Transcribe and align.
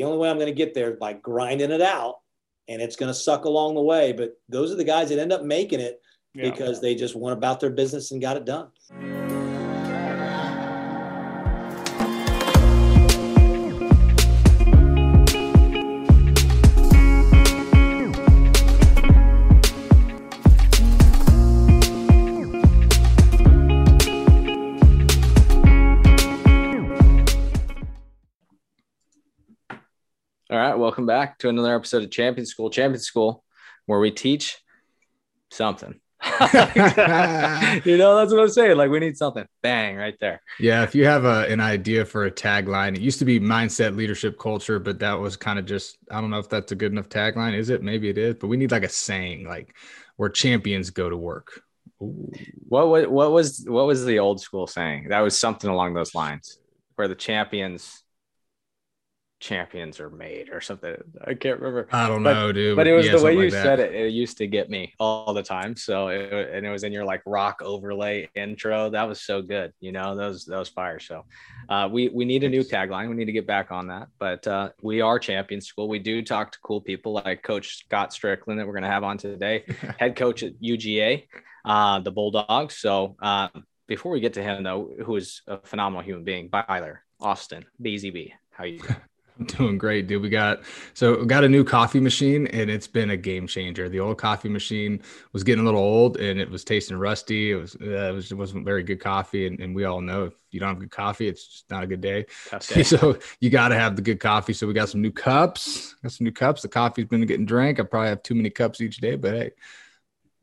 the 0.00 0.06
only 0.06 0.16
way 0.16 0.30
I'm 0.30 0.36
going 0.36 0.46
to 0.46 0.54
get 0.54 0.72
there 0.72 0.92
is 0.92 0.98
by 0.98 1.12
grinding 1.12 1.70
it 1.70 1.82
out, 1.82 2.20
and 2.68 2.80
it's 2.80 2.96
going 2.96 3.10
to 3.10 3.14
suck 3.14 3.44
along 3.44 3.74
the 3.74 3.82
way. 3.82 4.12
But 4.12 4.40
those 4.48 4.72
are 4.72 4.76
the 4.76 4.82
guys 4.82 5.10
that 5.10 5.18
end 5.18 5.30
up 5.30 5.42
making 5.42 5.80
it 5.80 6.00
yeah. 6.32 6.48
because 6.50 6.80
they 6.80 6.94
just 6.94 7.14
went 7.14 7.36
about 7.36 7.60
their 7.60 7.68
business 7.68 8.10
and 8.10 8.18
got 8.18 8.38
it 8.38 8.46
done. 8.46 8.68
Welcome 30.90 31.06
back 31.06 31.38
to 31.38 31.48
another 31.48 31.72
episode 31.76 32.02
of 32.02 32.10
Champion 32.10 32.44
School. 32.44 32.68
Champion 32.68 33.00
School, 33.00 33.44
where 33.86 34.00
we 34.00 34.10
teach 34.10 34.58
something. 35.48 36.00
you 36.24 37.96
know, 37.96 38.16
that's 38.16 38.32
what 38.32 38.40
I'm 38.40 38.48
saying. 38.48 38.76
Like, 38.76 38.90
we 38.90 38.98
need 38.98 39.16
something. 39.16 39.46
Bang, 39.62 39.94
right 39.94 40.16
there. 40.18 40.42
Yeah. 40.58 40.82
If 40.82 40.96
you 40.96 41.04
have 41.04 41.24
a, 41.24 41.46
an 41.46 41.60
idea 41.60 42.04
for 42.04 42.24
a 42.24 42.30
tagline, 42.32 42.96
it 42.96 43.02
used 43.02 43.20
to 43.20 43.24
be 43.24 43.38
mindset, 43.38 43.94
leadership, 43.94 44.36
culture, 44.36 44.80
but 44.80 44.98
that 44.98 45.12
was 45.12 45.36
kind 45.36 45.60
of 45.60 45.64
just, 45.64 45.96
I 46.10 46.20
don't 46.20 46.30
know 46.30 46.40
if 46.40 46.48
that's 46.48 46.72
a 46.72 46.74
good 46.74 46.90
enough 46.90 47.08
tagline. 47.08 47.54
Is 47.54 47.70
it? 47.70 47.84
Maybe 47.84 48.08
it 48.08 48.18
is, 48.18 48.34
but 48.34 48.48
we 48.48 48.56
need 48.56 48.72
like 48.72 48.82
a 48.82 48.88
saying, 48.88 49.46
like 49.46 49.76
where 50.16 50.28
champions 50.28 50.90
go 50.90 51.08
to 51.08 51.16
work. 51.16 51.62
Ooh. 52.02 52.32
What, 52.66 52.88
what, 52.88 53.08
what 53.12 53.30
was, 53.30 53.64
what 53.64 53.86
was 53.86 54.04
the 54.04 54.18
old 54.18 54.40
school 54.40 54.66
saying? 54.66 55.10
That 55.10 55.20
was 55.20 55.38
something 55.38 55.70
along 55.70 55.94
those 55.94 56.16
lines 56.16 56.58
where 56.96 57.06
the 57.06 57.14
champions 57.14 57.99
champions 59.40 59.98
are 59.98 60.10
made 60.10 60.50
or 60.50 60.60
something. 60.60 60.94
I 61.26 61.34
can't 61.34 61.58
remember. 61.58 61.88
I 61.90 62.06
don't 62.06 62.22
but, 62.22 62.34
know, 62.34 62.52
dude. 62.52 62.76
But 62.76 62.86
it 62.86 62.92
was 62.92 63.06
yeah, 63.06 63.16
the 63.16 63.24
way 63.24 63.32
you 63.32 63.44
like 63.44 63.52
said 63.52 63.80
it. 63.80 63.94
It 63.94 64.12
used 64.12 64.36
to 64.38 64.46
get 64.46 64.68
me 64.70 64.94
all 65.00 65.32
the 65.32 65.42
time. 65.42 65.74
So 65.76 66.08
it, 66.08 66.50
and 66.52 66.64
it 66.64 66.70
was 66.70 66.84
in 66.84 66.92
your 66.92 67.04
like 67.04 67.22
rock 67.26 67.60
overlay 67.62 68.28
intro. 68.34 68.90
That 68.90 69.08
was 69.08 69.22
so 69.22 69.42
good. 69.42 69.72
You 69.80 69.92
know, 69.92 70.14
those 70.14 70.44
those 70.44 70.68
fires. 70.68 71.06
So 71.06 71.24
uh, 71.68 71.88
we 71.90 72.08
we 72.08 72.24
need 72.24 72.44
a 72.44 72.48
new 72.48 72.62
tagline. 72.62 73.08
We 73.08 73.16
need 73.16 73.24
to 73.24 73.32
get 73.32 73.46
back 73.46 73.72
on 73.72 73.88
that. 73.88 74.08
But 74.18 74.46
uh, 74.46 74.70
we 74.82 75.00
are 75.00 75.18
champion 75.18 75.60
school. 75.60 75.88
We 75.88 75.98
do 75.98 76.22
talk 76.22 76.52
to 76.52 76.58
cool 76.60 76.80
people 76.80 77.14
like 77.14 77.42
Coach 77.42 77.84
Scott 77.84 78.10
Stricklin 78.10 78.58
that 78.58 78.66
we're 78.66 78.74
going 78.74 78.82
to 78.82 78.88
have 78.88 79.04
on 79.04 79.16
today, 79.18 79.64
head 79.98 80.16
coach 80.16 80.42
at 80.42 80.60
UGA, 80.60 81.26
uh, 81.64 82.00
the 82.00 82.12
Bulldogs. 82.12 82.76
So 82.76 83.16
uh, 83.20 83.48
before 83.88 84.12
we 84.12 84.20
get 84.20 84.34
to 84.34 84.42
him 84.42 84.62
though, 84.62 84.90
who 85.04 85.16
is 85.16 85.42
a 85.46 85.58
phenomenal 85.58 86.02
human 86.02 86.24
being, 86.24 86.48
Byler 86.48 87.02
Austin, 87.20 87.64
BZB. 87.82 88.32
How 88.50 88.64
you? 88.64 88.80
I'm 89.40 89.46
doing 89.58 89.78
great, 89.78 90.06
dude. 90.06 90.22
We 90.22 90.28
got 90.28 90.60
so 90.94 91.20
we 91.20 91.26
got 91.26 91.44
a 91.44 91.48
new 91.48 91.64
coffee 91.64 92.00
machine 92.00 92.46
and 92.48 92.70
it's 92.70 92.86
been 92.86 93.10
a 93.10 93.16
game 93.16 93.46
changer. 93.46 93.88
The 93.88 94.00
old 94.00 94.18
coffee 94.18 94.48
machine 94.48 95.00
was 95.32 95.42
getting 95.42 95.62
a 95.62 95.64
little 95.64 95.80
old 95.80 96.18
and 96.18 96.38
it 96.38 96.50
was 96.50 96.62
tasting 96.62 96.96
rusty. 96.98 97.52
It 97.52 97.56
was 97.56 97.76
uh, 97.80 98.10
it, 98.10 98.14
was, 98.14 98.34
wasn't 98.34 98.64
very 98.64 98.82
good 98.82 99.00
coffee, 99.00 99.46
and, 99.46 99.58
and 99.60 99.74
we 99.74 99.84
all 99.84 100.00
know 100.00 100.24
if 100.24 100.34
you 100.50 100.60
don't 100.60 100.68
have 100.68 100.78
good 100.78 100.90
coffee, 100.90 101.28
it's 101.28 101.46
just 101.46 101.70
not 101.70 101.82
a 101.82 101.86
good 101.86 102.00
day. 102.00 102.26
day. 102.68 102.82
So 102.82 103.18
you 103.40 103.50
got 103.50 103.68
to 103.68 103.76
have 103.76 103.96
the 103.96 104.02
good 104.02 104.20
coffee. 104.20 104.52
So 104.52 104.66
we 104.66 104.74
got 104.74 104.88
some 104.88 105.00
new 105.00 105.12
cups. 105.12 105.94
Got 106.02 106.12
some 106.12 106.24
new 106.24 106.32
cups. 106.32 106.62
The 106.62 106.68
coffee's 106.68 107.06
been 107.06 107.24
getting 107.26 107.46
drank. 107.46 107.80
I 107.80 107.84
probably 107.84 108.10
have 108.10 108.22
too 108.22 108.34
many 108.34 108.50
cups 108.50 108.80
each 108.80 108.98
day, 108.98 109.16
but 109.16 109.32
hey, 109.32 109.50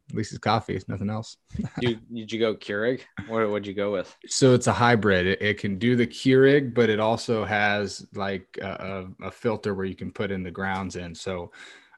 at 0.10 0.16
least 0.16 0.32
it's 0.32 0.40
coffee. 0.40 0.76
It's 0.76 0.88
nothing 0.88 1.10
else. 1.10 1.38
you, 1.82 1.98
did 2.14 2.32
you 2.32 2.40
go 2.40 2.56
Keurig? 2.56 3.02
What 3.28 3.50
would 3.50 3.68
you 3.68 3.74
go 3.74 3.92
with? 3.92 4.16
So 4.28 4.54
it's 4.54 4.68
a 4.68 4.74
hybrid. 4.74 5.28
It, 5.28 5.42
it, 5.42 5.58
can 5.58 5.78
do 5.78 5.96
the 5.96 6.08
Keurig, 6.08 6.74
but 6.74 6.90
it 6.90 7.00
also 7.00 7.44
has 7.44 8.06
like 8.16 8.58
a, 8.62 9.08
a, 9.22 9.32
filter 9.32 9.74
where 9.74 9.86
you 9.86 9.96
can 9.96 10.12
put 10.12 10.32
in 10.32 10.44
the 10.44 10.52
grounds 10.52 10.96
in. 10.96 11.14
So 11.14 11.52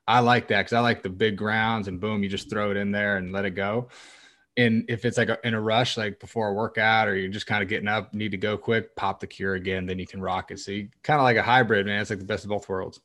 I 0.07 0.21
like 0.21 0.47
that 0.47 0.61
because 0.61 0.73
I 0.73 0.79
like 0.79 1.03
the 1.03 1.09
big 1.09 1.37
grounds 1.37 1.87
and 1.87 1.99
boom, 1.99 2.23
you 2.23 2.29
just 2.29 2.49
throw 2.49 2.71
it 2.71 2.77
in 2.77 2.91
there 2.91 3.17
and 3.17 3.31
let 3.31 3.45
it 3.45 3.51
go. 3.51 3.89
And 4.57 4.85
if 4.89 5.05
it's 5.05 5.17
like 5.17 5.29
a, 5.29 5.37
in 5.43 5.53
a 5.53 5.61
rush, 5.61 5.95
like 5.95 6.19
before 6.19 6.49
a 6.49 6.53
workout 6.53 7.07
or 7.07 7.15
you're 7.15 7.29
just 7.29 7.45
kind 7.45 7.61
of 7.61 7.69
getting 7.69 7.87
up, 7.87 8.13
need 8.13 8.31
to 8.31 8.37
go 8.37 8.57
quick, 8.57 8.95
pop 8.95 9.19
the 9.19 9.27
Keurig 9.27 9.57
again, 9.57 9.85
then 9.85 9.99
you 9.99 10.07
can 10.07 10.19
rock 10.19 10.49
it. 10.49 10.59
So 10.59 10.71
you 10.71 10.89
kind 11.03 11.19
of 11.19 11.23
like 11.23 11.37
a 11.37 11.43
hybrid, 11.43 11.85
man. 11.85 12.01
It's 12.01 12.09
like 12.09 12.19
the 12.19 12.25
best 12.25 12.43
of 12.43 12.49
both 12.49 12.67
worlds. 12.67 12.99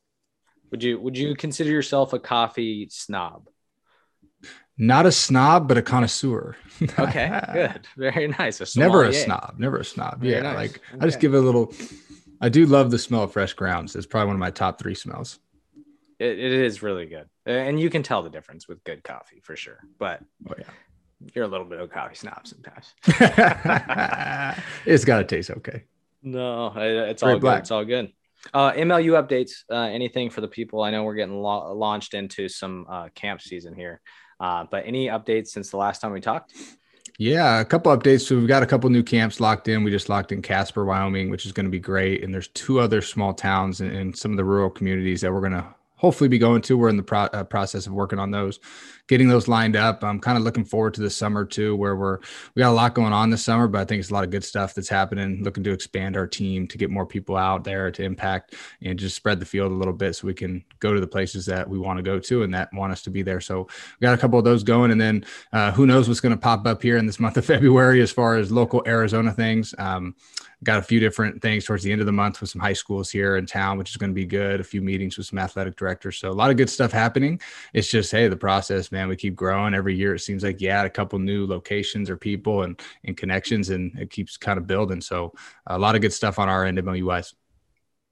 Would 0.71 0.82
you 0.82 0.98
would 0.98 1.16
you 1.16 1.36
consider 1.36 1.71
yourself 1.71 2.15
a 2.15 2.19
coffee 2.19 2.88
snob? 2.91 3.48
Not 4.76 5.06
a 5.06 5.12
snob, 5.12 5.68
but 5.68 5.78
a 5.78 5.82
connoisseur. 5.82 6.56
okay, 6.98 7.40
good, 7.52 7.86
very 7.96 8.28
nice. 8.28 8.60
A 8.60 8.78
never 8.78 9.04
a 9.04 9.12
snob, 9.12 9.54
never 9.58 9.78
a 9.78 9.84
snob. 9.84 10.20
Very 10.20 10.34
yeah, 10.34 10.40
nice. 10.40 10.56
like 10.56 10.80
okay. 10.92 10.98
I 11.00 11.06
just 11.06 11.20
give 11.20 11.34
it 11.34 11.38
a 11.38 11.40
little. 11.40 11.72
I 12.40 12.48
do 12.48 12.66
love 12.66 12.90
the 12.90 12.98
smell 12.98 13.22
of 13.22 13.32
fresh 13.32 13.52
grounds. 13.52 13.94
It's 13.94 14.06
probably 14.06 14.26
one 14.26 14.36
of 14.36 14.40
my 14.40 14.50
top 14.50 14.80
three 14.80 14.96
smells. 14.96 15.38
it, 16.18 16.38
it 16.38 16.52
is 16.52 16.82
really 16.82 17.06
good, 17.06 17.28
and 17.46 17.78
you 17.78 17.88
can 17.88 18.02
tell 18.02 18.24
the 18.24 18.30
difference 18.30 18.66
with 18.66 18.82
good 18.82 19.04
coffee 19.04 19.40
for 19.40 19.54
sure. 19.54 19.78
But 19.98 20.22
oh 20.50 20.54
yeah, 20.58 20.64
you're 21.34 21.44
a 21.44 21.48
little 21.48 21.66
bit 21.66 21.78
of 21.78 21.84
a 21.84 21.92
coffee 21.92 22.16
snob 22.16 22.44
sometimes. 22.44 22.94
it's 24.86 25.04
got 25.04 25.18
to 25.18 25.24
taste 25.24 25.50
okay. 25.50 25.84
No, 26.24 26.72
it's 26.76 27.22
all 27.22 27.38
good. 27.38 27.58
It's 27.58 27.70
all 27.70 27.84
good. 27.84 28.12
Uh, 28.52 28.72
MLU 28.72 29.12
updates. 29.22 29.62
Uh, 29.70 29.88
anything 29.92 30.30
for 30.30 30.41
the 30.41 30.48
people? 30.48 30.82
I 30.82 30.91
know 30.91 31.04
we're 31.04 31.14
getting 31.14 31.41
lo- 31.41 31.72
launched 31.74 32.14
into 32.14 32.48
some 32.48 32.86
uh, 32.88 33.08
camp 33.14 33.41
season 33.41 33.74
here. 33.74 34.00
Uh, 34.44 34.62
but 34.71 34.84
any 34.87 35.06
updates 35.06 35.49
since 35.49 35.71
the 35.71 35.78
last 35.78 36.03
time 36.03 36.12
we 36.12 36.21
talked? 36.21 36.53
Yeah, 37.16 37.60
a 37.60 37.65
couple 37.65 37.97
updates. 37.97 38.27
So 38.27 38.37
we've 38.37 38.47
got 38.47 38.62
a 38.62 38.66
couple 38.66 38.91
new 38.91 39.03
camps 39.03 39.41
locked 39.41 39.69
in. 39.69 39.84
We 39.84 39.91
just 39.91 40.10
locked 40.10 40.32
in 40.32 40.43
Casper, 40.43 40.84
Wyoming, 40.84 41.31
which 41.31 41.47
is 41.47 41.53
going 41.53 41.65
to 41.65 41.71
be 41.71 41.78
great. 41.81 42.22
And 42.22 42.34
there's 42.34 42.49
two 42.49 42.78
other 42.78 43.00
small 43.00 43.33
towns 43.33 43.81
and 43.81 44.15
some 44.15 44.33
of 44.33 44.37
the 44.37 44.44
rural 44.44 44.69
communities 44.69 45.22
that 45.22 45.33
we're 45.33 45.41
going 45.41 45.53
to 45.53 45.65
hopefully 45.97 46.28
be 46.28 46.38
going 46.38 46.62
to. 46.62 46.77
We're 46.77 46.88
in 46.88 46.97
the 46.97 47.03
pro- 47.03 47.21
uh, 47.25 47.44
process 47.44 47.87
of 47.87 47.93
working 47.93 48.19
on 48.19 48.31
those 48.31 48.60
getting 49.06 49.28
those 49.28 49.49
lined 49.49 49.77
up. 49.77 50.03
I'm 50.03 50.19
kind 50.19 50.38
of 50.38 50.44
looking 50.44 50.65
forward 50.65 50.94
to 50.94 51.03
the 51.03 51.10
summer 51.10 51.44
too, 51.44 51.77
where 51.77 51.94
we're 51.94 52.19
we 52.55 52.60
got 52.60 52.71
a 52.71 52.72
lot 52.72 52.94
going 52.94 53.12
on 53.12 53.31
this 53.31 53.44
summer, 53.44 53.69
but 53.69 53.81
I 53.81 53.84
think 53.84 54.00
it's 54.00 54.10
a 54.10 54.15
lot 54.15 54.25
of 54.25 54.31
good 54.31 54.44
stuff 54.44 54.75
that's 54.75 54.88
happening. 54.88 55.43
Looking 55.43 55.65
to 55.65 55.72
expand 55.72 56.16
our 56.16 56.27
team 56.27 56.66
to 56.69 56.78
get 56.78 56.91
more 56.91 57.06
people 57.06 57.37
out 57.37 57.65
there 57.65 57.91
to 57.91 58.03
impact 58.03 58.54
and 58.83 58.99
just 58.99 59.16
spread 59.16 59.41
the 59.41 59.47
field 59.47 59.72
a 59.72 59.75
little 59.75 59.93
bit 59.93 60.16
so 60.16 60.27
we 60.27 60.34
can 60.34 60.65
go 60.81 60.94
to 60.94 61.00
the 61.00 61.06
places 61.06 61.47
that 61.47 61.69
we 61.69 61.78
want 61.78 61.99
to 61.99 62.03
go 62.03 62.19
to 62.19 62.43
and 62.43 62.54
that 62.54 62.72
want 62.72 62.93
us 62.93 63.03
to 63.03 63.10
be 63.10 63.22
there. 63.22 63.41
So 63.41 63.69
we 64.00 64.04
got 64.04 64.15
a 64.15 64.19
couple 64.19 64.38
of 64.38 64.44
those 64.44 64.62
going, 64.62 64.91
and 64.91 65.00
then 65.00 65.25
uh, 65.53 65.72
who 65.72 65.87
knows 65.87 66.09
what's 66.09 66.21
going 66.21 66.34
to 66.34 66.41
pop 66.41 66.66
up 66.66 66.83
here 66.83 66.97
in 66.97 67.06
this 67.06 67.21
month 67.21 67.37
of 67.37 67.44
February 67.54 68.00
as 68.00 68.10
far 68.10 68.37
as 68.37 68.50
local 68.50 68.83
Arizona 68.87 69.33
things. 69.33 69.75
Um, 69.78 70.15
got 70.64 70.78
a 70.78 70.82
few 70.82 70.98
different 70.98 71.41
things 71.41 71.64
towards 71.64 71.82
the 71.82 71.92
end 71.92 72.00
of 72.00 72.06
the 72.06 72.12
month 72.12 72.41
with 72.41 72.50
some 72.50 72.60
high 72.60 72.72
schools 72.72 73.10
here 73.10 73.36
in 73.36 73.47
town, 73.47 73.78
which 73.78 73.91
is 73.91 73.97
going 73.97 74.10
to 74.10 74.14
be 74.14 74.25
good. 74.25 74.60
A 74.60 74.64
few 74.64 74.80
meetings 74.80 75.16
with 75.16 75.26
some 75.26 75.38
athletic 75.38 75.76
directors. 75.76 76.19
So 76.19 76.30
a 76.30 76.32
lot 76.32 76.50
of 76.50 76.56
good 76.56 76.70
stuff 76.70 76.91
happening. 76.91 77.41
It's 77.72 77.88
just, 77.88 78.10
hey, 78.10 78.28
the 78.28 78.36
process, 78.36 78.91
man, 78.91 79.08
we 79.08 79.16
keep 79.16 79.36
growing 79.36 79.74
every 79.74 79.94
year. 79.94 80.14
It 80.14 80.20
seems 80.20 80.42
like, 80.42 80.60
you 80.60 80.69
add 80.70 80.86
a 80.86 80.91
couple 80.91 81.19
new 81.19 81.47
locations 81.47 82.08
or 82.08 82.16
people 82.16 82.62
and, 82.62 82.80
and 83.04 83.16
connections, 83.16 83.70
and 83.70 83.97
it 83.98 84.10
keeps 84.10 84.36
kind 84.36 84.56
of 84.56 84.66
building. 84.66 85.00
So 85.00 85.34
a 85.66 85.78
lot 85.78 85.94
of 85.94 86.00
good 86.00 86.12
stuff 86.12 86.38
on 86.38 86.48
our 86.48 86.64
end, 86.64 86.78
MLU 86.78 87.04
wise. 87.04 87.34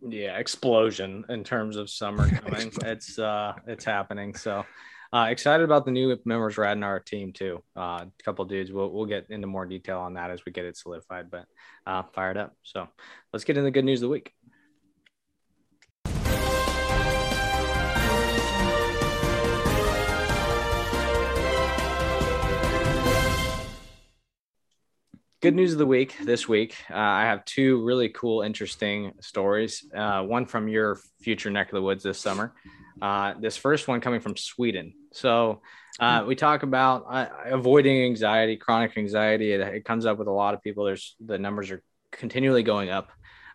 Yeah, 0.06 0.36
explosion 0.36 1.24
in 1.28 1.44
terms 1.44 1.76
of 1.76 1.88
summer 1.88 2.28
coming. 2.40 2.72
it's 2.84 3.18
uh 3.18 3.54
it's 3.66 3.84
happening. 3.84 4.34
So 4.34 4.64
uh, 5.12 5.26
excited 5.28 5.62
about 5.62 5.84
the 5.84 5.90
new 5.90 6.18
members 6.24 6.56
we're 6.56 6.64
adding 6.64 6.82
our 6.82 6.98
team 6.98 7.32
too. 7.32 7.62
Uh, 7.76 8.06
a 8.06 8.22
couple 8.24 8.44
dudes. 8.46 8.72
We'll 8.72 8.90
we'll 8.90 9.06
get 9.06 9.26
into 9.28 9.46
more 9.46 9.66
detail 9.66 9.98
on 9.98 10.14
that 10.14 10.30
as 10.30 10.44
we 10.46 10.52
get 10.52 10.64
it 10.64 10.76
solidified. 10.76 11.30
But 11.30 11.44
uh, 11.86 12.04
fired 12.14 12.38
up. 12.38 12.54
So 12.62 12.88
let's 13.32 13.44
get 13.44 13.56
into 13.56 13.64
the 13.64 13.70
good 13.70 13.84
news 13.84 14.00
of 14.00 14.08
the 14.08 14.12
week. 14.12 14.32
good 25.42 25.56
news 25.56 25.72
of 25.72 25.78
the 25.78 25.86
week 25.86 26.14
this 26.24 26.48
week 26.48 26.76
uh, 26.88 26.94
i 26.94 27.22
have 27.22 27.44
two 27.44 27.82
really 27.82 28.08
cool 28.10 28.42
interesting 28.42 29.10
stories 29.20 29.84
uh, 29.92 30.22
one 30.22 30.46
from 30.46 30.68
your 30.68 31.00
future 31.20 31.50
neck 31.50 31.66
of 31.66 31.74
the 31.74 31.82
woods 31.82 32.04
this 32.04 32.20
summer 32.20 32.54
uh, 33.00 33.34
this 33.40 33.56
first 33.56 33.88
one 33.88 34.00
coming 34.00 34.20
from 34.20 34.36
sweden. 34.36 34.94
So 35.12 35.62
uh, 36.00 36.24
we 36.26 36.34
talk 36.34 36.62
about 36.62 37.06
uh, 37.08 37.26
avoiding 37.46 38.04
anxiety 38.04 38.56
chronic 38.56 38.96
anxiety. 38.96 39.52
It, 39.52 39.60
it, 39.60 39.84
comes 39.84 40.06
up 40.06 40.18
with 40.18 40.28
a 40.28 40.32
lot 40.32 40.54
of 40.54 40.62
people. 40.62 40.84
There's 40.84 41.16
the 41.24 41.38
numbers 41.38 41.70
are 41.70 41.82
continually 42.10 42.62
going 42.62 42.90
up. 42.90 43.10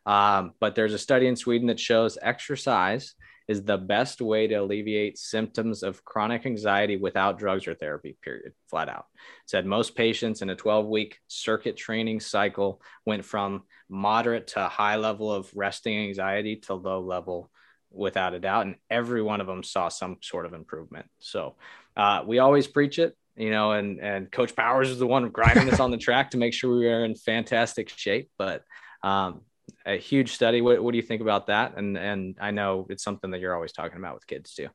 Um, 0.05 0.53
but 0.59 0.75
there's 0.75 0.93
a 0.93 0.99
study 0.99 1.27
in 1.27 1.35
sweden 1.35 1.67
that 1.67 1.79
shows 1.79 2.17
exercise 2.21 3.13
is 3.47 3.63
the 3.63 3.77
best 3.77 4.21
way 4.21 4.47
to 4.47 4.55
alleviate 4.55 5.17
symptoms 5.17 5.81
of 5.81 6.03
chronic 6.03 6.45
anxiety 6.45 6.97
without 6.97 7.39
drugs 7.39 7.67
or 7.67 7.75
therapy, 7.75 8.17
period, 8.21 8.53
flat 8.69 8.89
out. 8.89 9.05
Said 9.45 9.65
most 9.65 9.95
patients 9.95 10.41
in 10.41 10.49
a 10.49 10.55
12 10.55 10.85
week 10.85 11.19
circuit 11.27 11.77
training 11.77 12.19
cycle 12.19 12.81
went 13.05 13.23
from 13.23 13.63
moderate 13.89 14.47
to 14.47 14.67
high 14.67 14.97
level 14.97 15.31
of 15.31 15.49
resting 15.55 15.97
anxiety 15.97 16.57
to 16.57 16.73
low 16.73 16.99
level 16.99 17.49
without 17.97 18.33
a 18.33 18.39
doubt. 18.39 18.65
And 18.65 18.75
every 18.89 19.21
one 19.21 19.41
of 19.41 19.47
them 19.47 19.63
saw 19.63 19.89
some 19.89 20.17
sort 20.21 20.45
of 20.45 20.53
improvement. 20.53 21.07
So 21.19 21.55
uh, 21.95 22.23
we 22.25 22.39
always 22.39 22.67
preach 22.67 22.99
it, 22.99 23.15
you 23.35 23.49
know, 23.49 23.71
and, 23.73 23.99
and 23.99 24.31
Coach 24.31 24.55
Powers 24.55 24.89
is 24.89 24.99
the 24.99 25.07
one 25.07 25.29
grinding 25.29 25.69
us 25.69 25.79
on 25.79 25.91
the 25.91 25.97
track 25.97 26.31
to 26.31 26.37
make 26.37 26.53
sure 26.53 26.77
we 26.77 26.87
are 26.87 27.05
in 27.05 27.15
fantastic 27.15 27.89
shape. 27.89 28.29
But 28.37 28.63
um, 29.03 29.41
a 29.85 29.97
huge 29.97 30.33
study. 30.33 30.61
What, 30.61 30.81
what 30.81 30.91
do 30.91 30.97
you 30.97 31.03
think 31.03 31.21
about 31.21 31.47
that? 31.47 31.77
And 31.77 31.97
and 31.97 32.35
I 32.39 32.51
know 32.51 32.87
it's 32.89 33.03
something 33.03 33.31
that 33.31 33.39
you're 33.39 33.55
always 33.55 33.73
talking 33.73 33.97
about 33.97 34.15
with 34.15 34.27
kids 34.27 34.53
too 34.53 34.69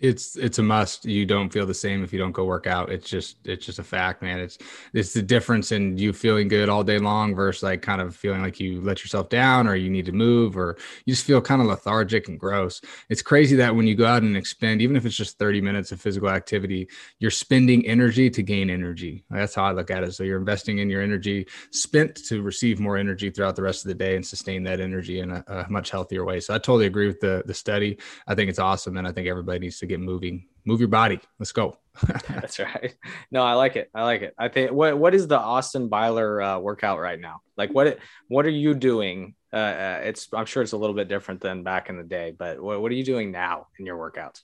it's 0.00 0.36
it's 0.36 0.58
a 0.58 0.62
must. 0.62 1.04
You 1.04 1.24
don't 1.24 1.52
feel 1.52 1.66
the 1.66 1.74
same 1.74 2.02
if 2.02 2.12
you 2.12 2.18
don't 2.18 2.32
go 2.32 2.44
work 2.44 2.66
out. 2.66 2.90
It's 2.90 3.08
just 3.08 3.36
it's 3.44 3.64
just 3.64 3.78
a 3.78 3.84
fact 3.84 4.22
man. 4.22 4.40
It's 4.40 4.58
it's 4.92 5.14
the 5.14 5.22
difference 5.22 5.70
in 5.72 5.96
you 5.96 6.12
feeling 6.12 6.48
good 6.48 6.68
all 6.68 6.82
day 6.82 6.98
long 6.98 7.34
versus 7.34 7.62
like 7.62 7.80
kind 7.80 8.00
of 8.00 8.14
feeling 8.14 8.42
like 8.42 8.58
you 8.58 8.80
let 8.80 9.02
yourself 9.02 9.28
down 9.28 9.68
or 9.68 9.76
you 9.76 9.88
need 9.88 10.06
to 10.06 10.12
move 10.12 10.56
or 10.56 10.76
you 11.06 11.14
just 11.14 11.24
feel 11.24 11.40
kind 11.40 11.62
of 11.62 11.68
lethargic 11.68 12.28
and 12.28 12.40
gross. 12.40 12.80
It's 13.08 13.22
crazy 13.22 13.54
that 13.56 13.74
when 13.74 13.86
you 13.86 13.94
go 13.94 14.04
out 14.04 14.22
and 14.22 14.36
expend 14.36 14.82
even 14.82 14.96
if 14.96 15.06
it's 15.06 15.16
just 15.16 15.38
30 15.38 15.60
minutes 15.60 15.92
of 15.92 16.00
physical 16.00 16.28
activity 16.28 16.88
you're 17.20 17.30
spending 17.30 17.86
energy 17.86 18.28
to 18.30 18.42
gain 18.42 18.70
energy. 18.70 19.24
That's 19.30 19.54
how 19.54 19.64
i 19.64 19.72
look 19.72 19.90
at 19.90 20.02
it. 20.02 20.12
So 20.12 20.24
you're 20.24 20.38
investing 20.38 20.78
in 20.78 20.90
your 20.90 21.02
energy 21.02 21.46
spent 21.70 22.16
to 22.26 22.42
receive 22.42 22.80
more 22.80 22.96
energy 22.96 23.30
throughout 23.30 23.56
the 23.56 23.62
rest 23.62 23.84
of 23.84 23.88
the 23.88 23.94
day 23.94 24.16
and 24.16 24.26
sustain 24.26 24.64
that 24.64 24.80
energy 24.80 25.20
in 25.20 25.30
a, 25.30 25.44
a 25.46 25.66
much 25.70 25.90
healthier 25.90 26.24
way. 26.24 26.40
So 26.40 26.52
i 26.52 26.58
totally 26.58 26.86
agree 26.86 27.06
with 27.06 27.20
the 27.20 27.42
the 27.46 27.54
study. 27.54 27.98
I 28.26 28.34
think 28.34 28.50
it's 28.50 28.58
awesome 28.58 28.96
and 28.96 29.06
i 29.06 29.12
think 29.12 29.28
everybody 29.28 29.60
needs 29.60 29.78
to 29.78 29.83
get 29.86 30.00
moving. 30.00 30.46
Move 30.64 30.80
your 30.80 30.88
body. 30.88 31.20
Let's 31.38 31.52
go. 31.52 31.78
That's 32.28 32.58
right. 32.58 32.94
No, 33.30 33.42
I 33.42 33.52
like 33.52 33.76
it. 33.76 33.90
I 33.94 34.02
like 34.02 34.22
it. 34.22 34.34
I 34.38 34.48
think 34.48 34.72
what 34.72 34.98
what 34.98 35.14
is 35.14 35.28
the 35.28 35.38
Austin 35.38 35.88
Byler 35.88 36.42
uh, 36.42 36.58
workout 36.58 36.98
right 37.00 37.20
now? 37.20 37.40
Like 37.56 37.70
what 37.70 37.98
what 38.28 38.46
are 38.46 38.50
you 38.50 38.74
doing? 38.74 39.34
Uh, 39.52 39.56
uh, 39.56 40.00
it's 40.04 40.28
I'm 40.32 40.46
sure 40.46 40.62
it's 40.62 40.72
a 40.72 40.76
little 40.76 40.96
bit 40.96 41.08
different 41.08 41.40
than 41.40 41.62
back 41.62 41.88
in 41.88 41.96
the 41.96 42.02
day, 42.02 42.34
but 42.36 42.60
what, 42.60 42.80
what 42.80 42.90
are 42.90 42.94
you 42.94 43.04
doing 43.04 43.30
now 43.30 43.68
in 43.78 43.86
your 43.86 43.98
workouts? 43.98 44.40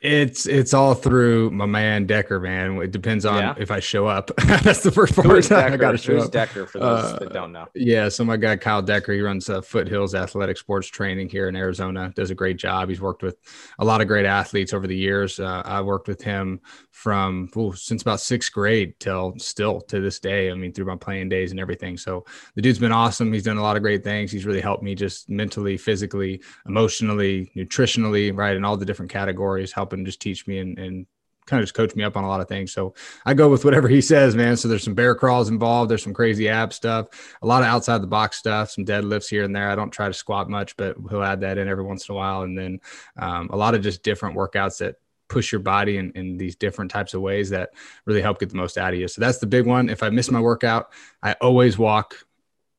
It's 0.00 0.46
it's 0.46 0.74
all 0.74 0.94
through 0.94 1.50
my 1.50 1.66
man 1.66 2.06
Decker, 2.06 2.38
man. 2.38 2.80
It 2.80 2.92
depends 2.92 3.26
on 3.26 3.38
yeah. 3.38 3.54
if 3.58 3.72
I 3.72 3.80
show 3.80 4.06
up. 4.06 4.30
That's 4.62 4.82
the 4.82 4.92
first 4.92 5.16
part. 5.16 5.50
I 5.52 5.76
got 5.76 5.92
to 5.92 5.98
show 5.98 6.14
Who's 6.14 6.26
up. 6.26 6.30
Decker 6.30 6.66
for 6.66 6.78
those 6.78 7.04
uh, 7.04 7.18
that 7.18 7.32
don't 7.32 7.50
know? 7.50 7.66
Yeah, 7.74 8.08
so 8.08 8.24
my 8.24 8.36
guy 8.36 8.56
Kyle 8.56 8.80
Decker, 8.80 9.12
he 9.12 9.20
runs 9.20 9.50
uh, 9.50 9.60
Foothills 9.60 10.14
Athletic 10.14 10.56
Sports 10.56 10.86
Training 10.86 11.28
here 11.28 11.48
in 11.48 11.56
Arizona. 11.56 12.12
Does 12.14 12.30
a 12.30 12.34
great 12.34 12.58
job. 12.58 12.88
He's 12.88 13.00
worked 13.00 13.24
with 13.24 13.38
a 13.80 13.84
lot 13.84 14.00
of 14.00 14.06
great 14.06 14.24
athletes 14.24 14.72
over 14.72 14.86
the 14.86 14.96
years. 14.96 15.40
Uh, 15.40 15.62
I 15.64 15.80
worked 15.80 16.06
with 16.06 16.22
him 16.22 16.60
from 16.98 17.48
ooh, 17.56 17.72
since 17.74 18.02
about 18.02 18.20
sixth 18.20 18.52
grade 18.52 18.94
till 19.00 19.34
still 19.38 19.80
to 19.82 20.00
this 20.00 20.20
day. 20.20 20.50
I 20.50 20.54
mean, 20.54 20.72
through 20.72 20.86
my 20.86 20.96
playing 20.96 21.28
days 21.28 21.50
and 21.50 21.58
everything. 21.58 21.96
So 21.96 22.24
the 22.54 22.62
dude's 22.62 22.78
been 22.78 22.92
awesome. 22.92 23.32
He's 23.32 23.44
done 23.44 23.56
a 23.56 23.62
lot 23.62 23.76
of 23.76 23.82
great 23.82 24.04
things. 24.04 24.30
He's 24.30 24.46
really 24.46 24.60
helped 24.60 24.82
me 24.82 24.94
just 24.94 25.28
mentally, 25.28 25.76
physically, 25.76 26.40
emotionally, 26.66 27.50
nutritionally, 27.56 28.36
right, 28.36 28.56
in 28.56 28.64
all 28.64 28.76
the 28.76 28.86
different 28.86 29.10
categories, 29.10 29.72
helping 29.88 30.04
just 30.04 30.20
teach 30.20 30.46
me 30.46 30.58
and, 30.58 30.78
and 30.78 31.06
kind 31.46 31.60
of 31.60 31.64
just 31.64 31.74
coach 31.74 31.96
me 31.96 32.04
up 32.04 32.16
on 32.16 32.24
a 32.24 32.28
lot 32.28 32.40
of 32.40 32.48
things. 32.48 32.72
So 32.72 32.94
I 33.24 33.32
go 33.32 33.48
with 33.48 33.64
whatever 33.64 33.88
he 33.88 34.02
says, 34.02 34.36
man. 34.36 34.56
So 34.56 34.68
there's 34.68 34.84
some 34.84 34.94
bear 34.94 35.14
crawls 35.14 35.48
involved. 35.48 35.90
There's 35.90 36.02
some 36.02 36.12
crazy 36.12 36.48
ab 36.48 36.74
stuff, 36.74 37.38
a 37.40 37.46
lot 37.46 37.62
of 37.62 37.68
outside 37.68 38.02
the 38.02 38.06
box 38.06 38.36
stuff, 38.36 38.70
some 38.70 38.84
deadlifts 38.84 39.30
here 39.30 39.44
and 39.44 39.56
there. 39.56 39.70
I 39.70 39.74
don't 39.74 39.90
try 39.90 40.08
to 40.08 40.12
squat 40.12 40.50
much, 40.50 40.76
but 40.76 40.96
he'll 41.08 41.22
add 41.22 41.40
that 41.40 41.56
in 41.56 41.66
every 41.66 41.84
once 41.84 42.08
in 42.08 42.12
a 42.12 42.16
while. 42.16 42.42
And 42.42 42.56
then 42.56 42.80
um, 43.16 43.48
a 43.50 43.56
lot 43.56 43.74
of 43.74 43.80
just 43.80 44.02
different 44.02 44.36
workouts 44.36 44.78
that 44.78 44.96
push 45.28 45.50
your 45.50 45.60
body 45.60 45.96
in, 45.96 46.12
in 46.12 46.36
these 46.36 46.56
different 46.56 46.90
types 46.90 47.14
of 47.14 47.22
ways 47.22 47.50
that 47.50 47.70
really 48.04 48.22
help 48.22 48.38
get 48.38 48.50
the 48.50 48.56
most 48.56 48.76
out 48.76 48.92
of 48.92 49.00
you. 49.00 49.08
So 49.08 49.20
that's 49.20 49.38
the 49.38 49.46
big 49.46 49.66
one. 49.66 49.88
If 49.88 50.02
I 50.02 50.10
miss 50.10 50.30
my 50.30 50.40
workout, 50.40 50.90
I 51.22 51.32
always 51.40 51.78
walk 51.78 52.14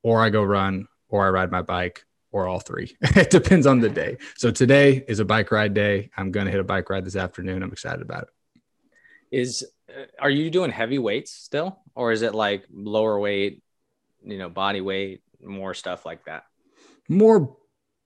or 0.03 0.21
I 0.21 0.29
go 0.29 0.43
run 0.43 0.87
or 1.09 1.25
I 1.25 1.29
ride 1.29 1.51
my 1.51 1.61
bike 1.61 2.05
or 2.31 2.47
all 2.47 2.59
three. 2.59 2.95
it 3.01 3.29
depends 3.29 3.65
on 3.65 3.79
the 3.79 3.89
day. 3.89 4.17
So 4.37 4.51
today 4.51 5.03
is 5.07 5.19
a 5.19 5.25
bike 5.25 5.51
ride 5.51 5.73
day. 5.73 6.09
I'm 6.15 6.31
going 6.31 6.45
to 6.45 6.51
hit 6.51 6.59
a 6.59 6.65
bike 6.65 6.89
ride 6.89 7.05
this 7.05 7.15
afternoon. 7.15 7.63
I'm 7.63 7.71
excited 7.71 8.01
about 8.01 8.23
it. 8.23 8.29
Is 9.31 9.65
uh, 9.89 10.05
are 10.19 10.29
you 10.29 10.49
doing 10.49 10.71
heavy 10.71 10.99
weights 10.99 11.31
still 11.31 11.79
or 11.95 12.11
is 12.11 12.21
it 12.21 12.33
like 12.33 12.65
lower 12.71 13.19
weight, 13.19 13.63
you 14.23 14.37
know, 14.37 14.49
body 14.49 14.81
weight, 14.81 15.21
more 15.41 15.73
stuff 15.73 16.05
like 16.05 16.25
that? 16.25 16.45
More 17.07 17.57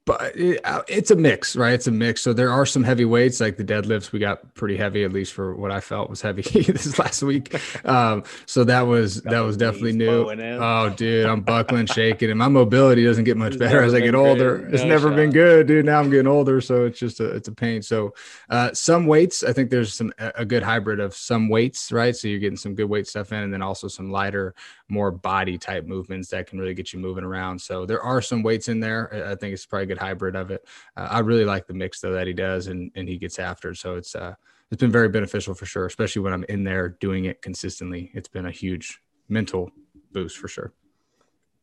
but 0.06 0.36
it, 0.36 0.60
uh, 0.66 0.82
it's 0.88 1.12
a 1.12 1.16
mix, 1.16 1.56
right? 1.56 1.74
It's 1.74 1.88
a 1.88 1.92
mix. 1.92 2.22
So 2.22 2.34
there 2.34 2.52
are 2.52 2.66
some 2.66 2.84
heavy 2.84 3.06
weights, 3.06 3.40
like 3.40 3.56
the 3.56 3.64
deadlifts. 3.64 4.12
We 4.12 4.20
got 4.20 4.54
pretty 4.54 4.76
heavy, 4.76 5.06
at 5.06 5.14
least 5.14 5.34
for 5.34 5.56
what 5.56 5.72
I 5.72 5.80
felt 5.80 6.10
was 6.10 6.22
heavy 6.22 6.42
this 6.64 7.00
last 7.00 7.24
week. 7.24 7.56
Um, 7.88 8.24
so 8.46 8.66
that 8.66 8.82
was 8.82 9.22
that 9.24 9.40
was 9.40 9.56
definitely 9.56 9.94
new. 9.94 10.30
Oh, 10.30 10.90
dude, 10.90 11.26
I'm 11.26 11.42
buckling, 11.42 11.86
shaking, 11.94 12.30
and 12.30 12.38
my 12.38 12.50
mobility 12.50 13.06
doesn't 13.06 13.24
get 13.24 13.38
much 13.38 13.58
better 13.58 13.82
as 13.82 13.94
I 13.94 14.02
get 14.02 14.14
older. 14.14 14.68
It's 14.74 14.84
never 14.84 15.10
shot. 15.10 15.16
been 15.16 15.32
good, 15.32 15.68
dude. 15.68 15.86
Now 15.86 16.00
I'm 16.00 16.10
getting 16.10 16.28
older, 16.28 16.60
so 16.60 16.86
it's 16.86 17.00
just 17.00 17.22
a 17.22 17.30
it's 17.36 17.48
a 17.48 17.54
pain. 17.54 17.82
So 17.82 18.14
uh, 18.50 18.74
some 18.74 19.06
weights, 19.06 19.42
I 19.44 19.54
think 19.54 19.70
there's 19.70 19.94
some 19.94 20.12
a 20.18 20.44
good 20.44 20.64
hybrid 20.64 21.00
of 21.00 21.16
some 21.16 21.48
weights, 21.48 21.94
right? 21.94 22.16
So 22.16 22.28
you're 22.28 22.40
getting 22.40 22.58
some 22.58 22.76
good 22.76 22.90
weight 22.90 23.08
stuff 23.08 23.32
in, 23.32 23.40
and 23.40 23.54
then 23.54 23.62
also 23.62 23.88
some 23.88 24.12
lighter, 24.12 24.54
more 24.90 25.12
body 25.12 25.58
type 25.58 25.86
movements 25.86 26.28
that 26.30 26.48
can 26.48 26.60
really 26.60 26.74
get 26.74 26.92
you 26.92 27.00
moving 27.00 27.24
around. 27.24 27.60
So 27.60 27.86
there 27.86 28.02
are 28.02 28.22
some 28.22 28.44
weights 28.44 28.68
in 28.68 28.82
there. 28.82 29.30
I 29.30 29.36
think 29.36 29.54
it's 29.54 29.66
probably 29.66 29.93
good 29.94 30.02
hybrid 30.02 30.36
of 30.36 30.52
it. 30.52 30.66
Uh, 30.98 31.08
I 31.10 31.20
really 31.20 31.46
like 31.46 31.68
the 31.68 31.74
mix 31.74 32.02
though 32.02 32.14
that 32.14 32.28
he 32.28 32.34
does 32.34 32.68
and 32.68 32.92
and 32.96 33.08
he 33.08 33.18
gets 33.18 33.40
after. 33.40 33.74
So 33.76 33.96
it's 33.96 34.16
uh 34.16 34.34
it's 34.72 34.80
been 34.80 34.92
very 34.92 35.10
beneficial 35.10 35.54
for 35.54 35.66
sure, 35.66 35.86
especially 35.86 36.24
when 36.24 36.34
I'm 36.34 36.46
in 36.46 36.64
there 36.64 36.90
doing 36.90 37.26
it 37.26 37.42
consistently. 37.42 38.12
It's 38.14 38.28
been 38.28 38.48
a 38.48 38.52
huge 38.52 39.00
mental 39.30 39.72
boost 40.12 40.38
for 40.38 40.48
sure. 40.48 40.74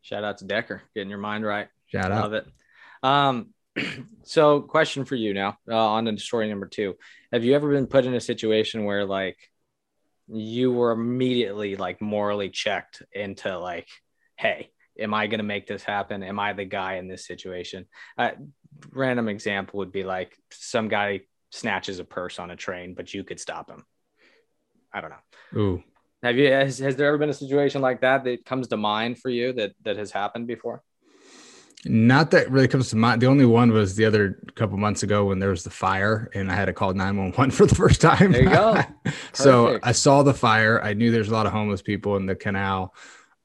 Shout 0.02 0.22
out 0.22 0.38
to 0.38 0.44
Decker, 0.44 0.82
getting 0.94 1.10
your 1.10 1.18
mind 1.18 1.44
right. 1.44 1.68
Shout 1.86 2.12
out. 2.12 2.30
Love 2.30 2.32
it. 2.34 2.46
Um, 3.02 3.54
so 4.22 4.60
question 4.60 5.04
for 5.04 5.16
you 5.16 5.34
now 5.34 5.58
uh, 5.68 5.76
on 5.76 6.04
to 6.04 6.16
story 6.18 6.48
number 6.48 6.66
two. 6.66 6.94
Have 7.32 7.44
you 7.44 7.54
ever 7.54 7.70
been 7.70 7.86
put 7.86 8.06
in 8.06 8.14
a 8.14 8.20
situation 8.20 8.84
where 8.84 9.04
like 9.04 9.38
you 10.28 10.70
were 10.72 10.92
immediately 10.92 11.74
like 11.76 12.00
morally 12.00 12.50
checked 12.50 13.02
into 13.12 13.58
like, 13.58 13.88
hey, 14.36 14.70
am 15.00 15.14
I 15.14 15.26
going 15.26 15.38
to 15.38 15.44
make 15.44 15.66
this 15.66 15.82
happen? 15.82 16.22
Am 16.22 16.38
I 16.38 16.52
the 16.52 16.64
guy 16.64 16.96
in 16.96 17.08
this 17.08 17.26
situation? 17.26 17.86
Uh, 18.16 18.32
random 18.92 19.28
example 19.28 19.78
would 19.78 19.92
be 19.92 20.04
like 20.04 20.36
some 20.50 20.88
guy 20.88 21.20
snatches 21.50 21.98
a 21.98 22.04
purse 22.04 22.38
on 22.38 22.50
a 22.50 22.56
train, 22.56 22.94
but 22.94 23.12
you 23.12 23.24
could 23.24 23.40
stop 23.40 23.70
him. 23.70 23.84
I 24.92 25.00
don't 25.00 25.10
know. 25.10 25.60
Ooh. 25.60 25.82
Have 26.22 26.36
you 26.36 26.50
has, 26.52 26.78
has 26.78 26.96
there 26.96 27.08
ever 27.08 27.18
been 27.18 27.30
a 27.30 27.34
situation 27.34 27.80
like 27.80 28.02
that 28.02 28.24
that 28.24 28.44
comes 28.44 28.68
to 28.68 28.76
mind 28.76 29.18
for 29.18 29.30
you 29.30 29.52
that 29.54 29.72
that 29.84 29.96
has 29.96 30.10
happened 30.10 30.46
before? 30.46 30.82
Not 31.86 32.30
that 32.32 32.50
really 32.50 32.68
comes 32.68 32.90
to 32.90 32.96
mind. 32.96 33.22
The 33.22 33.26
only 33.26 33.46
one 33.46 33.72
was 33.72 33.96
the 33.96 34.04
other 34.04 34.38
couple 34.54 34.76
months 34.76 35.02
ago 35.02 35.24
when 35.24 35.38
there 35.38 35.48
was 35.48 35.64
the 35.64 35.70
fire 35.70 36.30
and 36.34 36.52
I 36.52 36.54
had 36.54 36.66
to 36.66 36.74
call 36.74 36.92
911 36.92 37.50
for 37.52 37.64
the 37.64 37.74
first 37.74 38.02
time. 38.02 38.32
There 38.32 38.42
you 38.42 38.50
go. 38.50 38.82
so 39.32 39.78
I 39.82 39.92
saw 39.92 40.22
the 40.22 40.34
fire. 40.34 40.82
I 40.82 40.92
knew 40.92 41.10
there's 41.10 41.30
a 41.30 41.32
lot 41.32 41.46
of 41.46 41.52
homeless 41.52 41.80
people 41.80 42.16
in 42.16 42.26
the 42.26 42.36
canal. 42.36 42.94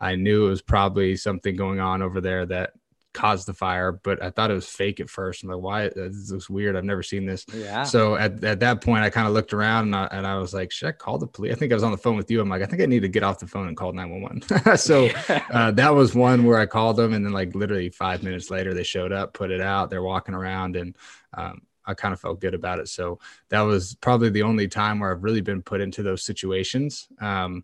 I 0.06 0.16
knew 0.16 0.46
it 0.46 0.50
was 0.50 0.62
probably 0.62 1.16
something 1.16 1.56
going 1.56 1.80
on 1.80 2.04
over 2.04 2.22
there 2.22 2.46
that 2.46 2.74
caused 3.12 3.48
the 3.48 3.54
fire, 3.54 3.92
but 3.92 4.22
I 4.22 4.30
thought 4.30 4.52
it 4.52 4.54
was 4.54 4.68
fake 4.68 5.00
at 5.00 5.10
first. 5.10 5.42
I'm 5.42 5.50
like, 5.50 5.62
why? 5.62 5.90
This 5.90 6.30
looks 6.30 6.48
weird. 6.48 6.76
I've 6.76 6.84
never 6.84 7.02
seen 7.02 7.26
this. 7.26 7.44
Yeah. 7.52 7.84
So 7.84 8.16
at, 8.16 8.44
at 8.44 8.60
that 8.60 8.82
point, 8.82 9.04
I 9.04 9.10
kind 9.10 9.26
of 9.28 9.34
looked 9.34 9.54
around 9.54 9.86
and 9.86 9.96
I, 9.96 10.08
and 10.12 10.28
I 10.28 10.38
was 10.38 10.54
like, 10.54 10.72
should 10.72 10.90
I 10.90 10.92
call 10.92 11.18
the 11.18 11.26
police? 11.26 11.54
I 11.54 11.56
think 11.56 11.72
I 11.72 11.76
was 11.76 11.84
on 11.84 11.92
the 11.92 11.98
phone 11.98 12.18
with 12.18 12.30
you. 12.30 12.40
I'm 12.40 12.50
like, 12.50 12.62
I 12.62 12.66
think 12.66 12.84
I 12.84 12.86
need 12.86 13.00
to 13.00 13.08
get 13.08 13.24
off 13.24 13.40
the 13.40 13.48
phone 13.48 13.68
and 13.68 13.76
call 13.76 13.94
911. 13.94 14.78
so 14.78 15.10
uh, 15.50 15.72
that 15.72 15.96
was 15.96 16.14
one 16.14 16.44
where 16.44 16.60
I 16.60 16.68
called 16.68 16.98
them. 16.98 17.14
And 17.14 17.26
then, 17.26 17.34
like, 17.34 17.56
literally 17.56 17.90
five 17.90 18.22
minutes 18.22 18.52
later, 18.52 18.76
they 18.76 18.84
showed 18.84 19.12
up, 19.12 19.34
put 19.34 19.50
it 19.50 19.62
out. 19.62 19.90
They're 19.90 20.04
walking 20.04 20.36
around 20.36 20.76
and, 20.76 20.96
um, 21.34 21.62
I 21.88 21.94
kind 21.94 22.14
of 22.14 22.20
felt 22.20 22.42
good 22.42 22.54
about 22.54 22.80
it. 22.80 22.90
So 22.90 23.20
that 23.50 23.62
was 23.62 23.96
probably 24.02 24.30
the 24.30 24.44
only 24.44 24.68
time 24.68 25.00
where 25.00 25.12
I've 25.12 25.24
really 25.24 25.42
been 25.42 25.62
put 25.62 25.82
into 25.82 26.04
those 26.04 26.24
situations. 26.24 27.08
Um, 27.22 27.64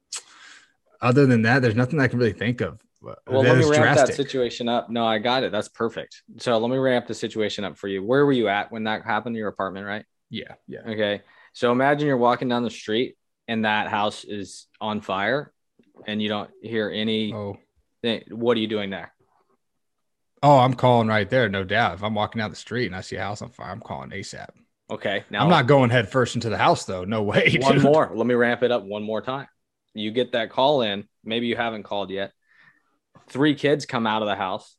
other 1.02 1.26
than 1.26 1.42
that, 1.44 1.62
there's 1.62 1.76
nothing 1.76 2.00
I 2.00 2.08
can 2.08 2.20
really 2.20 2.34
think 2.34 2.62
of. 2.62 2.82
Well, 3.02 3.18
let 3.26 3.58
me 3.58 3.64
ramp 3.64 3.76
drastic. 3.84 4.08
that 4.08 4.16
situation 4.16 4.70
up. 4.70 4.90
No, 4.92 5.06
I 5.06 5.18
got 5.18 5.44
it. 5.44 5.52
That's 5.52 5.68
perfect. 5.68 6.22
So 6.38 6.56
let 6.58 6.70
me 6.70 6.78
ramp 6.78 7.08
the 7.08 7.16
situation 7.16 7.64
up 7.64 7.78
for 7.78 7.88
you. 7.88 8.04
Where 8.04 8.26
were 8.26 8.32
you 8.32 8.48
at 8.48 8.72
when 8.72 8.84
that 8.84 9.04
happened 9.04 9.36
in 9.36 9.40
your 9.40 9.48
apartment, 9.48 9.88
right? 9.88 10.06
Yeah. 10.30 10.54
Yeah. 10.68 10.82
Okay. 10.86 11.22
So 11.54 11.72
imagine 11.72 12.08
you're 12.08 12.18
walking 12.18 12.48
down 12.48 12.64
the 12.64 12.70
street 12.70 13.18
and 13.48 13.66
that 13.66 13.88
house 13.88 14.24
is 14.24 14.68
on 14.80 15.02
fire 15.02 15.52
and 16.06 16.22
you 16.22 16.30
don't 16.30 16.52
hear 16.62 16.92
any. 16.94 17.34
Oh. 17.34 17.58
Thing. 18.04 18.24
What 18.32 18.58
are 18.58 18.60
you 18.60 18.68
doing 18.68 18.90
there? 18.90 19.14
Oh, 20.42 20.58
I'm 20.58 20.74
calling 20.74 21.08
right 21.08 21.30
there, 21.30 21.50
no 21.50 21.64
doubt. 21.64 21.96
If 21.96 22.04
I'm 22.04 22.16
walking 22.16 22.40
down 22.40 22.50
the 22.50 22.56
street 22.56 22.88
and 22.88 22.96
I 22.96 23.02
see 23.02 23.16
a 23.16 23.22
house 23.22 23.44
on 23.44 23.50
fire, 23.50 23.70
I'm 23.70 23.80
calling 23.80 24.10
ASAP. 24.10 24.50
Okay. 24.90 25.24
Now 25.30 25.44
I'm 25.44 25.50
not 25.50 25.68
going 25.68 25.92
head 25.92 26.12
first 26.12 26.34
into 26.36 26.50
the 26.50 26.58
house 26.58 26.86
though. 26.86 27.04
No 27.04 27.24
way. 27.24 27.58
One 27.62 27.76
dude. 27.76 27.84
more. 27.84 28.12
Let 28.14 28.26
me 28.26 28.34
ramp 28.34 28.64
it 28.64 28.72
up 28.72 28.84
one 28.84 29.04
more 29.04 29.22
time 29.22 29.48
you 29.94 30.12
get 30.12 30.34
that 30.34 30.50
call 30.50 30.82
in, 30.82 31.08
maybe 31.24 31.48
you 31.48 31.56
haven't 31.56 31.84
called 31.84 32.10
yet. 32.10 32.32
Three 33.30 33.56
kids 33.56 33.86
come 33.86 34.08
out 34.08 34.22
of 34.22 34.28
the 34.28 34.36
house 34.36 34.76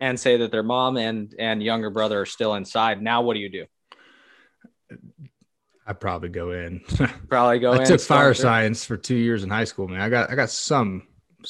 and 0.00 0.18
say 0.18 0.38
that 0.38 0.50
their 0.50 0.62
mom 0.62 0.96
and 0.96 1.34
and 1.38 1.62
younger 1.62 1.90
brother 1.90 2.20
are 2.22 2.26
still 2.26 2.54
inside. 2.54 3.00
Now 3.00 3.22
what 3.22 3.34
do 3.34 3.40
you 3.40 3.48
do? 3.48 3.66
I 5.86 5.92
probably 5.94 6.28
go 6.28 6.52
in. 6.52 6.80
Probably 7.28 7.58
go 7.58 7.72
I 7.72 7.80
in. 7.80 7.84
Took 7.86 8.00
fire 8.00 8.34
science 8.34 8.84
for 8.84 8.96
two 8.96 9.16
years 9.16 9.42
in 9.42 9.50
high 9.50 9.64
school, 9.64 9.88
man. 9.88 10.00
I 10.00 10.08
got 10.08 10.30
I 10.30 10.36
got 10.36 10.50
some. 10.50 11.02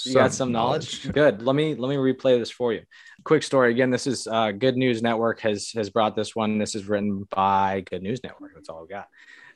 You 0.07 0.15
got 0.15 0.33
some 0.33 0.53
knowledge. 0.53 1.05
knowledge. 1.05 1.13
Good. 1.13 1.43
Let 1.43 1.55
me 1.55 1.75
let 1.75 1.91
me 1.91 1.97
replay 1.97 2.39
this 2.39 2.51
for 2.51 2.73
you. 2.73 2.83
Quick 3.25 3.43
story. 3.43 3.71
Again, 3.71 3.91
this 3.91 4.07
is 4.07 4.27
uh, 4.27 4.53
Good 4.53 4.77
News 4.77 5.03
Network 5.03 5.41
has 5.41 5.71
has 5.73 5.91
brought 5.91 6.17
this 6.17 6.35
one. 6.35 6.57
This 6.57 6.75
is 6.75 6.89
written 6.89 7.27
by 7.31 7.83
Good 7.91 8.03
News 8.03 8.21
Network. 8.25 8.53
That's 8.55 8.71
all 8.71 8.85
I 8.85 8.91
got. 8.91 9.09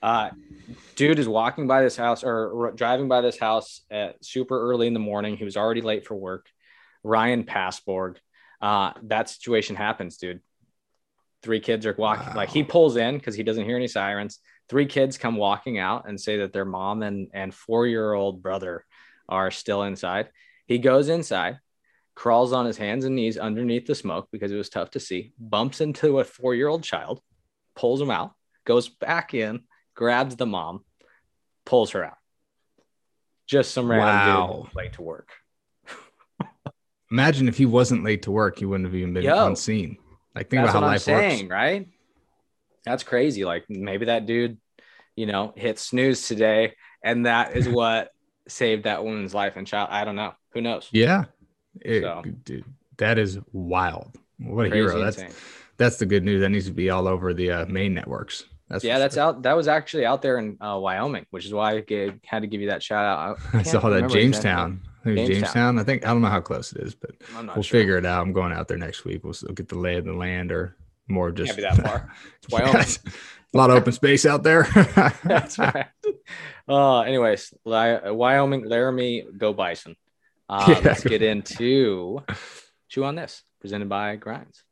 Uh, 0.03 0.31
dude 0.95 1.19
is 1.19 1.29
walking 1.29 1.67
by 1.67 1.83
this 1.83 1.97
house 1.97 2.23
or 2.25 2.73
driving 2.75 3.09
by 3.09 3.21
this 3.21 3.39
house 3.39 3.83
at 3.91 4.23
super 4.25 4.61
early 4.71 4.87
in 4.87 4.95
the 4.95 5.01
morning. 5.01 5.37
He 5.37 5.45
was 5.45 5.57
already 5.57 5.81
late 5.81 6.07
for 6.07 6.15
work. 6.15 6.49
Ryan 7.03 7.45
Passborg. 7.45 8.17
Uh, 8.61 8.93
that 9.05 9.29
situation 9.31 9.77
happens, 9.77 10.17
dude. 10.17 10.41
Three 11.43 11.61
kids 11.61 11.87
are 11.87 11.95
walking, 11.97 12.29
wow. 12.29 12.35
like 12.35 12.49
he 12.49 12.65
pulls 12.65 12.97
in 12.97 13.19
because 13.19 13.35
he 13.35 13.43
doesn't 13.43 13.65
hear 13.65 13.77
any 13.77 13.89
sirens. 13.89 14.41
Three 14.69 14.87
kids 14.87 15.19
come 15.19 15.37
walking 15.37 15.79
out 15.79 16.09
and 16.09 16.21
say 16.21 16.39
that 16.39 16.53
their 16.53 16.65
mom 16.65 17.03
and, 17.03 17.29
and 17.33 17.55
four 17.55 17.87
year 17.87 18.13
old 18.13 18.43
brother 18.43 18.85
are 19.29 19.51
still 19.51 19.83
inside. 19.83 20.31
He 20.67 20.79
goes 20.79 21.09
inside, 21.09 21.61
crawls 22.15 22.53
on 22.53 22.67
his 22.67 22.77
hands 22.77 23.05
and 23.05 23.15
knees 23.15 23.39
underneath 23.39 23.87
the 23.87 23.95
smoke 23.95 24.29
because 24.33 24.51
it 24.51 24.57
was 24.57 24.69
tough 24.69 24.91
to 24.93 25.01
see, 25.01 25.33
bumps 25.39 25.81
into 25.81 26.19
a 26.19 26.25
four 26.25 26.55
year 26.55 26.69
old 26.69 26.83
child, 26.83 27.21
pulls 27.77 28.01
him 28.01 28.11
out, 28.11 28.33
goes 28.65 28.89
back 28.89 29.35
in, 29.35 29.61
grabs 29.97 30.37
the 30.37 30.47
mom, 30.47 30.85
pulls 31.65 31.91
her 31.91 32.05
out. 32.05 32.19
Just 33.47 33.73
some 33.73 33.91
random 33.91 34.07
wow. 34.07 34.63
dude 34.65 34.77
late 34.77 34.93
to 34.95 35.03
work. 35.03 35.31
Imagine 37.11 37.49
if 37.49 37.57
he 37.57 37.67
wasn't 37.67 38.05
late 38.05 38.23
to 38.23 38.31
work, 38.31 38.59
he 38.59 38.65
wouldn't 38.65 38.87
have 38.87 38.95
even 38.95 39.15
been 39.15 39.25
Yo, 39.25 39.37
on 39.37 39.57
scene. 39.57 39.99
Like 40.35 40.51
think 40.51 40.63
about 40.63 40.75
how 40.75 40.81
life 40.81 41.03
saying, 41.03 41.47
works. 41.47 41.51
right? 41.51 41.89
That's 42.85 43.03
crazy. 43.03 43.45
Like 43.45 43.65
maybe 43.69 44.07
that 44.07 44.27
dude, 44.27 44.59
you 45.17 45.27
know, 45.27 45.53
hit 45.57 45.79
snooze 45.79 46.29
today, 46.29 46.75
and 47.03 47.27
that 47.27 47.57
is 47.57 47.69
what 47.69 48.11
saved 48.49 48.85
that 48.85 49.05
woman's 49.05 49.35
life 49.35 49.55
and 49.57 49.67
child. 49.67 49.89
I 49.91 50.05
don't 50.05 50.17
know. 50.17 50.35
Who 50.53 50.61
knows? 50.61 50.89
Yeah. 50.93 51.25
It, 51.81 52.03
so. 52.03 52.23
dude, 52.45 52.65
that 52.99 53.19
is 53.19 53.39
wild. 53.53 54.17
What 54.39 54.67
a 54.67 54.71
Crazy 54.71 54.89
hero. 54.89 55.05
That's 55.05 55.19
insane. 55.19 55.35
that's 55.77 55.97
the 55.99 56.07
good 56.07 56.25
news. 56.25 56.41
That 56.41 56.51
needs 56.51 56.67
to 56.67 56.73
be 56.73 56.91
all 56.91 57.07
over 57.07 57.33
the 57.33 57.51
uh, 57.51 57.67
main 57.67 57.95
networks. 57.95 58.45
That's 58.69 58.83
yeah, 58.83 58.99
that's 58.99 59.15
sure. 59.15 59.25
out. 59.25 59.43
That 59.43 59.57
was 59.57 59.69
actually 59.69 60.07
out 60.07 60.23
there 60.23 60.39
in 60.39 60.59
uh, 60.61 60.79
Wyoming, 60.81 61.27
which 61.31 61.47
is 61.47 61.53
why 61.53 61.77
I 61.77 61.81
gave, 61.81 62.19
had 62.25 62.41
to 62.41 62.49
give 62.49 62.61
you 62.61 62.69
that 62.69 62.83
shout 62.83 63.05
out. 63.05 63.39
I, 63.53 63.59
I 63.59 63.63
saw 63.63 63.89
that 63.89 64.11
Jamestown. 64.11 64.81
I 65.01 65.05
think 65.05 65.17
Jamestown. 65.19 65.35
Jamestown. 65.35 65.79
I 65.79 65.85
think 65.85 66.05
I 66.05 66.09
don't 66.09 66.23
know 66.23 66.29
how 66.29 66.41
close 66.41 66.73
it 66.73 66.83
is, 66.83 66.95
but 66.95 67.13
we'll 67.55 67.63
sure. 67.63 67.81
figure 67.81 67.97
it 67.97 68.05
out. 68.05 68.23
I'm 68.23 68.33
going 68.33 68.53
out 68.53 68.67
there 68.67 68.79
next 68.79 69.05
week. 69.05 69.23
We'll, 69.23 69.35
get 69.55 69.69
the 69.69 69.79
lay 69.79 69.97
of 69.97 70.05
the 70.05 70.15
land, 70.15 70.51
or 70.51 70.77
more 71.07 71.31
just 71.31 71.57
Can't 71.57 71.57
be 71.57 71.63
that 71.63 71.77
far. 71.77 72.13
It's 72.43 72.53
Wyoming. 72.53 73.15
a 73.55 73.57
lot 73.57 73.71
of 73.71 73.77
open 73.77 73.93
space 73.93 74.27
out 74.27 74.43
there. 74.43 74.65
that's 75.25 75.59
right. 75.59 75.87
Uh, 76.69 77.01
anyways, 77.03 77.55
Wyoming, 77.65 78.65
Laramie, 78.65 79.25
go 79.37 79.53
Bison. 79.53 79.97
Uh, 80.49 80.65
yeah. 80.69 80.81
Let's 80.83 81.05
get 81.05 81.23
into 81.23 82.25
Chew 82.89 83.05
on 83.05 83.15
This, 83.15 83.43
presented 83.61 83.89
by 83.89 84.17
Grinds. 84.17 84.65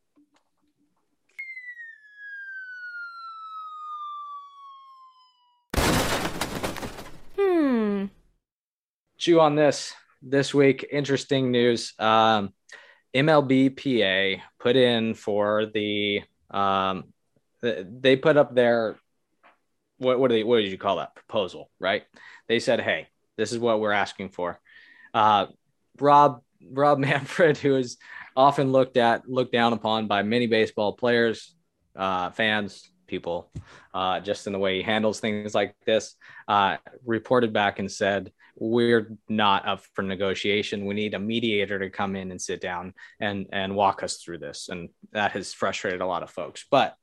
Chew 9.19 9.41
on 9.41 9.55
This 9.55 9.95
this 10.23 10.53
week. 10.53 10.87
Interesting 10.91 11.51
news. 11.51 11.93
Um, 11.99 12.53
MLBPA 13.15 14.41
put 14.59 14.77
in 14.77 15.15
for 15.15 15.67
the 15.67 16.23
um, 16.51 17.05
they 17.63 18.17
put 18.17 18.37
up 18.37 18.55
their 18.55 18.97
what 19.99 20.19
what 20.19 20.29
do 20.29 20.35
they 20.35 20.43
what 20.43 20.63
did 20.63 20.71
you 20.71 20.79
call 20.79 20.97
that 20.97 21.15
proposal 21.15 21.71
right? 21.79 22.03
They 22.49 22.59
said, 22.59 22.81
hey, 22.81 23.09
this 23.37 23.53
is 23.53 23.59
what 23.59 23.81
we're 23.81 23.93
asking 23.93 24.31
for. 24.31 24.61
Uh, 25.13 25.47
Rob 26.01 26.43
Rob 26.71 26.99
Manfred, 27.07 27.57
who 27.57 27.77
is 27.77 27.99
often 28.37 28.73
looked 28.73 28.97
at 28.97 29.29
looked 29.29 29.53
down 29.53 29.73
upon 29.73 30.09
by 30.09 30.23
many 30.23 30.49
baseball 30.49 30.95
players, 30.95 31.55
uh, 31.95 32.31
fans, 32.31 32.91
people, 33.07 33.51
uh, 33.93 34.19
just 34.21 34.49
in 34.49 34.53
the 34.53 34.59
way 34.59 34.77
he 34.77 34.83
handles 34.83 35.21
things 35.21 35.55
like 35.55 35.77
this, 35.87 36.17
uh, 36.49 36.79
reported 37.05 37.53
back 37.53 37.79
and 37.79 37.91
said, 37.91 38.33
"We're 38.57 39.17
not 39.29 39.67
up 39.67 39.85
for 39.95 40.03
negotiation. 40.03 40.87
We 40.87 40.95
need 40.95 41.15
a 41.15 41.19
mediator 41.19 41.79
to 41.79 41.91
come 41.91 42.17
in 42.17 42.31
and 42.31 42.41
sit 42.41 42.61
down 42.61 42.95
and 43.21 43.47
and 43.53 43.75
walk 43.75 44.03
us 44.03 44.19
through 44.19 44.39
this." 44.39 44.69
And 44.69 44.91
that 45.13 45.33
has 45.33 45.53
frustrated 45.53 46.01
a 46.01 46.07
lot 46.07 46.23
of 46.23 46.31
folks. 46.31 46.65
But 46.71 46.97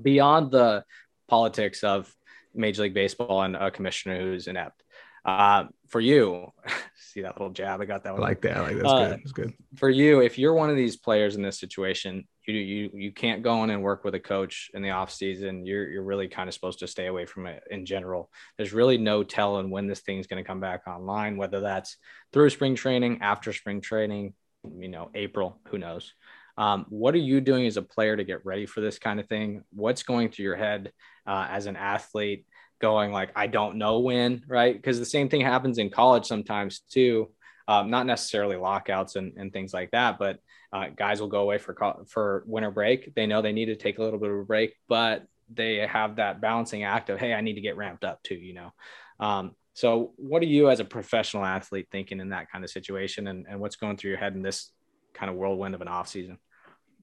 beyond 0.00 0.50
the 0.50 0.84
politics 1.28 1.84
of 1.84 2.12
Major 2.54 2.82
League 2.82 2.94
Baseball 2.94 3.42
and 3.42 3.56
a 3.56 3.70
commissioner 3.70 4.20
who's 4.20 4.48
inept, 4.48 4.82
uh, 5.28 5.64
for 5.88 6.00
you, 6.00 6.52
see 6.96 7.22
that 7.22 7.38
little 7.38 7.52
jab? 7.52 7.80
I 7.80 7.84
got 7.84 8.04
that 8.04 8.14
one. 8.14 8.22
I 8.22 8.26
like 8.26 8.40
that. 8.42 8.56
I 8.56 8.60
like 8.60 8.76
that's 8.76 8.88
uh, 8.88 9.08
good. 9.08 9.18
That's 9.18 9.32
good. 9.32 9.54
For 9.76 9.90
you, 9.90 10.20
if 10.20 10.38
you're 10.38 10.54
one 10.54 10.70
of 10.70 10.76
these 10.76 10.96
players 10.96 11.36
in 11.36 11.42
this 11.42 11.58
situation, 11.58 12.26
you 12.46 12.54
you 12.54 12.90
you 12.94 13.12
can't 13.12 13.42
go 13.42 13.62
in 13.64 13.70
and 13.70 13.82
work 13.82 14.04
with 14.04 14.14
a 14.14 14.20
coach 14.20 14.70
in 14.72 14.82
the 14.82 14.90
off 14.90 15.12
season. 15.12 15.66
You're 15.66 15.88
you're 15.88 16.02
really 16.02 16.28
kind 16.28 16.48
of 16.48 16.54
supposed 16.54 16.78
to 16.80 16.86
stay 16.86 17.06
away 17.06 17.26
from 17.26 17.46
it 17.46 17.62
in 17.70 17.84
general. 17.84 18.30
There's 18.56 18.72
really 18.72 18.98
no 18.98 19.22
telling 19.22 19.70
when 19.70 19.86
this 19.86 20.00
thing's 20.00 20.26
going 20.26 20.42
to 20.42 20.46
come 20.46 20.60
back 20.60 20.86
online, 20.86 21.36
whether 21.36 21.60
that's 21.60 21.96
through 22.32 22.50
spring 22.50 22.74
training, 22.74 23.18
after 23.20 23.52
spring 23.52 23.80
training, 23.80 24.34
you 24.78 24.88
know, 24.88 25.10
April, 25.14 25.60
who 25.68 25.78
knows. 25.78 26.14
Um, 26.56 26.86
what 26.88 27.14
are 27.14 27.18
you 27.18 27.40
doing 27.40 27.66
as 27.66 27.76
a 27.76 27.82
player 27.82 28.16
to 28.16 28.24
get 28.24 28.44
ready 28.44 28.66
for 28.66 28.80
this 28.80 28.98
kind 28.98 29.20
of 29.20 29.28
thing? 29.28 29.62
What's 29.70 30.02
going 30.02 30.30
through 30.30 30.44
your 30.44 30.56
head 30.56 30.92
uh, 31.24 31.46
as 31.48 31.66
an 31.66 31.76
athlete? 31.76 32.46
Going 32.80 33.12
like 33.12 33.30
I 33.36 33.46
don't 33.46 33.76
know 33.76 34.00
when, 34.00 34.42
right? 34.46 34.74
Because 34.74 34.98
the 34.98 35.04
same 35.04 35.28
thing 35.28 35.40
happens 35.40 35.78
in 35.78 35.90
college 35.90 36.26
sometimes 36.26 36.80
too. 36.80 37.30
Um, 37.66 37.90
not 37.90 38.06
necessarily 38.06 38.56
lockouts 38.56 39.16
and, 39.16 39.34
and 39.36 39.52
things 39.52 39.74
like 39.74 39.90
that, 39.90 40.18
but 40.18 40.38
uh, 40.72 40.86
guys 40.94 41.20
will 41.20 41.28
go 41.28 41.42
away 41.42 41.58
for 41.58 41.76
for 42.08 42.44
winter 42.46 42.70
break. 42.70 43.14
They 43.14 43.26
know 43.26 43.42
they 43.42 43.52
need 43.52 43.66
to 43.66 43.76
take 43.76 43.98
a 43.98 44.02
little 44.02 44.18
bit 44.18 44.30
of 44.30 44.38
a 44.38 44.44
break, 44.44 44.74
but 44.88 45.26
they 45.52 45.86
have 45.86 46.16
that 46.16 46.40
balancing 46.40 46.84
act 46.84 47.10
of 47.10 47.18
hey, 47.18 47.34
I 47.34 47.40
need 47.40 47.54
to 47.54 47.60
get 47.60 47.76
ramped 47.76 48.04
up 48.04 48.22
too, 48.22 48.36
you 48.36 48.54
know. 48.54 48.72
Um, 49.20 49.54
so, 49.74 50.12
what 50.16 50.42
are 50.42 50.46
you 50.46 50.70
as 50.70 50.80
a 50.80 50.84
professional 50.84 51.44
athlete 51.44 51.88
thinking 51.92 52.20
in 52.20 52.30
that 52.30 52.50
kind 52.50 52.64
of 52.64 52.70
situation, 52.70 53.28
and, 53.28 53.46
and 53.48 53.60
what's 53.60 53.76
going 53.76 53.96
through 53.96 54.10
your 54.10 54.18
head 54.18 54.34
in 54.34 54.42
this 54.42 54.72
kind 55.14 55.30
of 55.30 55.36
whirlwind 55.36 55.74
of 55.74 55.80
an 55.80 55.88
off 55.88 56.08
season? 56.08 56.38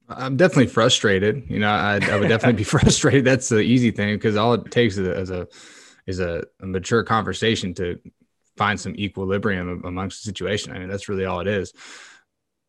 I'm 0.08 0.38
definitely 0.38 0.68
frustrated. 0.68 1.50
You 1.50 1.60
know, 1.60 1.70
I, 1.70 1.96
I 1.96 2.18
would 2.18 2.30
definitely 2.30 2.58
be 2.58 2.64
frustrated. 2.76 3.26
That's 3.26 3.50
the 3.50 3.60
easy 3.60 3.92
thing 3.92 4.16
because 4.16 4.36
all 4.36 4.54
it 4.54 4.72
takes 4.72 4.98
is 4.98 5.08
a 5.08 5.20
is 5.20 5.30
a, 5.32 5.48
is 6.06 6.20
a, 6.20 6.44
a 6.62 6.66
mature 6.66 7.04
conversation 7.04 7.74
to 7.76 8.00
find 8.58 8.80
some 8.80 8.96
equilibrium 8.96 9.82
amongst 9.84 10.24
the 10.24 10.28
situation. 10.28 10.74
I 10.74 10.80
mean, 10.80 10.90
that's 10.90 11.10
really 11.10 11.26
all 11.26 11.40
it 11.40 11.48
is 11.48 11.74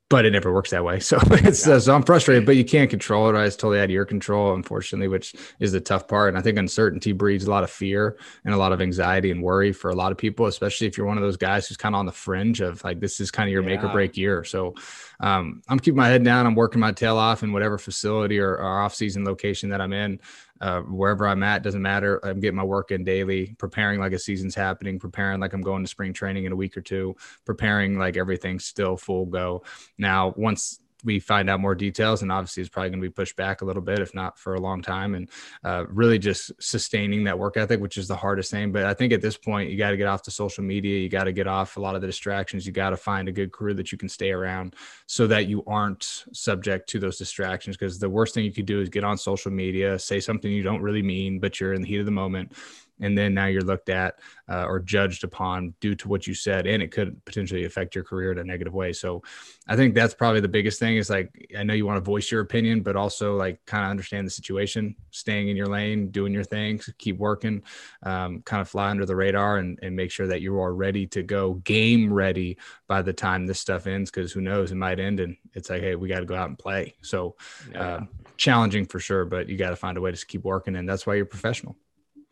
but 0.08 0.24
it 0.24 0.30
never 0.30 0.52
works 0.52 0.70
that 0.70 0.84
way. 0.84 1.00
So 1.06 1.18
it's 1.30 1.66
uh, 1.68 1.78
so 1.78 1.94
I'm 1.94 2.02
frustrated, 2.02 2.46
but 2.46 2.56
you 2.56 2.64
can't 2.64 2.90
control 2.90 3.28
it. 3.28 3.32
Right? 3.32 3.46
It's 3.46 3.54
totally 3.54 3.78
out 3.78 3.84
of 3.84 3.90
your 3.90 4.04
control, 4.04 4.54
unfortunately, 4.54 5.06
which 5.06 5.34
is 5.60 5.70
the 5.70 5.80
tough 5.80 6.08
part. 6.08 6.30
And 6.30 6.38
I 6.38 6.42
think 6.42 6.58
uncertainty 6.58 7.12
breeds 7.12 7.44
a 7.44 7.50
lot 7.50 7.62
of 7.62 7.70
fear 7.70 8.18
and 8.44 8.52
a 8.52 8.56
lot 8.56 8.72
of 8.72 8.80
anxiety 8.80 9.30
and 9.30 9.42
worry 9.42 9.72
for 9.72 9.90
a 9.90 9.94
lot 9.94 10.10
of 10.10 10.18
people, 10.18 10.46
especially 10.46 10.88
if 10.88 10.98
you're 10.98 11.06
one 11.06 11.16
of 11.16 11.22
those 11.22 11.36
guys 11.36 11.68
who's 11.68 11.76
kind 11.76 11.94
of 11.94 12.00
on 12.00 12.06
the 12.06 12.12
fringe 12.12 12.60
of 12.60 12.82
like 12.82 12.98
this 12.98 13.20
is 13.20 13.30
kind 13.30 13.48
of 13.48 13.52
your 13.52 13.62
yeah. 13.62 13.76
make 13.76 13.84
or 13.84 13.88
break 13.88 14.16
year. 14.16 14.42
So 14.42 14.74
um, 15.20 15.62
I'm 15.68 15.78
keeping 15.78 15.98
my 15.98 16.08
head 16.08 16.24
down. 16.24 16.46
I'm 16.46 16.56
working 16.56 16.80
my 16.80 16.92
tail 16.92 17.18
off 17.18 17.42
in 17.42 17.52
whatever 17.52 17.78
facility 17.78 18.40
or, 18.40 18.54
or 18.54 18.80
off 18.80 18.94
season 18.94 19.24
location 19.24 19.70
that 19.70 19.80
I'm 19.80 19.92
in 19.92 20.18
uh, 20.60 20.80
wherever 20.82 21.26
I'm 21.26 21.42
at, 21.42 21.62
doesn't 21.62 21.82
matter. 21.82 22.24
I'm 22.24 22.40
getting 22.40 22.56
my 22.56 22.64
work 22.64 22.90
in 22.90 23.04
daily, 23.04 23.54
preparing 23.58 24.00
like 24.00 24.12
a 24.12 24.18
season's 24.18 24.54
happening, 24.54 24.98
preparing 24.98 25.40
like 25.40 25.52
I'm 25.52 25.60
going 25.60 25.84
to 25.84 25.88
spring 25.88 26.12
training 26.12 26.44
in 26.44 26.52
a 26.52 26.56
week 26.56 26.76
or 26.76 26.80
two, 26.80 27.16
preparing 27.44 27.98
like 27.98 28.16
everything's 28.16 28.64
still 28.64 28.96
full 28.96 29.26
go. 29.26 29.62
Now, 29.98 30.34
once 30.36 30.80
we 31.04 31.18
find 31.20 31.48
out 31.50 31.60
more 31.60 31.74
details 31.74 32.22
and 32.22 32.32
obviously 32.32 32.60
it's 32.60 32.70
probably 32.70 32.90
going 32.90 33.00
to 33.00 33.08
be 33.08 33.12
pushed 33.12 33.36
back 33.36 33.60
a 33.60 33.64
little 33.64 33.82
bit 33.82 33.98
if 33.98 34.14
not 34.14 34.38
for 34.38 34.54
a 34.54 34.60
long 34.60 34.82
time 34.82 35.14
and 35.14 35.30
uh, 35.64 35.84
really 35.88 36.18
just 36.18 36.50
sustaining 36.60 37.24
that 37.24 37.38
work 37.38 37.56
ethic 37.56 37.80
which 37.80 37.98
is 37.98 38.08
the 38.08 38.16
hardest 38.16 38.50
thing. 38.50 38.72
But 38.72 38.84
i 38.84 38.94
think 38.94 39.12
at 39.12 39.20
this 39.20 39.36
point 39.36 39.70
you 39.70 39.76
got 39.76 39.90
to 39.90 39.96
get 39.96 40.08
off 40.08 40.22
the 40.22 40.30
social 40.30 40.64
media 40.64 40.98
you 40.98 41.08
got 41.08 41.24
to 41.24 41.32
get 41.32 41.46
off 41.46 41.76
a 41.76 41.80
lot 41.80 41.94
of 41.94 42.00
the 42.00 42.06
distractions 42.06 42.66
you 42.66 42.72
got 42.72 42.90
to 42.90 42.96
find 42.96 43.28
a 43.28 43.32
good 43.32 43.52
crew 43.52 43.74
that 43.74 43.92
you 43.92 43.98
can 43.98 44.08
stay 44.08 44.30
around 44.30 44.74
so 45.06 45.26
that 45.26 45.46
you 45.46 45.62
aren't 45.66 46.24
subject 46.32 46.88
to 46.88 46.98
those 46.98 47.18
distractions. 47.18 47.76
Because 47.76 47.98
the 47.98 48.10
worst 48.10 48.34
thing 48.34 48.44
you 48.44 48.52
could 48.52 48.66
do 48.66 48.80
is 48.80 48.88
get 48.88 49.04
on 49.04 49.16
social 49.18 49.50
media 49.50 49.98
say 49.98 50.20
something 50.20 50.50
you 50.50 50.62
don't 50.62 50.82
really 50.82 51.02
mean 51.02 51.38
but 51.38 51.60
you're 51.60 51.72
in 51.72 51.82
the 51.82 51.88
heat 51.88 51.98
of 51.98 52.06
the 52.06 52.10
moment 52.10 52.52
and 53.00 53.16
then 53.16 53.34
now 53.34 53.46
you're 53.46 53.62
looked 53.62 53.88
at 53.88 54.18
uh, 54.48 54.64
or 54.64 54.80
judged 54.80 55.24
upon 55.24 55.74
due 55.80 55.94
to 55.94 56.08
what 56.08 56.26
you 56.26 56.34
said 56.34 56.66
and 56.66 56.82
it 56.82 56.90
could 56.90 57.22
potentially 57.24 57.64
affect 57.64 57.94
your 57.94 58.04
career 58.04 58.32
in 58.32 58.38
a 58.38 58.44
negative 58.44 58.74
way. 58.74 58.92
So 58.92 59.22
i 59.68 59.74
think 59.74 59.94
that's 59.94 60.14
probably 60.14 60.40
the 60.40 60.48
biggest 60.48 60.78
thing 60.78 60.96
is 60.96 61.10
like 61.10 61.48
i 61.58 61.62
know 61.62 61.74
you 61.74 61.86
want 61.86 61.96
to 61.96 62.00
voice 62.00 62.30
your 62.30 62.40
opinion 62.40 62.80
but 62.80 62.96
also 62.96 63.36
like 63.36 63.64
kind 63.66 63.84
of 63.84 63.90
understand 63.90 64.26
the 64.26 64.30
situation 64.30 64.94
staying 65.10 65.48
in 65.48 65.56
your 65.56 65.66
lane 65.66 66.08
doing 66.10 66.32
your 66.32 66.44
things 66.44 66.88
keep 66.98 67.18
working 67.18 67.62
um, 68.04 68.42
kind 68.42 68.60
of 68.60 68.68
fly 68.68 68.88
under 68.90 69.06
the 69.06 69.16
radar 69.16 69.58
and, 69.58 69.78
and 69.82 69.94
make 69.94 70.10
sure 70.10 70.26
that 70.26 70.40
you 70.40 70.58
are 70.58 70.74
ready 70.74 71.06
to 71.06 71.22
go 71.22 71.54
game 71.54 72.12
ready 72.12 72.56
by 72.86 73.02
the 73.02 73.12
time 73.12 73.46
this 73.46 73.60
stuff 73.60 73.86
ends 73.86 74.10
because 74.10 74.32
who 74.32 74.40
knows 74.40 74.72
it 74.72 74.76
might 74.76 75.00
end 75.00 75.20
and 75.20 75.36
it's 75.54 75.70
like 75.70 75.82
hey 75.82 75.94
we 75.94 76.08
got 76.08 76.20
to 76.20 76.26
go 76.26 76.36
out 76.36 76.48
and 76.48 76.58
play. 76.58 76.94
So 77.02 77.36
yeah. 77.72 77.80
uh, 77.80 78.00
challenging 78.36 78.86
for 78.86 79.00
sure 79.00 79.24
but 79.24 79.48
you 79.48 79.56
got 79.56 79.70
to 79.70 79.76
find 79.76 79.96
a 79.98 80.00
way 80.00 80.12
to 80.12 80.26
keep 80.26 80.44
working 80.44 80.76
and 80.76 80.88
that's 80.88 81.06
why 81.06 81.14
you're 81.14 81.26
professional. 81.26 81.76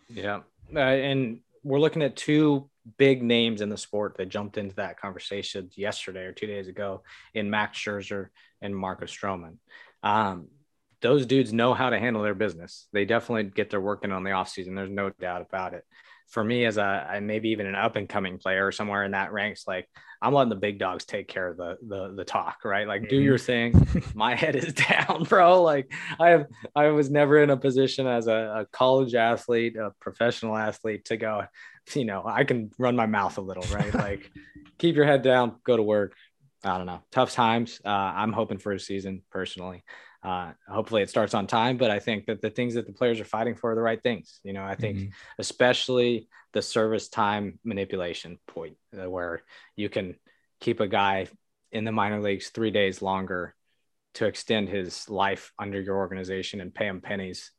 Yeah 0.08 0.40
uh, 0.74 0.78
and 0.78 1.40
we're 1.62 1.80
looking 1.80 2.02
at 2.02 2.16
two 2.16 2.68
big 2.98 3.22
names 3.22 3.60
in 3.60 3.70
the 3.70 3.78
sport 3.78 4.16
that 4.18 4.28
jumped 4.28 4.58
into 4.58 4.74
that 4.76 5.00
conversation 5.00 5.70
yesterday 5.74 6.24
or 6.24 6.32
two 6.32 6.46
days 6.46 6.68
ago 6.68 7.02
in 7.32 7.50
Max 7.50 7.78
Scherzer 7.78 8.28
and 8.60 8.76
Marcus 8.76 9.10
Stroman. 9.10 9.56
Um, 10.02 10.48
those 11.00 11.26
dudes 11.26 11.52
know 11.52 11.74
how 11.74 11.90
to 11.90 11.98
handle 11.98 12.22
their 12.22 12.34
business. 12.34 12.86
They 12.92 13.04
definitely 13.04 13.44
get 13.44 13.70
their 13.70 13.80
work 13.80 14.04
in 14.04 14.12
on 14.12 14.24
the 14.24 14.30
offseason. 14.30 14.74
There's 14.74 14.90
no 14.90 15.10
doubt 15.10 15.42
about 15.42 15.74
it. 15.74 15.84
for 16.28 16.42
me 16.42 16.64
as 16.64 16.78
a 16.78 17.18
maybe 17.22 17.50
even 17.50 17.66
an 17.66 17.74
up 17.74 17.96
and 17.96 18.08
coming 18.08 18.38
player 18.38 18.66
or 18.66 18.72
somewhere 18.72 19.04
in 19.04 19.12
that 19.12 19.32
ranks, 19.32 19.66
like 19.66 19.88
I'm 20.24 20.32
letting 20.32 20.48
the 20.48 20.56
big 20.56 20.78
dogs 20.78 21.04
take 21.04 21.28
care 21.28 21.48
of 21.48 21.58
the 21.58 21.76
the, 21.86 22.14
the 22.16 22.24
talk, 22.24 22.64
right? 22.64 22.88
Like 22.88 23.10
do 23.10 23.20
your 23.20 23.36
mm-hmm. 23.36 23.78
thing. 23.78 24.12
My 24.14 24.34
head 24.42 24.56
is 24.56 24.72
down, 24.88 25.24
bro. 25.24 25.62
Like 25.62 25.92
I 26.18 26.30
have 26.30 26.46
I 26.74 26.88
was 26.88 27.10
never 27.10 27.42
in 27.42 27.50
a 27.50 27.56
position 27.58 28.06
as 28.06 28.26
a, 28.26 28.32
a 28.60 28.66
college 28.72 29.14
athlete, 29.14 29.76
a 29.76 29.92
professional 30.00 30.56
athlete 30.56 31.04
to 31.06 31.18
go, 31.18 31.44
you 31.92 32.06
know, 32.06 32.22
I 32.24 32.44
can 32.44 32.70
run 32.78 32.96
my 32.96 33.06
mouth 33.06 33.36
a 33.36 33.42
little, 33.42 33.64
right? 33.74 33.94
like 33.94 34.30
keep 34.78 34.96
your 34.96 35.04
head 35.04 35.22
down, 35.22 35.56
go 35.62 35.76
to 35.76 35.82
work. 35.82 36.14
I 36.64 36.78
don't 36.78 36.86
know. 36.86 37.02
Tough 37.12 37.32
times. 37.32 37.82
Uh, 37.84 37.90
I'm 37.90 38.32
hoping 38.32 38.56
for 38.56 38.72
a 38.72 38.80
season 38.80 39.22
personally. 39.30 39.84
Uh, 40.24 40.52
hopefully 40.66 41.02
it 41.02 41.10
starts 41.10 41.34
on 41.34 41.46
time, 41.46 41.76
but 41.76 41.90
I 41.90 41.98
think 41.98 42.26
that 42.26 42.40
the 42.40 42.48
things 42.48 42.74
that 42.74 42.86
the 42.86 42.92
players 42.92 43.20
are 43.20 43.26
fighting 43.26 43.54
for 43.54 43.72
are 43.72 43.74
the 43.74 43.82
right 43.82 44.02
things. 44.02 44.40
You 44.42 44.54
know, 44.54 44.64
I 44.64 44.74
think 44.74 44.96
mm-hmm. 44.96 45.10
especially 45.38 46.28
the 46.54 46.62
service 46.62 47.08
time 47.08 47.58
manipulation 47.62 48.38
point 48.46 48.76
uh, 48.98 49.10
where 49.10 49.42
you 49.76 49.90
can 49.90 50.14
keep 50.60 50.80
a 50.80 50.88
guy 50.88 51.26
in 51.72 51.84
the 51.84 51.92
minor 51.92 52.22
leagues 52.22 52.48
three 52.48 52.70
days 52.70 53.02
longer 53.02 53.54
to 54.14 54.24
extend 54.24 54.68
his 54.70 55.10
life 55.10 55.52
under 55.58 55.78
your 55.78 55.96
organization 55.96 56.60
and 56.60 56.74
pay 56.74 56.86
him 56.86 57.02
pennies 57.02 57.50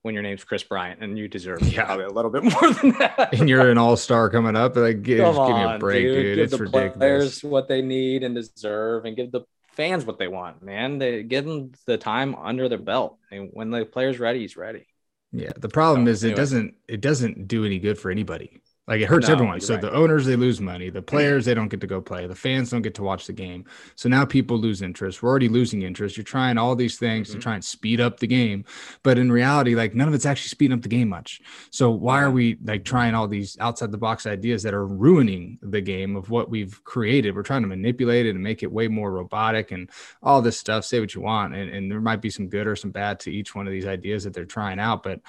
when 0.00 0.14
your 0.14 0.22
name's 0.22 0.44
Kris 0.44 0.62
Bryant 0.62 1.02
and 1.02 1.18
you 1.18 1.28
deserve 1.28 1.62
yeah. 1.62 1.94
a 1.94 2.08
little 2.08 2.30
bit 2.30 2.42
more 2.44 2.72
than 2.72 2.92
that. 3.00 3.34
and 3.38 3.48
you're 3.48 3.70
an 3.70 3.76
all 3.78 3.96
star 3.96 4.30
coming 4.30 4.56
up. 4.56 4.76
Like, 4.76 5.02
give, 5.02 5.18
give 5.18 5.56
me 5.56 5.62
a 5.62 5.78
break, 5.78 6.04
dude. 6.04 6.14
dude. 6.14 6.36
Give 6.36 6.44
it's 6.44 6.52
the 6.52 6.58
ridiculous. 6.58 6.96
players 6.96 7.44
what 7.44 7.68
they 7.68 7.82
need 7.82 8.22
and 8.22 8.34
deserve, 8.34 9.04
and 9.04 9.14
give 9.16 9.30
the 9.30 9.42
fans 9.72 10.04
what 10.04 10.18
they 10.18 10.28
want, 10.28 10.62
man. 10.62 10.98
They 10.98 11.22
give 11.22 11.44
them 11.44 11.72
the 11.86 11.98
time 11.98 12.34
under 12.34 12.68
their 12.68 12.78
belt. 12.78 13.18
And 13.30 13.50
when 13.52 13.70
the 13.70 13.84
player's 13.84 14.18
ready, 14.18 14.40
he's 14.40 14.56
ready. 14.56 14.86
Yeah. 15.32 15.52
The 15.56 15.68
problem 15.68 16.06
so, 16.06 16.10
is 16.10 16.24
anyway. 16.24 16.34
it 16.34 16.36
doesn't 16.36 16.74
it 16.88 17.00
doesn't 17.00 17.48
do 17.48 17.64
any 17.64 17.78
good 17.78 17.98
for 17.98 18.10
anybody. 18.10 18.62
Like 18.88 19.00
it 19.00 19.08
hurts 19.08 19.28
no, 19.28 19.34
everyone. 19.34 19.60
So 19.60 19.74
right. 19.74 19.80
the 19.80 19.92
owners 19.92 20.26
they 20.26 20.34
lose 20.34 20.60
money, 20.60 20.90
the 20.90 21.02
players 21.02 21.44
they 21.44 21.54
don't 21.54 21.68
get 21.68 21.80
to 21.82 21.86
go 21.86 22.00
play, 22.00 22.26
the 22.26 22.34
fans 22.34 22.70
don't 22.70 22.82
get 22.82 22.96
to 22.96 23.04
watch 23.04 23.28
the 23.28 23.32
game. 23.32 23.64
So 23.94 24.08
now 24.08 24.24
people 24.24 24.58
lose 24.58 24.82
interest. 24.82 25.22
We're 25.22 25.30
already 25.30 25.48
losing 25.48 25.82
interest. 25.82 26.16
You're 26.16 26.24
trying 26.24 26.58
all 26.58 26.74
these 26.74 26.98
things 26.98 27.28
mm-hmm. 27.28 27.38
to 27.38 27.42
try 27.42 27.54
and 27.54 27.64
speed 27.64 28.00
up 28.00 28.18
the 28.18 28.26
game, 28.26 28.64
but 29.04 29.18
in 29.18 29.30
reality, 29.30 29.76
like 29.76 29.94
none 29.94 30.08
of 30.08 30.14
it's 30.14 30.26
actually 30.26 30.48
speeding 30.48 30.76
up 30.76 30.82
the 30.82 30.88
game 30.88 31.08
much. 31.08 31.40
So 31.70 31.92
why 31.92 32.22
are 32.22 32.30
we 32.30 32.58
like 32.64 32.84
trying 32.84 33.14
all 33.14 33.28
these 33.28 33.56
outside 33.60 33.92
the 33.92 33.98
box 33.98 34.26
ideas 34.26 34.64
that 34.64 34.74
are 34.74 34.86
ruining 34.86 35.58
the 35.62 35.80
game 35.80 36.16
of 36.16 36.30
what 36.30 36.50
we've 36.50 36.82
created? 36.82 37.36
We're 37.36 37.44
trying 37.44 37.62
to 37.62 37.68
manipulate 37.68 38.26
it 38.26 38.34
and 38.34 38.42
make 38.42 38.64
it 38.64 38.72
way 38.72 38.88
more 38.88 39.12
robotic 39.12 39.70
and 39.70 39.90
all 40.24 40.42
this 40.42 40.58
stuff. 40.58 40.84
Say 40.84 40.98
what 40.98 41.14
you 41.14 41.20
want, 41.20 41.54
and, 41.54 41.70
and 41.70 41.88
there 41.88 42.00
might 42.00 42.20
be 42.20 42.30
some 42.30 42.48
good 42.48 42.66
or 42.66 42.74
some 42.74 42.90
bad 42.90 43.20
to 43.20 43.30
each 43.30 43.54
one 43.54 43.68
of 43.68 43.72
these 43.72 43.86
ideas 43.86 44.24
that 44.24 44.34
they're 44.34 44.44
trying 44.44 44.80
out, 44.80 45.04
but 45.04 45.20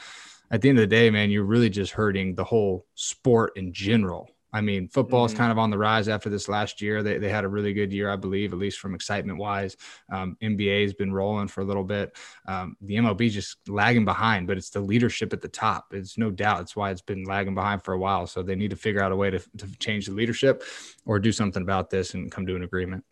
at 0.54 0.62
the 0.62 0.70
end 0.70 0.78
of 0.78 0.84
the 0.84 0.88
day, 0.96 1.10
man, 1.10 1.32
you're 1.32 1.44
really 1.44 1.70
just 1.70 1.94
hurting 1.94 2.36
the 2.36 2.44
whole 2.44 2.86
sport 2.94 3.54
in 3.58 3.74
general. 3.74 4.30
I 4.56 4.62
mean, 4.62 4.88
football 4.88 5.26
is 5.26 5.32
mm-hmm. 5.32 5.40
kind 5.40 5.52
of 5.52 5.58
on 5.58 5.72
the 5.72 5.80
rise 5.80 6.08
after 6.08 6.30
this 6.30 6.48
last 6.48 6.80
year. 6.80 7.02
They, 7.02 7.18
they 7.18 7.30
had 7.30 7.44
a 7.44 7.48
really 7.48 7.74
good 7.74 7.92
year, 7.92 8.12
I 8.12 8.18
believe, 8.18 8.54
at 8.54 8.60
least 8.60 8.78
from 8.78 8.94
excitement 8.94 9.40
wise. 9.40 9.76
Um, 10.12 10.38
NBA 10.44 10.84
has 10.84 10.94
been 10.94 11.12
rolling 11.12 11.48
for 11.48 11.62
a 11.62 11.64
little 11.64 11.84
bit. 11.84 12.16
Um, 12.48 12.78
the 12.82 12.98
MLB 12.98 13.32
just 13.32 13.68
lagging 13.68 14.06
behind, 14.06 14.46
but 14.46 14.58
it's 14.58 14.70
the 14.70 14.80
leadership 14.80 15.34
at 15.34 15.42
the 15.42 15.48
top. 15.48 15.88
It's 15.90 16.20
no 16.20 16.30
doubt. 16.30 16.62
It's 16.62 16.76
why 16.76 16.92
it's 16.92 17.02
been 17.02 17.24
lagging 17.24 17.56
behind 17.56 17.84
for 17.84 17.96
a 17.96 18.00
while. 18.00 18.28
So 18.28 18.44
they 18.44 18.56
need 18.56 18.70
to 18.70 18.76
figure 18.76 19.02
out 19.02 19.12
a 19.12 19.16
way 19.16 19.32
to, 19.32 19.40
to 19.40 19.80
change 19.80 20.06
the 20.06 20.14
leadership 20.14 20.64
or 21.08 21.18
do 21.18 21.32
something 21.32 21.64
about 21.64 21.90
this 21.90 22.14
and 22.14 22.32
come 22.32 22.46
to 22.46 22.56
an 22.56 22.64
agreement. 22.64 23.04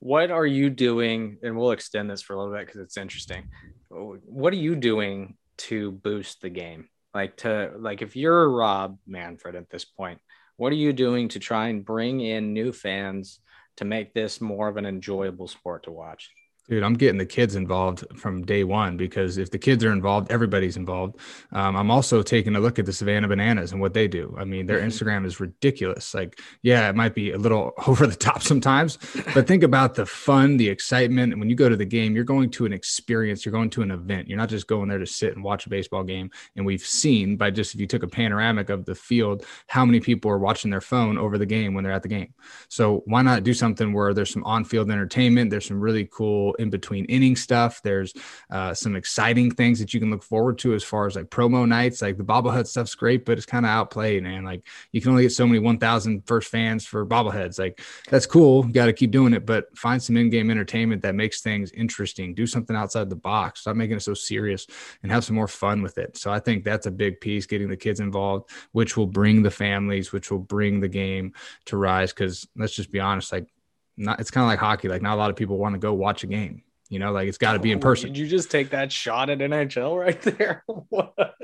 What 0.00 0.32
are 0.32 0.46
you 0.46 0.70
doing? 0.70 1.38
And 1.44 1.56
we'll 1.56 1.70
extend 1.70 2.10
this 2.10 2.20
for 2.20 2.32
a 2.32 2.36
little 2.36 2.52
bit 2.52 2.66
because 2.66 2.80
it's 2.80 2.96
interesting. 2.96 3.48
What 3.90 4.52
are 4.52 4.56
you 4.56 4.74
doing 4.74 5.36
to 5.58 5.92
boost 5.92 6.40
the 6.40 6.50
game? 6.50 6.88
Like 7.14 7.36
to 7.38 7.72
like 7.78 8.02
if 8.02 8.16
you're 8.16 8.50
Rob 8.50 8.98
Manfred 9.06 9.54
at 9.54 9.70
this 9.70 9.84
point, 9.84 10.20
what 10.56 10.72
are 10.72 10.76
you 10.76 10.92
doing 10.92 11.28
to 11.30 11.38
try 11.38 11.68
and 11.68 11.84
bring 11.84 12.20
in 12.20 12.52
new 12.52 12.72
fans 12.72 13.40
to 13.76 13.84
make 13.84 14.12
this 14.12 14.40
more 14.40 14.68
of 14.68 14.76
an 14.76 14.86
enjoyable 14.86 15.48
sport 15.48 15.84
to 15.84 15.90
watch? 15.90 16.30
Dude, 16.68 16.82
I'm 16.82 16.94
getting 16.94 17.16
the 17.16 17.24
kids 17.24 17.56
involved 17.56 18.04
from 18.14 18.44
day 18.44 18.62
one 18.62 18.98
because 18.98 19.38
if 19.38 19.50
the 19.50 19.58
kids 19.58 19.82
are 19.84 19.92
involved, 19.92 20.30
everybody's 20.30 20.76
involved. 20.76 21.16
Um, 21.52 21.76
I'm 21.76 21.90
also 21.90 22.20
taking 22.20 22.56
a 22.56 22.60
look 22.60 22.78
at 22.78 22.84
the 22.84 22.92
Savannah 22.92 23.26
Bananas 23.26 23.72
and 23.72 23.80
what 23.80 23.94
they 23.94 24.06
do. 24.06 24.36
I 24.38 24.44
mean, 24.44 24.66
their 24.66 24.80
mm-hmm. 24.80 24.88
Instagram 24.88 25.24
is 25.24 25.40
ridiculous. 25.40 26.12
Like, 26.12 26.38
yeah, 26.60 26.90
it 26.90 26.94
might 26.94 27.14
be 27.14 27.32
a 27.32 27.38
little 27.38 27.72
over 27.86 28.06
the 28.06 28.14
top 28.14 28.42
sometimes, 28.42 28.98
but 29.32 29.46
think 29.46 29.62
about 29.62 29.94
the 29.94 30.04
fun, 30.04 30.58
the 30.58 30.68
excitement. 30.68 31.32
And 31.32 31.40
when 31.40 31.48
you 31.48 31.56
go 31.56 31.70
to 31.70 31.76
the 31.76 31.86
game, 31.86 32.14
you're 32.14 32.24
going 32.24 32.50
to 32.50 32.66
an 32.66 32.74
experience, 32.74 33.46
you're 33.46 33.52
going 33.52 33.70
to 33.70 33.82
an 33.82 33.90
event. 33.90 34.28
You're 34.28 34.36
not 34.36 34.50
just 34.50 34.66
going 34.66 34.90
there 34.90 34.98
to 34.98 35.06
sit 35.06 35.34
and 35.34 35.42
watch 35.42 35.64
a 35.64 35.70
baseball 35.70 36.04
game. 36.04 36.30
And 36.54 36.66
we've 36.66 36.82
seen 36.82 37.38
by 37.38 37.50
just 37.50 37.74
if 37.74 37.80
you 37.80 37.86
took 37.86 38.02
a 38.02 38.08
panoramic 38.08 38.68
of 38.68 38.84
the 38.84 38.94
field, 38.94 39.46
how 39.68 39.86
many 39.86 40.00
people 40.00 40.30
are 40.30 40.38
watching 40.38 40.70
their 40.70 40.82
phone 40.82 41.16
over 41.16 41.38
the 41.38 41.46
game 41.46 41.72
when 41.72 41.82
they're 41.82 41.94
at 41.94 42.02
the 42.02 42.08
game. 42.08 42.34
So 42.68 43.02
why 43.06 43.22
not 43.22 43.42
do 43.42 43.54
something 43.54 43.94
where 43.94 44.12
there's 44.12 44.32
some 44.32 44.44
on 44.44 44.66
field 44.66 44.90
entertainment? 44.90 45.50
There's 45.50 45.66
some 45.66 45.80
really 45.80 46.06
cool 46.12 46.56
in 46.58 46.70
between 46.70 47.04
inning 47.06 47.36
stuff. 47.36 47.80
There's 47.82 48.12
uh, 48.50 48.74
some 48.74 48.96
exciting 48.96 49.50
things 49.50 49.78
that 49.78 49.94
you 49.94 50.00
can 50.00 50.10
look 50.10 50.22
forward 50.22 50.58
to 50.58 50.74
as 50.74 50.84
far 50.84 51.06
as 51.06 51.16
like 51.16 51.26
promo 51.26 51.66
nights. 51.66 52.02
Like 52.02 52.16
the 52.16 52.24
bobblehead 52.24 52.66
stuff's 52.66 52.94
great, 52.94 53.24
but 53.24 53.38
it's 53.38 53.46
kind 53.46 53.64
of 53.64 53.70
outplayed, 53.70 54.22
man. 54.22 54.44
Like 54.44 54.66
you 54.92 55.00
can 55.00 55.10
only 55.10 55.22
get 55.24 55.32
so 55.32 55.46
many 55.46 55.58
1,000 55.58 56.26
first 56.26 56.50
fans 56.50 56.86
for 56.86 57.04
bobbleheads. 57.06 57.58
Like 57.58 57.80
that's 58.08 58.26
cool. 58.26 58.62
Got 58.64 58.86
to 58.86 58.92
keep 58.92 59.10
doing 59.10 59.32
it, 59.32 59.46
but 59.46 59.76
find 59.76 60.02
some 60.02 60.16
in-game 60.16 60.50
entertainment 60.50 61.02
that 61.02 61.14
makes 61.14 61.40
things 61.40 61.70
interesting. 61.72 62.34
Do 62.34 62.46
something 62.46 62.76
outside 62.76 63.10
the 63.10 63.16
box. 63.16 63.60
Stop 63.60 63.76
making 63.76 63.96
it 63.96 64.02
so 64.02 64.14
serious 64.14 64.66
and 65.02 65.12
have 65.12 65.24
some 65.24 65.36
more 65.36 65.48
fun 65.48 65.82
with 65.82 65.98
it. 65.98 66.16
So 66.16 66.30
I 66.30 66.40
think 66.40 66.64
that's 66.64 66.86
a 66.86 66.90
big 66.90 67.20
piece, 67.20 67.46
getting 67.46 67.68
the 67.68 67.76
kids 67.76 68.00
involved, 68.00 68.50
which 68.72 68.96
will 68.96 69.06
bring 69.06 69.42
the 69.42 69.50
families, 69.50 70.12
which 70.12 70.30
will 70.30 70.38
bring 70.38 70.80
the 70.80 70.88
game 70.88 71.32
to 71.66 71.76
rise. 71.76 72.12
Because 72.12 72.46
let's 72.56 72.74
just 72.74 72.90
be 72.90 73.00
honest, 73.00 73.32
like 73.32 73.48
not 73.98 74.20
it's 74.20 74.30
kind 74.30 74.44
of 74.44 74.48
like 74.48 74.58
hockey. 74.58 74.88
Like 74.88 75.02
not 75.02 75.14
a 75.14 75.18
lot 75.18 75.30
of 75.30 75.36
people 75.36 75.58
want 75.58 75.74
to 75.74 75.78
go 75.78 75.92
watch 75.92 76.24
a 76.24 76.26
game. 76.26 76.62
You 76.88 76.98
know, 76.98 77.12
like 77.12 77.28
it's 77.28 77.36
got 77.36 77.52
to 77.52 77.58
be 77.58 77.70
in 77.70 77.78
oh, 77.78 77.82
person. 77.82 78.08
Did 78.08 78.18
you 78.18 78.26
just 78.26 78.50
take 78.50 78.70
that 78.70 78.90
shot 78.90 79.28
at 79.28 79.38
NHL 79.38 79.98
right 79.98 80.20
there? 80.22 80.64
what? 80.88 81.34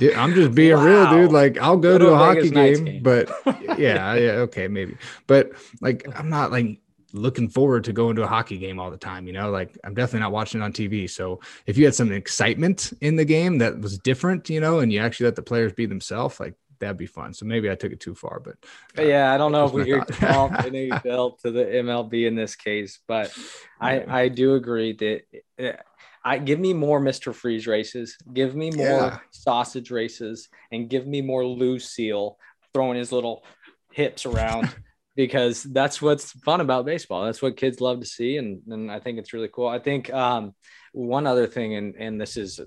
Dude, 0.00 0.14
I'm 0.14 0.34
just 0.34 0.52
being 0.52 0.76
wow. 0.76 0.84
real, 0.84 1.10
dude. 1.10 1.32
Like 1.32 1.58
I'll 1.58 1.76
go, 1.76 1.92
go 1.92 1.98
to, 1.98 2.04
to, 2.06 2.10
a 2.12 2.16
hockey 2.16 2.50
game, 2.50 2.84
game, 2.84 3.02
but 3.02 3.30
yeah, 3.78 4.14
yeah, 4.14 4.30
okay, 4.46 4.66
maybe. 4.66 4.96
But 5.28 5.52
like 5.80 6.06
I'm 6.18 6.28
not 6.28 6.50
like 6.50 6.80
looking 7.12 7.48
forward 7.48 7.84
to 7.84 7.92
going 7.92 8.16
to 8.16 8.22
a 8.22 8.26
hockey 8.26 8.58
game 8.58 8.80
all 8.80 8.90
the 8.90 8.96
time. 8.96 9.28
You 9.28 9.32
know, 9.32 9.50
like 9.50 9.78
I'm 9.84 9.94
definitely 9.94 10.20
not 10.20 10.32
watching 10.32 10.60
it 10.60 10.64
on 10.64 10.72
TV. 10.72 11.08
So 11.08 11.40
if 11.66 11.78
you 11.78 11.84
had 11.84 11.94
some 11.94 12.10
excitement 12.10 12.92
in 13.00 13.14
the 13.14 13.24
game 13.24 13.58
that 13.58 13.78
was 13.80 13.96
different, 13.98 14.50
you 14.50 14.60
know, 14.60 14.80
and 14.80 14.92
you 14.92 14.98
actually 14.98 15.26
let 15.26 15.36
the 15.36 15.42
players 15.42 15.72
be 15.72 15.86
themselves, 15.86 16.40
like 16.40 16.54
that'd 16.80 16.96
be 16.96 17.06
fun. 17.06 17.32
So 17.32 17.46
maybe 17.46 17.70
I 17.70 17.74
took 17.74 17.92
it 17.92 18.00
too 18.00 18.14
far, 18.14 18.40
but 18.40 18.56
uh, 18.98 19.02
yeah, 19.02 19.32
I 19.32 19.38
don't 19.38 19.52
know 19.52 19.66
if 19.66 19.72
we 19.72 19.84
could 19.84 20.08
comp 20.08 20.52
NHL 20.54 21.38
to 21.40 21.50
the 21.50 21.64
MLB 21.64 22.26
in 22.26 22.34
this 22.34 22.56
case, 22.56 22.98
but 23.06 23.32
I 23.80 24.22
I 24.22 24.28
do 24.28 24.54
agree 24.54 24.92
that. 24.94 25.22
Uh, 25.58 25.82
I 26.22 26.36
give 26.36 26.60
me 26.60 26.74
more 26.74 27.00
Mr. 27.00 27.34
Freeze 27.34 27.66
races, 27.66 28.18
give 28.34 28.54
me 28.54 28.70
more 28.70 28.86
yeah. 28.86 29.18
sausage 29.30 29.90
races, 29.90 30.50
and 30.70 30.90
give 30.90 31.06
me 31.06 31.22
more 31.22 31.46
Lou 31.46 31.78
Seal 31.78 32.36
throwing 32.74 32.98
his 32.98 33.10
little 33.10 33.42
hips 33.90 34.26
around 34.26 34.68
because 35.16 35.62
that's 35.62 36.02
what's 36.02 36.32
fun 36.32 36.60
about 36.60 36.84
baseball. 36.84 37.24
That's 37.24 37.40
what 37.40 37.56
kids 37.56 37.80
love 37.80 38.00
to 38.00 38.06
see, 38.06 38.36
and 38.36 38.60
and 38.68 38.90
I 38.90 39.00
think 39.00 39.18
it's 39.18 39.32
really 39.32 39.48
cool. 39.48 39.68
I 39.68 39.78
think 39.78 40.12
um, 40.12 40.54
one 40.92 41.26
other 41.26 41.46
thing, 41.46 41.74
and 41.74 41.94
and 41.96 42.20
this 42.20 42.36
is 42.36 42.60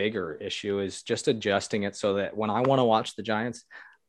bigger 0.00 0.32
issue 0.32 0.78
is 0.80 1.02
just 1.02 1.28
adjusting 1.28 1.82
it 1.82 1.94
so 1.94 2.14
that 2.14 2.34
when 2.34 2.48
I 2.48 2.62
want 2.62 2.78
to 2.78 2.84
watch 2.84 3.16
the 3.16 3.22
Giants, 3.22 3.64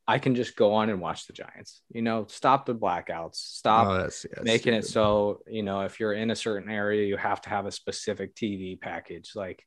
I 0.08 0.18
can 0.18 0.34
just 0.34 0.56
go 0.56 0.72
on 0.72 0.88
and 0.88 1.02
watch 1.02 1.26
the 1.26 1.34
Giants. 1.34 1.82
You 1.92 2.00
know, 2.00 2.24
stop 2.30 2.64
the 2.64 2.74
blackouts, 2.74 3.34
stop 3.34 3.88
oh, 3.88 3.98
that's, 3.98 4.22
that's 4.22 4.42
making 4.42 4.72
it 4.72 4.86
so, 4.86 5.42
you 5.46 5.62
know, 5.62 5.82
if 5.82 6.00
you're 6.00 6.14
in 6.14 6.30
a 6.30 6.34
certain 6.34 6.70
area, 6.70 7.06
you 7.06 7.18
have 7.18 7.42
to 7.42 7.50
have 7.50 7.66
a 7.66 7.70
specific 7.70 8.34
TV 8.34 8.80
package. 8.80 9.32
Like, 9.34 9.66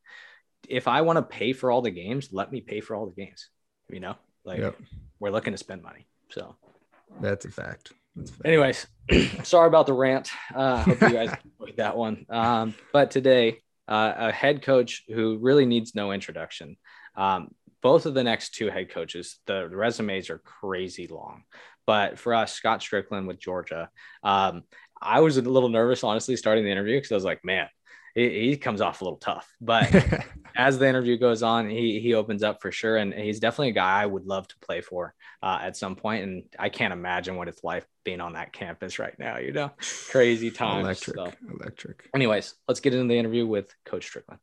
if 0.67 0.87
I 0.87 1.01
want 1.01 1.17
to 1.17 1.21
pay 1.21 1.53
for 1.53 1.69
all 1.69 1.83
the 1.83 1.91
games, 1.91 2.29
let 2.31 2.51
me 2.51 2.59
pay 2.59 2.81
for 2.81 2.95
all 2.95 3.05
the 3.05 3.23
games. 3.23 3.49
You 3.87 3.99
know, 3.99 4.15
like 4.43 4.61
yep. 4.61 4.75
we're 5.19 5.29
looking 5.29 5.53
to 5.53 5.59
spend 5.59 5.83
money. 5.83 6.07
So 6.31 6.55
that's 7.21 7.45
a 7.45 7.51
fact. 7.51 7.93
That's 8.15 8.31
a 8.31 8.33
fact. 8.33 8.47
Anyways, 8.47 8.87
sorry 9.43 9.67
about 9.67 9.85
the 9.85 9.93
rant. 9.93 10.31
Uh, 10.55 10.77
hope 10.77 11.01
you 11.01 11.09
guys 11.11 11.35
enjoyed 11.59 11.77
that 11.77 11.95
one. 11.95 12.25
Um, 12.29 12.73
but 12.91 13.11
today, 13.11 13.61
uh, 13.87 14.13
a 14.17 14.31
head 14.31 14.61
coach 14.61 15.03
who 15.07 15.37
really 15.37 15.65
needs 15.65 15.95
no 15.95 16.11
introduction. 16.11 16.77
Um, 17.15 17.49
both 17.81 18.05
of 18.05 18.13
the 18.13 18.23
next 18.23 18.55
two 18.55 18.69
head 18.69 18.89
coaches, 18.89 19.39
the 19.45 19.69
resumes 19.69 20.29
are 20.29 20.39
crazy 20.39 21.07
long. 21.07 21.43
But 21.85 22.17
for 22.17 22.33
us, 22.33 22.53
Scott 22.53 22.79
Stricklin 22.81 23.27
with 23.27 23.39
Georgia, 23.39 23.89
um, 24.23 24.63
I 24.99 25.19
was 25.19 25.37
a 25.37 25.41
little 25.41 25.69
nervous, 25.69 26.03
honestly, 26.03 26.35
starting 26.35 26.63
the 26.63 26.71
interview 26.71 26.97
because 26.97 27.11
I 27.11 27.15
was 27.15 27.23
like, 27.23 27.45
man, 27.45 27.67
he, 28.15 28.49
he 28.49 28.57
comes 28.57 28.81
off 28.81 29.01
a 29.01 29.03
little 29.03 29.19
tough. 29.19 29.53
But 29.61 29.93
as 30.55 30.79
the 30.79 30.87
interview 30.87 31.17
goes 31.17 31.43
on, 31.43 31.69
he 31.69 31.99
he 31.99 32.15
opens 32.15 32.41
up 32.41 32.61
for 32.61 32.71
sure, 32.71 32.97
and 32.97 33.13
he's 33.13 33.39
definitely 33.39 33.69
a 33.69 33.73
guy 33.73 34.01
I 34.01 34.05
would 34.05 34.25
love 34.25 34.47
to 34.47 34.57
play 34.59 34.81
for 34.81 35.13
uh, 35.43 35.59
at 35.61 35.77
some 35.77 35.95
point. 35.95 36.23
And 36.23 36.43
I 36.57 36.69
can't 36.69 36.93
imagine 36.93 37.35
what 37.35 37.47
it's 37.47 37.63
like 37.63 37.85
being 38.03 38.21
on 38.21 38.33
that 38.33 38.53
campus 38.53 38.97
right 38.97 39.13
now. 39.19 39.37
You 39.37 39.51
know, 39.51 39.71
crazy 40.09 40.49
times. 40.49 40.85
Electric, 40.85 41.17
so. 41.17 41.31
electric. 41.53 42.09
Anyways, 42.15 42.55
let's 42.67 42.79
get 42.79 42.93
into 42.93 43.07
the 43.07 43.19
interview 43.19 43.45
with 43.45 43.75
Coach 43.85 44.09
Stricklin. 44.11 44.39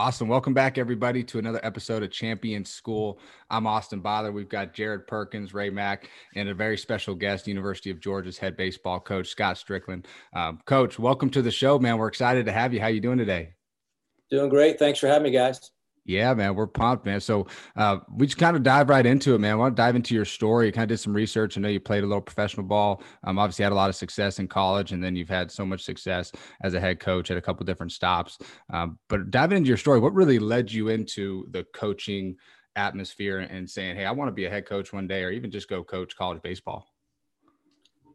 Awesome. 0.00 0.28
Welcome 0.28 0.54
back, 0.54 0.78
everybody, 0.78 1.22
to 1.24 1.38
another 1.38 1.60
episode 1.62 2.02
of 2.02 2.10
Champion 2.10 2.64
School. 2.64 3.20
I'm 3.50 3.66
Austin 3.66 4.00
Byler. 4.00 4.32
We've 4.32 4.48
got 4.48 4.72
Jared 4.72 5.06
Perkins, 5.06 5.52
Ray 5.52 5.68
Mack, 5.68 6.08
and 6.34 6.48
a 6.48 6.54
very 6.54 6.78
special 6.78 7.14
guest, 7.14 7.46
University 7.46 7.90
of 7.90 8.00
Georgia's 8.00 8.38
head 8.38 8.56
baseball 8.56 8.98
coach, 8.98 9.28
Scott 9.28 9.56
Stricklin. 9.56 10.06
Um, 10.32 10.58
coach, 10.64 10.98
welcome 10.98 11.28
to 11.28 11.42
the 11.42 11.50
show, 11.50 11.78
man. 11.78 11.98
We're 11.98 12.08
excited 12.08 12.46
to 12.46 12.52
have 12.52 12.72
you. 12.72 12.80
How 12.80 12.86
are 12.86 12.90
you 12.90 13.02
doing 13.02 13.18
today? 13.18 13.52
Doing 14.30 14.48
great. 14.48 14.78
Thanks 14.78 14.98
for 14.98 15.06
having 15.06 15.24
me, 15.24 15.32
guys. 15.32 15.70
Yeah, 16.06 16.32
man, 16.34 16.54
we're 16.54 16.66
pumped, 16.66 17.04
man. 17.04 17.20
So 17.20 17.46
uh, 17.76 17.98
we 18.12 18.26
just 18.26 18.38
kind 18.38 18.56
of 18.56 18.62
dive 18.62 18.88
right 18.88 19.04
into 19.04 19.34
it, 19.34 19.38
man. 19.38 19.52
I 19.52 19.54
want 19.56 19.76
to 19.76 19.80
dive 19.80 19.96
into 19.96 20.14
your 20.14 20.24
story. 20.24 20.66
You 20.66 20.72
kind 20.72 20.84
of 20.84 20.88
did 20.88 20.98
some 20.98 21.12
research. 21.12 21.56
I 21.56 21.60
know 21.60 21.68
you 21.68 21.78
played 21.78 22.02
a 22.02 22.06
little 22.06 22.22
professional 22.22 22.66
ball. 22.66 23.02
Um, 23.24 23.38
obviously 23.38 23.62
had 23.62 23.72
a 23.72 23.76
lot 23.76 23.90
of 23.90 23.96
success 23.96 24.38
in 24.38 24.48
college, 24.48 24.92
and 24.92 25.04
then 25.04 25.14
you've 25.14 25.28
had 25.28 25.50
so 25.50 25.64
much 25.64 25.82
success 25.82 26.32
as 26.62 26.74
a 26.74 26.80
head 26.80 27.00
coach 27.00 27.30
at 27.30 27.36
a 27.36 27.40
couple 27.40 27.64
different 27.66 27.92
stops. 27.92 28.38
Um, 28.72 28.98
but 29.08 29.30
diving 29.30 29.58
into 29.58 29.68
your 29.68 29.76
story, 29.76 30.00
what 30.00 30.14
really 30.14 30.38
led 30.38 30.72
you 30.72 30.88
into 30.88 31.46
the 31.50 31.64
coaching 31.74 32.36
atmosphere 32.76 33.40
and 33.40 33.68
saying, 33.68 33.96
"Hey, 33.96 34.06
I 34.06 34.12
want 34.12 34.28
to 34.28 34.32
be 34.32 34.46
a 34.46 34.50
head 34.50 34.66
coach 34.66 34.92
one 34.92 35.06
day," 35.06 35.22
or 35.22 35.30
even 35.30 35.50
just 35.50 35.68
go 35.68 35.84
coach 35.84 36.16
college 36.16 36.40
baseball? 36.42 36.86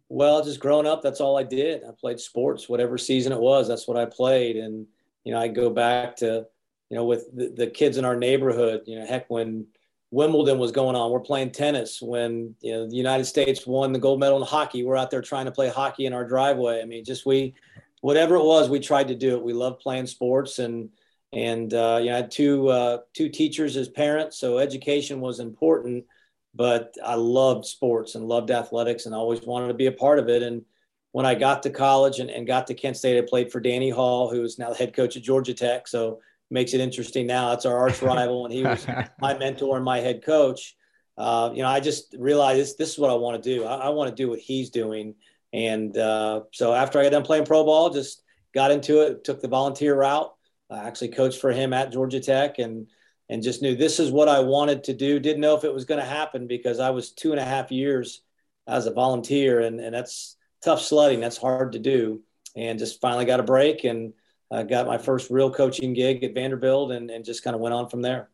Well, 0.10 0.44
just 0.44 0.60
growing 0.60 0.86
up, 0.88 1.02
that's 1.02 1.22
all 1.22 1.38
I 1.38 1.44
did. 1.44 1.84
I 1.84 1.92
played 2.00 2.20
sports, 2.20 2.68
whatever 2.68 2.98
season 2.98 3.32
it 3.32 3.40
was. 3.40 3.68
That's 3.68 3.88
what 3.88 3.98
I 3.98 4.06
played, 4.06 4.56
and 4.56 4.88
you 5.24 5.34
know, 5.34 5.40
I 5.40 5.48
go 5.48 5.70
back 5.70 6.16
to 6.18 6.48
you 6.90 6.98
know, 6.98 7.06
with 7.06 7.36
the, 7.36 7.50
the 7.50 7.68
kids 7.68 7.98
in 7.98 8.06
our 8.06 8.16
neighborhood, 8.16 8.82
you 8.86 9.00
know, 9.00 9.06
heck, 9.06 9.30
when 9.30 9.68
Wimbledon 10.12 10.60
was 10.60 10.72
going 10.72 10.96
on, 10.96 11.12
we're 11.12 11.20
playing 11.20 11.52
tennis. 11.52 12.02
When 12.02 12.56
you 12.62 12.72
know 12.72 12.90
the 12.90 12.96
United 12.96 13.26
States 13.26 13.66
won 13.66 13.92
the 13.92 14.00
gold 14.00 14.20
medal 14.20 14.38
in 14.38 14.48
hockey, 14.48 14.84
we're 14.84 14.98
out 14.98 15.12
there 15.12 15.22
trying 15.22 15.46
to 15.46 15.52
play 15.52 15.70
hockey 15.70 16.06
in 16.06 16.14
our 16.14 16.26
driveway. 16.26 16.82
I 16.82 16.86
mean, 16.86 17.04
just 17.04 17.26
we, 17.26 17.56
whatever 18.02 18.36
it 18.36 18.46
was, 18.46 18.70
we 18.70 18.80
tried 18.80 19.08
to 19.10 19.16
do 19.16 19.36
it. 19.36 19.44
We 19.44 19.54
love 19.54 19.80
playing 19.80 20.08
sports, 20.08 20.60
and 20.60 20.90
and 21.34 21.74
uh, 21.74 22.00
you 22.02 22.10
know, 22.10 22.14
I 22.14 22.18
had 22.18 22.32
two 22.32 22.70
uh, 22.70 23.00
two 23.14 23.30
teachers 23.30 23.76
as 23.78 23.90
parents, 23.90 24.38
so 24.38 24.60
education 24.60 25.20
was 25.22 25.40
important. 25.40 26.06
But 26.54 26.96
I 27.04 27.16
loved 27.16 27.66
sports 27.66 28.16
and 28.16 28.26
loved 28.26 28.52
athletics, 28.52 29.06
and 29.06 29.14
always 29.14 29.42
wanted 29.42 29.68
to 29.68 29.74
be 29.74 29.88
a 29.88 29.92
part 29.92 30.20
of 30.20 30.30
it. 30.30 30.44
And 30.44 30.64
when 31.12 31.26
I 31.26 31.36
got 31.36 31.64
to 31.64 31.70
college 31.70 32.20
and, 32.20 32.30
and 32.30 32.48
got 32.48 32.68
to 32.68 32.74
Kent 32.74 32.96
State, 32.96 33.18
I 33.18 33.28
played 33.28 33.52
for 33.52 33.60
Danny 33.60 33.90
Hall, 33.90 34.30
who 34.30 34.44
is 34.44 34.58
now 34.58 34.70
the 34.70 34.76
head 34.76 34.94
coach 34.94 35.18
at 35.18 35.24
Georgia 35.24 35.54
Tech. 35.54 35.88
So 35.90 36.20
makes 36.50 36.74
it 36.74 36.82
interesting 36.82 37.28
now. 37.28 37.52
It's 37.54 37.66
our 37.66 37.78
arch 37.78 38.02
rival, 38.02 38.46
and 38.46 38.54
he 38.54 38.64
was 38.64 38.86
my 39.20 39.38
mentor 39.38 39.76
and 39.76 39.86
my 39.86 40.00
head 40.00 40.24
coach. 40.24 40.76
Uh, 41.18 41.52
you 41.54 41.62
know, 41.62 41.70
I 41.70 41.80
just 41.80 42.16
realized 42.18 42.60
this, 42.60 42.76
this 42.76 42.92
is 42.94 43.00
what 43.00 43.10
I 43.10 43.16
want 43.16 43.42
to 43.42 43.56
do. 43.56 43.64
I, 43.64 43.76
I 43.76 43.90
want 43.90 44.10
to 44.10 44.16
do 44.16 44.30
what 44.30 44.40
he's 44.40 44.70
doing. 44.70 45.16
And 45.54 45.98
uh, 45.98 46.42
so 46.52 46.74
after 46.74 47.00
I 47.00 47.04
got 47.04 47.12
done 47.12 47.24
playing 47.24 47.46
pro 47.46 47.64
ball, 47.64 47.90
just 47.90 48.22
got 48.54 48.72
into 48.72 49.02
it, 49.02 49.24
took 49.24 49.42
the 49.42 49.48
volunteer 49.48 49.96
route. 49.96 50.34
I 50.70 50.80
actually 50.80 51.10
coached 51.10 51.40
for 51.40 51.52
him 51.52 51.74
at 51.74 51.92
Georgia 51.92 52.20
Tech 52.20 52.60
and 52.60 52.88
and 53.28 53.42
just 53.42 53.62
knew 53.62 53.76
this 53.76 54.00
is 54.00 54.12
what 54.12 54.30
I 54.30 54.40
wanted 54.40 54.84
to 54.84 54.94
do. 54.94 55.20
Didn't 55.20 55.42
know 55.42 55.56
if 55.56 55.64
it 55.64 55.74
was 55.74 55.86
going 55.86 56.00
to 56.00 56.06
happen 56.06 56.46
because 56.46 56.80
I 56.80 56.92
was 56.92 57.12
two 57.12 57.32
and 57.32 57.40
a 57.40 57.46
half 57.46 57.72
years 57.72 58.22
as 58.68 58.86
a 58.86 58.94
volunteer, 58.94 59.62
and, 59.62 59.80
and 59.80 59.96
that's 59.96 60.38
tough 60.64 60.82
sledding. 60.82 61.22
That's 61.22 61.38
hard 61.38 61.72
to 61.72 61.80
do. 61.80 62.22
And 62.56 62.78
just 62.78 63.02
finally 63.02 63.26
got 63.26 63.40
a 63.40 63.44
break 63.44 63.84
and– 63.84 64.14
I 64.52 64.64
got 64.64 64.88
my 64.88 64.98
first 64.98 65.30
real 65.30 65.52
coaching 65.52 65.94
gig 65.94 66.24
at 66.24 66.34
Vanderbilt 66.34 66.92
and, 66.92 67.10
and 67.10 67.26
just 67.26 67.44
kind 67.44 67.56
of 67.56 67.62
went 67.62 67.74
on 67.74 67.90
from 67.90 68.02
there. 68.02 68.30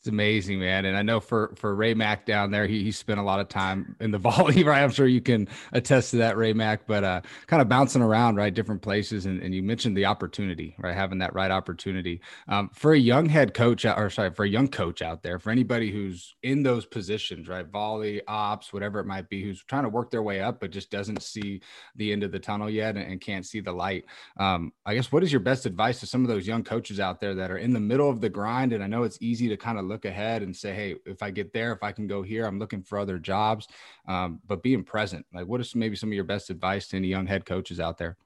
It's 0.00 0.08
amazing, 0.08 0.60
man. 0.60 0.86
And 0.86 0.96
I 0.96 1.02
know 1.02 1.20
for 1.20 1.52
for 1.56 1.74
Ray 1.74 1.92
Mack 1.92 2.24
down 2.24 2.50
there, 2.50 2.66
he, 2.66 2.82
he 2.82 2.90
spent 2.90 3.20
a 3.20 3.22
lot 3.22 3.38
of 3.38 3.48
time 3.48 3.96
in 4.00 4.10
the 4.10 4.16
volley, 4.30 4.64
right? 4.64 4.82
I'm 4.82 4.90
sure 4.90 5.06
you 5.06 5.20
can 5.20 5.46
attest 5.74 6.12
to 6.12 6.16
that, 6.16 6.38
Ray 6.38 6.54
Mack, 6.54 6.86
but 6.86 7.04
uh, 7.04 7.20
kind 7.48 7.60
of 7.60 7.68
bouncing 7.68 8.00
around, 8.00 8.36
right? 8.36 8.54
Different 8.54 8.80
places. 8.80 9.26
And, 9.26 9.42
and 9.42 9.54
you 9.54 9.62
mentioned 9.62 9.94
the 9.94 10.06
opportunity, 10.06 10.74
right? 10.78 10.94
Having 10.94 11.18
that 11.18 11.34
right 11.34 11.50
opportunity. 11.50 12.22
Um, 12.48 12.70
for 12.72 12.94
a 12.94 12.98
young 12.98 13.28
head 13.28 13.52
coach, 13.52 13.84
or 13.84 14.08
sorry, 14.08 14.30
for 14.30 14.46
a 14.46 14.48
young 14.48 14.68
coach 14.68 15.02
out 15.02 15.22
there, 15.22 15.38
for 15.38 15.50
anybody 15.50 15.90
who's 15.90 16.34
in 16.42 16.62
those 16.62 16.86
positions, 16.86 17.46
right? 17.46 17.66
Volley, 17.66 18.22
ops, 18.26 18.72
whatever 18.72 19.00
it 19.00 19.06
might 19.06 19.28
be, 19.28 19.42
who's 19.42 19.62
trying 19.64 19.82
to 19.82 19.90
work 19.90 20.10
their 20.10 20.22
way 20.22 20.40
up, 20.40 20.60
but 20.60 20.70
just 20.70 20.90
doesn't 20.90 21.22
see 21.22 21.60
the 21.96 22.10
end 22.10 22.22
of 22.22 22.32
the 22.32 22.38
tunnel 22.38 22.70
yet 22.70 22.96
and, 22.96 23.04
and 23.04 23.20
can't 23.20 23.44
see 23.44 23.60
the 23.60 23.70
light. 23.72 24.06
Um, 24.38 24.72
I 24.86 24.94
guess 24.94 25.12
what 25.12 25.22
is 25.22 25.30
your 25.30 25.40
best 25.40 25.66
advice 25.66 26.00
to 26.00 26.06
some 26.06 26.22
of 26.22 26.28
those 26.28 26.46
young 26.46 26.64
coaches 26.64 27.00
out 27.00 27.20
there 27.20 27.34
that 27.34 27.50
are 27.50 27.58
in 27.58 27.74
the 27.74 27.80
middle 27.80 28.08
of 28.08 28.22
the 28.22 28.30
grind? 28.30 28.72
And 28.72 28.82
I 28.82 28.86
know 28.86 29.02
it's 29.02 29.18
easy 29.20 29.46
to 29.50 29.58
kind 29.58 29.78
of 29.78 29.89
look 29.90 30.06
ahead 30.06 30.42
and 30.42 30.56
say, 30.56 30.72
hey, 30.72 30.94
if 31.04 31.22
I 31.22 31.30
get 31.30 31.52
there, 31.52 31.72
if 31.72 31.82
I 31.82 31.92
can 31.92 32.06
go 32.06 32.22
here, 32.22 32.46
I'm 32.46 32.58
looking 32.58 32.82
for 32.82 32.98
other 32.98 33.18
jobs. 33.18 33.68
Um, 34.08 34.40
but 34.46 34.62
being 34.62 34.84
present, 34.84 35.26
like 35.34 35.46
what 35.46 35.60
is 35.60 35.74
maybe 35.74 35.96
some 35.96 36.08
of 36.08 36.14
your 36.14 36.24
best 36.24 36.48
advice 36.48 36.88
to 36.88 36.96
any 36.96 37.08
young 37.08 37.26
head 37.26 37.44
coaches 37.44 37.78
out 37.80 37.98
there? 37.98 38.16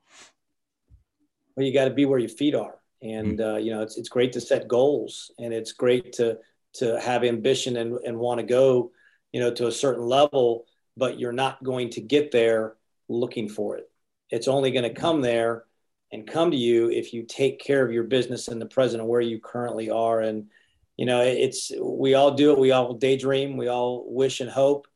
Well, 1.56 1.66
you 1.66 1.74
got 1.74 1.86
to 1.86 1.94
be 1.94 2.04
where 2.04 2.20
your 2.20 2.28
feet 2.28 2.54
are. 2.54 2.76
And, 3.02 3.38
mm-hmm. 3.38 3.54
uh, 3.54 3.58
you 3.58 3.72
know, 3.72 3.82
it's, 3.82 3.96
it's 3.98 4.08
great 4.08 4.32
to 4.34 4.40
set 4.40 4.68
goals 4.68 5.32
and 5.38 5.52
it's 5.52 5.72
great 5.72 6.12
to, 6.14 6.38
to 6.74 7.00
have 7.00 7.24
ambition 7.24 7.76
and, 7.76 7.98
and 8.06 8.18
want 8.18 8.40
to 8.40 8.46
go, 8.46 8.92
you 9.32 9.40
know, 9.40 9.52
to 9.52 9.66
a 9.66 9.72
certain 9.72 10.04
level, 10.04 10.66
but 10.96 11.18
you're 11.18 11.32
not 11.32 11.62
going 11.64 11.90
to 11.90 12.00
get 12.00 12.30
there 12.30 12.76
looking 13.08 13.48
for 13.48 13.76
it. 13.76 13.90
It's 14.30 14.48
only 14.48 14.70
going 14.70 14.88
to 14.88 15.00
come 15.00 15.20
there 15.20 15.64
and 16.12 16.26
come 16.26 16.50
to 16.50 16.56
you 16.56 16.90
if 16.90 17.12
you 17.12 17.24
take 17.24 17.58
care 17.60 17.84
of 17.84 17.92
your 17.92 18.04
business 18.04 18.48
in 18.48 18.58
the 18.58 18.66
present 18.66 19.00
and 19.00 19.08
where 19.08 19.20
you 19.20 19.40
currently 19.40 19.90
are. 19.90 20.20
And, 20.20 20.46
you 20.96 21.06
know, 21.06 21.22
it's 21.22 21.72
we 21.80 22.14
all 22.14 22.32
do 22.32 22.52
it. 22.52 22.58
We 22.58 22.70
all 22.70 22.94
daydream. 22.94 23.56
We 23.56 23.68
all 23.68 24.04
wish 24.06 24.40
and 24.40 24.50
hope. 24.50 24.86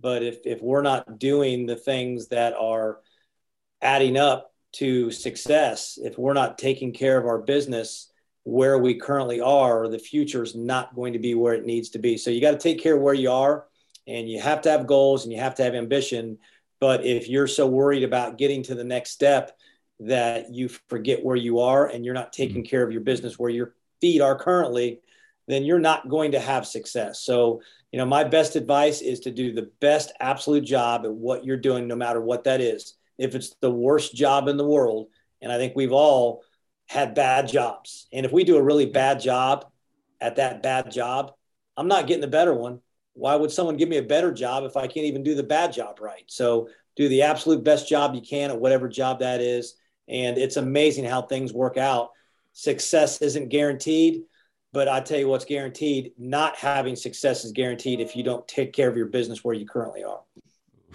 But 0.00 0.22
if 0.22 0.38
if 0.44 0.62
we're 0.62 0.82
not 0.82 1.18
doing 1.18 1.66
the 1.66 1.76
things 1.76 2.28
that 2.28 2.54
are 2.54 3.00
adding 3.82 4.16
up 4.16 4.52
to 4.74 5.10
success, 5.10 5.98
if 6.00 6.18
we're 6.18 6.34
not 6.34 6.58
taking 6.58 6.92
care 6.92 7.18
of 7.18 7.26
our 7.26 7.38
business 7.38 8.12
where 8.44 8.78
we 8.78 8.94
currently 8.94 9.40
are, 9.40 9.88
the 9.88 9.98
future 9.98 10.42
is 10.42 10.54
not 10.54 10.94
going 10.94 11.12
to 11.12 11.18
be 11.18 11.34
where 11.34 11.54
it 11.54 11.66
needs 11.66 11.90
to 11.90 11.98
be. 11.98 12.16
So 12.16 12.30
you 12.30 12.40
got 12.40 12.52
to 12.52 12.58
take 12.58 12.80
care 12.80 12.96
of 12.96 13.02
where 13.02 13.14
you 13.14 13.32
are, 13.32 13.66
and 14.06 14.28
you 14.28 14.40
have 14.40 14.62
to 14.62 14.70
have 14.70 14.86
goals 14.86 15.24
and 15.24 15.32
you 15.32 15.40
have 15.40 15.56
to 15.56 15.64
have 15.64 15.74
ambition. 15.74 16.38
But 16.80 17.04
if 17.04 17.28
you're 17.28 17.48
so 17.48 17.66
worried 17.66 18.04
about 18.04 18.38
getting 18.38 18.62
to 18.64 18.74
the 18.74 18.84
next 18.84 19.10
step 19.10 19.58
that 20.00 20.54
you 20.54 20.68
forget 20.88 21.24
where 21.24 21.36
you 21.36 21.58
are 21.58 21.88
and 21.88 22.04
you're 22.04 22.14
not 22.14 22.32
taking 22.32 22.62
mm-hmm. 22.62 22.70
care 22.70 22.84
of 22.84 22.92
your 22.92 23.00
business 23.00 23.38
where 23.38 23.50
your 23.50 23.74
feet 24.00 24.20
are 24.20 24.38
currently, 24.38 25.00
then 25.48 25.64
you're 25.64 25.78
not 25.78 26.08
going 26.08 26.32
to 26.32 26.40
have 26.40 26.66
success. 26.66 27.20
So, 27.20 27.62
you 27.90 27.98
know, 27.98 28.06
my 28.06 28.22
best 28.22 28.54
advice 28.54 29.00
is 29.00 29.20
to 29.20 29.30
do 29.30 29.52
the 29.52 29.70
best 29.80 30.12
absolute 30.20 30.64
job 30.64 31.04
at 31.04 31.12
what 31.12 31.44
you're 31.44 31.56
doing, 31.56 31.88
no 31.88 31.96
matter 31.96 32.20
what 32.20 32.44
that 32.44 32.60
is. 32.60 32.94
If 33.16 33.34
it's 33.34 33.54
the 33.60 33.70
worst 33.70 34.14
job 34.14 34.46
in 34.46 34.58
the 34.58 34.66
world, 34.66 35.08
and 35.40 35.50
I 35.50 35.56
think 35.56 35.74
we've 35.74 35.92
all 35.92 36.42
had 36.86 37.14
bad 37.14 37.48
jobs. 37.48 38.06
And 38.12 38.24
if 38.26 38.32
we 38.32 38.44
do 38.44 38.56
a 38.56 38.62
really 38.62 38.86
bad 38.86 39.20
job 39.20 39.66
at 40.20 40.36
that 40.36 40.62
bad 40.62 40.90
job, 40.90 41.32
I'm 41.76 41.88
not 41.88 42.06
getting 42.06 42.20
the 42.20 42.28
better 42.28 42.54
one. 42.54 42.80
Why 43.14 43.34
would 43.34 43.50
someone 43.50 43.76
give 43.76 43.88
me 43.88 43.96
a 43.96 44.02
better 44.02 44.32
job 44.32 44.64
if 44.64 44.76
I 44.76 44.86
can't 44.86 45.06
even 45.06 45.22
do 45.22 45.34
the 45.34 45.42
bad 45.42 45.72
job 45.72 45.98
right? 46.00 46.24
So, 46.26 46.68
do 46.98 47.08
the 47.08 47.22
absolute 47.22 47.62
best 47.62 47.88
job 47.88 48.16
you 48.16 48.20
can 48.20 48.50
at 48.50 48.60
whatever 48.60 48.88
job 48.88 49.20
that 49.20 49.40
is. 49.40 49.76
And 50.08 50.36
it's 50.36 50.56
amazing 50.56 51.04
how 51.04 51.22
things 51.22 51.52
work 51.52 51.76
out. 51.76 52.10
Success 52.52 53.22
isn't 53.22 53.50
guaranteed 53.50 54.24
but 54.72 54.88
I 54.88 55.00
tell 55.00 55.18
you 55.18 55.28
what's 55.28 55.44
guaranteed: 55.44 56.12
not 56.18 56.56
having 56.56 56.96
success 56.96 57.44
is 57.44 57.52
guaranteed 57.52 58.00
if 58.00 58.14
you 58.16 58.22
don't 58.22 58.46
take 58.48 58.72
care 58.72 58.88
of 58.88 58.96
your 58.96 59.06
business 59.06 59.44
where 59.44 59.54
you 59.54 59.66
currently 59.66 60.04
are. 60.04 60.20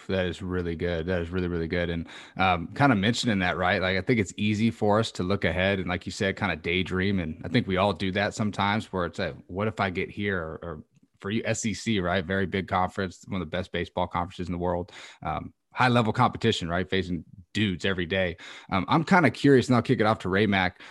That 0.08 0.26
is 0.26 0.42
really 0.42 0.76
good. 0.76 1.06
That 1.06 1.22
is 1.22 1.30
really, 1.30 1.48
really 1.48 1.68
good. 1.68 1.90
And 1.90 2.08
um, 2.38 2.68
kind 2.74 2.92
of 2.92 2.98
mentioning 2.98 3.40
that, 3.40 3.58
right? 3.58 3.82
Like, 3.82 3.98
I 3.98 4.02
think 4.02 4.20
it's 4.20 4.34
easy 4.38 4.70
for 4.72 5.00
us 5.00 5.12
to 5.14 5.24
look 5.24 5.46
ahead 5.46 5.80
and, 5.80 5.88
like 5.88 6.06
you 6.06 6.12
said, 6.12 6.36
kind 6.36 6.52
of 6.52 6.62
daydream. 6.62 7.20
And 7.20 7.42
I 7.46 7.48
think 7.48 7.68
we 7.68 7.78
all 7.78 7.94
do 7.94 8.12
that 8.12 8.34
sometimes 8.34 8.92
where 8.92 9.06
it's 9.06 9.20
like, 9.20 9.36
what 9.48 9.68
if 9.68 9.80
I 9.80 9.90
get 9.90 10.10
here? 10.10 10.38
Or, 10.38 10.60
or 10.62 10.84
for 11.22 11.32
you, 11.32 11.42
SEC, 11.54 12.02
right? 12.02 12.26
Very 12.26 12.46
big 12.46 12.68
conference, 12.68 13.24
one 13.28 13.42
of 13.42 13.48
the 13.48 13.58
best 13.58 13.72
baseball 13.72 14.08
conferences 14.08 14.48
in 14.48 14.52
the 14.52 14.58
world. 14.58 14.92
Um, 15.26 15.54
high 15.72 15.88
level 15.88 16.14
competition, 16.14 16.68
right? 16.70 16.90
Facing 16.90 17.24
dudes 17.54 17.86
every 17.86 18.06
day. 18.06 18.38
Um, 18.72 18.86
I'm 18.88 19.04
kind 19.04 19.26
of 19.26 19.34
curious, 19.34 19.68
and 19.68 19.76
I'll 19.76 19.82
kick 19.82 20.00
it 20.00 20.06
off 20.06 20.20
to 20.20 20.30
Ray 20.30 20.48
Mack. 20.48 20.82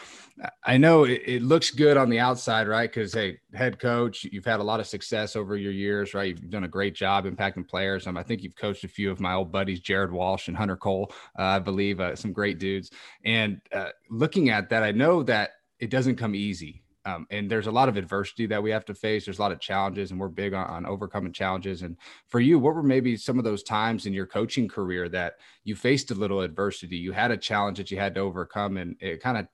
I 0.65 0.77
know 0.77 1.05
it, 1.05 1.23
it, 1.25 1.43
looks 1.43 1.71
good 1.71 1.97
on 1.97 2.09
the 2.09 2.19
outside, 2.19 2.67
right? 2.67 2.91
Because 2.91 3.13
hey, 3.13 3.39
head 3.55 3.79
coach, 3.79 4.25
you've 4.25 4.45
had 4.45 4.61
a 4.61 4.65
lot 4.65 4.81
of 4.81 4.87
success 4.87 5.37
over 5.37 5.57
your 5.57 5.73
years, 5.73 6.15
right? 6.15 6.37
You've 6.37 6.51
done 6.51 6.65
a 6.65 6.69
great 6.69 6.95
job 6.95 7.27
impacting 7.27 7.69
players. 7.69 8.07
Um, 8.07 8.17
I 8.17 8.23
think 8.23 8.43
you've 8.43 8.57
coached 8.57 8.85
a 8.85 8.89
few 8.89 9.11
of 9.11 9.21
my 9.21 9.35
old 9.35 9.53
buddies, 9.53 9.81
Jared 9.81 10.11
Walsh 10.11 10.49
and 10.49 10.57
Hunter 10.57 10.77
Cole, 10.77 11.13
uh, 11.39 11.43
I 11.43 11.59
believe, 11.59 12.01
uh, 12.01 12.17
some 12.17 12.33
great 12.33 12.59
dudes. 12.59 12.91
And 13.25 13.61
uh, 13.73 13.91
looking 14.11 14.51
at 14.51 14.69
that, 14.71 14.83
I 14.83 14.91
know 14.91 15.23
that 15.25 15.51
it 15.79 15.91
doesn't 15.91 16.17
come 16.17 16.35
easy. 16.35 16.83
Um, 17.05 17.27
and 17.31 17.51
there's 17.51 17.67
a 17.67 17.73
lot 17.73 17.89
of 17.89 17.97
adversity 17.97 18.47
that 18.47 18.63
we 18.63 18.71
have 18.71 18.85
to 18.85 18.95
face. 18.95 19.25
There's 19.25 19.39
a 19.39 19.43
lot 19.43 19.51
of 19.51 19.61
challenges, 19.61 20.13
and 20.13 20.21
we're 20.21 20.29
big 20.29 20.55
on, 20.55 20.67
on 20.69 20.87
overcoming 20.87 21.33
challenges. 21.33 21.83
And 21.83 21.97
for 22.29 22.39
you, 22.39 22.61
what 22.61 22.77
were 22.77 22.83
maybe 22.83 23.17
some 23.17 23.39
of 23.39 23.45
those 23.45 23.65
times 23.65 24.07
in 24.07 24.13
your 24.13 24.27
coaching 24.27 24.69
career 24.69 25.09
that 25.09 25.35
you 25.65 25.75
faced 25.75 26.13
a 26.13 26.15
little 26.15 26.43
adversity? 26.43 26.97
You 26.97 27.11
had 27.11 27.33
a 27.33 27.37
challenge 27.37 27.79
that 27.79 27.91
you 27.91 27.99
had 27.99 28.15
to 28.15 28.21
overcome, 28.21 28.77
and 28.77 28.97
it 29.01 29.21
kind 29.21 29.37
of 29.37 29.49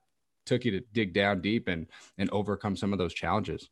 took 0.48 0.64
you 0.64 0.72
to 0.72 0.80
dig 0.92 1.12
down 1.12 1.40
deep 1.40 1.68
and 1.68 1.86
and 2.18 2.28
overcome 2.30 2.76
some 2.76 2.92
of 2.92 2.98
those 2.98 3.14
challenges? 3.14 3.70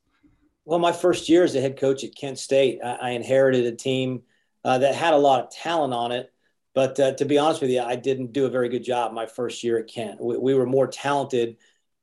Well, 0.65 0.79
my 0.79 0.93
first 0.93 1.29
year 1.29 1.45
as 1.45 1.55
a 1.55 1.61
head 1.61 1.79
coach 1.79 2.03
at 2.05 2.15
Kent 2.15 2.39
State, 2.39 2.81
I, 2.85 2.95
I 2.95 3.11
inherited 3.11 3.67
a 3.67 3.77
team 3.77 4.23
uh, 4.65 4.79
that 4.79 4.95
had 4.95 5.15
a 5.15 5.19
lot 5.19 5.45
of 5.45 5.51
talent 5.51 5.95
on 5.95 6.13
it. 6.13 6.33
But 6.75 7.01
uh, 7.01 7.13
to 7.13 7.25
be 7.25 7.39
honest 7.39 7.63
with 7.63 7.71
you, 7.71 7.81
I 7.81 7.97
didn't 7.97 8.33
do 8.33 8.45
a 8.45 8.51
very 8.51 8.69
good 8.69 8.85
job 8.85 9.13
my 9.13 9.27
first 9.27 9.65
year 9.65 9.79
at 9.79 9.87
Kent. 9.87 10.21
We, 10.21 10.37
we, 10.37 10.55
were 10.55 10.67
more 10.67 10.87
talented 10.87 11.57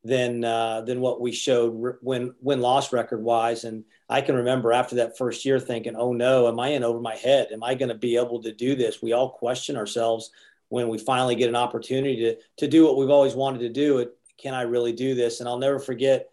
than 0.04 0.44
uh, 0.44 0.82
than 0.82 1.00
what 1.00 1.22
we 1.22 1.32
showed 1.32 1.98
win 2.02 2.34
win 2.42 2.62
loss 2.62 2.92
record 2.92 3.22
wise. 3.22 3.66
And 3.66 3.84
I 4.10 4.22
can 4.22 4.36
remember 4.36 4.74
after 4.74 4.96
that 4.96 5.18
first 5.18 5.46
year 5.46 5.60
thinking, 5.60 5.96
"Oh 5.96 6.14
no, 6.14 6.48
am 6.48 6.60
I 6.60 6.70
in 6.70 6.84
over 6.84 7.00
my 7.00 7.16
head? 7.16 7.50
Am 7.52 7.64
I 7.64 7.76
going 7.76 7.90
to 7.90 7.96
be 7.96 8.18
able 8.18 8.42
to 8.42 8.52
do 8.52 8.76
this?" 8.76 9.02
We 9.02 9.14
all 9.14 9.30
question 9.30 9.76
ourselves 9.76 10.32
when 10.70 10.88
we 10.88 10.98
finally 10.98 11.36
get 11.36 11.50
an 11.50 11.56
opportunity 11.56 12.16
to 12.22 12.38
to 12.58 12.68
do 12.68 12.86
what 12.86 12.98
we've 12.98 13.12
always 13.12 13.36
wanted 13.36 13.60
to 13.60 13.70
do. 13.70 14.00
It, 14.00 14.18
can 14.44 14.54
I 14.54 14.64
really 14.64 14.92
do 14.92 15.16
this? 15.16 15.40
And 15.40 15.48
I'll 15.48 15.58
never 15.58 15.80
forget 15.80 16.30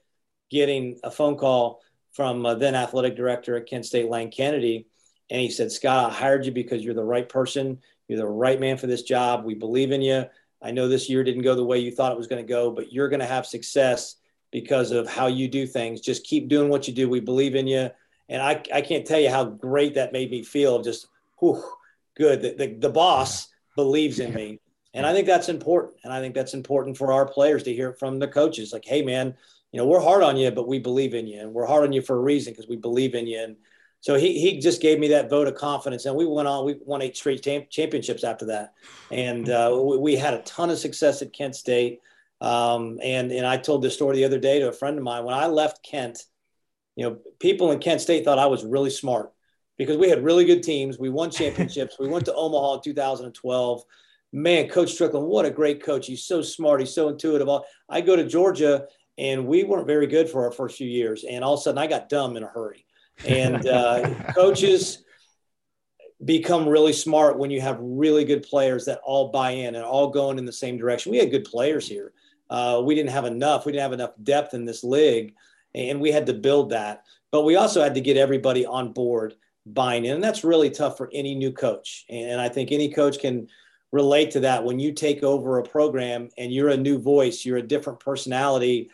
getting 0.50 0.98
a 1.04 1.10
phone 1.10 1.36
call 1.36 1.80
from 2.12 2.44
uh, 2.44 2.54
then 2.54 2.74
athletic 2.74 3.16
director 3.16 3.56
at 3.56 3.68
Kent 3.68 3.86
State, 3.86 4.10
Laing 4.10 4.30
Kennedy, 4.30 4.88
and 5.30 5.40
he 5.40 5.48
said, 5.48 5.70
"Scott, 5.70 6.10
I 6.10 6.12
hired 6.12 6.44
you 6.44 6.50
because 6.50 6.84
you're 6.84 6.92
the 6.92 7.04
right 7.04 7.28
person. 7.28 7.78
You're 8.08 8.18
the 8.18 8.26
right 8.26 8.58
man 8.58 8.76
for 8.76 8.88
this 8.88 9.02
job. 9.02 9.44
We 9.44 9.54
believe 9.54 9.92
in 9.92 10.02
you." 10.02 10.24
I 10.60 10.72
know 10.72 10.88
this 10.88 11.08
year 11.08 11.24
didn't 11.24 11.42
go 11.42 11.54
the 11.54 11.64
way 11.64 11.78
you 11.78 11.92
thought 11.92 12.12
it 12.12 12.18
was 12.18 12.26
going 12.26 12.44
to 12.44 12.52
go, 12.52 12.70
but 12.70 12.92
you're 12.92 13.08
going 13.08 13.20
to 13.20 13.26
have 13.26 13.46
success 13.46 14.16
because 14.50 14.90
of 14.90 15.08
how 15.08 15.28
you 15.28 15.48
do 15.48 15.66
things. 15.66 16.00
Just 16.00 16.24
keep 16.24 16.48
doing 16.48 16.68
what 16.68 16.86
you 16.86 16.92
do. 16.92 17.08
We 17.08 17.20
believe 17.20 17.54
in 17.54 17.66
you. 17.66 17.90
And 18.28 18.42
I, 18.42 18.62
I 18.74 18.82
can't 18.82 19.06
tell 19.06 19.18
you 19.20 19.30
how 19.30 19.44
great 19.44 19.94
that 19.94 20.12
made 20.12 20.30
me 20.30 20.42
feel. 20.42 20.82
Just, 20.82 21.06
whew, 21.38 21.62
good. 22.14 22.42
The, 22.42 22.54
the, 22.54 22.74
the 22.74 22.90
boss 22.90 23.48
believes 23.74 24.18
in 24.18 24.34
me. 24.34 24.60
And 24.94 25.06
I 25.06 25.12
think 25.12 25.26
that's 25.26 25.48
important. 25.48 25.94
And 26.04 26.12
I 26.12 26.20
think 26.20 26.34
that's 26.34 26.54
important 26.54 26.96
for 26.96 27.12
our 27.12 27.26
players 27.26 27.62
to 27.64 27.74
hear 27.74 27.92
from 27.92 28.18
the 28.18 28.28
coaches 28.28 28.72
like, 28.72 28.84
hey, 28.84 29.02
man, 29.02 29.34
you 29.72 29.78
know, 29.78 29.86
we're 29.86 30.00
hard 30.00 30.22
on 30.22 30.36
you, 30.36 30.50
but 30.50 30.66
we 30.66 30.78
believe 30.78 31.14
in 31.14 31.26
you. 31.26 31.40
And 31.40 31.52
we're 31.52 31.66
hard 31.66 31.84
on 31.84 31.92
you 31.92 32.02
for 32.02 32.16
a 32.16 32.20
reason 32.20 32.52
because 32.52 32.68
we 32.68 32.76
believe 32.76 33.14
in 33.14 33.26
you. 33.26 33.40
And 33.40 33.56
so 34.00 34.16
he, 34.16 34.40
he 34.40 34.58
just 34.58 34.80
gave 34.80 34.98
me 34.98 35.08
that 35.08 35.28
vote 35.28 35.46
of 35.46 35.54
confidence, 35.54 36.06
and 36.06 36.16
we 36.16 36.26
went 36.26 36.48
on. 36.48 36.64
We 36.64 36.76
won 36.86 37.02
eight 37.02 37.16
straight 37.16 37.42
championships 37.42 38.24
after 38.24 38.46
that, 38.46 38.72
and 39.10 39.48
uh, 39.50 39.78
we, 39.78 39.98
we, 39.98 40.16
had 40.16 40.32
a 40.32 40.40
ton 40.42 40.70
of 40.70 40.78
success 40.78 41.20
at 41.20 41.34
Kent 41.34 41.54
State. 41.54 42.00
Um, 42.40 42.98
and 43.02 43.30
and 43.30 43.46
I 43.46 43.58
told 43.58 43.82
this 43.82 43.94
story 43.94 44.16
the 44.16 44.24
other 44.24 44.38
day 44.38 44.58
to 44.58 44.68
a 44.68 44.72
friend 44.72 44.96
of 44.96 45.04
mine. 45.04 45.24
When 45.24 45.34
I 45.34 45.48
left 45.48 45.84
Kent, 45.84 46.24
you 46.96 47.04
know, 47.04 47.18
people 47.40 47.72
in 47.72 47.78
Kent 47.78 48.00
State 48.00 48.24
thought 48.24 48.38
I 48.38 48.46
was 48.46 48.64
really 48.64 48.88
smart 48.88 49.32
because 49.76 49.98
we 49.98 50.08
had 50.08 50.24
really 50.24 50.46
good 50.46 50.62
teams. 50.62 50.98
We 50.98 51.10
won 51.10 51.30
championships. 51.30 51.98
we 51.98 52.08
went 52.08 52.24
to 52.24 52.34
Omaha 52.34 52.76
in 52.76 52.82
2012. 52.82 53.84
Man, 54.32 54.68
Coach 54.68 54.96
Stricklin, 54.96 55.26
what 55.26 55.44
a 55.44 55.50
great 55.50 55.82
coach! 55.82 56.06
He's 56.06 56.24
so 56.24 56.40
smart. 56.42 56.80
He's 56.80 56.94
so 56.94 57.08
intuitive. 57.08 57.48
I 57.88 58.00
go 58.00 58.14
to 58.14 58.24
Georgia, 58.24 58.86
and 59.18 59.46
we 59.46 59.64
weren't 59.64 59.86
very 59.86 60.06
good 60.06 60.28
for 60.28 60.44
our 60.44 60.52
first 60.52 60.76
few 60.76 60.88
years, 60.88 61.24
and 61.24 61.42
all 61.42 61.54
of 61.54 61.60
a 61.60 61.62
sudden 61.62 61.78
I 61.78 61.86
got 61.86 62.08
dumb 62.08 62.36
in 62.36 62.44
a 62.44 62.46
hurry 62.46 62.86
and 63.26 63.66
uh, 63.66 64.08
coaches 64.34 65.04
become 66.24 66.68
really 66.68 66.92
smart 66.92 67.38
when 67.38 67.50
you 67.50 67.60
have 67.60 67.78
really 67.80 68.24
good 68.24 68.42
players 68.42 68.84
that 68.84 69.00
all 69.04 69.30
buy 69.30 69.50
in 69.50 69.74
and 69.74 69.84
all 69.84 70.08
going 70.08 70.38
in 70.38 70.44
the 70.44 70.52
same 70.52 70.76
direction. 70.76 71.12
We 71.12 71.18
had 71.18 71.30
good 71.30 71.44
players 71.44 71.88
here. 71.88 72.12
Uh, 72.50 72.82
we 72.84 72.94
didn't 72.94 73.10
have 73.10 73.24
enough. 73.24 73.64
We 73.64 73.72
didn't 73.72 73.82
have 73.82 73.92
enough 73.92 74.12
depth 74.22 74.54
in 74.54 74.64
this 74.64 74.84
league, 74.84 75.34
and 75.74 76.00
we 76.00 76.10
had 76.10 76.26
to 76.26 76.34
build 76.34 76.70
that. 76.70 77.04
But 77.30 77.44
we 77.44 77.56
also 77.56 77.82
had 77.82 77.94
to 77.94 78.00
get 78.00 78.16
everybody 78.16 78.66
on 78.66 78.92
board 78.92 79.34
buying 79.64 80.04
in, 80.04 80.16
and 80.16 80.24
that's 80.24 80.44
really 80.44 80.68
tough 80.68 80.96
for 80.96 81.08
any 81.14 81.34
new 81.34 81.52
coach. 81.52 82.04
And 82.08 82.40
I 82.40 82.48
think 82.48 82.72
any 82.72 82.90
coach 82.92 83.20
can 83.20 83.46
relate 83.92 84.30
to 84.32 84.40
that. 84.40 84.64
When 84.64 84.78
you 84.78 84.92
take 84.92 85.22
over 85.22 85.58
a 85.58 85.64
program 85.64 86.28
and 86.38 86.52
you're 86.52 86.68
a 86.68 86.76
new 86.76 86.98
voice, 86.98 87.44
you're 87.44 87.58
a 87.58 87.62
different 87.62 88.00
personality 88.00 88.90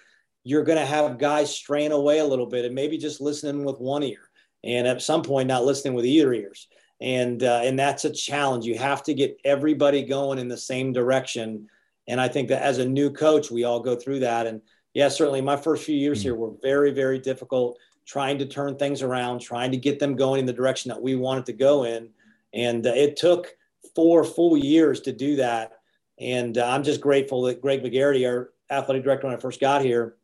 you're 0.47 0.63
going 0.63 0.79
to 0.79 0.87
have 0.87 1.19
guys 1.19 1.53
straying 1.53 1.91
away 1.91 2.21
a 2.21 2.25
little 2.25 2.47
bit 2.47 2.65
and 2.65 2.73
maybe 2.73 2.97
just 2.97 3.21
listening 3.21 3.65
with 3.65 3.81
one 3.81 4.05
ear 4.05 4.31
and 4.63 4.87
at 4.87 5.03
some 5.03 5.21
point 5.21 5.49
not 5.49 5.65
listening 5.65 5.93
with 5.93 6.07
either 6.07 6.33
ears. 6.33 6.69
And 7.01 7.43
uh, 7.43 7.63
and 7.65 7.77
that's 7.77 8.05
a 8.05 8.13
challenge. 8.13 8.65
You 8.65 8.79
have 8.79 9.03
to 9.03 9.13
get 9.13 9.41
everybody 9.45 10.05
going 10.05 10.39
in 10.39 10.47
the 10.47 10.57
same 10.57 10.93
direction. 10.93 11.69
And 12.07 12.21
i 12.21 12.29
think 12.29 12.49
that 12.49 12.63
as 12.63 12.79
a 12.79 12.89
new 12.89 13.11
coach 13.11 13.51
we 13.51 13.65
all 13.65 13.81
go 13.81 13.97
through 13.97 14.21
that. 14.21 14.47
And 14.47 14.63
yeah 14.95 15.09
certainly 15.09 15.41
my 15.41 15.57
first 15.57 15.83
few 15.83 15.97
years 15.97 16.21
mm-hmm. 16.21 16.29
here 16.29 16.35
were 16.37 16.53
very 16.63 16.93
very 16.93 17.19
difficult 17.19 17.77
trying 18.07 18.39
to 18.39 18.47
turn 18.47 18.77
things 18.77 19.03
around 19.03 19.41
trying 19.41 19.73
to 19.73 19.77
get 19.77 19.99
them 19.99 20.15
going 20.15 20.39
in 20.39 20.47
the 20.47 20.53
direction 20.53 20.91
that 20.91 21.03
we 21.03 21.17
wanted 21.17 21.47
to 21.47 21.55
go 21.55 21.83
in. 21.83 22.09
And 22.55 22.87
uh, 22.87 22.93
it 22.95 23.17
took 23.17 23.49
four 23.97 24.23
full 24.23 24.57
years 24.57 25.01
to 25.01 25.13
do 25.13 25.37
that. 25.37 25.73
And 26.19 26.57
uh, 26.57 26.67
i'm 26.67 26.83
just 26.83 27.01
grateful 27.01 27.43
that 27.43 27.61
greg 27.61 27.83
mcgarity 27.83 28.27
our 28.27 28.51
athletic 28.71 29.05
director 29.05 29.27
when 29.27 29.37
i 29.37 29.41
first 29.41 29.61
got 29.61 29.83
here 29.83 30.17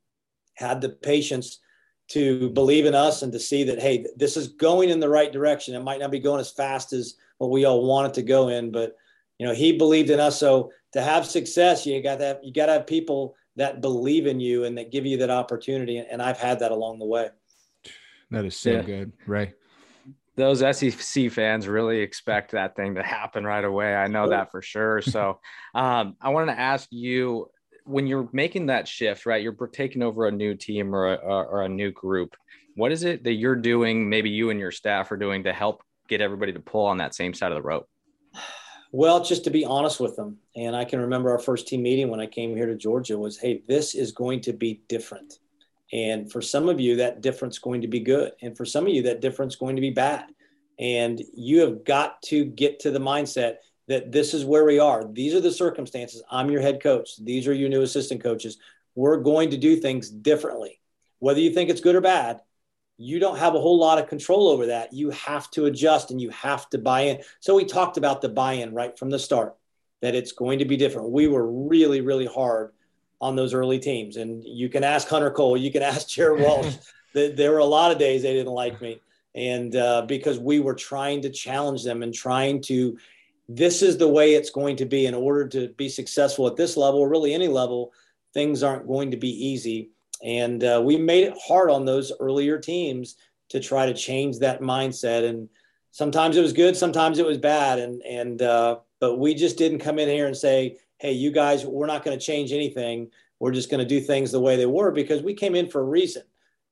had 0.55 0.81
the 0.81 0.89
patience 0.89 1.59
to 2.09 2.51
believe 2.51 2.85
in 2.85 2.95
us 2.95 3.23
and 3.23 3.33
to 3.33 3.39
see 3.39 3.65
that 3.65 3.81
hey 3.81 4.05
this 4.17 4.37
is 4.37 4.49
going 4.49 4.91
in 4.91 5.01
the 5.01 5.09
right 5.09 5.33
direction. 5.33 5.75
It 5.75 5.83
might 5.83 6.01
not 6.01 6.11
be 6.11 6.19
going 6.19 6.41
as 6.41 6.51
fast 6.51 6.93
as 6.93 7.15
what 7.39 7.51
we 7.51 7.65
all 7.65 7.87
want 7.87 8.09
it 8.09 8.15
to 8.15 8.23
go 8.23 8.49
in 8.49 8.71
but 8.71 8.97
you 9.39 9.47
know 9.47 9.55
he 9.55 9.77
believed 9.77 10.11
in 10.11 10.21
us. 10.21 10.39
So 10.39 10.73
to 10.93 11.01
have 11.01 11.27
success 11.27 11.87
you 11.87 12.03
got 12.03 12.19
to 12.19 12.25
have 12.25 12.39
you 12.43 12.53
got 12.53 12.67
to 12.67 12.73
have 12.73 12.87
people 12.87 13.35
that 13.57 13.81
believe 13.81 14.27
in 14.27 14.41
you 14.41 14.65
and 14.65 14.77
that 14.79 14.91
give 14.91 15.07
you 15.07 15.19
that 15.19 15.31
opportunity. 15.31 15.99
And 15.99 16.21
i've 16.23 16.39
had 16.39 16.59
that 16.61 16.73
along 16.73 16.99
the 16.99 17.07
way. 17.07 17.31
That 18.31 18.45
is 18.45 18.57
so 18.57 18.73
yeah. 18.73 18.83
good 18.83 19.13
right 19.27 19.55
those 20.37 20.61
SEC 20.61 21.31
fans 21.31 21.69
really 21.69 22.01
expect 22.01 22.53
that 22.53 22.75
thing 22.75 22.95
to 22.95 23.03
happen 23.03 23.45
right 23.45 23.65
away. 23.65 23.95
I 23.95 24.07
know 24.07 24.29
that 24.31 24.51
for 24.51 24.63
sure. 24.63 25.03
So, 25.03 25.41
um, 25.75 26.17
I 26.21 26.31
wanted 26.31 26.55
to 26.55 26.61
ask 26.61 26.89
you 26.91 27.51
when 27.85 28.07
you're 28.07 28.29
making 28.33 28.67
that 28.67 28.89
shift, 28.89 29.27
right? 29.27 29.43
You're 29.43 29.57
taking 29.73 30.03
over 30.03 30.27
a 30.27 30.33
new 30.33 30.55
team 30.55 30.95
or 30.95 31.15
a, 31.15 31.17
or 31.17 31.63
a 31.63 31.69
new 31.69 31.91
group. 31.91 32.37
What 32.77 32.93
is 32.93 33.05
it 33.05 33.25
that 33.25 33.35
you're 33.35 33.57
doing? 33.57 34.09
Maybe 34.09 34.31
you 34.31 34.51
and 34.51 34.59
your 34.59 34.71
staff 34.71 35.13
are 35.13 35.17
doing 35.17 35.45
to 35.45 35.53
help 35.53 35.83
get 36.09 36.21
everybody 36.21 36.53
to 36.53 36.61
pull 36.61 36.87
on 36.87 36.99
that 36.99 37.15
same 37.15 37.35
side 37.35 37.53
of 37.53 37.57
the 37.57 37.63
rope. 37.63 37.89
Well, 38.93 39.25
just 39.25 39.45
to 39.45 39.51
be 39.51 39.65
honest 39.65 40.01
with 40.01 40.17
them. 40.17 40.39
And 40.55 40.77
I 40.77 40.85
can 40.85 41.01
remember 41.01 41.31
our 41.31 41.39
first 41.39 41.67
team 41.67 41.83
meeting 41.83 42.09
when 42.11 42.21
I 42.21 42.27
came 42.27 42.55
here 42.55 42.67
to 42.67 42.77
Georgia 42.77 43.19
was, 43.19 43.39
hey, 43.39 43.63
this 43.67 43.95
is 43.95 44.13
going 44.13 44.43
to 44.43 44.53
be 44.53 44.83
different. 44.89 45.39
And 45.93 46.31
for 46.31 46.41
some 46.41 46.69
of 46.69 46.81
you, 46.81 46.97
that 46.97 47.21
difference 47.21 47.57
is 47.57 47.61
going 47.61 47.83
to 47.83 47.89
be 47.89 48.01
good. 48.01 48.33
And 48.41 48.57
for 48.57 48.65
some 48.65 48.87
of 48.87 48.93
you, 48.93 49.03
that 49.03 49.21
difference 49.21 49.55
is 49.55 49.61
going 49.61 49.77
to 49.77 49.83
be 49.83 49.91
bad. 49.91 50.25
And 50.79 51.23
you 51.35 51.61
have 51.61 51.85
got 51.85 52.23
to 52.23 52.45
get 52.45 52.81
to 52.81 52.91
the 52.91 52.99
mindset 52.99 53.57
that 53.89 54.11
this 54.11 54.33
is 54.33 54.45
where 54.45 54.65
we 54.65 54.79
are. 54.79 55.05
These 55.05 55.35
are 55.35 55.41
the 55.41 55.53
circumstances. 55.53 56.23
I'm 56.31 56.51
your 56.51 56.63
head 56.63 56.83
coach. 56.83 57.11
These 57.23 57.47
are 57.47 57.53
your 57.53 57.69
new 57.69 57.83
assistant 57.83 58.23
coaches. 58.23 58.59
We're 58.95 59.19
going 59.19 59.51
to 59.51 59.59
do 59.59 59.77
things 59.77 60.09
differently. 60.09 60.81
Whether 61.19 61.41
you 61.41 61.53
think 61.53 61.69
it's 61.69 61.81
good 61.81 61.95
or 61.95 62.01
bad, 62.01 62.41
you 62.97 63.19
don't 63.19 63.39
have 63.39 63.55
a 63.55 63.61
whole 63.61 63.79
lot 63.79 63.99
of 63.99 64.09
control 64.09 64.49
over 64.49 64.67
that. 64.67 64.93
You 64.93 65.11
have 65.11 65.51
to 65.53 65.67
adjust 65.67 66.11
and 66.11 66.21
you 66.21 66.31
have 66.31 66.69
to 66.71 66.79
buy 66.79 67.03
in. 67.03 67.21
So 67.41 67.55
we 67.55 67.65
talked 67.65 67.97
about 67.97 68.23
the 68.23 68.29
buy 68.29 68.55
in 68.55 68.73
right 68.73 68.99
from 68.99 69.11
the 69.11 69.19
start 69.19 69.57
that 70.01 70.15
it's 70.15 70.33
going 70.33 70.59
to 70.61 70.65
be 70.65 70.77
different. 70.77 71.11
We 71.11 71.29
were 71.29 71.51
really, 71.51 72.01
really 72.01 72.27
hard 72.27 72.73
on 73.23 73.37
those 73.37 73.55
early 73.55 73.79
teams. 73.79 74.17
And 74.17 74.45
you 74.45 74.69
can 74.69 74.85
ask 74.85 75.09
Hunter 75.09 75.31
Cole, 75.31 75.57
you 75.57 75.73
can 75.73 75.83
ask 75.95 76.09
Jared 76.09 76.43
Walsh. 76.43 76.75
there 77.15 77.53
were 77.53 77.59
a 77.59 77.65
lot 77.65 77.93
of 77.93 77.99
days 77.99 78.23
they 78.23 78.35
didn't 78.35 78.53
like 78.53 78.83
me. 78.83 79.01
And 79.35 79.75
uh, 79.77 80.03
because 80.03 80.39
we 80.39 80.61
were 80.61 80.75
trying 80.75 81.23
to 81.23 81.31
challenge 81.31 81.85
them 81.85 82.03
and 82.03 82.13
trying 82.13 82.61
to 82.63 82.99
this 83.49 83.83
is 83.83 83.99
the 83.99 84.09
way 84.09 84.35
it's 84.35 84.51
going 84.51 84.77
to 84.77 84.85
be 84.85 85.07
in 85.07 85.15
order 85.15 85.47
to 85.49 85.69
be 85.71 85.89
successful 85.89 86.47
at 86.47 86.57
this 86.57 86.77
level 86.77 87.01
or 87.01 87.09
really 87.09 87.35
any 87.35 87.49
level 87.49 87.93
things 88.33 88.63
aren't 88.63 88.87
going 88.87 89.11
to 89.11 89.17
be 89.17 89.47
easy 89.47 89.91
and 90.25 90.63
uh, 90.63 90.81
we 90.83 90.97
made 90.97 91.25
it 91.25 91.35
hard 91.45 91.69
on 91.69 91.85
those 91.85 92.13
earlier 92.21 92.57
teams 92.59 93.17
to 93.49 93.59
try 93.59 93.85
to 93.85 93.95
change 93.95 94.39
that 94.39 94.61
mindset 94.61 95.29
and 95.29 95.49
sometimes 95.91 96.37
it 96.37 96.41
was 96.41 96.53
good 96.53 96.77
sometimes 96.77 97.19
it 97.19 97.27
was 97.27 97.37
bad 97.37 97.79
and 97.79 98.01
and 98.03 98.43
uh, 98.43 98.79
but 99.01 99.19
we 99.19 99.35
just 99.35 99.59
didn't 99.59 99.81
come 99.81 99.99
in 99.99 100.09
here 100.09 100.27
and 100.27 100.37
say 100.37 100.77
hey 101.03 101.13
you 101.13 101.31
guys 101.31 101.67
we're 101.67 101.87
not 101.87 102.05
going 102.05 102.19
to 102.19 102.25
change 102.25 102.53
anything 102.53 103.11
we're 103.39 103.53
just 103.53 103.71
going 103.71 103.81
to 103.81 103.87
do 103.87 104.01
things 104.01 104.33
the 104.33 104.41
way 104.41 104.57
they 104.57 104.67
were 104.67 104.91
because 104.91 105.23
we 105.23 105.35
came 105.35 105.55
in 105.55 105.69
for 105.69 105.81
a 105.81 105.85
reason 105.85 106.23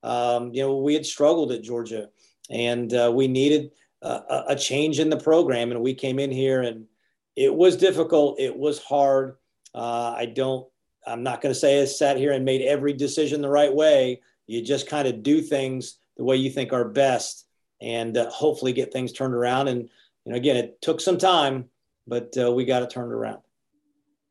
um, 0.02 0.50
you 0.54 0.62
know 0.62 0.78
we 0.78 0.94
had 0.94 1.04
struggled 1.04 1.52
at 1.52 1.62
georgia 1.62 2.08
and 2.48 2.94
uh, 2.94 3.12
we 3.14 3.28
needed 3.28 3.70
a, 4.02 4.44
a 4.48 4.56
change 4.56 4.98
in 4.98 5.10
the 5.10 5.16
program. 5.16 5.70
And 5.70 5.80
we 5.80 5.94
came 5.94 6.18
in 6.18 6.30
here 6.30 6.62
and 6.62 6.86
it 7.36 7.54
was 7.54 7.76
difficult. 7.76 8.40
It 8.40 8.56
was 8.56 8.82
hard. 8.82 9.36
Uh, 9.74 10.14
I 10.16 10.26
don't, 10.26 10.66
I'm 11.06 11.22
not 11.22 11.40
going 11.40 11.54
to 11.54 11.58
say 11.58 11.80
I 11.80 11.84
sat 11.84 12.16
here 12.16 12.32
and 12.32 12.44
made 12.44 12.62
every 12.62 12.92
decision 12.92 13.40
the 13.40 13.48
right 13.48 13.74
way. 13.74 14.20
You 14.46 14.62
just 14.62 14.88
kind 14.88 15.06
of 15.06 15.22
do 15.22 15.40
things 15.40 15.98
the 16.16 16.24
way 16.24 16.36
you 16.36 16.50
think 16.50 16.72
are 16.72 16.88
best 16.88 17.46
and 17.80 18.16
uh, 18.16 18.28
hopefully 18.30 18.72
get 18.72 18.92
things 18.92 19.12
turned 19.12 19.34
around. 19.34 19.68
And, 19.68 19.88
you 20.24 20.32
know, 20.32 20.36
again, 20.36 20.56
it 20.56 20.82
took 20.82 21.00
some 21.00 21.18
time, 21.18 21.66
but 22.06 22.36
uh, 22.36 22.52
we 22.52 22.64
got 22.64 22.82
it 22.82 22.90
turned 22.90 23.12
around. 23.12 23.38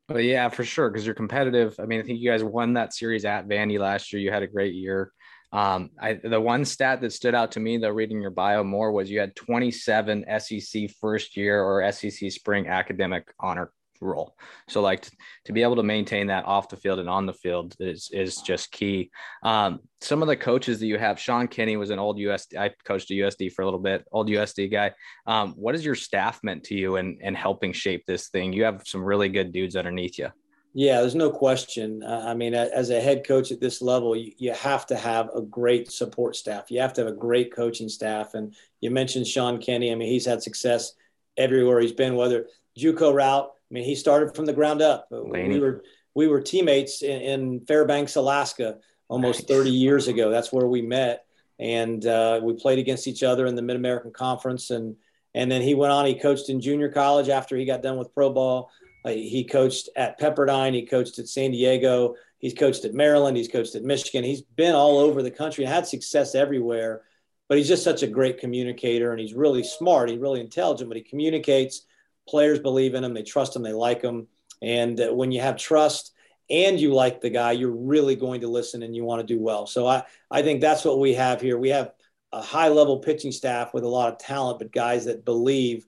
But 0.09 0.23
yeah, 0.23 0.49
for 0.49 0.63
sure, 0.63 0.89
because 0.89 1.05
you're 1.05 1.13
competitive. 1.13 1.79
I 1.79 1.85
mean, 1.85 1.99
I 1.99 2.03
think 2.03 2.19
you 2.19 2.29
guys 2.29 2.43
won 2.43 2.73
that 2.73 2.93
series 2.95 3.25
at 3.25 3.47
Vandy 3.47 3.79
last 3.79 4.11
year. 4.11 4.19
You 4.19 4.31
had 4.31 4.41
a 4.41 4.47
great 4.47 4.73
year. 4.73 5.11
Um, 5.51 5.91
I, 6.01 6.13
the 6.13 6.41
one 6.41 6.65
stat 6.65 7.01
that 7.01 7.13
stood 7.13 7.35
out 7.35 7.51
to 7.53 7.59
me, 7.59 7.77
though, 7.77 7.89
reading 7.89 8.19
your 8.19 8.31
bio 8.31 8.63
more, 8.63 8.91
was 8.91 9.09
you 9.09 9.19
had 9.19 9.35
27 9.35 10.25
SEC 10.39 10.89
first 10.99 11.37
year 11.37 11.61
or 11.61 11.91
SEC 11.91 12.31
spring 12.31 12.67
academic 12.67 13.31
honor 13.39 13.71
roll. 14.01 14.35
So, 14.67 14.81
like 14.81 15.01
to, 15.01 15.11
to 15.45 15.53
be 15.53 15.63
able 15.63 15.75
to 15.77 15.83
maintain 15.83 16.27
that 16.27 16.45
off 16.45 16.69
the 16.69 16.77
field 16.77 16.99
and 16.99 17.09
on 17.09 17.25
the 17.25 17.33
field 17.33 17.75
is 17.79 18.09
is 18.13 18.37
just 18.37 18.71
key. 18.71 19.11
Um, 19.43 19.79
some 20.01 20.21
of 20.21 20.27
the 20.27 20.37
coaches 20.37 20.79
that 20.79 20.87
you 20.87 20.97
have, 20.97 21.19
Sean 21.19 21.47
Kenny 21.47 21.77
was 21.77 21.89
an 21.89 21.99
old 21.99 22.17
USD. 22.17 22.57
I 22.57 22.71
coached 22.85 23.11
a 23.11 23.15
USD 23.15 23.53
for 23.53 23.61
a 23.61 23.65
little 23.65 23.79
bit, 23.79 24.05
old 24.11 24.29
USD 24.29 24.71
guy. 24.71 24.93
Um, 25.25 25.53
what 25.53 25.75
has 25.75 25.85
your 25.85 25.95
staff 25.95 26.39
meant 26.43 26.63
to 26.65 26.75
you 26.75 26.95
and 26.97 27.19
and 27.21 27.35
helping 27.35 27.73
shape 27.73 28.05
this 28.05 28.29
thing? 28.29 28.53
You 28.53 28.63
have 28.63 28.83
some 28.85 29.03
really 29.03 29.29
good 29.29 29.51
dudes 29.51 29.75
underneath 29.75 30.17
you. 30.17 30.29
Yeah, 30.73 31.01
there's 31.01 31.15
no 31.15 31.31
question. 31.31 32.03
Uh, 32.03 32.25
I 32.27 32.35
mean, 32.35 32.53
as 32.53 32.91
a 32.91 33.01
head 33.01 33.25
coach 33.27 33.51
at 33.51 33.59
this 33.59 33.81
level, 33.81 34.15
you, 34.15 34.33
you, 34.37 34.53
have 34.53 34.85
to 34.87 34.95
have 34.95 35.29
a 35.35 35.41
great 35.41 35.91
support 35.91 36.35
staff. 36.35 36.69
You 36.69 36.79
have 36.81 36.93
to 36.93 37.01
have 37.01 37.11
a 37.11 37.17
great 37.17 37.53
coaching 37.55 37.89
staff. 37.89 38.35
And 38.35 38.55
you 38.79 38.91
mentioned 38.91 39.25
Sean 39.25 39.59
Kenny. 39.59 39.91
I 39.91 39.95
mean, 39.95 40.09
he's 40.09 40.27
had 40.27 40.43
success 40.43 40.93
everywhere 41.37 41.79
he's 41.79 41.91
been, 41.91 42.15
whether 42.15 42.47
JUCO 42.77 43.13
route. 43.13 43.49
I 43.69 43.73
mean, 43.73 43.83
he 43.83 43.95
started 43.95 44.35
from 44.35 44.45
the 44.45 44.53
ground 44.53 44.81
up. 44.81 45.07
Laney. 45.11 45.55
We 45.55 45.59
were 45.59 45.83
we 46.15 46.27
were 46.27 46.41
teammates 46.41 47.01
in, 47.01 47.21
in 47.21 47.59
Fairbanks, 47.61 48.15
Alaska, 48.15 48.77
almost 49.07 49.47
30 49.47 49.69
years 49.69 50.07
ago. 50.07 50.31
That's 50.31 50.51
where 50.51 50.67
we 50.67 50.81
met, 50.81 51.25
and 51.59 52.05
uh, 52.05 52.39
we 52.43 52.53
played 52.53 52.79
against 52.79 53.07
each 53.07 53.23
other 53.23 53.45
in 53.45 53.55
the 53.55 53.61
Mid 53.61 53.75
American 53.75 54.11
Conference. 54.11 54.71
And 54.71 54.95
and 55.35 55.51
then 55.51 55.61
he 55.61 55.75
went 55.75 55.93
on. 55.93 56.05
He 56.05 56.15
coached 56.15 56.49
in 56.49 56.61
junior 56.61 56.89
college 56.89 57.29
after 57.29 57.55
he 57.55 57.65
got 57.65 57.83
done 57.83 57.97
with 57.97 58.13
pro 58.13 58.31
ball. 58.31 58.71
Uh, 59.05 59.09
he 59.09 59.43
coached 59.43 59.89
at 59.95 60.19
Pepperdine. 60.19 60.73
He 60.73 60.85
coached 60.85 61.19
at 61.19 61.27
San 61.27 61.51
Diego. 61.51 62.15
He's 62.39 62.53
coached 62.53 62.85
at 62.85 62.93
Maryland. 62.93 63.37
He's 63.37 63.47
coached 63.47 63.75
at 63.75 63.83
Michigan. 63.83 64.23
He's 64.23 64.41
been 64.41 64.75
all 64.75 64.97
over 64.97 65.21
the 65.21 65.31
country 65.31 65.63
and 65.63 65.73
had 65.73 65.87
success 65.87 66.35
everywhere. 66.35 67.03
But 67.47 67.57
he's 67.57 67.67
just 67.67 67.83
such 67.83 68.03
a 68.03 68.07
great 68.07 68.39
communicator, 68.39 69.11
and 69.11 69.19
he's 69.19 69.33
really 69.33 69.63
smart. 69.63 70.09
He's 70.09 70.19
really 70.19 70.39
intelligent, 70.39 70.89
but 70.89 70.97
he 70.97 71.03
communicates. 71.03 71.85
Players 72.29 72.59
believe 72.59 72.93
in 72.93 73.03
him. 73.03 73.13
They 73.13 73.23
trust 73.23 73.55
him. 73.55 73.63
They 73.63 73.73
like 73.73 74.01
him. 74.01 74.27
And 74.61 74.99
uh, 75.01 75.13
when 75.13 75.31
you 75.31 75.41
have 75.41 75.57
trust 75.57 76.13
and 76.49 76.79
you 76.79 76.93
like 76.93 77.21
the 77.21 77.29
guy, 77.29 77.53
you're 77.53 77.71
really 77.71 78.15
going 78.15 78.41
to 78.41 78.47
listen 78.47 78.83
and 78.83 78.95
you 78.95 79.03
want 79.03 79.21
to 79.21 79.33
do 79.33 79.41
well. 79.41 79.65
So 79.65 79.87
I, 79.87 80.03
I 80.29 80.41
think 80.41 80.61
that's 80.61 80.85
what 80.85 80.99
we 80.99 81.13
have 81.13 81.41
here. 81.41 81.57
We 81.57 81.69
have 81.69 81.91
a 82.31 82.41
high 82.41 82.67
level 82.67 82.99
pitching 82.99 83.31
staff 83.31 83.73
with 83.73 83.83
a 83.83 83.87
lot 83.87 84.11
of 84.11 84.19
talent, 84.19 84.59
but 84.59 84.71
guys 84.71 85.05
that 85.05 85.25
believe 85.25 85.85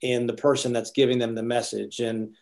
in 0.00 0.26
the 0.26 0.34
person 0.34 0.72
that's 0.72 0.90
giving 0.90 1.18
them 1.18 1.34
the 1.34 1.42
message. 1.42 2.00
And 2.00 2.34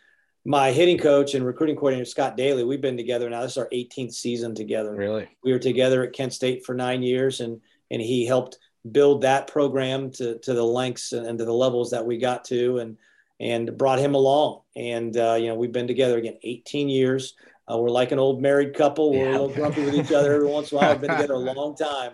my 0.44 0.72
hitting 0.72 0.98
coach 0.98 1.34
and 1.34 1.44
recruiting 1.44 1.76
coordinator 1.76 2.04
Scott 2.04 2.36
Daeley, 2.36 2.66
we've 2.66 2.80
been 2.80 2.96
together 2.96 3.30
now. 3.30 3.42
This 3.42 3.52
is 3.52 3.58
our 3.58 3.68
18th 3.72 4.14
season 4.14 4.54
together. 4.54 4.94
Really? 4.94 5.28
We 5.44 5.52
were 5.52 5.58
together 5.58 6.02
at 6.02 6.12
Kent 6.12 6.32
State 6.32 6.64
for 6.64 6.74
nine 6.74 7.02
years, 7.02 7.40
and 7.40 7.60
and 7.90 8.02
he 8.02 8.26
helped 8.26 8.58
build 8.90 9.22
that 9.22 9.46
program 9.46 10.10
to 10.12 10.38
to 10.40 10.54
the 10.54 10.64
lengths 10.64 11.12
and 11.12 11.38
to 11.38 11.44
the 11.44 11.52
levels 11.52 11.90
that 11.90 12.04
we 12.04 12.18
got 12.18 12.44
to, 12.46 12.78
and 12.78 12.96
and 13.42 13.76
brought 13.76 13.98
him 13.98 14.14
along. 14.14 14.60
And 14.76 15.14
uh, 15.16 15.34
you 15.34 15.48
know, 15.48 15.56
we've 15.56 15.72
been 15.72 15.88
together 15.88 16.16
again 16.16 16.38
18 16.42 16.88
years. 16.88 17.34
Uh, 17.70 17.76
we're 17.76 17.90
like 17.90 18.12
an 18.12 18.18
old 18.18 18.40
married 18.40 18.74
couple. 18.74 19.10
We're 19.10 19.24
yeah. 19.24 19.30
a 19.30 19.32
little 19.32 19.48
grumpy 19.48 19.84
with 19.84 19.94
each 19.94 20.12
other 20.12 20.32
every 20.32 20.46
once 20.46 20.70
in 20.70 20.78
a 20.78 20.80
while. 20.80 20.90
I've 20.92 21.00
been 21.00 21.10
together 21.10 21.34
a 21.34 21.38
long 21.52 21.76
time, 21.76 22.12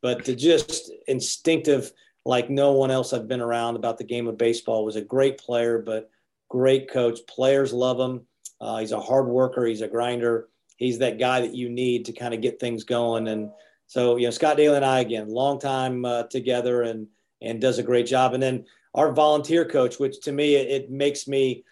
but 0.00 0.24
to 0.26 0.36
just 0.36 0.92
instinctive 1.08 1.92
like 2.24 2.48
no 2.48 2.72
one 2.72 2.90
else 2.90 3.12
I've 3.12 3.26
been 3.26 3.40
around 3.40 3.76
about 3.76 3.98
the 3.98 4.04
game 4.04 4.28
of 4.28 4.38
baseball. 4.38 4.84
Was 4.84 4.96
a 4.96 5.02
great 5.02 5.38
player, 5.38 5.80
but 5.80 6.10
great 6.48 6.90
coach. 6.90 7.18
Players 7.26 7.72
love 7.72 7.98
him. 7.98 8.26
Uh, 8.60 8.78
he's 8.78 8.92
a 8.92 9.00
hard 9.00 9.26
worker. 9.26 9.66
He's 9.66 9.82
a 9.82 9.88
grinder. 9.88 10.48
He's 10.76 10.98
that 10.98 11.18
guy 11.18 11.40
that 11.40 11.54
you 11.54 11.68
need 11.68 12.04
to 12.04 12.12
kind 12.12 12.34
of 12.34 12.40
get 12.40 12.60
things 12.60 12.84
going. 12.84 13.26
And 13.28 13.50
so, 13.86 14.16
you 14.16 14.26
know, 14.26 14.30
Scott 14.30 14.56
Daeley 14.56 14.76
and 14.76 14.84
I, 14.84 15.00
again, 15.00 15.28
long 15.28 15.58
time 15.58 16.04
uh, 16.04 16.24
together 16.24 16.82
and, 16.82 17.08
and 17.42 17.60
does 17.60 17.78
a 17.78 17.82
great 17.82 18.06
job. 18.06 18.34
And 18.34 18.42
then 18.42 18.64
our 18.98 19.12
volunteer 19.12 19.64
coach, 19.64 19.98
which 19.98 20.20
to 20.22 20.32
me, 20.32 20.56
it, 20.56 20.68
it 20.68 20.90
makes 20.90 21.28
me 21.28 21.64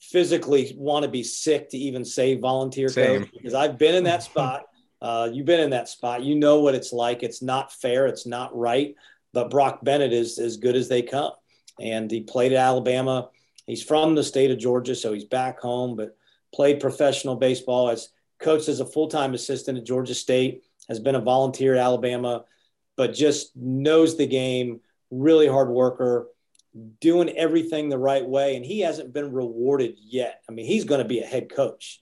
physically 0.00 0.74
want 0.76 1.04
to 1.04 1.10
be 1.10 1.22
sick 1.22 1.68
to 1.70 1.78
even 1.78 2.04
say 2.04 2.36
volunteer 2.36 2.88
Same. 2.88 3.22
coach 3.22 3.32
because 3.32 3.54
I've 3.54 3.78
been 3.78 3.94
in 3.94 4.04
that 4.04 4.22
spot. 4.22 4.64
Uh, 5.02 5.30
you've 5.32 5.46
been 5.46 5.60
in 5.60 5.70
that 5.70 5.88
spot. 5.88 6.22
You 6.22 6.34
know 6.34 6.60
what 6.60 6.74
it's 6.74 6.92
like. 6.92 7.22
It's 7.22 7.40
not 7.40 7.72
fair. 7.72 8.06
It's 8.06 8.26
not 8.26 8.56
right. 8.56 8.94
But 9.32 9.50
Brock 9.50 9.80
Bennett 9.82 10.12
is 10.12 10.38
as 10.38 10.56
good 10.56 10.76
as 10.76 10.88
they 10.88 11.02
come. 11.02 11.32
And 11.80 12.10
he 12.10 12.20
played 12.22 12.52
at 12.52 12.58
Alabama 12.58 13.30
He's 13.70 13.84
from 13.84 14.16
the 14.16 14.24
state 14.24 14.50
of 14.50 14.58
Georgia, 14.58 14.96
so 14.96 15.12
he's 15.12 15.24
back 15.24 15.60
home, 15.60 15.94
but 15.94 16.16
played 16.52 16.80
professional 16.80 17.36
baseball 17.36 17.88
as 17.88 18.08
coached 18.40 18.68
as 18.68 18.80
a 18.80 18.84
full-time 18.84 19.32
assistant 19.32 19.78
at 19.78 19.84
Georgia 19.84 20.12
State, 20.12 20.64
has 20.88 20.98
been 20.98 21.14
a 21.14 21.20
volunteer 21.20 21.76
at 21.76 21.80
Alabama, 21.80 22.44
but 22.96 23.14
just 23.14 23.56
knows 23.56 24.16
the 24.16 24.26
game, 24.26 24.80
really 25.12 25.46
hard 25.46 25.68
worker, 25.68 26.26
doing 27.00 27.30
everything 27.30 27.88
the 27.88 27.98
right 27.98 28.26
way. 28.26 28.56
And 28.56 28.64
he 28.64 28.80
hasn't 28.80 29.12
been 29.12 29.32
rewarded 29.32 29.96
yet. 29.98 30.42
I 30.48 30.52
mean, 30.52 30.66
he's 30.66 30.84
going 30.84 31.02
to 31.02 31.08
be 31.08 31.20
a 31.20 31.26
head 31.26 31.50
coach. 31.52 32.00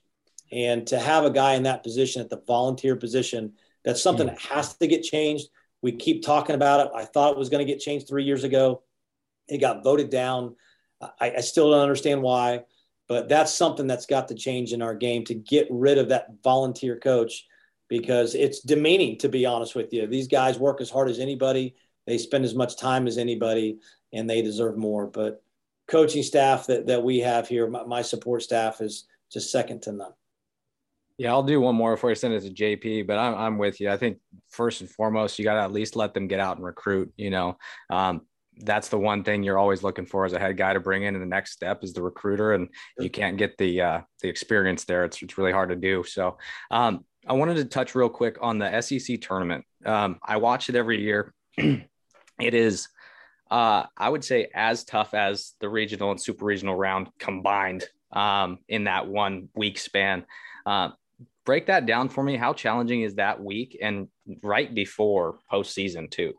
And 0.51 0.85
to 0.87 0.99
have 0.99 1.25
a 1.25 1.31
guy 1.31 1.53
in 1.53 1.63
that 1.63 1.83
position 1.83 2.21
at 2.21 2.29
the 2.29 2.41
volunteer 2.47 2.95
position, 2.95 3.53
that's 3.83 4.01
something 4.01 4.27
mm. 4.27 4.31
that 4.31 4.41
has 4.41 4.75
to 4.77 4.87
get 4.87 5.03
changed. 5.03 5.47
We 5.81 5.93
keep 5.93 6.23
talking 6.23 6.55
about 6.55 6.87
it. 6.87 6.91
I 6.95 7.05
thought 7.05 7.31
it 7.31 7.37
was 7.37 7.49
going 7.49 7.65
to 7.65 7.71
get 7.71 7.81
changed 7.81 8.07
three 8.07 8.23
years 8.23 8.43
ago. 8.43 8.83
It 9.47 9.59
got 9.59 9.83
voted 9.83 10.09
down 10.09 10.55
I, 11.01 11.33
I 11.37 11.41
still 11.41 11.71
don't 11.71 11.81
understand 11.81 12.21
why, 12.21 12.63
but 13.07 13.29
that's 13.29 13.53
something 13.53 13.87
that's 13.87 14.05
got 14.05 14.27
to 14.29 14.35
change 14.35 14.73
in 14.73 14.81
our 14.81 14.95
game 14.95 15.23
to 15.25 15.33
get 15.33 15.67
rid 15.69 15.97
of 15.97 16.09
that 16.09 16.27
volunteer 16.43 16.97
coach 16.97 17.45
because 17.87 18.35
it's 18.35 18.61
demeaning, 18.61 19.17
to 19.19 19.29
be 19.29 19.45
honest 19.45 19.75
with 19.75 19.91
you. 19.93 20.07
These 20.07 20.27
guys 20.27 20.59
work 20.59 20.81
as 20.81 20.89
hard 20.89 21.09
as 21.09 21.19
anybody, 21.19 21.75
they 22.05 22.17
spend 22.17 22.45
as 22.45 22.55
much 22.55 22.77
time 22.77 23.07
as 23.07 23.17
anybody, 23.17 23.79
and 24.13 24.29
they 24.29 24.41
deserve 24.41 24.77
more. 24.77 25.07
But 25.07 25.41
coaching 25.87 26.23
staff 26.23 26.67
that, 26.67 26.87
that 26.87 27.03
we 27.03 27.19
have 27.19 27.47
here, 27.47 27.67
my, 27.67 27.83
my 27.83 28.01
support 28.01 28.43
staff 28.43 28.81
is 28.81 29.07
just 29.31 29.51
second 29.51 29.81
to 29.83 29.91
none. 29.91 30.13
Yeah, 31.17 31.31
I'll 31.31 31.43
do 31.43 31.59
one 31.59 31.75
more 31.75 31.95
before 31.95 32.11
I 32.11 32.13
send 32.13 32.33
it 32.33 32.41
to 32.41 32.49
JP, 32.49 33.05
but 33.05 33.17
I'm, 33.17 33.35
I'm 33.35 33.57
with 33.57 33.81
you. 33.81 33.89
I 33.89 33.97
think 33.97 34.19
first 34.49 34.79
and 34.79 34.89
foremost, 34.89 35.37
you 35.37 35.43
got 35.43 35.55
to 35.55 35.61
at 35.61 35.73
least 35.73 35.97
let 35.97 36.13
them 36.13 36.27
get 36.27 36.39
out 36.39 36.55
and 36.55 36.65
recruit. 36.65 37.11
You 37.17 37.29
know, 37.29 37.57
um, 37.89 38.21
that's 38.61 38.87
the 38.87 38.97
one 38.97 39.25
thing 39.25 39.43
you're 39.43 39.57
always 39.57 39.83
looking 39.83 40.05
for 40.05 40.25
as 40.25 40.31
a 40.31 40.39
head 40.39 40.55
guy 40.55 40.71
to 40.71 40.79
bring 40.79 41.03
in. 41.03 41.15
And 41.15 41.21
the 41.21 41.27
next 41.27 41.51
step 41.51 41.83
is 41.83 41.91
the 41.91 42.01
recruiter, 42.01 42.53
and 42.53 42.69
you 42.99 43.09
can't 43.09 43.37
get 43.37 43.57
the 43.57 43.81
uh, 43.81 44.01
the 44.21 44.29
experience 44.29 44.85
there. 44.85 45.03
It's 45.03 45.21
it's 45.21 45.37
really 45.37 45.51
hard 45.51 45.69
to 45.69 45.75
do. 45.75 46.05
So 46.05 46.37
um, 46.71 47.03
I 47.27 47.33
wanted 47.33 47.55
to 47.57 47.65
touch 47.65 47.95
real 47.95 48.09
quick 48.09 48.37
on 48.41 48.57
the 48.57 48.81
SEC 48.81 49.19
tournament. 49.19 49.65
Um, 49.85 50.19
I 50.23 50.37
watch 50.37 50.69
it 50.69 50.75
every 50.75 51.01
year. 51.01 51.33
it 51.57 51.83
is, 52.39 52.87
uh, 53.51 53.85
I 53.97 54.09
would 54.09 54.23
say, 54.23 54.49
as 54.53 54.83
tough 54.83 55.13
as 55.13 55.53
the 55.59 55.69
regional 55.69 56.11
and 56.11 56.21
super 56.21 56.45
regional 56.45 56.75
round 56.75 57.09
combined 57.17 57.85
um, 58.11 58.59
in 58.67 58.85
that 58.85 59.07
one 59.07 59.49
week 59.55 59.79
span. 59.79 60.25
Uh, 60.65 60.89
break 61.45 61.67
that 61.67 61.85
down 61.85 62.09
for 62.09 62.23
me. 62.23 62.37
How 62.37 62.53
challenging 62.53 63.01
is 63.01 63.15
that 63.15 63.43
week 63.43 63.77
and 63.81 64.07
right 64.43 64.73
before 64.73 65.39
postseason 65.51 66.09
too? 66.09 66.33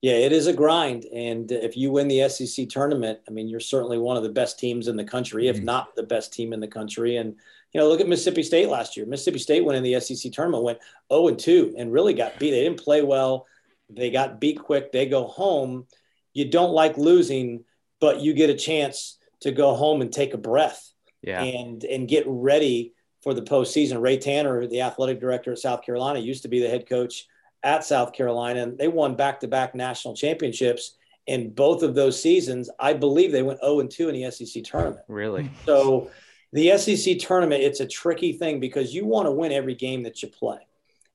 Yeah, 0.00 0.14
it 0.14 0.32
is 0.32 0.48
a 0.48 0.52
grind. 0.52 1.04
And 1.14 1.52
if 1.52 1.76
you 1.76 1.92
win 1.92 2.08
the 2.08 2.28
SEC 2.28 2.68
tournament, 2.68 3.20
I 3.28 3.30
mean, 3.30 3.46
you're 3.46 3.60
certainly 3.60 3.98
one 3.98 4.16
of 4.16 4.24
the 4.24 4.28
best 4.28 4.58
teams 4.58 4.88
in 4.88 4.96
the 4.96 5.04
country, 5.04 5.46
if 5.46 5.56
mm-hmm. 5.56 5.66
not 5.66 5.94
the 5.94 6.02
best 6.02 6.32
team 6.32 6.52
in 6.52 6.58
the 6.58 6.66
country. 6.66 7.18
And, 7.18 7.36
you 7.72 7.80
know, 7.80 7.88
look 7.88 8.00
at 8.00 8.08
Mississippi 8.08 8.42
State 8.42 8.68
last 8.68 8.96
year. 8.96 9.06
Mississippi 9.06 9.38
State 9.38 9.64
went 9.64 9.76
in 9.76 9.84
the 9.84 10.00
SEC 10.00 10.32
tournament, 10.32 10.64
went 10.64 10.78
0 11.12 11.28
and 11.28 11.38
2, 11.38 11.76
and 11.78 11.92
really 11.92 12.14
got 12.14 12.36
beat. 12.40 12.50
They 12.50 12.64
didn't 12.64 12.82
play 12.82 13.02
well. 13.02 13.46
They 13.94 14.10
got 14.10 14.40
beat 14.40 14.58
quick. 14.58 14.92
They 14.92 15.06
go 15.06 15.26
home. 15.26 15.86
You 16.32 16.50
don't 16.50 16.72
like 16.72 16.96
losing, 16.96 17.64
but 18.00 18.20
you 18.20 18.34
get 18.34 18.50
a 18.50 18.54
chance 18.54 19.18
to 19.40 19.52
go 19.52 19.74
home 19.74 20.00
and 20.00 20.12
take 20.12 20.34
a 20.34 20.38
breath 20.38 20.92
yeah. 21.22 21.42
and 21.42 21.84
and 21.84 22.08
get 22.08 22.24
ready 22.26 22.94
for 23.22 23.34
the 23.34 23.42
postseason. 23.42 24.00
Ray 24.00 24.18
Tanner, 24.18 24.66
the 24.66 24.82
athletic 24.82 25.20
director 25.20 25.52
at 25.52 25.58
South 25.58 25.82
Carolina, 25.82 26.18
used 26.18 26.42
to 26.42 26.48
be 26.48 26.60
the 26.60 26.68
head 26.68 26.88
coach 26.88 27.26
at 27.62 27.84
South 27.84 28.12
Carolina, 28.12 28.62
and 28.62 28.78
they 28.78 28.88
won 28.88 29.14
back-to-back 29.14 29.74
national 29.74 30.16
championships. 30.16 30.96
In 31.28 31.50
both 31.50 31.84
of 31.84 31.94
those 31.94 32.20
seasons, 32.20 32.68
I 32.80 32.94
believe 32.94 33.30
they 33.30 33.44
went 33.44 33.60
0 33.60 33.78
and 33.78 33.90
2 33.90 34.08
in 34.08 34.20
the 34.20 34.28
SEC 34.32 34.64
tournament. 34.64 35.04
Really? 35.06 35.48
So 35.64 36.10
the 36.52 36.76
SEC 36.76 37.20
tournament, 37.20 37.62
it's 37.62 37.78
a 37.78 37.86
tricky 37.86 38.32
thing 38.32 38.58
because 38.58 38.92
you 38.92 39.04
want 39.06 39.26
to 39.26 39.30
win 39.30 39.52
every 39.52 39.76
game 39.76 40.02
that 40.02 40.20
you 40.20 40.28
play. 40.28 40.58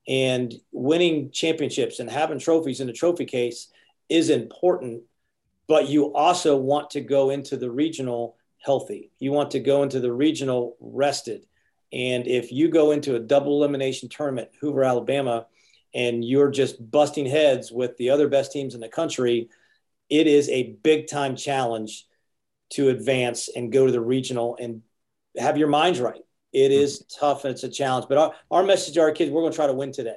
And 0.08 0.54
winning 0.72 1.30
championships 1.30 2.00
and 2.00 2.10
having 2.10 2.38
trophies 2.38 2.80
in 2.80 2.86
the 2.86 2.92
trophy 2.94 3.26
case 3.26 3.70
is 4.08 4.30
important, 4.30 5.02
but 5.66 5.88
you 5.88 6.14
also 6.14 6.56
want 6.56 6.90
to 6.90 7.02
go 7.02 7.28
into 7.30 7.58
the 7.58 7.70
regional 7.70 8.36
healthy. 8.58 9.10
You 9.18 9.32
want 9.32 9.50
to 9.50 9.60
go 9.60 9.82
into 9.82 10.00
the 10.00 10.12
regional 10.12 10.76
rested. 10.80 11.46
And 11.92 12.26
if 12.26 12.50
you 12.50 12.68
go 12.68 12.90
into 12.90 13.16
a 13.16 13.20
double 13.20 13.58
elimination 13.58 14.08
tournament, 14.08 14.48
Hoover, 14.60 14.82
Alabama, 14.82 15.46
and 15.94 16.24
you're 16.24 16.50
just 16.50 16.90
busting 16.90 17.26
heads 17.26 17.70
with 17.70 17.96
the 17.96 18.10
other 18.10 18.28
best 18.28 18.52
teams 18.52 18.74
in 18.74 18.80
the 18.80 18.88
country, 18.88 19.48
it 20.08 20.26
is 20.26 20.48
a 20.48 20.74
big 20.82 21.06
time 21.06 21.36
challenge 21.36 22.06
to 22.70 22.88
advance 22.88 23.48
and 23.54 23.72
go 23.72 23.86
to 23.86 23.92
the 23.92 24.00
regional 24.00 24.56
and 24.60 24.82
have 25.36 25.56
your 25.56 25.68
minds 25.68 26.00
right. 26.00 26.22
It 26.64 26.72
is 26.72 27.04
tough 27.04 27.44
and 27.44 27.52
it's 27.52 27.64
a 27.64 27.68
challenge. 27.68 28.06
But 28.08 28.18
our, 28.18 28.34
our 28.50 28.62
message 28.62 28.94
to 28.94 29.00
our 29.00 29.12
kids, 29.12 29.30
we're 29.30 29.42
going 29.42 29.52
to 29.52 29.56
try 29.56 29.66
to 29.66 29.72
win 29.72 29.92
today. 29.92 30.16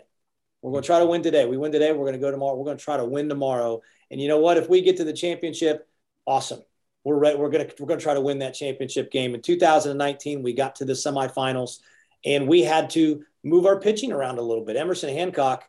We're 0.62 0.72
going 0.72 0.84
to 0.84 0.88
try 0.88 1.00
to 1.00 1.06
win 1.06 1.24
today. 1.24 1.46
We 1.46 1.58
win 1.58 1.72
today. 1.72 1.92
We're 1.92 2.06
going 2.06 2.14
to 2.14 2.20
go 2.20 2.32
tomorrow. 2.32 2.56
We're 2.56 2.66
going 2.66 2.78
to 2.78 2.84
try 2.84 2.98
to 2.98 3.06
win 3.06 3.30
tomorrow. 3.30 3.82
And 4.10 4.22
you 4.22 4.28
know 4.28 4.40
what? 4.40 4.58
If 4.58 4.70
we 4.70 4.82
get 4.82 4.98
to 4.98 5.04
the 5.04 5.14
championship, 5.14 5.88
awesome. 6.26 6.62
We're 7.04 7.18
ready. 7.18 7.38
We're 7.38 7.50
going 7.50 7.68
to 7.68 7.76
we're 7.80 7.88
going 7.88 8.00
to 8.00 8.04
try 8.04 8.14
to 8.14 8.22
win 8.22 8.40
that 8.40 8.54
championship 8.54 9.12
game. 9.12 9.34
In 9.34 9.42
2019, 9.42 10.44
we 10.44 10.54
got 10.54 10.76
to 10.76 10.86
the 10.86 10.94
semifinals, 10.94 11.80
and 12.26 12.48
we 12.48 12.62
had 12.62 12.92
to 12.92 13.24
move 13.44 13.66
our 13.66 13.80
pitching 13.80 14.12
around 14.12 14.38
a 14.38 14.44
little 14.44 14.64
bit. 14.64 14.76
Emerson 14.76 15.10
Hancock 15.10 15.68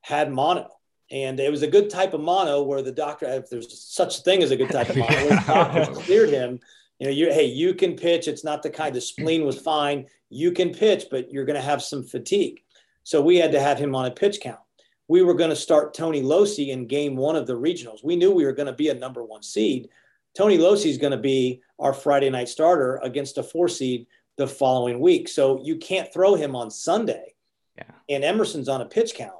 had 0.00 0.32
mono. 0.32 0.68
And 1.10 1.38
it 1.38 1.50
was 1.50 1.62
a 1.62 1.68
good 1.68 1.90
type 1.90 2.14
of 2.14 2.20
mono 2.20 2.62
where 2.62 2.82
the 2.82 2.90
doctor, 2.90 3.26
if 3.26 3.48
there's 3.50 3.78
such 3.78 4.18
a 4.18 4.22
thing 4.22 4.42
as 4.42 4.50
a 4.50 4.56
good 4.56 4.70
type 4.70 4.88
of 4.88 4.96
mono, 4.96 5.28
the 5.28 5.44
doctor 5.46 5.92
cleared 6.00 6.30
him 6.30 6.58
You 6.98 7.06
know, 7.06 7.12
you 7.12 7.32
hey, 7.32 7.46
you 7.46 7.74
can 7.74 7.96
pitch. 7.96 8.28
It's 8.28 8.44
not 8.44 8.62
the 8.62 8.70
kind. 8.70 8.94
The 8.94 9.00
spleen 9.00 9.44
was 9.44 9.60
fine. 9.60 10.06
You 10.30 10.52
can 10.52 10.72
pitch, 10.72 11.06
but 11.10 11.30
you're 11.30 11.44
going 11.44 11.60
to 11.60 11.62
have 11.62 11.82
some 11.82 12.04
fatigue. 12.04 12.60
So 13.02 13.20
we 13.20 13.36
had 13.36 13.52
to 13.52 13.60
have 13.60 13.78
him 13.78 13.94
on 13.94 14.06
a 14.06 14.10
pitch 14.10 14.40
count. 14.40 14.60
We 15.08 15.22
were 15.22 15.34
going 15.34 15.50
to 15.50 15.56
start 15.56 15.92
Tony 15.92 16.22
Locey 16.22 16.68
in 16.68 16.86
game 16.86 17.16
one 17.16 17.36
of 17.36 17.46
the 17.46 17.58
regionals. 17.58 18.02
We 18.02 18.16
knew 18.16 18.30
we 18.32 18.44
were 18.44 18.52
going 18.52 18.66
to 18.66 18.72
be 18.72 18.88
a 18.88 18.94
number 18.94 19.22
one 19.22 19.42
seed. 19.42 19.88
Tony 20.34 20.56
Locey 20.56 20.86
is 20.86 20.98
going 20.98 21.12
to 21.12 21.18
be 21.18 21.60
our 21.78 21.92
Friday 21.92 22.30
night 22.30 22.48
starter 22.48 22.98
against 23.02 23.38
a 23.38 23.42
four 23.42 23.68
seed 23.68 24.06
the 24.36 24.46
following 24.46 25.00
week. 25.00 25.28
So 25.28 25.60
you 25.62 25.76
can't 25.76 26.12
throw 26.12 26.34
him 26.34 26.56
on 26.56 26.70
Sunday. 26.70 27.34
Yeah. 27.76 27.84
And 28.08 28.24
Emerson's 28.24 28.68
on 28.68 28.80
a 28.80 28.86
pitch 28.86 29.14
count. 29.14 29.34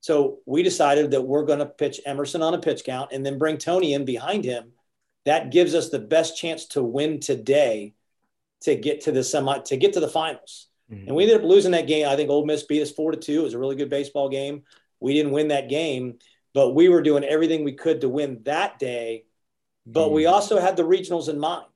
So 0.00 0.38
we 0.46 0.62
decided 0.62 1.12
that 1.12 1.22
we're 1.22 1.44
going 1.44 1.60
to 1.60 1.66
pitch 1.66 2.00
Emerson 2.04 2.42
on 2.42 2.54
a 2.54 2.58
pitch 2.58 2.82
count 2.84 3.12
and 3.12 3.24
then 3.24 3.38
bring 3.38 3.56
Tony 3.56 3.94
in 3.94 4.04
behind 4.04 4.44
him. 4.44 4.72
That 5.24 5.52
gives 5.52 5.74
us 5.74 5.90
the 5.90 5.98
best 5.98 6.36
chance 6.36 6.66
to 6.68 6.82
win 6.82 7.20
today 7.20 7.94
to 8.62 8.74
get 8.74 9.02
to 9.02 9.12
the 9.12 9.22
semi 9.24 9.58
to 9.58 9.76
get 9.76 9.92
to 9.94 10.00
the 10.00 10.08
finals. 10.08 10.68
Mm-hmm. 10.90 11.08
And 11.08 11.16
we 11.16 11.24
ended 11.24 11.38
up 11.38 11.48
losing 11.48 11.72
that 11.72 11.86
game. 11.86 12.06
I 12.08 12.16
think 12.16 12.30
Ole 12.30 12.46
Miss 12.46 12.64
beat 12.64 12.82
us 12.82 12.90
four 12.90 13.12
to 13.12 13.18
two. 13.18 13.40
It 13.40 13.44
was 13.44 13.54
a 13.54 13.58
really 13.58 13.76
good 13.76 13.90
baseball 13.90 14.28
game. 14.28 14.62
We 15.00 15.14
didn't 15.14 15.32
win 15.32 15.48
that 15.48 15.68
game, 15.68 16.18
but 16.54 16.74
we 16.74 16.88
were 16.88 17.02
doing 17.02 17.24
everything 17.24 17.64
we 17.64 17.72
could 17.72 18.00
to 18.02 18.08
win 18.08 18.40
that 18.44 18.78
day. 18.78 19.24
But 19.86 20.06
mm-hmm. 20.06 20.14
we 20.14 20.26
also 20.26 20.60
had 20.60 20.76
the 20.76 20.84
regionals 20.84 21.28
in 21.28 21.38
mind. 21.38 21.66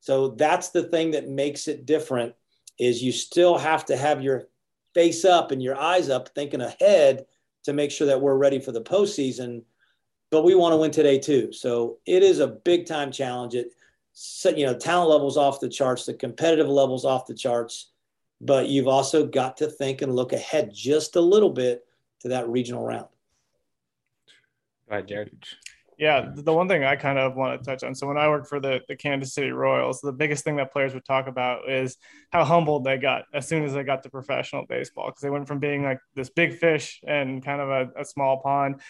So 0.00 0.28
that's 0.28 0.70
the 0.70 0.82
thing 0.82 1.12
that 1.12 1.28
makes 1.28 1.68
it 1.68 1.86
different 1.86 2.34
is 2.78 3.02
you 3.02 3.12
still 3.12 3.58
have 3.58 3.84
to 3.86 3.96
have 3.96 4.22
your 4.22 4.48
face 4.94 5.24
up 5.24 5.50
and 5.50 5.62
your 5.62 5.76
eyes 5.76 6.08
up 6.08 6.30
thinking 6.34 6.60
ahead 6.60 7.26
to 7.64 7.72
make 7.72 7.90
sure 7.90 8.08
that 8.08 8.20
we're 8.20 8.36
ready 8.36 8.58
for 8.58 8.72
the 8.72 8.82
postseason. 8.82 9.62
But 10.32 10.44
we 10.44 10.54
want 10.54 10.72
to 10.72 10.78
win 10.78 10.90
today 10.90 11.18
too. 11.18 11.52
So 11.52 11.98
it 12.06 12.22
is 12.22 12.40
a 12.40 12.48
big 12.48 12.86
time 12.86 13.12
challenge. 13.12 13.54
It 13.54 13.72
you 14.56 14.66
know, 14.66 14.74
talent 14.74 15.10
levels 15.10 15.36
off 15.36 15.60
the 15.60 15.68
charts, 15.68 16.06
the 16.06 16.14
competitive 16.14 16.68
levels 16.68 17.04
off 17.04 17.26
the 17.26 17.34
charts. 17.34 17.90
But 18.40 18.68
you've 18.68 18.88
also 18.88 19.26
got 19.26 19.58
to 19.58 19.68
think 19.68 20.02
and 20.02 20.16
look 20.16 20.32
ahead 20.32 20.72
just 20.74 21.16
a 21.16 21.20
little 21.20 21.50
bit 21.50 21.84
to 22.20 22.28
that 22.28 22.48
regional 22.48 22.82
round. 22.82 23.08
Go 24.88 24.96
ahead, 24.96 25.08
Jared. 25.08 25.44
Yeah, 25.98 26.32
the 26.34 26.52
one 26.52 26.66
thing 26.66 26.82
I 26.82 26.96
kind 26.96 27.18
of 27.18 27.36
want 27.36 27.62
to 27.62 27.64
touch 27.64 27.84
on. 27.84 27.94
So 27.94 28.08
when 28.08 28.16
I 28.16 28.28
worked 28.28 28.48
for 28.48 28.58
the, 28.58 28.80
the 28.88 28.96
Kansas 28.96 29.34
City 29.34 29.50
Royals, 29.50 30.00
the 30.00 30.12
biggest 30.12 30.42
thing 30.42 30.56
that 30.56 30.72
players 30.72 30.94
would 30.94 31.04
talk 31.04 31.28
about 31.28 31.68
is 31.68 31.96
how 32.30 32.44
humbled 32.44 32.84
they 32.84 32.96
got 32.96 33.24
as 33.32 33.46
soon 33.46 33.64
as 33.64 33.74
they 33.74 33.84
got 33.84 34.02
to 34.02 34.10
professional 34.10 34.64
baseball 34.66 35.06
because 35.06 35.20
they 35.20 35.30
went 35.30 35.46
from 35.46 35.58
being 35.58 35.84
like 35.84 36.00
this 36.16 36.30
big 36.30 36.58
fish 36.58 37.00
and 37.06 37.44
kind 37.44 37.60
of 37.60 37.68
a, 37.68 38.00
a, 38.00 38.04
small 38.04 38.40
pond 38.40 38.80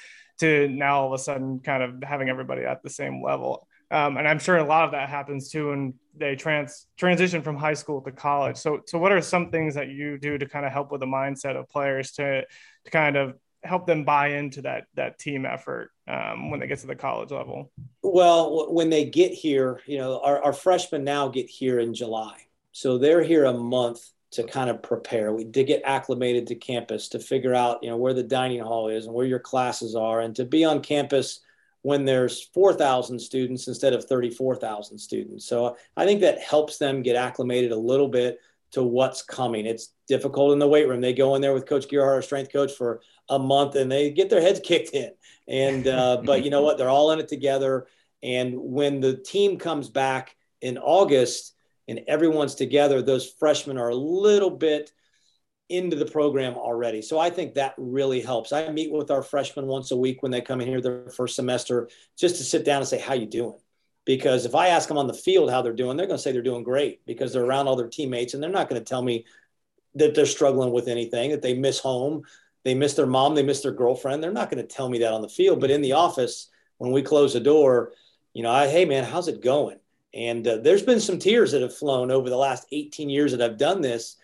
to 0.42 0.68
now 0.68 1.00
all 1.00 1.06
of 1.06 1.12
a 1.12 1.22
sudden 1.22 1.60
kind 1.60 1.82
of 1.82 2.02
having 2.02 2.28
everybody 2.28 2.64
at 2.64 2.82
the 2.82 2.90
same 2.90 3.22
level. 3.22 3.66
Um, 3.90 4.16
and 4.16 4.26
I'm 4.26 4.38
sure 4.38 4.56
a 4.56 4.64
lot 4.64 4.84
of 4.84 4.92
that 4.92 5.08
happens 5.08 5.50
too 5.50 5.68
when 5.68 5.94
they 6.16 6.34
trans 6.34 6.86
transition 6.96 7.42
from 7.42 7.56
high 7.56 7.74
school 7.74 8.00
to 8.02 8.10
college. 8.10 8.56
So, 8.56 8.80
so 8.86 8.98
what 8.98 9.12
are 9.12 9.20
some 9.20 9.50
things 9.50 9.74
that 9.74 9.88
you 9.88 10.18
do 10.18 10.38
to 10.38 10.46
kind 10.46 10.66
of 10.66 10.72
help 10.72 10.90
with 10.90 11.00
the 11.00 11.06
mindset 11.06 11.56
of 11.56 11.68
players 11.68 12.12
to 12.12 12.42
to 12.42 12.90
kind 12.90 13.16
of 13.16 13.36
help 13.62 13.86
them 13.86 14.04
buy 14.04 14.28
into 14.28 14.62
that 14.62 14.84
that 14.94 15.18
team 15.18 15.46
effort 15.46 15.90
um, 16.08 16.50
when 16.50 16.58
they 16.58 16.66
get 16.66 16.80
to 16.80 16.86
the 16.86 16.96
college 16.96 17.30
level? 17.30 17.70
Well, 18.02 18.72
when 18.72 18.90
they 18.90 19.04
get 19.04 19.32
here, 19.32 19.80
you 19.86 19.98
know, 19.98 20.20
our, 20.20 20.42
our 20.42 20.52
freshmen 20.52 21.04
now 21.04 21.28
get 21.28 21.48
here 21.48 21.78
in 21.78 21.94
July, 21.94 22.38
so 22.72 22.98
they're 22.98 23.22
here 23.22 23.44
a 23.44 23.52
month 23.52 24.10
to 24.32 24.42
kind 24.42 24.70
of 24.70 24.82
prepare. 24.82 25.32
We 25.32 25.44
to 25.44 25.64
get 25.64 25.82
acclimated 25.84 26.46
to 26.48 26.54
campus, 26.54 27.08
to 27.08 27.18
figure 27.18 27.54
out, 27.54 27.82
you 27.82 27.90
know, 27.90 27.96
where 27.96 28.14
the 28.14 28.22
dining 28.22 28.60
hall 28.60 28.88
is 28.88 29.06
and 29.06 29.14
where 29.14 29.26
your 29.26 29.38
classes 29.38 29.94
are, 29.94 30.20
and 30.20 30.34
to 30.36 30.44
be 30.44 30.64
on 30.64 30.80
campus 30.80 31.40
when 31.82 32.04
there's 32.04 32.42
4,000 32.54 33.18
students 33.18 33.66
instead 33.68 33.92
of 33.92 34.04
34,000 34.04 34.98
students. 34.98 35.44
So 35.44 35.76
I 35.96 36.06
think 36.06 36.20
that 36.20 36.40
helps 36.40 36.78
them 36.78 37.02
get 37.02 37.16
acclimated 37.16 37.72
a 37.72 37.76
little 37.76 38.08
bit 38.08 38.40
to 38.70 38.82
what's 38.82 39.20
coming. 39.20 39.66
It's 39.66 39.92
difficult 40.08 40.52
in 40.52 40.58
the 40.58 40.68
weight 40.68 40.88
room. 40.88 41.00
They 41.00 41.12
go 41.12 41.34
in 41.34 41.42
there 41.42 41.52
with 41.52 41.66
Coach 41.66 41.88
Gerhart, 41.88 42.14
our 42.14 42.22
strength 42.22 42.52
coach, 42.52 42.72
for 42.72 43.02
a 43.28 43.38
month 43.38 43.74
and 43.74 43.90
they 43.90 44.10
get 44.10 44.30
their 44.30 44.40
heads 44.40 44.60
kicked 44.60 44.90
in. 44.94 45.10
And 45.48 45.86
uh, 45.86 46.22
but 46.24 46.44
you 46.44 46.50
know 46.50 46.62
what? 46.62 46.78
They're 46.78 46.88
all 46.88 47.10
in 47.10 47.18
it 47.18 47.28
together. 47.28 47.86
And 48.22 48.54
when 48.56 49.00
the 49.00 49.16
team 49.16 49.58
comes 49.58 49.90
back 49.90 50.36
in 50.60 50.78
August 50.78 51.54
and 51.92 52.06
everyone's 52.08 52.54
together, 52.54 53.02
those 53.02 53.30
freshmen 53.38 53.78
are 53.78 53.90
a 53.90 53.94
little 53.94 54.50
bit 54.50 54.90
into 55.68 55.96
the 55.96 56.06
program 56.06 56.54
already. 56.54 57.02
So 57.02 57.18
I 57.18 57.30
think 57.30 57.54
that 57.54 57.74
really 57.76 58.20
helps. 58.20 58.52
I 58.52 58.68
meet 58.70 58.90
with 58.90 59.10
our 59.10 59.22
freshmen 59.22 59.66
once 59.66 59.90
a 59.90 59.96
week 59.96 60.22
when 60.22 60.32
they 60.32 60.40
come 60.40 60.60
in 60.60 60.68
here 60.68 60.80
their 60.80 61.10
first 61.10 61.36
semester 61.36 61.88
just 62.18 62.36
to 62.36 62.44
sit 62.44 62.64
down 62.64 62.78
and 62.78 62.88
say, 62.88 62.98
how 62.98 63.14
you 63.14 63.26
doing? 63.26 63.58
Because 64.04 64.46
if 64.46 64.54
I 64.54 64.68
ask 64.68 64.88
them 64.88 64.98
on 64.98 65.06
the 65.06 65.14
field 65.14 65.50
how 65.50 65.62
they're 65.62 65.72
doing, 65.72 65.96
they're 65.96 66.06
going 66.06 66.16
to 66.16 66.22
say 66.22 66.32
they're 66.32 66.42
doing 66.42 66.64
great 66.64 67.04
because 67.06 67.32
they're 67.32 67.44
around 67.44 67.68
all 67.68 67.76
their 67.76 67.88
teammates 67.88 68.34
and 68.34 68.42
they're 68.42 68.50
not 68.50 68.68
going 68.68 68.80
to 68.80 68.88
tell 68.88 69.02
me 69.02 69.26
that 69.94 70.14
they're 70.14 70.26
struggling 70.26 70.72
with 70.72 70.88
anything, 70.88 71.30
that 71.30 71.42
they 71.42 71.54
miss 71.54 71.78
home, 71.78 72.22
they 72.64 72.74
miss 72.74 72.94
their 72.94 73.06
mom, 73.06 73.34
they 73.34 73.42
miss 73.42 73.60
their 73.60 73.72
girlfriend. 73.72 74.22
They're 74.22 74.32
not 74.32 74.50
going 74.50 74.66
to 74.66 74.74
tell 74.74 74.88
me 74.88 74.98
that 75.00 75.12
on 75.12 75.22
the 75.22 75.28
field, 75.28 75.60
but 75.60 75.70
in 75.70 75.82
the 75.82 75.92
office, 75.92 76.48
when 76.78 76.92
we 76.92 77.02
close 77.02 77.34
the 77.34 77.40
door, 77.40 77.92
you 78.34 78.42
know, 78.42 78.50
I, 78.50 78.66
hey 78.66 78.84
man, 78.84 79.04
how's 79.04 79.28
it 79.28 79.42
going? 79.42 79.78
And 80.14 80.46
uh, 80.46 80.58
there's 80.58 80.82
been 80.82 81.00
some 81.00 81.18
tears 81.18 81.52
that 81.52 81.62
have 81.62 81.76
flown 81.76 82.10
over 82.10 82.28
the 82.28 82.36
last 82.36 82.66
18 82.70 83.08
years 83.08 83.32
that 83.32 83.42
I've 83.42 83.58
done 83.58 83.80
this 83.80 84.16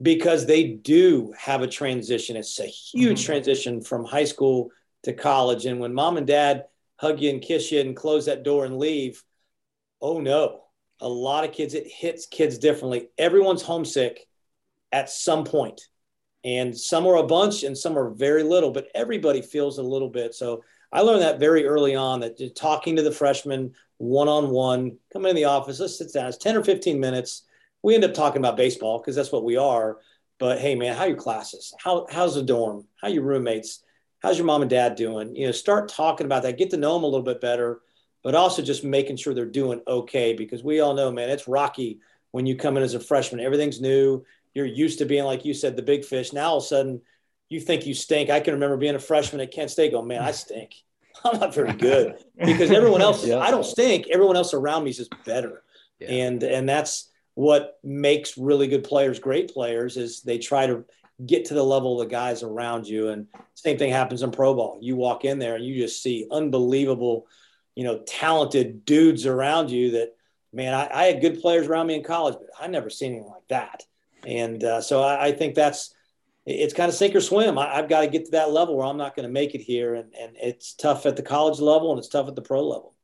because 0.00 0.46
they 0.46 0.64
do 0.64 1.32
have 1.38 1.62
a 1.62 1.68
transition. 1.68 2.36
It's 2.36 2.58
a 2.58 2.66
huge 2.66 3.18
mm-hmm. 3.20 3.26
transition 3.26 3.80
from 3.82 4.04
high 4.04 4.24
school 4.24 4.70
to 5.04 5.12
college. 5.12 5.66
And 5.66 5.78
when 5.78 5.94
mom 5.94 6.16
and 6.16 6.26
dad 6.26 6.64
hug 6.96 7.20
you 7.20 7.30
and 7.30 7.42
kiss 7.42 7.70
you 7.70 7.80
and 7.80 7.96
close 7.96 8.26
that 8.26 8.42
door 8.42 8.64
and 8.64 8.78
leave, 8.78 9.22
oh 10.00 10.20
no, 10.20 10.62
a 11.00 11.08
lot 11.08 11.44
of 11.44 11.52
kids, 11.52 11.74
it 11.74 11.86
hits 11.86 12.26
kids 12.26 12.58
differently. 12.58 13.08
Everyone's 13.18 13.62
homesick 13.62 14.26
at 14.90 15.08
some 15.08 15.44
point 15.44 15.80
and 16.44 16.76
some 16.76 17.06
are 17.06 17.16
a 17.16 17.26
bunch 17.26 17.62
and 17.62 17.76
some 17.76 17.96
are 17.96 18.10
very 18.10 18.42
little, 18.42 18.70
but 18.70 18.88
everybody 18.94 19.42
feels 19.42 19.78
a 19.78 19.82
little 19.82 20.08
bit. 20.08 20.34
So 20.34 20.64
I 20.92 21.00
learned 21.00 21.22
that 21.22 21.40
very 21.40 21.66
early 21.66 21.94
on 21.94 22.20
that 22.20 22.54
talking 22.54 22.96
to 22.96 23.02
the 23.02 23.12
freshmen 23.12 23.72
one 23.98 24.28
on 24.28 24.50
one, 24.50 24.98
coming 25.12 25.30
in 25.30 25.36
the 25.36 25.44
office, 25.44 25.80
let's 25.80 25.98
sit 25.98 26.12
down. 26.12 26.26
It's 26.26 26.38
10 26.38 26.56
or 26.56 26.64
15 26.64 26.98
minutes. 26.98 27.44
We 27.82 27.94
end 27.94 28.04
up 28.04 28.14
talking 28.14 28.40
about 28.40 28.56
baseball 28.56 28.98
because 28.98 29.16
that's 29.16 29.32
what 29.32 29.44
we 29.44 29.56
are. 29.56 29.98
But 30.38 30.58
hey, 30.58 30.74
man, 30.74 30.94
how 30.94 31.04
are 31.04 31.08
your 31.08 31.16
classes? 31.16 31.72
How, 31.78 32.06
how's 32.10 32.34
the 32.34 32.42
dorm? 32.42 32.84
How 33.00 33.08
are 33.08 33.12
your 33.12 33.22
roommates? 33.22 33.82
How's 34.20 34.36
your 34.36 34.46
mom 34.46 34.62
and 34.62 34.70
dad 34.70 34.96
doing? 34.96 35.34
You 35.34 35.46
know, 35.46 35.52
start 35.52 35.88
talking 35.88 36.26
about 36.26 36.42
that, 36.42 36.58
get 36.58 36.70
to 36.70 36.76
know 36.76 36.94
them 36.94 37.04
a 37.04 37.06
little 37.06 37.24
bit 37.24 37.40
better, 37.40 37.80
but 38.22 38.34
also 38.34 38.62
just 38.62 38.84
making 38.84 39.16
sure 39.16 39.34
they're 39.34 39.46
doing 39.46 39.80
okay 39.86 40.32
because 40.32 40.62
we 40.62 40.80
all 40.80 40.94
know, 40.94 41.10
man, 41.10 41.30
it's 41.30 41.48
rocky 41.48 42.00
when 42.32 42.46
you 42.46 42.56
come 42.56 42.76
in 42.76 42.82
as 42.82 42.94
a 42.94 43.00
freshman. 43.00 43.40
Everything's 43.40 43.80
new 43.80 44.24
you're 44.54 44.66
used 44.66 44.98
to 44.98 45.06
being 45.06 45.24
like 45.24 45.44
you 45.44 45.54
said 45.54 45.76
the 45.76 45.82
big 45.82 46.04
fish 46.04 46.32
now 46.32 46.50
all 46.50 46.58
of 46.58 46.64
a 46.64 46.66
sudden 46.66 47.00
you 47.52 47.60
think 47.60 47.86
you 47.86 47.94
stink. 47.94 48.30
I 48.30 48.40
can 48.40 48.54
remember 48.54 48.76
being 48.76 48.94
a 48.94 48.98
freshman 48.98 49.40
at 49.40 49.52
kent 49.52 49.70
state 49.70 49.92
going 49.92 50.08
man 50.08 50.22
i 50.22 50.30
stink. 50.30 50.74
I'm 51.24 51.38
not 51.38 51.54
very 51.54 51.74
good. 51.74 52.16
Because 52.38 52.70
everyone 52.70 53.02
else 53.02 53.24
yeah. 53.26 53.38
i 53.38 53.50
don't 53.50 53.64
stink. 53.64 54.06
Everyone 54.10 54.36
else 54.36 54.54
around 54.54 54.84
me 54.84 54.90
is 54.90 54.96
just 54.96 55.14
better. 55.24 55.62
Yeah. 55.98 56.10
and 56.10 56.42
and 56.42 56.68
that's 56.68 57.10
what 57.34 57.78
makes 57.84 58.36
really 58.36 58.66
good 58.66 58.84
players 58.84 59.18
great 59.18 59.52
players 59.52 59.96
is 59.96 60.22
they 60.22 60.38
try 60.38 60.66
to 60.66 60.84
get 61.24 61.46
to 61.46 61.54
the 61.54 61.62
level 61.62 62.00
of 62.00 62.08
the 62.08 62.12
guys 62.12 62.42
around 62.42 62.88
you. 62.88 63.08
And 63.10 63.28
same 63.54 63.78
thing 63.78 63.92
happens 63.92 64.22
in 64.22 64.32
pro 64.32 64.54
ball. 64.54 64.78
You 64.80 64.96
walk 64.96 65.24
in 65.24 65.38
there 65.38 65.54
and 65.54 65.64
you 65.64 65.76
just 65.76 66.02
see 66.02 66.26
unbelievable 66.30 67.26
you 67.74 67.84
know 67.84 68.02
talented 68.06 68.84
dudes 68.84 69.26
around 69.26 69.70
you 69.70 69.92
that 69.92 70.14
man 70.52 70.74
I, 70.74 70.90
I 70.92 71.04
had 71.04 71.20
good 71.20 71.40
players 71.40 71.66
around 71.66 71.86
me 71.86 71.94
in 71.94 72.02
college 72.02 72.34
but 72.38 72.48
i 72.60 72.66
never 72.66 72.90
seen 72.90 73.12
anything 73.12 73.28
like 73.28 73.48
that. 73.48 73.82
And 74.24 74.62
uh, 74.62 74.80
so 74.80 75.02
I, 75.02 75.26
I, 75.26 75.32
think 75.32 75.56
that's 75.56 75.94
it's 76.46 76.74
kind 76.74 76.88
of 76.88 76.94
sink 76.94 77.14
or 77.14 77.20
swim. 77.20 77.58
I, 77.58 77.76
have 77.76 77.88
got 77.88 78.00
to 78.00 78.08
get 78.08 78.24
to 78.26 78.30
that 78.32 78.50
level 78.50 78.76
where 78.76 78.86
I'm 78.86 78.96
not 78.96 79.14
going 79.14 79.26
to 79.26 79.32
make 79.32 79.54
it 79.54 79.60
here, 79.60 79.94
and, 79.94 80.12
and 80.14 80.36
it's 80.36 80.74
tough 80.74 81.06
at 81.06 81.16
the 81.16 81.22
college 81.22 81.60
level 81.60 81.90
and 81.90 81.98
it's 81.98 82.08
tough 82.08 82.28
at 82.28 82.34
the 82.34 82.42
pro 82.42 82.66
level. 82.66 82.94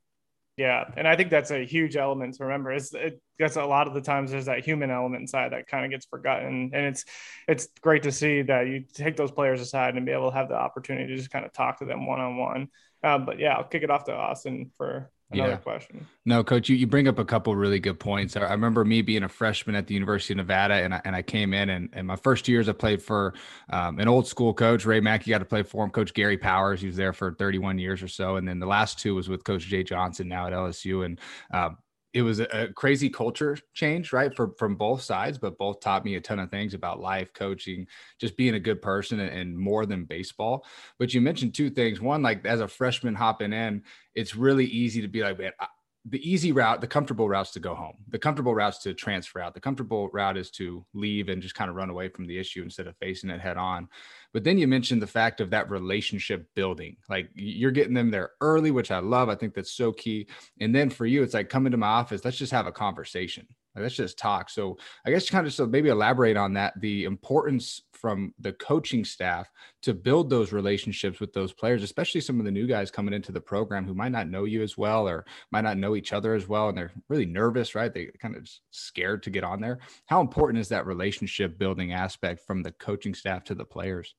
Yeah, 0.56 0.84
and 0.96 1.06
I 1.06 1.14
think 1.14 1.30
that's 1.30 1.52
a 1.52 1.64
huge 1.64 1.96
element 1.96 2.34
to 2.34 2.44
remember. 2.44 2.72
Is 2.72 2.92
it 2.92 3.20
gets 3.38 3.54
a 3.54 3.64
lot 3.64 3.86
of 3.86 3.94
the 3.94 4.00
times 4.00 4.32
there's 4.32 4.46
that 4.46 4.64
human 4.64 4.90
element 4.90 5.20
inside 5.20 5.52
that 5.52 5.68
kind 5.68 5.84
of 5.84 5.92
gets 5.92 6.04
forgotten, 6.06 6.72
and 6.74 6.86
it's 6.86 7.04
it's 7.46 7.68
great 7.80 8.02
to 8.02 8.10
see 8.10 8.42
that 8.42 8.66
you 8.66 8.84
take 8.92 9.16
those 9.16 9.30
players 9.30 9.60
aside 9.60 9.94
and 9.94 10.04
be 10.04 10.10
able 10.10 10.30
to 10.30 10.36
have 10.36 10.48
the 10.48 10.56
opportunity 10.56 11.06
to 11.06 11.16
just 11.16 11.30
kind 11.30 11.46
of 11.46 11.52
talk 11.52 11.78
to 11.78 11.84
them 11.84 12.06
one 12.06 12.18
on 12.18 12.36
one. 12.36 12.68
But 13.02 13.38
yeah, 13.38 13.54
I'll 13.54 13.68
kick 13.68 13.84
it 13.84 13.90
off 13.90 14.04
to 14.06 14.12
Austin 14.12 14.72
for 14.76 15.12
another 15.30 15.50
yeah. 15.50 15.56
question. 15.56 16.06
No, 16.24 16.42
coach, 16.42 16.68
you, 16.68 16.76
you 16.76 16.86
bring 16.86 17.08
up 17.08 17.18
a 17.18 17.24
couple 17.24 17.54
really 17.54 17.80
good 17.80 17.98
points. 17.98 18.36
I, 18.36 18.40
I, 18.40 18.52
remember 18.52 18.84
me 18.84 19.02
being 19.02 19.22
a 19.22 19.28
freshman 19.28 19.74
at 19.74 19.86
the 19.86 19.94
University 19.94 20.34
of 20.34 20.38
Nevada 20.38 20.74
and 20.74 20.94
I, 20.94 21.00
and 21.04 21.14
I 21.14 21.22
came 21.22 21.52
in 21.52 21.68
and, 21.68 21.90
and 21.92 22.06
my 22.06 22.16
first 22.16 22.48
years 22.48 22.68
I 22.68 22.72
played 22.72 23.02
for 23.02 23.34
um, 23.70 23.98
an 23.98 24.08
old 24.08 24.26
school 24.26 24.54
coach, 24.54 24.84
Ray 24.84 25.00
Mackey 25.00 25.30
got 25.30 25.38
to 25.38 25.44
play 25.44 25.62
for 25.62 25.84
him, 25.84 25.90
coach 25.90 26.14
Gary 26.14 26.38
Powers. 26.38 26.80
He 26.80 26.86
was 26.86 26.96
there 26.96 27.12
for 27.12 27.32
31 27.34 27.78
years 27.78 28.02
or 28.02 28.08
so. 28.08 28.36
And 28.36 28.48
then 28.48 28.58
the 28.58 28.66
last 28.66 28.98
two 28.98 29.14
was 29.14 29.28
with 29.28 29.44
coach 29.44 29.66
Jay 29.66 29.82
Johnson 29.82 30.28
now 30.28 30.46
at 30.46 30.52
LSU. 30.52 31.04
And 31.04 31.20
um, 31.52 31.78
it 32.14 32.22
was 32.22 32.40
a, 32.40 32.68
crazy 32.74 33.10
culture 33.10 33.56
change, 33.74 34.12
right? 34.12 34.34
For, 34.34 34.52
from 34.58 34.76
both 34.76 35.02
sides, 35.02 35.38
but 35.38 35.58
both 35.58 35.80
taught 35.80 36.04
me 36.04 36.14
a 36.14 36.20
ton 36.20 36.38
of 36.38 36.50
things 36.50 36.74
about 36.74 37.00
life, 37.00 37.32
coaching, 37.34 37.86
just 38.18 38.36
being 38.36 38.54
a 38.54 38.60
good 38.60 38.80
person 38.80 39.20
and, 39.20 39.30
and, 39.30 39.58
more 39.58 39.84
than 39.84 40.04
baseball. 40.04 40.64
But 40.98 41.12
you 41.12 41.20
mentioned 41.20 41.54
two 41.54 41.70
things. 41.70 42.00
One, 42.00 42.22
like 42.22 42.46
as 42.46 42.60
a 42.60 42.68
freshman 42.68 43.14
hopping 43.14 43.52
in, 43.52 43.82
it's 44.14 44.34
really 44.34 44.64
easy 44.64 45.02
to 45.02 45.08
be 45.08 45.22
like, 45.22 45.38
man, 45.38 45.52
I, 45.60 45.66
the 46.10 46.30
easy 46.30 46.52
route, 46.52 46.80
the 46.80 46.86
comfortable 46.86 47.28
routes 47.28 47.52
to 47.52 47.60
go 47.60 47.74
home, 47.74 47.96
the 48.08 48.18
comfortable 48.18 48.54
routes 48.54 48.78
to 48.78 48.94
transfer 48.94 49.40
out. 49.40 49.54
The 49.54 49.60
comfortable 49.60 50.08
route 50.12 50.38
is 50.38 50.50
to 50.52 50.84
leave 50.94 51.28
and 51.28 51.42
just 51.42 51.54
kind 51.54 51.68
of 51.68 51.76
run 51.76 51.90
away 51.90 52.08
from 52.08 52.26
the 52.26 52.38
issue 52.38 52.62
instead 52.62 52.86
of 52.86 52.96
facing 52.96 53.30
it 53.30 53.40
head 53.40 53.56
on. 53.56 53.88
But 54.34 54.44
then 54.44 54.58
you 54.58 54.68
mentioned 54.68 55.00
the 55.00 55.06
fact 55.06 55.40
of 55.40 55.50
that 55.50 55.70
relationship 55.70 56.46
building. 56.54 56.96
Like 57.08 57.30
you're 57.34 57.70
getting 57.70 57.94
them 57.94 58.10
there 58.10 58.32
early, 58.40 58.70
which 58.70 58.90
I 58.90 58.98
love. 58.98 59.28
I 59.28 59.34
think 59.34 59.54
that's 59.54 59.72
so 59.72 59.92
key. 59.92 60.28
And 60.60 60.74
then 60.74 60.90
for 60.90 61.06
you, 61.06 61.22
it's 61.22 61.34
like 61.34 61.48
come 61.48 61.66
into 61.66 61.78
my 61.78 61.86
office, 61.86 62.24
let's 62.24 62.36
just 62.36 62.52
have 62.52 62.66
a 62.66 62.72
conversation. 62.72 63.46
Like, 63.78 63.84
let's 63.84 63.94
just 63.94 64.18
talk. 64.18 64.50
So 64.50 64.76
I 65.06 65.10
guess 65.10 65.30
kind 65.30 65.46
of 65.46 65.52
so 65.52 65.66
maybe 65.66 65.88
elaborate 65.88 66.36
on 66.36 66.52
that, 66.54 66.74
the 66.80 67.04
importance 67.04 67.82
from 67.92 68.34
the 68.40 68.52
coaching 68.54 69.04
staff 69.04 69.50
to 69.82 69.94
build 69.94 70.30
those 70.30 70.52
relationships 70.52 71.20
with 71.20 71.32
those 71.32 71.52
players, 71.52 71.84
especially 71.84 72.20
some 72.20 72.40
of 72.40 72.44
the 72.44 72.50
new 72.50 72.66
guys 72.66 72.90
coming 72.90 73.14
into 73.14 73.30
the 73.30 73.40
program 73.40 73.84
who 73.84 73.94
might 73.94 74.10
not 74.10 74.28
know 74.28 74.44
you 74.44 74.62
as 74.62 74.76
well 74.76 75.08
or 75.08 75.24
might 75.52 75.62
not 75.62 75.78
know 75.78 75.94
each 75.94 76.12
other 76.12 76.34
as 76.34 76.48
well. 76.48 76.68
And 76.68 76.76
they're 76.78 76.92
really 77.08 77.26
nervous, 77.26 77.76
right? 77.76 77.94
They 77.94 78.06
kind 78.20 78.36
of 78.36 78.48
scared 78.70 79.22
to 79.24 79.30
get 79.30 79.44
on 79.44 79.60
there. 79.60 79.78
How 80.06 80.20
important 80.20 80.60
is 80.60 80.68
that 80.70 80.86
relationship 80.86 81.56
building 81.56 81.92
aspect 81.92 82.40
from 82.46 82.62
the 82.62 82.72
coaching 82.72 83.14
staff 83.14 83.44
to 83.44 83.54
the 83.54 83.64
players? 83.64 84.14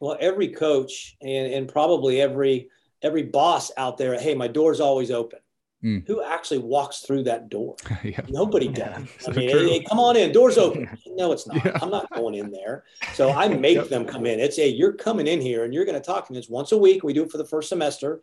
Well, 0.00 0.16
every 0.20 0.48
coach 0.48 1.16
and, 1.20 1.52
and 1.52 1.68
probably 1.68 2.20
every 2.20 2.70
every 3.02 3.22
boss 3.24 3.70
out 3.76 3.98
there, 3.98 4.18
hey, 4.18 4.34
my 4.34 4.48
door's 4.48 4.80
always 4.80 5.10
open. 5.10 5.40
Mm. 5.84 6.06
Who 6.06 6.22
actually 6.22 6.58
walks 6.58 7.00
through 7.00 7.24
that 7.24 7.48
door? 7.48 7.74
Nobody 8.28 8.68
does. 8.68 9.04
Yeah, 9.22 9.28
I 9.28 9.32
mean, 9.32 9.48
hey, 9.48 9.68
hey, 9.68 9.84
come 9.84 9.98
on 9.98 10.16
in, 10.16 10.30
door's 10.30 10.56
open. 10.56 10.88
no, 11.06 11.32
it's 11.32 11.46
not. 11.46 11.64
Yeah. 11.64 11.78
I'm 11.82 11.90
not 11.90 12.08
going 12.14 12.34
in 12.34 12.52
there. 12.52 12.84
So 13.14 13.30
I 13.30 13.48
make 13.56 13.76
yep. 13.76 13.88
them 13.88 14.04
come 14.04 14.24
in. 14.26 14.38
It's 14.38 14.58
a 14.58 14.68
you're 14.68 14.92
coming 14.92 15.26
in 15.26 15.40
here 15.40 15.64
and 15.64 15.74
you're 15.74 15.84
going 15.84 16.00
to 16.00 16.04
talk 16.04 16.26
to 16.26 16.32
me. 16.32 16.38
It's 16.38 16.48
once 16.48 16.70
a 16.70 16.78
week. 16.78 17.02
We 17.02 17.12
do 17.12 17.24
it 17.24 17.32
for 17.32 17.38
the 17.38 17.44
first 17.44 17.68
semester. 17.68 18.22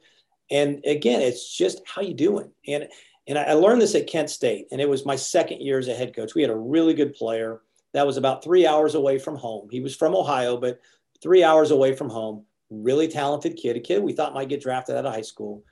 And 0.49 0.83
again, 0.85 1.21
it's 1.21 1.55
just 1.55 1.81
how 1.85 2.01
you 2.01 2.13
doing. 2.13 2.49
And 2.67 2.87
and 3.27 3.37
I 3.37 3.53
learned 3.53 3.81
this 3.81 3.93
at 3.93 4.07
Kent 4.07 4.31
State, 4.31 4.67
and 4.71 4.81
it 4.81 4.89
was 4.89 5.05
my 5.05 5.15
second 5.15 5.61
year 5.61 5.77
as 5.77 5.87
a 5.87 5.93
head 5.93 6.15
coach. 6.15 6.33
We 6.33 6.41
had 6.41 6.49
a 6.49 6.55
really 6.55 6.95
good 6.95 7.13
player 7.13 7.61
that 7.93 8.07
was 8.07 8.17
about 8.17 8.43
three 8.43 8.65
hours 8.65 8.95
away 8.95 9.19
from 9.19 9.35
home. 9.35 9.67
He 9.69 9.81
was 9.81 9.95
from 9.95 10.15
Ohio, 10.15 10.57
but 10.57 10.79
three 11.21 11.43
hours 11.43 11.71
away 11.71 11.93
from 11.93 12.09
home. 12.09 12.45
Really 12.71 13.07
talented 13.07 13.55
kid, 13.57 13.75
a 13.75 13.79
kid 13.79 14.01
we 14.01 14.13
thought 14.13 14.33
might 14.33 14.49
get 14.49 14.61
drafted 14.61 14.95
out 14.95 15.05
of 15.05 15.13
high 15.13 15.21
school. 15.21 15.63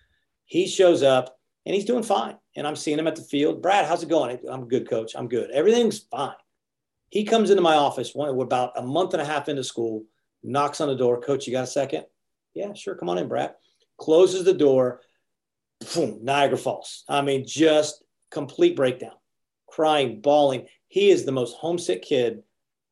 He 0.46 0.68
shows 0.68 1.02
up 1.02 1.37
and 1.68 1.76
he's 1.76 1.84
doing 1.84 2.02
fine. 2.02 2.38
And 2.56 2.66
I'm 2.66 2.78
seeing 2.78 2.98
him 2.98 3.08
at 3.08 3.18
the 3.18 3.22
field. 3.22 3.62
Brad, 3.62 3.86
how's 3.86 4.02
it 4.02 4.08
going? 4.08 4.40
I'm 4.50 4.70
good, 4.70 4.90
coach. 4.90 5.16
I'm 5.18 5.28
good. 5.28 5.52
Everything's 5.52 6.00
fine. 6.00 6.32
He 7.10 7.26
comes 7.26 7.50
into 7.50 7.62
my 7.62 7.76
office 7.76 8.16
one, 8.16 8.30
about 8.40 8.72
a 8.78 8.82
month 8.82 9.14
and 9.14 9.22
a 9.22 9.26
half 9.26 9.50
into 9.50 9.66
school, 9.66 10.06
knocks 10.42 10.80
on 10.80 10.88
the 10.88 10.96
door. 10.96 11.20
Coach, 11.20 11.46
you 11.46 11.52
got 11.52 11.66
a 11.66 11.68
second? 11.68 12.06
Yeah, 12.54 12.74
sure. 12.74 12.96
Come 12.96 13.10
on 13.10 13.18
in, 13.18 13.28
Brad. 13.28 13.54
Closes 13.98 14.46
the 14.46 14.54
door. 14.54 15.02
Boom, 15.94 16.20
Niagara 16.24 16.58
Falls. 16.58 17.04
I 17.10 17.22
mean, 17.22 17.46
just 17.46 18.02
complete 18.32 18.78
breakdown, 18.78 19.16
crying, 19.68 20.22
bawling. 20.22 20.68
He 20.88 21.10
is 21.10 21.26
the 21.26 21.34
most 21.34 21.58
homesick 21.58 22.02
kid 22.02 22.44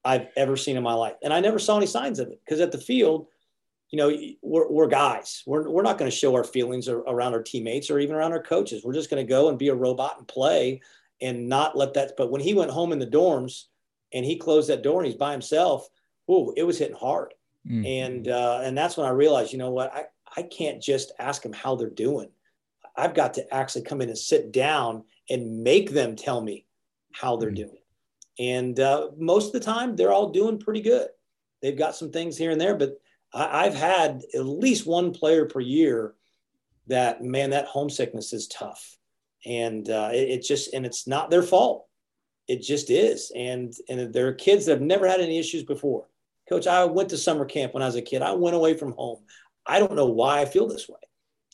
I've 0.04 0.28
ever 0.36 0.58
seen 0.58 0.76
in 0.76 0.84
my 0.84 0.96
life. 0.96 1.16
And 1.24 1.34
I 1.34 1.40
never 1.40 1.60
saw 1.60 1.78
any 1.78 1.86
signs 1.86 2.20
of 2.20 2.28
it 2.28 2.42
because 2.44 2.60
at 2.60 2.74
the 2.74 2.78
field, 2.78 3.28
you 3.96 4.02
know, 4.02 4.36
we're, 4.42 4.70
we're 4.70 4.88
guys. 4.88 5.42
We're, 5.46 5.70
we're 5.70 5.82
not 5.82 5.98
going 5.98 6.12
to 6.12 6.18
show 6.18 6.36
our 6.36 6.44
feelings 6.44 6.90
around 6.90 7.34
our 7.34 7.42
teammates 7.42 7.90
or 7.90 7.98
even 8.00 8.14
around 8.14 8.34
our 8.34 8.44
coaches. 8.44 8.84
We're 8.84 8.94
just 8.94 9.10
going 9.10 9.26
to 9.26 9.30
go 9.30 9.48
and 9.48 9.58
be 9.58 9.70
a 9.70 9.76
robot 9.76 10.16
and 10.18 10.28
play 10.28 10.82
and 11.22 11.48
not 11.48 11.78
let 11.78 11.94
that. 11.94 12.12
But 12.18 12.30
when 12.30 12.42
he 12.42 12.54
went 12.54 12.72
home 12.72 12.92
in 12.92 13.00
the 13.00 13.08
dorms 13.08 13.64
and 14.12 14.26
he 14.26 14.36
closed 14.36 14.68
that 14.68 14.84
door 14.84 15.00
and 15.00 15.08
he's 15.08 15.16
by 15.16 15.32
himself, 15.32 15.88
oh, 16.28 16.54
it 16.58 16.64
was 16.64 16.78
hitting 16.78 16.98
hard. 16.98 17.34
Mm. 17.66 17.88
And 17.88 18.28
uh, 18.28 18.60
and 18.66 18.78
that's 18.78 18.98
when 18.98 19.08
I 19.08 19.12
realized, 19.12 19.54
you 19.54 19.60
know 19.60 19.72
what, 19.72 19.94
I, 19.94 20.04
I 20.36 20.42
can't 20.42 20.84
just 20.84 21.14
ask 21.18 21.42
them 21.42 21.54
how 21.54 21.78
they're 21.78 21.90
doing. 21.90 22.28
I've 22.98 23.14
got 23.14 23.34
to 23.36 23.54
actually 23.54 23.84
come 23.84 24.02
in 24.02 24.10
and 24.10 24.18
sit 24.18 24.52
down 24.52 25.06
and 25.30 25.64
make 25.64 25.92
them 25.92 26.18
tell 26.18 26.42
me 26.42 26.66
how 27.14 27.38
they're 27.38 27.50
mm. 27.50 27.56
doing. 27.56 27.78
And 28.40 28.78
uh, 28.78 29.12
most 29.18 29.48
of 29.48 29.54
the 29.54 29.62
time, 29.62 29.96
they're 29.96 30.12
all 30.12 30.32
doing 30.32 30.60
pretty 30.60 30.82
good. 30.82 31.08
They've 31.62 31.78
got 31.78 31.96
some 31.96 32.12
things 32.12 32.38
here 32.38 32.52
and 32.52 32.60
there, 32.60 32.76
but 32.76 33.00
I, 33.36 33.66
have 33.66 33.76
had 33.76 34.24
at 34.34 34.46
least 34.46 34.88
one 34.88 35.12
player 35.12 35.46
per 35.46 35.60
year 35.60 36.14
that 36.88 37.22
man, 37.22 37.50
that 37.50 37.66
homesickness 37.66 38.32
is 38.32 38.48
tough, 38.48 38.98
and 39.46 39.90
uh, 39.90 40.10
it, 40.14 40.30
it, 40.30 40.44
just 40.44 40.74
and 40.74 40.86
it's 40.86 41.06
not 41.06 41.30
their 41.30 41.44
fault. 41.44 41.86
It 42.48 42.62
just 42.62 42.90
is, 42.90 43.32
and 43.36 43.74
and 43.90 44.14
there 44.14 44.28
are 44.28 44.34
kids 44.34 44.66
that 44.66 44.74
have 44.74 44.82
never 44.82 45.08
had 45.08 45.20
any 45.20 45.38
issues 45.38 45.64
before. 45.64 46.08
Coach, 46.48 46.68
I 46.68 46.86
went 46.86 47.10
to 47.10 47.18
summer 47.18 47.46
camp 47.46 47.74
when 47.74 47.84
I 47.84 47.88
was 47.88 47.96
a 47.96 48.02
kid. 48.02 48.22
I 48.22 48.34
went 48.34 48.56
away 48.56 48.76
from 48.78 48.94
home. 48.94 49.24
I 49.66 49.80
don't 49.80 49.96
know 49.96 50.06
why 50.06 50.42
I 50.42 50.46
feel 50.46 50.68
this 50.68 50.88
way, 50.88 51.00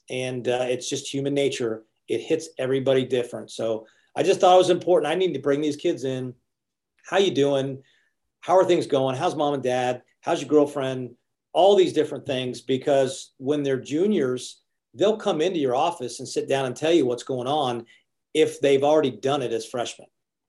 and 0.09 0.47
uh, 0.47 0.67
it's 0.69 0.89
just 0.89 1.11
human 1.11 1.33
nature. 1.33 1.83
It 2.07 2.21
hits 2.21 2.49
everybody 2.59 3.05
different. 3.05 3.51
So 3.51 3.87
I 4.15 4.23
just 4.23 4.39
thought 4.39 4.55
it 4.55 4.59
was 4.59 4.69
important. 4.69 5.11
I 5.11 5.15
need 5.15 5.33
to 5.33 5.39
bring 5.39 5.61
these 5.61 5.77
kids 5.77 6.03
in. 6.03 6.35
How 7.05 7.17
you 7.17 7.31
doing? 7.31 7.81
How 8.41 8.57
are 8.57 8.65
things 8.65 8.85
going? 8.85 9.15
How's 9.15 9.35
mom 9.35 9.53
and 9.53 9.63
dad? 9.63 10.01
How's 10.21 10.41
your 10.41 10.49
girlfriend? 10.49 11.15
All 11.53 11.75
these 11.75 11.93
different 11.93 12.25
things 12.25 12.61
because 12.61 13.33
when 13.37 13.63
they're 13.63 13.79
juniors, 13.79 14.61
they'll 14.93 15.17
come 15.17 15.41
into 15.41 15.59
your 15.59 15.75
office 15.75 16.19
and 16.19 16.27
sit 16.27 16.47
down 16.47 16.65
and 16.65 16.75
tell 16.75 16.91
you 16.91 17.05
what's 17.05 17.23
going 17.23 17.47
on 17.47 17.85
if 18.33 18.61
they've 18.61 18.83
already 18.83 19.11
done 19.11 19.41
it 19.41 19.51
as 19.51 19.65
freshmen. 19.65 20.07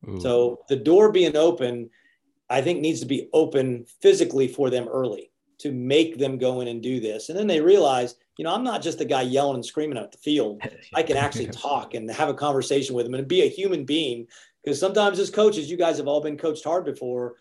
Ooh. 0.09 0.21
So 0.21 0.61
the 0.69 0.77
door 0.77 1.13
being 1.13 1.37
open, 1.37 1.91
I 2.49 2.61
think 2.61 2.81
needs 2.81 3.01
to 3.01 3.07
be 3.07 3.29
open 3.33 3.87
physically 4.01 4.49
for 4.49 4.71
them 4.71 4.89
early 4.89 5.31
to 5.59 5.73
make 5.73 6.19
them 6.19 6.39
go 6.39 6.61
in 6.61 6.69
and 6.69 6.83
do 6.83 7.01
this. 7.01 7.29
And 7.29 7.39
then 7.39 7.47
they 7.47 7.61
realize, 7.61 8.17
you 8.37 8.45
know, 8.45 8.53
I'm 8.53 8.65
not 8.65 8.83
just 8.83 8.99
the 8.99 9.05
guy 9.05 9.23
yelling 9.23 9.55
and 9.57 9.65
screaming 9.65 9.99
at 9.99 10.11
the 10.11 10.19
field. 10.19 10.61
I 10.95 11.03
can 11.03 11.17
actually 11.17 11.47
talk 11.47 11.95
and 11.95 12.11
have 12.11 12.29
a 12.29 12.35
conversation 12.35 12.95
with 12.95 13.07
them 13.07 13.15
and 13.15 13.29
be 13.29 13.43
a 13.43 13.49
human 13.49 13.85
being. 13.85 14.27
Because 14.63 14.79
sometimes 14.79 15.19
as 15.19 15.31
coaches, 15.31 15.71
you 15.71 15.77
guys 15.77 15.99
have 15.99 16.09
all 16.09 16.21
been 16.21 16.37
coached 16.37 16.65
hard 16.65 16.85
before 16.85 17.37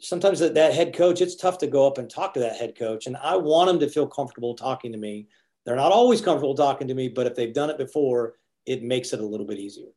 sometimes 0.00 0.38
that, 0.40 0.54
that 0.54 0.74
head 0.74 0.94
coach, 0.94 1.20
it's 1.20 1.36
tough 1.36 1.58
to 1.58 1.66
go 1.66 1.86
up 1.86 1.98
and 1.98 2.08
talk 2.08 2.34
to 2.34 2.40
that 2.40 2.56
head 2.56 2.76
coach. 2.76 3.06
And 3.06 3.16
I 3.16 3.36
want 3.36 3.68
them 3.68 3.80
to 3.80 3.88
feel 3.88 4.06
comfortable 4.06 4.54
talking 4.54 4.92
to 4.92 4.98
me. 4.98 5.28
They're 5.64 5.76
not 5.76 5.92
always 5.92 6.20
comfortable 6.20 6.54
talking 6.54 6.88
to 6.88 6.94
me, 6.94 7.08
but 7.08 7.26
if 7.26 7.34
they've 7.34 7.54
done 7.54 7.70
it 7.70 7.78
before, 7.78 8.34
it 8.66 8.82
makes 8.82 9.12
it 9.12 9.20
a 9.20 9.26
little 9.26 9.46
bit 9.46 9.58
easier. 9.58 9.88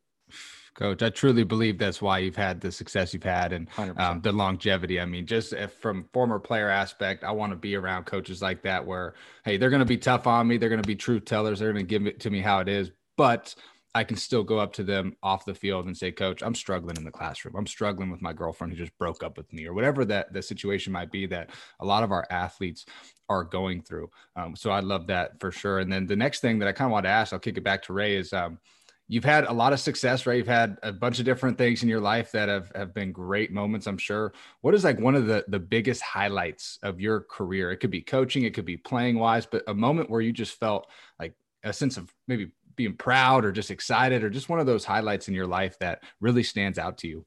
Coach, 0.74 1.02
I 1.02 1.08
truly 1.08 1.42
believe 1.42 1.78
that's 1.78 2.02
why 2.02 2.18
you've 2.18 2.36
had 2.36 2.60
the 2.60 2.70
success 2.70 3.14
you've 3.14 3.22
had 3.22 3.54
and 3.54 3.68
um, 3.96 4.20
the 4.20 4.30
longevity. 4.30 5.00
I 5.00 5.06
mean, 5.06 5.26
just 5.26 5.54
from 5.80 6.04
former 6.12 6.38
player 6.38 6.68
aspect, 6.68 7.24
I 7.24 7.30
want 7.30 7.52
to 7.52 7.56
be 7.56 7.76
around 7.76 8.04
coaches 8.04 8.42
like 8.42 8.62
that 8.62 8.84
where, 8.84 9.14
hey, 9.44 9.56
they're 9.56 9.70
going 9.70 9.80
to 9.80 9.86
be 9.86 9.96
tough 9.96 10.26
on 10.26 10.46
me. 10.46 10.58
They're 10.58 10.68
going 10.68 10.82
to 10.82 10.86
be 10.86 10.94
truth 10.94 11.24
tellers. 11.24 11.60
They're 11.60 11.72
going 11.72 11.86
to 11.86 11.88
give 11.88 12.06
it 12.06 12.20
to 12.20 12.30
me 12.30 12.42
how 12.42 12.58
it 12.58 12.68
is. 12.68 12.90
But 13.16 13.54
I 13.96 14.04
can 14.04 14.18
still 14.18 14.42
go 14.42 14.58
up 14.58 14.74
to 14.74 14.84
them 14.84 15.16
off 15.22 15.46
the 15.46 15.54
field 15.54 15.86
and 15.86 15.96
say, 15.96 16.12
Coach, 16.12 16.42
I'm 16.42 16.54
struggling 16.54 16.98
in 16.98 17.04
the 17.04 17.10
classroom. 17.10 17.54
I'm 17.56 17.66
struggling 17.66 18.10
with 18.10 18.20
my 18.20 18.34
girlfriend 18.34 18.70
who 18.70 18.78
just 18.78 18.96
broke 18.98 19.22
up 19.22 19.38
with 19.38 19.50
me, 19.54 19.64
or 19.64 19.72
whatever 19.72 20.04
that 20.04 20.34
the 20.34 20.42
situation 20.42 20.92
might 20.92 21.10
be 21.10 21.24
that 21.28 21.48
a 21.80 21.86
lot 21.86 22.04
of 22.04 22.12
our 22.12 22.26
athletes 22.28 22.84
are 23.30 23.42
going 23.42 23.80
through. 23.80 24.10
Um, 24.36 24.54
so 24.54 24.70
I 24.70 24.80
love 24.80 25.06
that 25.06 25.40
for 25.40 25.50
sure. 25.50 25.78
And 25.78 25.90
then 25.90 26.06
the 26.06 26.14
next 26.14 26.40
thing 26.40 26.58
that 26.58 26.68
I 26.68 26.72
kind 26.72 26.90
of 26.90 26.92
want 26.92 27.04
to 27.06 27.10
ask, 27.10 27.32
I'll 27.32 27.38
kick 27.38 27.56
it 27.56 27.64
back 27.64 27.82
to 27.84 27.94
Ray, 27.94 28.16
is 28.16 28.34
um, 28.34 28.58
you've 29.08 29.24
had 29.24 29.44
a 29.44 29.52
lot 29.52 29.72
of 29.72 29.80
success, 29.80 30.26
right? 30.26 30.36
You've 30.36 30.46
had 30.46 30.76
a 30.82 30.92
bunch 30.92 31.18
of 31.18 31.24
different 31.24 31.56
things 31.56 31.82
in 31.82 31.88
your 31.88 32.02
life 32.02 32.30
that 32.32 32.50
have, 32.50 32.70
have 32.74 32.92
been 32.92 33.12
great 33.12 33.50
moments, 33.50 33.86
I'm 33.86 33.96
sure. 33.96 34.34
What 34.60 34.74
is 34.74 34.84
like 34.84 35.00
one 35.00 35.14
of 35.14 35.24
the, 35.24 35.42
the 35.48 35.58
biggest 35.58 36.02
highlights 36.02 36.78
of 36.82 37.00
your 37.00 37.20
career? 37.22 37.72
It 37.72 37.78
could 37.78 37.90
be 37.90 38.02
coaching, 38.02 38.44
it 38.44 38.52
could 38.52 38.66
be 38.66 38.76
playing 38.76 39.18
wise, 39.18 39.46
but 39.46 39.62
a 39.68 39.74
moment 39.74 40.10
where 40.10 40.20
you 40.20 40.32
just 40.34 40.60
felt 40.60 40.86
like 41.18 41.32
a 41.64 41.72
sense 41.72 41.96
of 41.96 42.12
maybe 42.28 42.50
being 42.76 42.94
proud 42.94 43.44
or 43.44 43.52
just 43.52 43.70
excited 43.70 44.22
or 44.22 44.30
just 44.30 44.48
one 44.48 44.60
of 44.60 44.66
those 44.66 44.84
highlights 44.84 45.28
in 45.28 45.34
your 45.34 45.46
life 45.46 45.78
that 45.80 46.02
really 46.20 46.42
stands 46.42 46.78
out 46.78 46.98
to 46.98 47.08
you? 47.08 47.26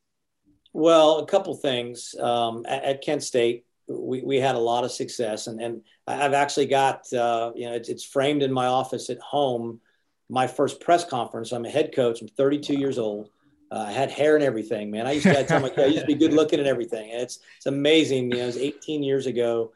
Well, 0.74 1.20
a 1.20 1.26
couple 1.26 1.56
things. 1.56 2.16
Um, 2.20 2.66
at, 2.68 2.84
at, 2.84 3.02
Kent 3.02 3.24
State, 3.24 3.66
we, 3.88 4.22
we 4.22 4.38
had 4.38 4.56
a 4.56 4.60
lot 4.60 4.84
of 4.84 4.92
success, 4.92 5.48
and, 5.48 5.60
and 5.60 5.82
I've 6.08 6.34
actually 6.34 6.68
got, 6.68 7.12
uh, 7.12 7.52
you 7.56 7.66
know, 7.66 7.74
it's, 7.74 7.90
it's 7.90 8.04
framed 8.04 8.44
in 8.44 8.54
my 8.54 8.68
office 8.68 9.10
at 9.10 9.20
home. 9.20 9.82
My 10.30 10.46
first 10.46 10.80
press 10.80 11.04
conference. 11.04 11.52
I'm 11.52 11.66
a 11.66 11.70
head 11.70 11.92
coach. 11.96 12.22
I'm 12.22 12.28
32 12.28 12.76
years 12.76 13.00
old. 13.00 13.32
Uh, 13.72 13.86
I 13.88 13.92
had 13.92 14.12
hair 14.12 14.36
and 14.36 14.44
everything, 14.44 14.92
man. 14.92 15.08
I 15.08 15.14
used 15.14 15.26
to 15.26 15.40
I 15.40 15.44
tell 15.44 15.60
my 15.60 15.72
I 15.78 15.86
used 15.86 16.02
to 16.02 16.06
be 16.06 16.16
good 16.16 16.34
looking 16.34 16.60
and 16.60 16.68
everything. 16.68 17.12
And 17.12 17.22
it's 17.22 17.40
it's 17.58 17.66
amazing. 17.66 18.32
You 18.32 18.38
know, 18.38 18.44
it 18.44 18.48
was 18.48 18.58
18 18.58 19.04
years 19.04 19.26
ago. 19.26 19.72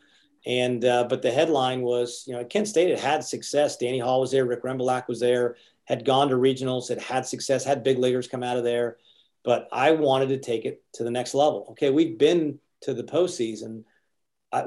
And 0.46 0.84
uh, 0.84 1.06
but 1.06 1.22
the 1.22 1.32
headline 1.32 1.82
was, 1.82 2.26
you 2.28 2.34
know, 2.34 2.44
Kent 2.44 2.68
State 2.68 2.90
had 2.90 3.00
had 3.00 3.24
success. 3.24 3.78
Danny 3.78 4.00
Hall 4.00 4.20
was 4.20 4.32
there, 4.32 4.46
Rick 4.46 4.64
Rembielak 4.64 5.08
was 5.08 5.20
there, 5.20 5.56
had 5.86 6.04
gone 6.04 6.30
to 6.30 6.36
regionals, 6.36 6.90
had 6.90 7.02
had 7.02 7.26
success, 7.26 7.64
had 7.64 7.84
big 7.84 7.98
leaguers 7.98 8.28
come 8.28 8.44
out 8.44 8.58
of 8.58 8.64
there. 8.64 8.98
But 9.44 9.70
I 9.72 9.92
wanted 9.92 10.30
to 10.30 10.38
take 10.40 10.66
it 10.66 10.84
to 10.94 11.04
the 11.04 11.12
next 11.12 11.34
level. 11.34 11.68
Okay, 11.72 11.90
we've 11.90 12.18
been 12.18 12.60
to 12.82 12.94
the 12.94 13.04
postseason. 13.04 13.84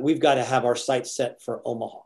We've 0.00 0.20
got 0.20 0.34
to 0.34 0.44
have 0.44 0.64
our 0.64 0.76
sights 0.76 1.14
set 1.14 1.40
for 1.40 1.62
Omaha. 1.64 2.00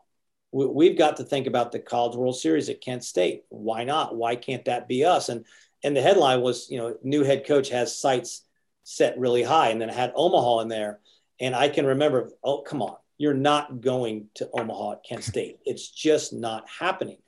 We, 0.51 0.65
we've 0.67 0.97
got 0.97 1.17
to 1.17 1.23
think 1.23 1.47
about 1.47 1.71
the 1.71 1.79
College 1.79 2.15
World 2.15 2.37
Series 2.37 2.69
at 2.69 2.81
Kent 2.81 3.03
State. 3.03 3.43
Why 3.49 3.85
not? 3.85 4.15
Why 4.15 4.35
can't 4.35 4.65
that 4.65 4.87
be 4.87 5.05
us? 5.05 5.29
And 5.29 5.45
and 5.83 5.95
the 5.95 6.01
headline 6.01 6.41
was, 6.41 6.69
you 6.69 6.77
know, 6.77 6.95
new 7.03 7.23
head 7.23 7.47
coach 7.47 7.69
has 7.69 7.97
sights 7.97 8.43
set 8.83 9.17
really 9.17 9.43
high, 9.43 9.69
and 9.69 9.81
then 9.81 9.89
had 9.89 10.11
Omaha 10.15 10.59
in 10.59 10.67
there. 10.67 10.99
And 11.39 11.55
I 11.55 11.69
can 11.69 11.85
remember, 11.87 12.29
oh, 12.43 12.61
come 12.61 12.81
on, 12.83 12.97
you're 13.21 13.35
not 13.35 13.81
going 13.81 14.27
to 14.33 14.49
Omaha 14.51 14.93
at 14.93 15.03
Kent 15.03 15.23
State. 15.23 15.59
It's 15.63 15.91
just 15.91 16.33
not 16.33 16.67
happening. 16.67 17.19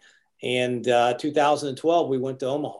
And 0.41 0.87
uh, 0.87 1.13
2012, 1.13 2.09
we 2.09 2.17
went 2.17 2.39
to 2.39 2.47
Omaha. 2.47 2.79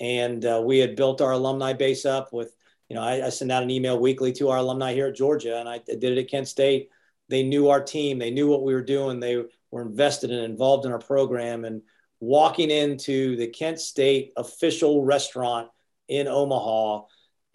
and 0.00 0.42
uh, 0.46 0.62
we 0.64 0.78
had 0.78 0.96
built 0.96 1.20
our 1.20 1.32
alumni 1.32 1.74
base 1.74 2.06
up 2.06 2.32
with, 2.32 2.56
you 2.88 2.96
know, 2.96 3.02
I, 3.02 3.26
I, 3.26 3.28
send 3.28 3.52
out 3.52 3.62
an 3.62 3.70
email 3.70 3.98
weekly 3.98 4.32
to 4.32 4.48
our 4.48 4.56
alumni 4.56 4.94
here 4.94 5.08
at 5.08 5.14
Georgia, 5.14 5.58
and 5.58 5.68
I 5.68 5.78
did 5.86 6.04
it 6.04 6.16
at 6.16 6.30
Kent 6.30 6.48
State. 6.48 6.88
They 7.28 7.42
knew 7.42 7.68
our 7.68 7.82
team, 7.82 8.18
they 8.18 8.30
knew 8.30 8.48
what 8.48 8.62
we 8.62 8.72
were 8.72 8.82
doing, 8.82 9.20
they 9.20 9.44
were 9.70 9.82
invested 9.82 10.30
and 10.30 10.44
involved 10.44 10.86
in 10.86 10.92
our 10.92 10.98
program, 10.98 11.66
and 11.66 11.82
walking 12.18 12.70
into 12.70 13.36
the 13.36 13.48
Kent 13.48 13.78
State 13.78 14.32
official 14.38 15.04
restaurant 15.04 15.68
in 16.08 16.26
Omaha, 16.26 17.02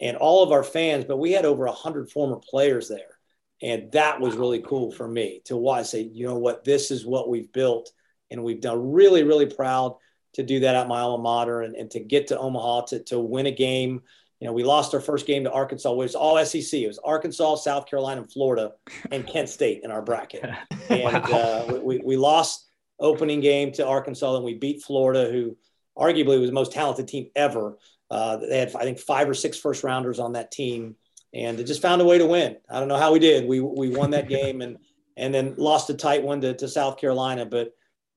and 0.00 0.16
all 0.16 0.44
of 0.44 0.52
our 0.52 0.62
fans, 0.62 1.04
but 1.04 1.16
we 1.16 1.32
had 1.32 1.44
over 1.44 1.66
hundred 1.66 2.12
former 2.12 2.36
players 2.36 2.88
there, 2.88 3.13
and 3.64 3.90
that 3.92 4.20
was 4.20 4.36
really 4.36 4.60
cool 4.60 4.92
for 4.92 5.08
me 5.08 5.40
to 5.46 5.56
watch. 5.56 5.86
Say, 5.86 6.02
you 6.02 6.26
know 6.26 6.36
what, 6.36 6.64
this 6.64 6.90
is 6.90 7.06
what 7.06 7.30
we've 7.30 7.50
built, 7.50 7.90
and 8.30 8.44
we've 8.44 8.60
done. 8.60 8.92
Really, 8.92 9.22
really 9.22 9.46
proud 9.46 9.96
to 10.34 10.42
do 10.42 10.60
that 10.60 10.74
at 10.74 10.86
my 10.86 11.00
alma 11.00 11.22
mater 11.22 11.62
and, 11.62 11.74
and 11.74 11.90
to 11.92 12.00
get 12.00 12.26
to 12.26 12.38
Omaha 12.38 12.82
to, 12.82 13.02
to 13.04 13.18
win 13.18 13.46
a 13.46 13.50
game. 13.50 14.02
You 14.38 14.48
know, 14.48 14.52
we 14.52 14.64
lost 14.64 14.92
our 14.92 15.00
first 15.00 15.26
game 15.26 15.44
to 15.44 15.50
Arkansas, 15.50 15.90
which 15.92 16.08
was 16.08 16.14
all 16.14 16.44
SEC. 16.44 16.78
It 16.78 16.86
was 16.86 16.98
Arkansas, 17.02 17.56
South 17.56 17.86
Carolina, 17.86 18.20
and 18.20 18.30
Florida, 18.30 18.72
and 19.10 19.26
Kent 19.26 19.48
State 19.48 19.80
in 19.82 19.90
our 19.90 20.02
bracket. 20.02 20.44
And 20.90 21.24
wow. 21.24 21.64
uh, 21.70 21.80
we, 21.82 22.02
we 22.04 22.18
lost 22.18 22.68
opening 23.00 23.40
game 23.40 23.72
to 23.72 23.86
Arkansas, 23.86 24.36
and 24.36 24.44
we 24.44 24.52
beat 24.52 24.82
Florida, 24.82 25.30
who 25.32 25.56
arguably 25.96 26.38
was 26.38 26.50
the 26.50 26.54
most 26.54 26.72
talented 26.72 27.08
team 27.08 27.30
ever. 27.34 27.78
Uh, 28.10 28.36
they 28.36 28.58
had, 28.58 28.76
I 28.76 28.82
think, 28.82 28.98
five 28.98 29.26
or 29.26 29.32
six 29.32 29.58
first 29.58 29.82
rounders 29.82 30.18
on 30.18 30.34
that 30.34 30.50
team, 30.50 30.96
and 31.34 31.58
just 31.66 31.82
found 31.82 32.00
a 32.00 32.04
way 32.04 32.16
to 32.16 32.26
win. 32.26 32.56
I 32.70 32.78
don't 32.78 32.88
know 32.88 32.96
how 32.96 33.12
we 33.12 33.18
did. 33.18 33.46
We 33.46 33.60
we 33.60 33.90
won 33.90 34.10
that 34.12 34.28
game 34.28 34.62
and 34.62 34.78
and 35.16 35.34
then 35.34 35.54
lost 35.56 35.90
a 35.90 35.94
tight 35.94 36.22
one 36.22 36.40
to, 36.40 36.54
to 36.54 36.68
South 36.68 36.96
Carolina, 36.96 37.46
but 37.46 37.72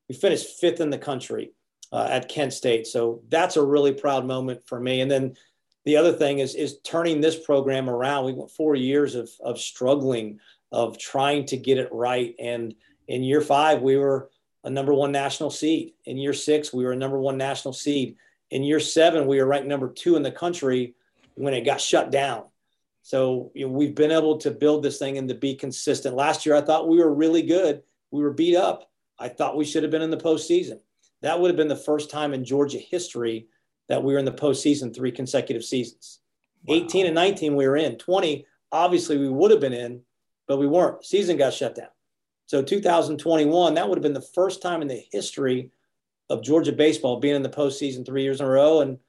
we 0.10 0.16
finished 0.16 0.60
fifth 0.60 0.82
in 0.82 0.90
the 0.90 0.98
country 0.98 1.52
uh, 1.92 2.08
at 2.10 2.28
Kent 2.28 2.54
State. 2.54 2.88
So 2.88 3.22
that's 3.30 3.56
a 3.56 3.64
really 3.64 3.94
proud 3.94 4.26
moment 4.26 4.62
for 4.66 4.80
me. 4.80 5.02
And 5.02 5.12
then 5.12 5.36
the 5.86 5.98
other 5.98 6.14
thing 6.14 6.40
is 6.40 6.56
is 6.56 6.80
turning 6.84 7.22
this 7.22 7.38
program 7.38 7.90
around. 7.90 8.26
We 8.26 8.34
went 8.34 8.52
four 8.52 8.76
years 8.76 9.16
of 9.16 9.30
of 9.42 9.60
struggling, 9.60 10.40
of 10.72 10.98
trying 10.98 11.46
to 11.48 11.58
get 11.58 11.78
it 11.78 11.90
right. 11.92 12.36
And 12.40 12.76
in 13.08 13.24
year 13.24 13.42
five, 13.42 13.82
we 13.82 13.98
were 13.98 14.30
a 14.64 14.70
number 14.70 14.94
one 14.94 15.12
national 15.12 15.50
seed. 15.50 15.94
In 16.06 16.18
year 16.18 16.34
six, 16.34 16.74
we 16.74 16.84
were 16.84 16.92
a 16.92 16.98
number 16.98 17.20
one 17.20 17.38
national 17.38 17.74
seed. 17.74 18.18
In 18.52 18.64
year 18.64 18.80
seven, 18.80 19.28
we 19.28 19.40
were 19.40 19.46
ranked 19.46 19.68
number 19.68 19.90
two 19.90 20.16
in 20.16 20.24
the 20.24 20.32
country 20.32 20.96
when 21.36 21.54
it 21.54 21.66
got 21.66 21.80
shut 21.80 22.12
down. 22.12 22.46
So 23.08 23.52
you 23.56 23.66
know, 23.66 23.72
we've 23.72 23.96
been 23.96 24.12
able 24.12 24.38
to 24.40 24.52
build 24.52 24.84
this 24.84 25.00
thing 25.00 25.18
and 25.18 25.30
to 25.30 25.34
be 25.34 25.56
consistent. 25.56 26.14
Last 26.14 26.46
year, 26.46 26.56
I 26.56 26.62
thought 26.62 26.90
we 26.90 26.98
were 26.98 27.14
really 27.14 27.42
good. 27.42 27.82
We 28.12 28.22
were 28.22 28.34
beat 28.34 28.58
up. 28.58 28.92
I 29.18 29.30
thought 29.30 29.56
we 29.56 29.64
should 29.64 29.84
have 29.84 29.92
been 29.94 30.02
in 30.02 30.12
the 30.12 30.18
postseason 30.18 30.80
that 31.22 31.40
would 31.40 31.50
have 31.50 31.56
been 31.56 31.70
the 31.70 31.76
first 31.76 32.10
time 32.10 32.34
in 32.34 32.44
Georgia 32.44 32.78
history 32.78 33.48
that 33.88 34.04
we 34.04 34.12
were 34.12 34.20
in 34.20 34.26
the 34.26 34.32
postseason 34.32 34.94
three 34.94 35.12
consecutive 35.12 35.64
seasons. 35.64 36.20
Wow. 36.66 36.76
18 36.76 37.06
and 37.06 37.16
19, 37.16 37.56
we 37.56 37.66
were 37.66 37.78
in. 37.78 37.96
20, 37.96 38.46
obviously, 38.72 39.18
we 39.18 39.30
would 39.30 39.52
have 39.52 39.62
been 39.62 39.74
in, 39.74 40.02
but 40.46 40.58
we 40.58 40.68
weren't. 40.68 41.06
Season 41.06 41.38
got 41.38 41.54
shut 41.54 41.76
down. 41.76 41.88
So 42.46 42.62
2021, 42.62 43.74
that 43.74 43.88
would 43.88 43.98
have 43.98 44.04
been 44.04 44.14
the 44.14 44.22
first 44.22 44.62
time 44.62 44.82
in 44.82 44.90
the 44.90 45.04
history 45.12 45.72
of 46.30 46.44
Georgia 46.44 46.74
baseball 46.74 47.20
being 47.20 47.36
in 47.36 47.44
the 47.44 47.50
postseason 47.50 48.06
three 48.06 48.24
years 48.24 48.42
in 48.42 48.46
a 48.46 48.50
row. 48.50 48.82
And 48.82 49.00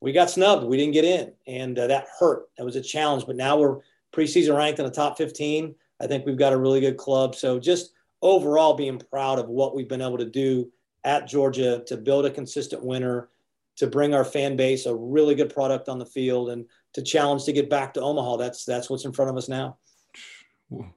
we 0.00 0.12
got 0.12 0.30
snubbed. 0.30 0.64
We 0.64 0.76
didn't 0.76 0.94
get 0.94 1.04
in. 1.04 1.32
And 1.46 1.78
uh, 1.78 1.86
that 1.86 2.06
hurt. 2.18 2.48
That 2.56 2.64
was 2.64 2.76
a 2.76 2.80
challenge. 2.80 3.26
But 3.26 3.36
now 3.36 3.58
we're 3.58 3.78
preseason 4.12 4.56
ranked 4.56 4.78
in 4.78 4.86
the 4.86 4.90
top 4.90 5.18
15. 5.18 5.74
I 6.00 6.06
think 6.06 6.24
we've 6.24 6.38
got 6.38 6.52
a 6.52 6.58
really 6.58 6.80
good 6.80 6.96
club. 6.96 7.34
So 7.34 7.58
just 7.58 7.92
overall 8.22 8.74
being 8.74 9.00
proud 9.10 9.38
of 9.38 9.48
what 9.48 9.74
we've 9.74 9.88
been 9.88 10.02
able 10.02 10.18
to 10.18 10.24
do 10.24 10.70
at 11.04 11.28
Georgia 11.28 11.82
to 11.86 11.96
build 11.96 12.26
a 12.26 12.30
consistent 12.30 12.84
winner, 12.84 13.28
to 13.76 13.86
bring 13.86 14.14
our 14.14 14.24
fan 14.24 14.56
base 14.56 14.86
a 14.86 14.94
really 14.94 15.34
good 15.34 15.52
product 15.52 15.88
on 15.88 15.98
the 15.98 16.06
field, 16.06 16.50
and 16.50 16.66
to 16.94 17.02
challenge 17.02 17.44
to 17.44 17.52
get 17.52 17.70
back 17.70 17.94
to 17.94 18.00
Omaha. 18.00 18.36
That's 18.36 18.64
that's 18.64 18.90
what's 18.90 19.04
in 19.04 19.12
front 19.12 19.30
of 19.30 19.36
us 19.36 19.48
now. 19.48 19.76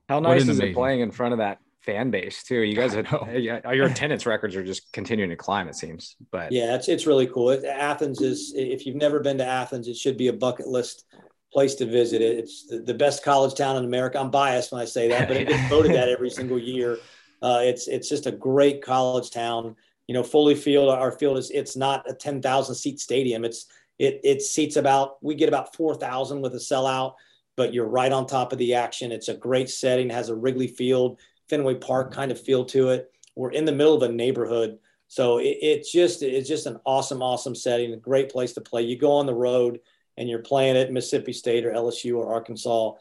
How 0.09 0.19
nice 0.19 0.41
is 0.41 0.49
amazing. 0.49 0.67
it 0.69 0.73
playing 0.75 0.99
in 0.99 1.11
front 1.11 1.33
of 1.33 1.39
that 1.39 1.59
fan 1.83 2.11
base 2.11 2.43
too? 2.43 2.61
You 2.61 2.75
guys, 2.75 2.93
have, 2.93 3.07
your 3.35 3.85
attendance 3.85 4.25
records 4.25 4.55
are 4.55 4.63
just 4.63 4.91
continuing 4.93 5.29
to 5.29 5.35
climb. 5.35 5.67
It 5.67 5.75
seems, 5.75 6.15
but 6.31 6.51
yeah, 6.51 6.75
it's 6.75 6.87
it's 6.87 7.05
really 7.05 7.27
cool. 7.27 7.51
Athens 7.67 8.21
is 8.21 8.53
if 8.55 8.85
you've 8.85 8.95
never 8.95 9.19
been 9.19 9.37
to 9.37 9.45
Athens, 9.45 9.87
it 9.87 9.97
should 9.97 10.17
be 10.17 10.27
a 10.27 10.33
bucket 10.33 10.67
list 10.67 11.05
place 11.51 11.75
to 11.75 11.85
visit. 11.85 12.21
It's 12.21 12.67
the, 12.67 12.79
the 12.79 12.93
best 12.93 13.23
college 13.23 13.55
town 13.55 13.77
in 13.77 13.85
America. 13.85 14.19
I'm 14.19 14.31
biased 14.31 14.71
when 14.71 14.81
I 14.81 14.85
say 14.85 15.07
that, 15.09 15.27
but 15.27 15.37
it 15.37 15.47
gets 15.47 15.69
voted 15.69 15.93
that 15.93 16.09
every 16.09 16.29
single 16.31 16.59
year. 16.59 16.97
Uh, 17.41 17.59
it's 17.63 17.87
it's 17.87 18.09
just 18.09 18.25
a 18.25 18.31
great 18.31 18.81
college 18.81 19.29
town 19.29 19.75
you 20.07 20.13
know, 20.13 20.23
Foley 20.23 20.55
Field, 20.55 20.89
our 20.89 21.11
field 21.11 21.37
is 21.37 21.49
it's 21.51 21.75
not 21.75 22.09
a 22.09 22.13
10,000 22.13 22.75
seat 22.75 22.99
stadium. 22.99 23.45
It's 23.45 23.65
it 23.99 24.19
it 24.23 24.41
seats 24.41 24.75
about 24.75 25.15
we 25.21 25.35
get 25.35 25.47
about 25.47 25.75
4,000 25.75 26.41
with 26.41 26.53
a 26.55 26.57
sellout, 26.57 27.13
but 27.55 27.73
you're 27.73 27.87
right 27.87 28.11
on 28.11 28.27
top 28.27 28.51
of 28.51 28.57
the 28.57 28.73
action. 28.73 29.11
It's 29.11 29.29
a 29.29 29.35
great 29.35 29.69
setting, 29.69 30.09
has 30.09 30.29
a 30.29 30.35
Wrigley 30.35 30.67
Field, 30.67 31.19
Fenway 31.53 31.75
Park 31.75 32.13
kind 32.13 32.31
of 32.31 32.39
feel 32.39 32.65
to 32.65 32.89
it. 32.89 33.11
We're 33.35 33.51
in 33.51 33.65
the 33.65 33.71
middle 33.71 33.95
of 33.95 34.03
a 34.03 34.13
neighborhood, 34.13 34.79
so 35.07 35.37
it, 35.37 35.57
it's 35.61 35.91
just 35.91 36.21
it's 36.21 36.47
just 36.49 36.65
an 36.65 36.79
awesome 36.85 37.21
awesome 37.21 37.55
setting, 37.55 37.93
a 37.93 37.97
great 37.97 38.31
place 38.31 38.53
to 38.53 38.61
play. 38.61 38.83
You 38.83 38.97
go 38.97 39.13
on 39.13 39.25
the 39.25 39.33
road 39.33 39.79
and 40.17 40.29
you're 40.29 40.39
playing 40.39 40.77
at 40.77 40.91
Mississippi 40.91 41.33
State 41.33 41.65
or 41.65 41.71
LSU 41.71 42.17
or 42.17 42.33
Arkansas. 42.33 42.93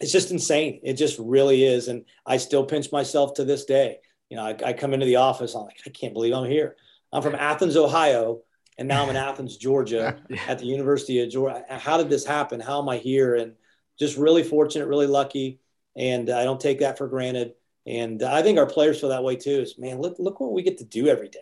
It's 0.00 0.12
just 0.12 0.30
insane. 0.30 0.80
It 0.82 0.94
just 0.94 1.18
really 1.18 1.64
is, 1.64 1.88
and 1.88 2.04
I 2.26 2.36
still 2.36 2.64
pinch 2.64 2.92
myself 2.92 3.34
to 3.34 3.44
this 3.44 3.64
day 3.64 3.98
you 4.30 4.36
know, 4.36 4.44
I, 4.44 4.56
I 4.64 4.72
come 4.72 4.94
into 4.94 5.06
the 5.06 5.16
office, 5.16 5.54
I'm 5.54 5.64
like, 5.64 5.80
I 5.86 5.90
can't 5.90 6.14
believe 6.14 6.32
I'm 6.32 6.48
here. 6.48 6.76
I'm 7.12 7.22
from 7.22 7.34
Athens, 7.34 7.76
Ohio, 7.76 8.42
and 8.78 8.86
now 8.86 9.02
I'm 9.02 9.10
in 9.10 9.16
Athens, 9.16 9.56
Georgia, 9.56 10.18
at 10.46 10.60
the 10.60 10.66
University 10.66 11.20
of 11.20 11.30
Georgia. 11.30 11.64
How 11.68 11.98
did 11.98 12.08
this 12.08 12.24
happen? 12.24 12.60
How 12.60 12.80
am 12.80 12.88
I 12.88 12.98
here? 12.98 13.34
And 13.34 13.54
just 13.98 14.16
really 14.16 14.44
fortunate, 14.44 14.86
really 14.86 15.08
lucky, 15.08 15.59
and 15.96 16.30
I 16.30 16.44
don't 16.44 16.60
take 16.60 16.80
that 16.80 16.98
for 16.98 17.08
granted. 17.08 17.54
And 17.86 18.22
I 18.22 18.42
think 18.42 18.58
our 18.58 18.66
players 18.66 19.00
feel 19.00 19.10
that 19.10 19.24
way 19.24 19.36
too. 19.36 19.60
Is 19.60 19.78
man, 19.78 20.00
look 20.00 20.16
look 20.18 20.40
what 20.40 20.52
we 20.52 20.62
get 20.62 20.78
to 20.78 20.84
do 20.84 21.08
every 21.08 21.28
day, 21.28 21.38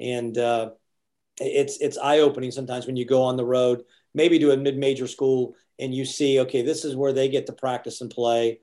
and 0.00 0.36
uh, 0.36 0.70
it's 1.40 1.78
it's 1.78 1.98
eye 1.98 2.18
opening 2.18 2.50
sometimes 2.50 2.86
when 2.86 2.96
you 2.96 3.04
go 3.04 3.22
on 3.22 3.36
the 3.36 3.44
road, 3.44 3.84
maybe 4.14 4.38
to 4.40 4.50
a 4.50 4.56
mid 4.56 4.76
major 4.76 5.06
school, 5.06 5.54
and 5.78 5.94
you 5.94 6.04
see, 6.04 6.40
okay, 6.40 6.62
this 6.62 6.84
is 6.84 6.96
where 6.96 7.12
they 7.12 7.28
get 7.28 7.46
to 7.46 7.52
practice 7.52 8.00
and 8.00 8.10
play, 8.10 8.60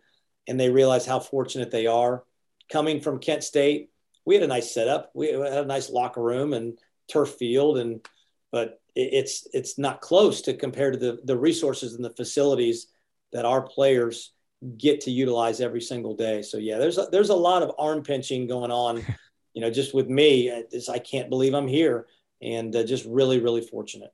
and 0.48 0.60
they 0.60 0.70
realize 0.70 1.06
how 1.06 1.20
fortunate 1.20 1.72
they 1.72 1.88
are 1.88 2.24
coming 2.70 3.00
from 3.00 3.20
Kent 3.20 3.44
State, 3.44 3.90
we 4.26 4.36
had 4.36 4.44
a 4.44 4.48
nice 4.48 4.74
setup. 4.74 5.12
We 5.14 5.28
had 5.28 5.42
a 5.42 5.66
nice 5.66 5.90
locker 5.90 6.22
room 6.22 6.54
and 6.54 6.78
turf 7.12 7.36
field, 7.36 7.78
and 7.78 8.06
but 8.52 8.82
it's 8.96 9.48
it's 9.54 9.78
not 9.78 10.02
close 10.02 10.42
to 10.44 10.54
compare 10.54 10.92
to 10.92 10.98
the 10.98 11.20
the 11.24 11.38
resources 11.38 11.94
and 11.94 12.04
the 12.04 12.14
facilities 12.16 12.88
that 13.32 13.46
our 13.46 13.62
players 13.62 14.34
get 14.78 15.02
to 15.02 15.12
utilize 15.12 15.62
every 15.62 15.82
single 15.82 16.16
day. 16.16 16.42
So 16.42 16.58
yeah, 16.58 16.78
there's 16.78 16.98
a, 16.98 17.08
there's 17.12 17.30
a 17.30 17.36
lot 17.36 17.64
of 17.64 17.72
arm 17.78 18.04
pinching 18.04 18.48
going 18.48 18.72
on, 18.72 19.06
you 19.54 19.62
know, 19.62 19.70
just 19.70 19.94
with 19.94 20.10
me. 20.10 20.66
Just, 20.72 20.90
I 20.90 21.00
can't 21.00 21.30
believe 21.30 21.54
I'm 21.54 21.68
here, 21.68 22.08
and 22.42 22.76
uh, 22.76 22.84
just 22.84 23.06
really 23.06 23.40
really 23.40 23.62
fortunate. 23.62 24.12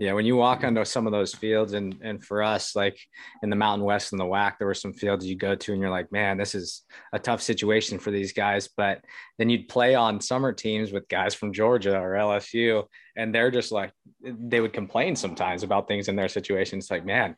Yeah, 0.00 0.12
when 0.14 0.26
you 0.26 0.34
walk 0.34 0.64
onto 0.64 0.84
some 0.84 1.06
of 1.06 1.12
those 1.12 1.34
fields, 1.34 1.72
and 1.72 1.96
and 2.02 2.22
for 2.22 2.42
us, 2.42 2.74
like 2.74 2.98
in 3.44 3.50
the 3.50 3.56
Mountain 3.56 3.86
West 3.86 4.12
and 4.12 4.20
the 4.20 4.24
WAC, 4.24 4.58
there 4.58 4.66
were 4.66 4.74
some 4.74 4.92
fields 4.92 5.24
you 5.24 5.36
go 5.36 5.54
to, 5.54 5.72
and 5.72 5.80
you're 5.80 5.90
like, 5.90 6.10
man, 6.10 6.36
this 6.36 6.56
is 6.56 6.82
a 7.12 7.18
tough 7.18 7.40
situation 7.40 8.00
for 8.00 8.10
these 8.10 8.32
guys. 8.32 8.68
But 8.76 9.04
then 9.38 9.50
you'd 9.50 9.68
play 9.68 9.94
on 9.94 10.20
summer 10.20 10.52
teams 10.52 10.90
with 10.90 11.08
guys 11.08 11.32
from 11.32 11.52
Georgia 11.52 11.96
or 11.96 12.14
LSU, 12.14 12.86
and 13.16 13.32
they're 13.32 13.52
just 13.52 13.70
like, 13.70 13.92
they 14.20 14.60
would 14.60 14.72
complain 14.72 15.14
sometimes 15.14 15.62
about 15.62 15.86
things 15.86 16.08
in 16.08 16.16
their 16.16 16.28
situations. 16.28 16.90
Like, 16.90 17.06
man, 17.06 17.36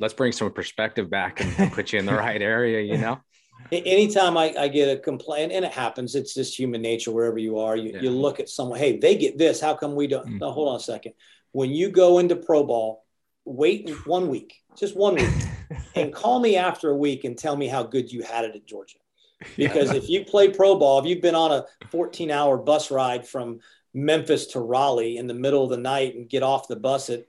let's 0.00 0.14
bring 0.14 0.32
some 0.32 0.50
perspective 0.52 1.10
back 1.10 1.40
and 1.40 1.72
put 1.72 1.92
you 1.92 1.98
in 1.98 2.06
the 2.06 2.14
right 2.26 2.40
area, 2.40 2.80
you 2.80 2.98
know. 2.98 3.20
Anytime 3.72 4.36
I, 4.36 4.54
I 4.56 4.68
get 4.68 4.96
a 4.96 5.00
complaint, 5.00 5.52
and 5.52 5.64
it 5.64 5.72
happens, 5.72 6.14
it's 6.14 6.32
just 6.32 6.58
human 6.58 6.80
nature 6.80 7.10
wherever 7.10 7.38
you 7.38 7.58
are. 7.58 7.76
You, 7.76 7.92
yeah. 7.92 8.00
you 8.00 8.10
look 8.10 8.40
at 8.40 8.48
someone, 8.48 8.78
hey, 8.78 8.98
they 8.98 9.16
get 9.16 9.36
this. 9.36 9.60
How 9.60 9.74
come 9.74 9.94
we 9.94 10.06
don't? 10.06 10.26
Mm. 10.26 10.40
No, 10.40 10.52
hold 10.52 10.68
on 10.68 10.76
a 10.76 10.80
second 10.80 11.12
when 11.52 11.70
you 11.70 11.90
go 11.90 12.18
into 12.18 12.36
pro 12.36 12.64
ball, 12.64 13.04
wait 13.44 13.90
one 14.06 14.28
week, 14.28 14.54
just 14.76 14.96
one 14.96 15.14
week, 15.14 15.30
and 15.94 16.12
call 16.12 16.40
me 16.40 16.56
after 16.56 16.90
a 16.90 16.96
week 16.96 17.24
and 17.24 17.36
tell 17.38 17.56
me 17.56 17.66
how 17.66 17.82
good 17.82 18.12
you 18.12 18.22
had 18.22 18.44
it 18.44 18.54
at 18.54 18.66
Georgia. 18.66 18.98
Because 19.56 19.92
yeah. 19.92 19.98
if 19.98 20.08
you 20.08 20.24
play 20.24 20.50
pro 20.50 20.78
ball, 20.78 20.98
if 20.98 21.06
you've 21.06 21.22
been 21.22 21.34
on 21.34 21.52
a 21.52 21.64
14 21.90 22.30
hour 22.30 22.56
bus 22.56 22.90
ride 22.90 23.26
from 23.26 23.60
Memphis 23.94 24.46
to 24.48 24.60
Raleigh 24.60 25.16
in 25.16 25.26
the 25.26 25.34
middle 25.34 25.62
of 25.62 25.70
the 25.70 25.76
night 25.76 26.16
and 26.16 26.28
get 26.28 26.42
off 26.42 26.68
the 26.68 26.76
bus 26.76 27.08
at 27.08 27.24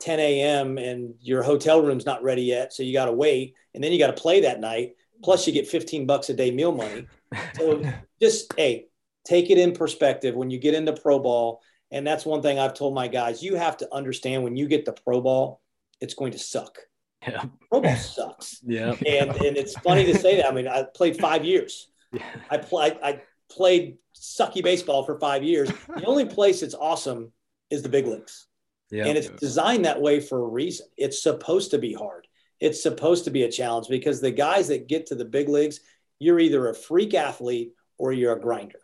10 0.00 0.20
a.m. 0.20 0.78
and 0.78 1.14
your 1.20 1.42
hotel 1.42 1.82
room's 1.82 2.06
not 2.06 2.22
ready 2.22 2.42
yet, 2.42 2.72
so 2.72 2.82
you 2.82 2.92
got 2.92 3.06
to 3.06 3.12
wait, 3.12 3.54
and 3.74 3.82
then 3.82 3.92
you 3.92 3.98
got 3.98 4.14
to 4.14 4.22
play 4.22 4.40
that 4.42 4.60
night. 4.60 4.92
Plus, 5.22 5.46
you 5.46 5.52
get 5.52 5.66
15 5.66 6.06
bucks 6.06 6.28
a 6.28 6.34
day 6.34 6.50
meal 6.50 6.72
money. 6.72 7.06
So 7.54 7.82
just 8.20 8.52
hey, 8.56 8.86
take 9.24 9.50
it 9.50 9.58
in 9.58 9.72
perspective 9.72 10.34
when 10.34 10.50
you 10.50 10.58
get 10.58 10.74
into 10.74 10.92
pro 10.92 11.18
ball 11.18 11.62
and 11.90 12.06
that's 12.06 12.26
one 12.26 12.42
thing 12.42 12.58
I've 12.58 12.74
told 12.74 12.94
my 12.94 13.08
guys. 13.08 13.42
You 13.42 13.56
have 13.56 13.76
to 13.78 13.94
understand 13.94 14.42
when 14.42 14.56
you 14.56 14.66
get 14.66 14.84
the 14.84 14.92
pro 14.92 15.20
ball, 15.20 15.60
it's 16.00 16.14
going 16.14 16.32
to 16.32 16.38
suck. 16.38 16.78
Yeah. 17.26 17.44
Pro 17.70 17.80
ball 17.80 17.96
sucks. 17.96 18.60
Yeah. 18.64 18.94
And 19.06 19.30
and 19.30 19.56
it's 19.56 19.78
funny 19.78 20.04
to 20.06 20.18
say 20.18 20.36
that. 20.36 20.46
I 20.46 20.52
mean, 20.52 20.68
I 20.68 20.84
played 20.94 21.18
five 21.18 21.44
years. 21.44 21.88
Yeah. 22.12 22.24
I 22.50 22.58
played 22.58 22.98
I 23.02 23.22
played 23.50 23.98
sucky 24.14 24.62
baseball 24.62 25.04
for 25.04 25.18
five 25.18 25.42
years. 25.42 25.70
The 25.96 26.04
only 26.04 26.24
place 26.24 26.62
it's 26.62 26.74
awesome 26.74 27.32
is 27.70 27.82
the 27.82 27.88
big 27.88 28.06
leagues. 28.06 28.46
Yeah. 28.90 29.06
And 29.06 29.18
it's 29.18 29.28
designed 29.28 29.84
that 29.84 30.00
way 30.00 30.20
for 30.20 30.38
a 30.38 30.48
reason. 30.48 30.86
It's 30.96 31.22
supposed 31.22 31.72
to 31.72 31.78
be 31.78 31.92
hard. 31.92 32.26
It's 32.60 32.82
supposed 32.82 33.24
to 33.24 33.30
be 33.30 33.42
a 33.42 33.50
challenge 33.50 33.88
because 33.88 34.20
the 34.20 34.30
guys 34.30 34.68
that 34.68 34.86
get 34.86 35.06
to 35.06 35.14
the 35.14 35.24
big 35.24 35.48
leagues, 35.48 35.80
you're 36.18 36.38
either 36.38 36.68
a 36.68 36.74
freak 36.74 37.14
athlete 37.14 37.72
or 37.98 38.12
you're 38.12 38.32
a 38.34 38.40
grinder 38.40 38.80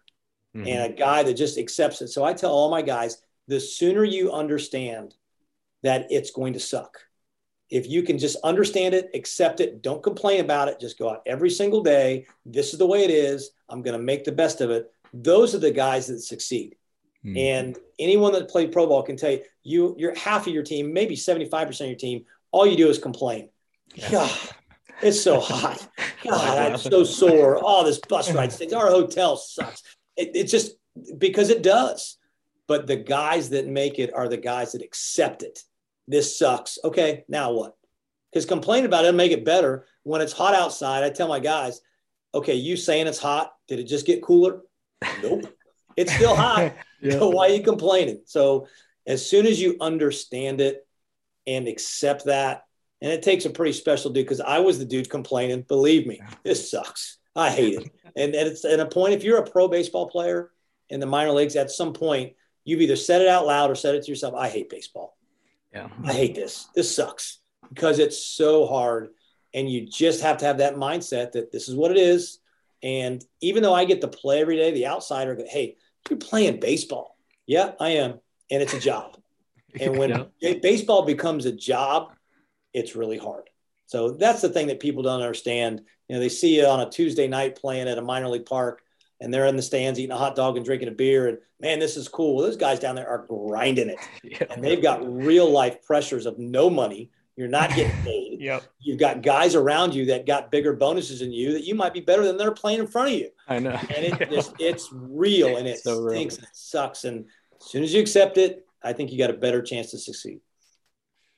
Mhm. 0.54 0.68
and 0.68 0.92
a 0.92 0.96
guy 0.96 1.22
that 1.22 1.34
just 1.34 1.56
accepts 1.56 2.02
it. 2.02 2.08
So 2.08 2.24
I 2.24 2.32
tell 2.34 2.52
all 2.52 2.70
my 2.70 2.82
guys 2.82 3.22
the 3.48 3.60
sooner 3.60 4.04
you 4.04 4.32
understand 4.32 5.14
that 5.82 6.06
it's 6.10 6.30
going 6.30 6.52
to 6.52 6.60
suck, 6.60 6.98
if 7.70 7.88
you 7.88 8.02
can 8.02 8.18
just 8.18 8.36
understand 8.44 8.94
it, 8.94 9.10
accept 9.14 9.60
it, 9.60 9.82
don't 9.82 10.02
complain 10.02 10.40
about 10.40 10.68
it, 10.68 10.78
just 10.78 10.98
go 10.98 11.08
out 11.08 11.22
every 11.26 11.50
single 11.50 11.82
day. 11.82 12.26
This 12.44 12.72
is 12.72 12.78
the 12.78 12.86
way 12.86 13.04
it 13.04 13.10
is. 13.10 13.50
I'm 13.68 13.82
going 13.82 13.96
to 13.98 14.02
make 14.04 14.24
the 14.24 14.32
best 14.32 14.60
of 14.60 14.70
it. 14.70 14.92
Those 15.14 15.54
are 15.54 15.58
the 15.58 15.70
guys 15.70 16.06
that 16.08 16.20
succeed. 16.20 16.76
Hmm. 17.22 17.36
And 17.36 17.78
anyone 17.98 18.32
that 18.32 18.50
played 18.50 18.72
pro 18.72 18.86
ball 18.86 19.02
can 19.02 19.16
tell 19.16 19.30
you, 19.30 19.40
you 19.62 19.94
you're 19.98 20.14
half 20.14 20.46
of 20.46 20.52
your 20.52 20.62
team, 20.62 20.92
maybe 20.92 21.16
75% 21.16 21.80
of 21.80 21.86
your 21.86 21.96
team, 21.96 22.24
all 22.50 22.66
you 22.66 22.76
do 22.76 22.88
is 22.88 22.98
complain. 22.98 23.48
God, 24.10 24.30
it's 25.02 25.20
so 25.20 25.40
hot. 25.40 25.86
God, 26.24 26.72
I'm 26.72 26.78
so 26.78 27.04
sore. 27.04 27.60
Oh, 27.62 27.84
this 27.84 27.98
bus 28.00 28.32
ride 28.32 28.52
stinks. 28.52 28.72
Our 28.72 28.88
hotel 28.88 29.36
sucks. 29.36 29.82
It, 30.16 30.30
it's 30.34 30.50
just 30.50 30.72
because 31.18 31.50
it 31.50 31.62
does. 31.62 32.18
But 32.68 32.86
the 32.86 32.96
guys 32.96 33.50
that 33.50 33.66
make 33.66 33.98
it 33.98 34.14
are 34.14 34.28
the 34.28 34.36
guys 34.36 34.72
that 34.72 34.82
accept 34.82 35.42
it. 35.42 35.58
This 36.08 36.38
sucks. 36.38 36.78
Okay, 36.84 37.24
now 37.28 37.52
what? 37.52 37.76
Because 38.30 38.46
complaining 38.46 38.86
about 38.86 39.04
it 39.04 39.08
will 39.08 39.14
make 39.14 39.32
it 39.32 39.44
better. 39.44 39.86
When 40.04 40.20
it's 40.20 40.32
hot 40.32 40.54
outside, 40.54 41.04
I 41.04 41.10
tell 41.10 41.28
my 41.28 41.40
guys, 41.40 41.80
okay, 42.34 42.54
you 42.54 42.76
saying 42.76 43.06
it's 43.06 43.18
hot, 43.18 43.52
did 43.68 43.78
it 43.78 43.84
just 43.84 44.06
get 44.06 44.22
cooler? 44.22 44.62
Nope. 45.22 45.46
It's 45.96 46.12
still 46.12 46.34
hot. 46.34 46.74
So 47.10 47.28
why 47.30 47.46
are 47.48 47.54
you 47.54 47.64
complaining? 47.64 48.20
So 48.26 48.68
as 49.08 49.28
soon 49.28 49.44
as 49.44 49.60
you 49.60 49.76
understand 49.80 50.60
it 50.60 50.86
and 51.48 51.66
accept 51.66 52.26
that, 52.26 52.62
and 53.00 53.10
it 53.10 53.22
takes 53.22 53.44
a 53.44 53.50
pretty 53.50 53.72
special 53.72 54.12
dude 54.12 54.24
because 54.24 54.40
I 54.40 54.60
was 54.60 54.78
the 54.78 54.84
dude 54.84 55.10
complaining. 55.10 55.62
Believe 55.62 56.06
me, 56.06 56.20
this 56.44 56.70
sucks. 56.70 57.18
I 57.34 57.50
hate 57.50 57.80
it. 57.80 57.90
And, 58.14 58.34
and 58.34 58.48
it's 58.48 58.64
at 58.64 58.78
a 58.78 58.86
point, 58.86 59.14
if 59.14 59.24
you're 59.24 59.38
a 59.38 59.50
pro 59.50 59.66
baseball 59.66 60.08
player 60.08 60.52
in 60.90 61.00
the 61.00 61.06
minor 61.06 61.32
leagues, 61.32 61.56
at 61.56 61.72
some 61.72 61.92
point, 61.92 62.34
you've 62.64 62.80
either 62.80 62.94
said 62.94 63.20
it 63.20 63.28
out 63.28 63.46
loud 63.46 63.70
or 63.70 63.74
said 63.74 63.96
it 63.96 64.04
to 64.04 64.10
yourself. 64.12 64.34
I 64.34 64.48
hate 64.48 64.70
baseball. 64.70 65.16
Yeah. 65.72 65.88
I 66.04 66.12
hate 66.12 66.34
this. 66.34 66.68
This 66.74 66.94
sucks 66.94 67.38
because 67.70 67.98
it's 67.98 68.24
so 68.24 68.66
hard. 68.66 69.08
And 69.54 69.68
you 69.68 69.86
just 69.86 70.22
have 70.22 70.38
to 70.38 70.44
have 70.44 70.58
that 70.58 70.76
mindset 70.76 71.32
that 71.32 71.50
this 71.50 71.68
is 71.68 71.74
what 71.74 71.90
it 71.90 71.96
is. 71.96 72.38
And 72.82 73.24
even 73.40 73.62
though 73.62 73.74
I 73.74 73.84
get 73.84 74.00
to 74.02 74.08
play 74.08 74.40
every 74.40 74.56
day, 74.56 74.72
the 74.72 74.86
outsider 74.86 75.34
go, 75.34 75.44
hey, 75.48 75.76
you're 76.08 76.18
playing 76.18 76.60
baseball. 76.60 77.16
Yeah, 77.46 77.72
I 77.80 77.90
am. 77.90 78.20
And 78.50 78.62
it's 78.62 78.74
a 78.74 78.80
job. 78.80 79.16
And 79.80 79.96
when 79.96 80.26
Yeah. 80.40 80.54
baseball 80.60 81.06
becomes 81.06 81.46
a 81.46 81.52
job, 81.52 82.12
it's 82.74 82.94
really 82.94 83.16
hard. 83.16 83.48
So 83.86 84.10
that's 84.10 84.42
the 84.42 84.50
thing 84.50 84.66
that 84.66 84.80
people 84.80 85.02
don't 85.02 85.22
understand. 85.22 85.80
You 86.08 86.14
know, 86.16 86.20
they 86.20 86.28
see 86.28 86.58
you 86.58 86.66
on 86.66 86.80
a 86.80 86.90
Tuesday 86.90 87.26
night 87.26 87.56
playing 87.56 87.88
at 87.88 87.96
a 87.96 88.02
minor 88.02 88.28
league 88.28 88.44
park 88.44 88.82
and 89.18 89.32
they're 89.32 89.46
in 89.46 89.56
the 89.56 89.62
stands 89.62 89.98
eating 89.98 90.12
a 90.12 90.18
hot 90.18 90.36
dog 90.36 90.56
and 90.58 90.64
drinking 90.66 90.88
a 90.88 90.92
beer. 90.92 91.26
And 91.28 91.38
man, 91.58 91.78
this 91.78 91.96
is 91.96 92.06
cool. 92.06 92.42
Those 92.42 92.58
guys 92.58 92.80
down 92.80 92.96
there 92.96 93.08
are 93.08 93.24
grinding 93.26 93.88
it. 93.88 93.98
Yeah. 94.22 94.44
And 94.50 94.62
they've 94.62 94.82
got 94.82 95.10
real 95.10 95.48
life 95.50 95.82
pressures 95.86 96.26
of 96.26 96.38
no 96.38 96.68
money. 96.68 97.10
You're 97.36 97.48
not 97.48 97.70
getting 97.74 97.96
paid. 98.04 98.40
Yep. 98.40 98.64
You've 98.80 98.98
got 98.98 99.22
guys 99.22 99.54
around 99.54 99.94
you 99.94 100.06
that 100.06 100.26
got 100.26 100.50
bigger 100.50 100.72
bonuses 100.74 101.20
than 101.20 101.32
you 101.32 101.52
that 101.52 101.64
you 101.64 101.74
might 101.74 101.94
be 101.94 102.00
better 102.00 102.24
than 102.24 102.36
they're 102.36 102.52
playing 102.52 102.80
in 102.80 102.86
front 102.86 103.08
of 103.08 103.14
you. 103.14 103.30
I 103.48 103.58
know. 103.58 103.70
And 103.70 104.04
it 104.20 104.30
just, 104.30 104.54
it's 104.58 104.88
real 104.92 105.56
and 105.56 105.66
it 105.66 105.78
So 105.80 106.00
real. 106.00 106.20
and 106.20 106.32
it 106.32 106.38
sucks. 106.52 107.04
And 107.04 107.26
as 107.60 107.66
soon 107.68 107.82
as 107.82 107.94
you 107.94 108.00
accept 108.00 108.36
it, 108.38 108.66
I 108.82 108.92
think 108.92 109.12
you 109.12 109.18
got 109.18 109.30
a 109.30 109.34
better 109.34 109.62
chance 109.62 109.90
to 109.92 109.98
succeed. 109.98 110.40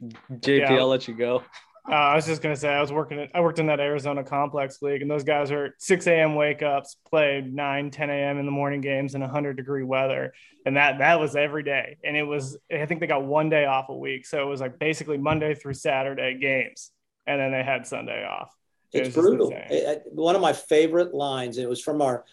JP, 0.02 0.58
Yeah. 0.58 0.74
I'll 0.74 0.88
let 0.88 1.06
you 1.06 1.14
go. 1.14 1.42
Uh, 1.86 1.92
I 1.94 2.14
was 2.14 2.24
just 2.24 2.40
gonna 2.40 2.56
say 2.56 2.70
I 2.70 2.80
was 2.80 2.92
working. 2.92 3.18
At, 3.18 3.30
I 3.34 3.40
worked 3.40 3.58
in 3.58 3.66
that 3.66 3.78
Arizona 3.78 4.24
Complex 4.24 4.80
League, 4.80 5.02
and 5.02 5.10
those 5.10 5.24
guys 5.24 5.50
are 5.50 5.74
6 5.78 6.06
a.m. 6.06 6.34
wake 6.34 6.62
ups, 6.62 6.96
play 7.08 7.46
9, 7.46 7.90
10 7.90 8.10
a.m. 8.10 8.38
in 8.38 8.46
the 8.46 8.52
morning 8.52 8.80
games 8.80 9.14
in 9.14 9.20
100 9.20 9.56
degree 9.56 9.82
weather, 9.82 10.32
and 10.64 10.76
that 10.76 10.98
that 10.98 11.20
was 11.20 11.36
every 11.36 11.62
day. 11.62 11.98
And 12.02 12.16
it 12.16 12.22
was 12.22 12.56
I 12.72 12.86
think 12.86 13.00
they 13.00 13.06
got 13.06 13.24
one 13.24 13.50
day 13.50 13.66
off 13.66 13.90
a 13.90 13.96
week, 13.96 14.24
so 14.24 14.40
it 14.40 14.46
was 14.46 14.62
like 14.62 14.78
basically 14.78 15.18
Monday 15.18 15.54
through 15.54 15.74
Saturday 15.74 16.38
games, 16.40 16.90
and 17.26 17.38
then 17.38 17.52
they 17.52 17.62
had 17.62 17.86
Sunday 17.86 18.24
off. 18.24 18.50
It 18.94 19.08
It's 19.08 19.14
brutal. 19.14 19.52
It- 19.52 20.04
one 20.12 20.36
of 20.36 20.40
my 20.40 20.54
favorite 20.54 21.12
lines. 21.12 21.58
It 21.58 21.68
was 21.68 21.82
from 21.82 22.00
our 22.00 22.24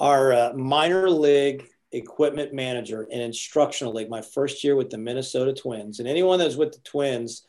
our 0.00 0.32
uh, 0.32 0.52
minor 0.54 1.10
league 1.10 1.66
equipment 1.92 2.54
manager 2.54 3.04
in 3.04 3.20
instructional 3.20 3.92
league. 3.92 4.08
My 4.08 4.22
first 4.22 4.64
year 4.64 4.74
with 4.74 4.88
the 4.88 4.98
Minnesota 4.98 5.52
Twins, 5.52 5.98
and 5.98 6.08
anyone 6.08 6.38
that's 6.38 6.56
with 6.56 6.72
the 6.72 6.80
Twins 6.80 7.42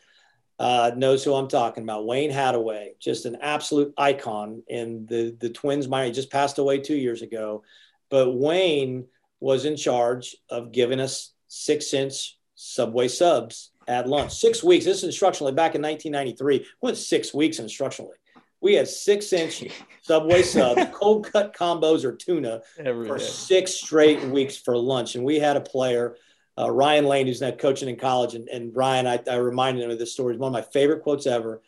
uh, 0.60 0.92
knows 0.96 1.24
who 1.24 1.34
I'm 1.34 1.48
talking 1.48 1.84
about. 1.84 2.06
Wayne 2.06 2.32
Hattaway, 2.32 3.00
just 3.00 3.26
an 3.26 3.38
absolute 3.42 3.94
icon 3.98 4.64
in 4.68 5.06
the 5.06 5.36
the 5.40 5.50
Twins. 5.50 5.86
He 5.86 6.12
just 6.12 6.32
passed 6.32 6.58
away 6.58 6.80
two 6.80 6.96
years 6.96 7.22
ago, 7.22 7.64
but 8.10 8.34
Wayne 8.34 9.06
was 9.40 9.66
in 9.66 9.76
charge 9.76 10.36
of 10.50 10.72
giving 10.72 11.00
us 11.00 11.34
six 11.48 11.94
inch 11.94 12.38
Subway 12.56 13.08
subs 13.08 13.72
at 13.88 14.10
lunch. 14.10 14.34
Six 14.34 14.64
weeks. 14.64 14.84
This 14.84 14.98
is 14.98 15.04
instructional 15.04 15.48
league 15.48 15.56
back 15.56 15.76
in 15.76 15.82
1993. 15.82 16.66
Went 16.82 16.98
six 16.98 17.34
weeks 17.34 17.60
instructionally. 17.60 18.16
We 18.62 18.74
had 18.74 18.88
six 18.88 19.32
inch 19.32 19.64
Subway 20.02 20.42
subs, 20.42 20.82
cold 20.92 21.32
cut 21.32 21.56
combos 21.56 22.04
or 22.04 22.16
tuna 22.16 22.62
Every 22.80 23.08
for 23.08 23.20
day. 23.20 23.24
six 23.24 23.74
straight 23.74 24.24
weeks 24.24 24.58
for 24.58 24.76
lunch. 24.76 25.14
And 25.14 25.24
we 25.24 25.38
had 25.38 25.56
a 25.56 25.62
player, 25.62 26.18
uh, 26.58 26.72
Ryan 26.72 27.06
Lane, 27.06 27.28
who's 27.28 27.42
now 27.42 27.52
coaching 27.52 27.90
in 27.90 27.98
college. 27.98 28.34
And, 28.34 28.48
and 28.50 28.76
Ryan, 28.76 29.08
I, 29.08 29.20
I 29.30 29.36
reminded 29.36 29.84
him 29.84 29.92
of 29.92 30.00
this 30.00 30.14
story. 30.14 30.34
It's 30.34 30.40
one 30.42 30.50
of 30.50 30.54
my 30.54 30.62
favorite 30.72 31.04
quotes 31.04 31.28
ever. 31.28 31.62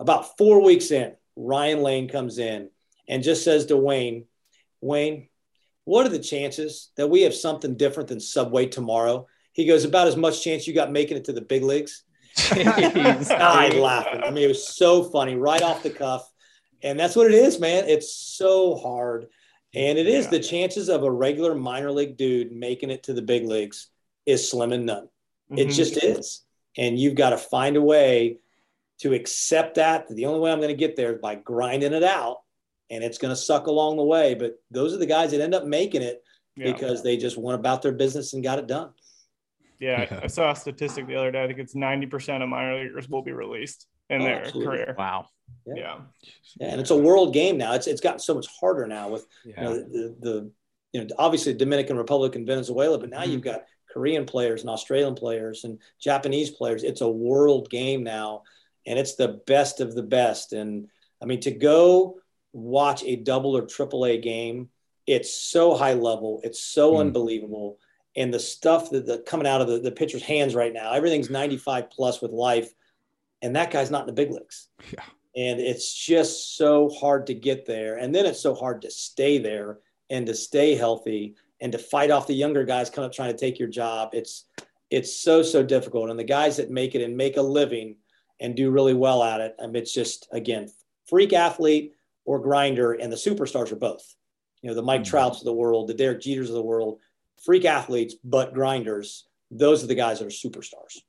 About 0.00 0.36
four 0.36 0.62
weeks 0.62 0.90
in, 0.90 1.14
Ryan 1.36 1.82
Lane 1.82 2.08
comes 2.08 2.38
in 2.38 2.68
and 3.08 3.22
just 3.22 3.44
says 3.44 3.66
to 3.66 3.76
Wayne, 3.76 4.26
Wayne, 4.80 5.28
what 5.84 6.06
are 6.06 6.10
the 6.10 6.18
chances 6.18 6.90
that 6.96 7.08
we 7.08 7.22
have 7.22 7.34
something 7.34 7.76
different 7.76 8.08
than 8.08 8.20
Subway 8.20 8.66
tomorrow? 8.66 9.26
He 9.52 9.66
goes, 9.66 9.84
about 9.84 10.08
as 10.08 10.16
much 10.16 10.42
chance 10.42 10.66
you 10.66 10.74
got 10.74 10.92
making 10.92 11.16
it 11.16 11.24
to 11.26 11.32
the 11.32 11.40
big 11.40 11.62
leagues. 11.62 12.04
Jeez. 12.36 13.28
died 13.28 13.74
laughing. 13.74 14.22
I 14.24 14.30
mean, 14.30 14.44
it 14.44 14.48
was 14.48 14.66
so 14.66 15.04
funny, 15.04 15.36
right 15.36 15.62
off 15.62 15.82
the 15.82 15.90
cuff. 15.90 16.28
And 16.82 16.98
that's 16.98 17.16
what 17.16 17.26
it 17.26 17.34
is, 17.34 17.60
man. 17.60 17.84
It's 17.88 18.14
so 18.14 18.76
hard. 18.76 19.26
And 19.74 19.98
it 19.98 20.06
is 20.06 20.24
Yeah. 20.26 20.32
the 20.32 20.40
chances 20.40 20.88
of 20.88 21.02
a 21.02 21.10
regular 21.10 21.54
minor 21.54 21.90
league 21.90 22.16
dude 22.16 22.52
making 22.52 22.90
it 22.90 23.04
to 23.04 23.12
the 23.12 23.22
big 23.22 23.46
leagues 23.46 23.88
is 24.26 24.48
slim 24.50 24.72
and 24.72 24.86
none. 24.86 25.08
It 25.56 25.68
Mhm. 25.68 25.74
just 25.74 26.02
is. 26.02 26.44
And 26.76 26.98
you've 26.98 27.14
got 27.14 27.30
to 27.30 27.38
find 27.38 27.76
a 27.76 27.82
way 27.82 28.38
to 29.00 29.12
accept 29.12 29.76
that. 29.76 30.06
The 30.08 30.26
only 30.26 30.40
way 30.40 30.50
I'm 30.50 30.58
going 30.58 30.68
to 30.68 30.74
get 30.74 30.96
there 30.96 31.12
is 31.14 31.20
by 31.20 31.34
grinding 31.36 31.92
it 31.92 32.02
out. 32.02 32.38
And 32.90 33.02
it's 33.02 33.18
going 33.18 33.30
to 33.32 33.36
suck 33.40 33.66
along 33.66 33.96
the 33.96 34.04
way. 34.04 34.34
But 34.34 34.54
those 34.70 34.92
are 34.94 34.98
the 34.98 35.06
guys 35.06 35.30
that 35.32 35.40
end 35.40 35.54
up 35.54 35.64
making 35.64 36.02
it 36.02 36.22
Yeah. 36.56 36.72
because 36.72 37.02
they 37.02 37.16
just 37.16 37.36
went 37.36 37.58
about 37.58 37.82
their 37.82 37.92
business 37.92 38.32
and 38.34 38.42
got 38.42 38.58
it 38.58 38.66
done. 38.66 38.92
Yeah, 39.80 40.02
Yeah. 40.02 40.20
I 40.22 40.26
saw 40.28 40.52
a 40.52 40.56
statistic 40.56 41.06
the 41.06 41.16
other 41.16 41.30
day. 41.32 41.42
I 41.42 41.46
think 41.46 41.58
it's 41.58 41.74
90% 41.74 42.42
of 42.42 42.48
minor 42.48 42.78
leaguers 42.82 43.08
will 43.08 43.22
be 43.22 43.32
released 43.32 43.86
in 44.10 44.20
Oh, 44.20 44.24
their 44.24 44.36
absolutely. 44.44 44.66
career. 44.76 44.94
Wow. 44.98 45.26
Yeah. 45.66 45.74
Yeah. 45.76 46.00
Yeah, 46.60 46.66
and 46.68 46.80
it's 46.80 46.90
a 46.90 46.96
world 46.96 47.34
game 47.34 47.56
now. 47.58 47.74
It's 47.74 47.86
it's 47.86 48.00
gotten 48.00 48.18
so 48.20 48.34
much 48.34 48.46
harder 48.60 48.86
now 48.86 49.10
with 49.10 49.26
you 49.44 49.54
know 49.56 49.74
the, 49.76 50.16
the 50.20 50.50
you 50.92 51.04
know 51.04 51.14
obviously 51.18 51.52
Dominican 51.54 51.96
Republic 51.96 52.34
and 52.36 52.46
Venezuela, 52.46 52.98
but 52.98 53.10
now 53.10 53.22
Mhm. 53.22 53.28
you've 53.28 53.42
got 53.42 53.64
Korean 53.94 54.26
players 54.26 54.62
and 54.62 54.70
Australian 54.70 55.14
players 55.14 55.62
and 55.62 55.78
Japanese 56.00 56.50
players. 56.50 56.82
It's 56.82 57.00
a 57.00 57.08
world 57.08 57.70
game 57.70 58.02
now, 58.02 58.42
and 58.86 58.98
it's 58.98 59.14
the 59.14 59.40
best 59.46 59.80
of 59.80 59.94
the 59.94 60.02
best. 60.02 60.52
And 60.52 60.88
I 61.22 61.26
mean 61.26 61.40
to 61.42 61.52
go 61.52 62.18
watch 62.52 63.04
a 63.04 63.14
double 63.16 63.56
or 63.56 63.62
triple 63.66 64.04
A 64.04 64.18
game, 64.18 64.68
it's 65.06 65.32
so 65.32 65.74
high 65.74 65.94
level, 65.94 66.40
it's 66.42 66.60
so 66.60 66.94
Mhm. 66.94 67.00
unbelievable. 67.02 67.78
And 68.16 68.34
the 68.34 68.40
stuff 68.40 68.90
that 68.90 69.06
the 69.06 69.18
coming 69.18 69.46
out 69.46 69.60
of 69.60 69.68
the, 69.68 69.78
the 69.78 69.92
pitcher's 69.92 70.22
hands 70.22 70.54
right 70.56 70.72
now, 70.72 70.92
everything's 70.92 71.30
95 71.30 71.88
plus 71.90 72.20
with 72.20 72.32
life. 72.32 72.72
And 73.42 73.54
that 73.56 73.70
guy's 73.70 73.90
not 73.90 74.02
in 74.02 74.06
the 74.06 74.12
big 74.12 74.30
leagues 74.32 74.68
Yeah. 74.92 75.04
and 75.36 75.60
it's 75.60 75.92
just 75.94 76.56
so 76.56 76.88
hard 76.88 77.26
to 77.28 77.34
get 77.34 77.66
there 77.66 77.96
and 77.98 78.14
then 78.14 78.24
it's 78.26 78.40
so 78.40 78.54
hard 78.54 78.82
to 78.82 78.90
stay 78.90 79.38
there 79.38 79.78
and 80.10 80.26
to 80.26 80.34
stay 80.34 80.74
healthy 80.74 81.34
and 81.60 81.72
to 81.72 81.78
fight 81.78 82.10
off 82.10 82.26
the 82.26 82.34
younger 82.34 82.64
guys 82.64 82.90
coming 82.90 83.06
up 83.06 83.14
trying 83.14 83.32
to 83.32 83.38
take 83.38 83.58
your 83.58 83.68
job 83.68 84.10
it's 84.12 84.44
it's 84.90 85.16
so 85.16 85.42
so 85.42 85.62
difficult. 85.62 86.10
And 86.10 86.18
the 86.18 86.24
guys 86.24 86.56
that 86.58 86.70
make 86.70 86.94
it 86.94 87.02
and 87.02 87.16
make 87.16 87.36
a 87.36 87.42
living 87.42 87.96
and 88.40 88.54
do 88.54 88.70
really 88.70 88.94
well 88.94 89.22
at 89.22 89.40
it 89.40 89.54
I 89.60 89.66
mean, 89.66 89.76
it's 89.76 89.94
just 89.94 90.28
again 90.32 90.70
freak 91.08 91.32
athlete 91.32 91.92
or 92.24 92.38
grinder 92.38 92.92
and 92.92 93.10
the 93.12 93.16
superstars 93.16 93.72
are 93.72 93.76
both. 93.76 94.14
You 94.62 94.68
know 94.70 94.74
the 94.74 94.82
mike 94.82 95.02
Mhm. 95.02 95.06
trouts 95.10 95.38
of 95.38 95.44
the 95.44 95.52
world 95.54 95.88
the 95.88 95.94
derek 95.94 96.20
jeters 96.20 96.48
of 96.48 96.54
the 96.54 96.62
world 96.62 96.98
freak 97.42 97.64
athletes 97.64 98.14
but 98.24 98.54
grinders 98.54 99.26
those 99.50 99.84
are 99.84 99.86
the 99.86 99.94
guys 99.94 100.18
that 100.18 100.26
are 100.26 100.28
superstars 100.30 101.02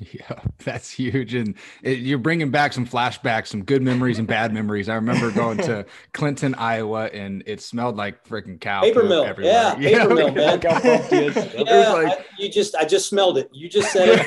Yeah, 0.12 0.40
that's 0.64 0.90
huge. 0.90 1.34
And 1.34 1.54
it, 1.82 1.98
you're 2.00 2.18
bringing 2.18 2.50
back 2.50 2.72
some 2.72 2.86
flashbacks, 2.86 3.46
some 3.48 3.64
good 3.64 3.80
memories 3.82 4.18
and 4.18 4.26
bad 4.28 4.52
memories. 4.60 4.88
I 4.88 4.96
remember 4.96 5.30
going 5.30 5.58
to 5.58 5.86
Clinton, 6.12 6.54
Iowa, 6.56 7.04
and 7.06 7.42
it 7.46 7.60
smelled 7.62 7.96
like 7.96 8.26
freaking 8.26 8.60
cow 8.60 8.82
Paper 8.82 9.04
mill. 9.04 9.24
everywhere. 9.24 9.52
Yeah, 9.52 9.74
paper 9.98 10.14
mill, 10.14 10.32
man. 10.32 10.52
Look 10.60 10.64
how 10.64 10.80
pumped 10.80 11.10
he 11.12 11.16
is. 11.26 11.36
It 11.36 11.54
was 11.58 11.66
Yeah, 11.68 11.92
like- 11.92 12.06
I- 12.08 12.24
you 12.38 12.46
you 12.46 12.50
just 12.50 12.74
I 12.74 12.84
just 12.84 13.08
smelled 13.08 13.38
it. 13.38 13.48
You 13.52 13.68
just 13.68 13.92
said. 13.92 14.18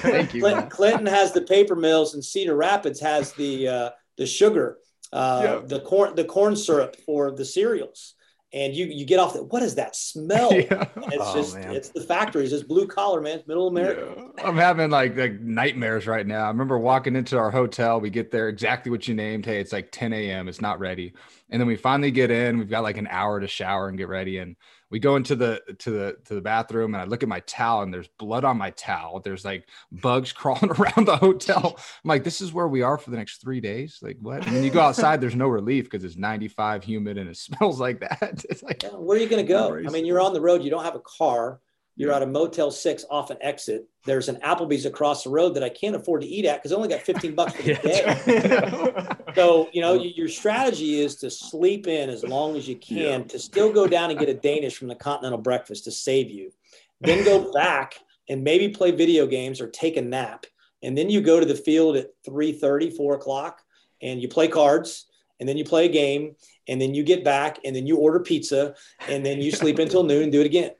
Thank 0.00 0.34
you. 0.34 0.40
Clinton, 0.42 0.68
Clinton, 0.68 1.06
has 1.06 1.32
the 1.32 1.40
paper 1.42 1.74
mills, 1.74 2.14
and 2.14 2.24
Cedar 2.24 2.54
Rapids 2.54 3.00
has 3.00 3.32
the 3.32 3.66
uh, 3.68 3.90
the 4.18 4.26
sugar, 4.26 4.78
uh, 5.12 5.40
yeah. 5.42 5.60
the 5.64 5.80
corn 5.80 6.14
the 6.14 6.24
corn 6.24 6.54
syrup 6.54 6.96
for 7.06 7.30
the 7.30 7.44
cereals 7.44 8.14
and 8.52 8.74
you 8.74 8.86
you 8.86 9.04
get 9.04 9.18
off 9.18 9.34
the 9.34 9.42
what 9.42 9.62
is 9.62 9.74
that 9.74 9.94
smell? 9.94 10.52
Yeah. 10.58 10.86
It's 10.96 11.16
oh, 11.20 11.34
just 11.34 11.54
man. 11.54 11.74
it's 11.74 11.90
the 11.90 12.00
factories, 12.00 12.52
it's 12.52 12.64
blue 12.64 12.86
collar, 12.86 13.20
man, 13.20 13.38
it's 13.38 13.48
middle 13.48 13.68
America. 13.68 14.30
Yeah. 14.36 14.46
I'm 14.46 14.56
having 14.56 14.90
like 14.90 15.16
like 15.16 15.40
nightmares 15.40 16.06
right 16.06 16.26
now. 16.26 16.44
I 16.44 16.48
remember 16.48 16.78
walking 16.78 17.16
into 17.16 17.38
our 17.38 17.50
hotel, 17.50 18.00
we 18.00 18.10
get 18.10 18.30
there 18.30 18.48
exactly 18.48 18.90
what 18.90 19.06
you 19.06 19.14
named. 19.14 19.46
Hey, 19.46 19.60
it's 19.60 19.72
like 19.72 19.90
10 19.92 20.12
a.m. 20.12 20.48
It's 20.48 20.60
not 20.60 20.80
ready. 20.80 21.14
And 21.50 21.60
then 21.60 21.66
we 21.66 21.76
finally 21.76 22.10
get 22.10 22.30
in, 22.30 22.58
we've 22.58 22.70
got 22.70 22.82
like 22.82 22.96
an 22.96 23.08
hour 23.10 23.40
to 23.40 23.46
shower 23.46 23.88
and 23.88 23.96
get 23.96 24.08
ready. 24.08 24.38
And 24.38 24.56
we 24.90 24.98
go 24.98 25.16
into 25.16 25.36
the 25.36 25.60
to 25.78 25.90
the 25.90 26.16
to 26.24 26.34
the 26.34 26.40
bathroom 26.40 26.94
and 26.94 27.02
I 27.02 27.04
look 27.04 27.22
at 27.22 27.28
my 27.28 27.40
towel 27.40 27.82
and 27.82 27.92
there's 27.92 28.08
blood 28.18 28.44
on 28.44 28.56
my 28.56 28.70
towel. 28.70 29.20
There's 29.20 29.44
like 29.44 29.68
bugs 29.92 30.32
crawling 30.38 30.70
around 30.70 31.06
the 31.06 31.16
hotel. 31.16 31.74
I'm 31.76 32.08
like, 32.08 32.24
this 32.24 32.40
is 32.40 32.52
where 32.52 32.68
we 32.68 32.82
are 32.82 32.98
for 32.98 33.10
the 33.10 33.16
next 33.16 33.40
three 33.40 33.60
days. 33.60 33.98
Like 34.02 34.16
what? 34.20 34.46
And 34.46 34.56
then 34.56 34.64
you 34.64 34.70
go 34.70 34.80
outside, 34.80 35.20
there's 35.20 35.34
no 35.34 35.48
relief 35.48 35.84
because 35.84 36.04
it's 36.04 36.16
95 36.16 36.84
humid 36.84 37.18
and 37.18 37.28
it 37.28 37.36
smells 37.36 37.80
like 37.80 38.00
that. 38.00 38.44
It's 38.48 38.62
like 38.62 38.82
yeah, 38.82 38.90
where 38.90 39.18
are 39.18 39.20
you 39.20 39.28
gonna 39.28 39.42
go? 39.42 39.76
I 39.76 39.90
mean, 39.90 40.06
you're 40.06 40.20
on 40.20 40.32
the 40.32 40.40
road, 40.40 40.62
you 40.62 40.70
don't 40.70 40.84
have 40.84 40.94
a 40.94 41.00
car. 41.00 41.60
You're 41.98 42.12
at 42.12 42.22
a 42.22 42.26
Motel 42.26 42.70
6 42.70 43.04
off 43.10 43.30
an 43.30 43.38
exit. 43.40 43.88
There's 44.04 44.28
an 44.28 44.36
Applebee's 44.36 44.86
across 44.86 45.24
the 45.24 45.30
road 45.30 45.54
that 45.54 45.64
I 45.64 45.68
can't 45.68 45.96
afford 45.96 46.20
to 46.20 46.28
eat 46.28 46.44
at 46.44 46.62
because 46.62 46.70
I 46.70 46.76
only 46.76 46.88
got 46.88 47.02
15 47.02 47.34
bucks 47.34 47.54
for 47.54 47.62
the 47.62 47.74
day. 49.26 49.32
so, 49.34 49.68
you 49.72 49.80
know, 49.80 49.94
your 49.94 50.28
strategy 50.28 51.00
is 51.00 51.16
to 51.16 51.28
sleep 51.28 51.88
in 51.88 52.08
as 52.08 52.22
long 52.22 52.56
as 52.56 52.68
you 52.68 52.76
can 52.76 52.96
yeah. 53.22 53.26
to 53.26 53.38
still 53.40 53.72
go 53.72 53.88
down 53.88 54.10
and 54.10 54.18
get 54.18 54.28
a 54.28 54.34
Danish 54.34 54.76
from 54.76 54.86
the 54.86 54.94
continental 54.94 55.40
breakfast 55.40 55.84
to 55.84 55.90
save 55.90 56.30
you. 56.30 56.52
Then 57.00 57.24
go 57.24 57.52
back 57.52 57.96
and 58.28 58.44
maybe 58.44 58.68
play 58.68 58.92
video 58.92 59.26
games 59.26 59.60
or 59.60 59.66
take 59.66 59.96
a 59.96 60.02
nap. 60.02 60.46
And 60.84 60.96
then 60.96 61.10
you 61.10 61.20
go 61.20 61.40
to 61.40 61.46
the 61.46 61.56
field 61.56 61.96
at 61.96 62.10
3 62.24 62.52
30, 62.52 62.90
4 62.90 63.14
o'clock, 63.16 63.62
and 64.00 64.22
you 64.22 64.28
play 64.28 64.46
cards 64.46 65.06
and 65.40 65.48
then 65.48 65.56
you 65.56 65.64
play 65.64 65.86
a 65.86 65.88
game 65.88 66.36
and 66.68 66.80
then 66.80 66.94
you 66.94 67.02
get 67.02 67.24
back 67.24 67.58
and 67.64 67.74
then 67.74 67.88
you 67.88 67.96
order 67.96 68.20
pizza 68.20 68.76
and 69.08 69.26
then 69.26 69.42
you 69.42 69.50
sleep 69.50 69.78
until 69.80 70.04
noon 70.04 70.22
and 70.24 70.32
do 70.32 70.40
it 70.40 70.46
again 70.46 70.70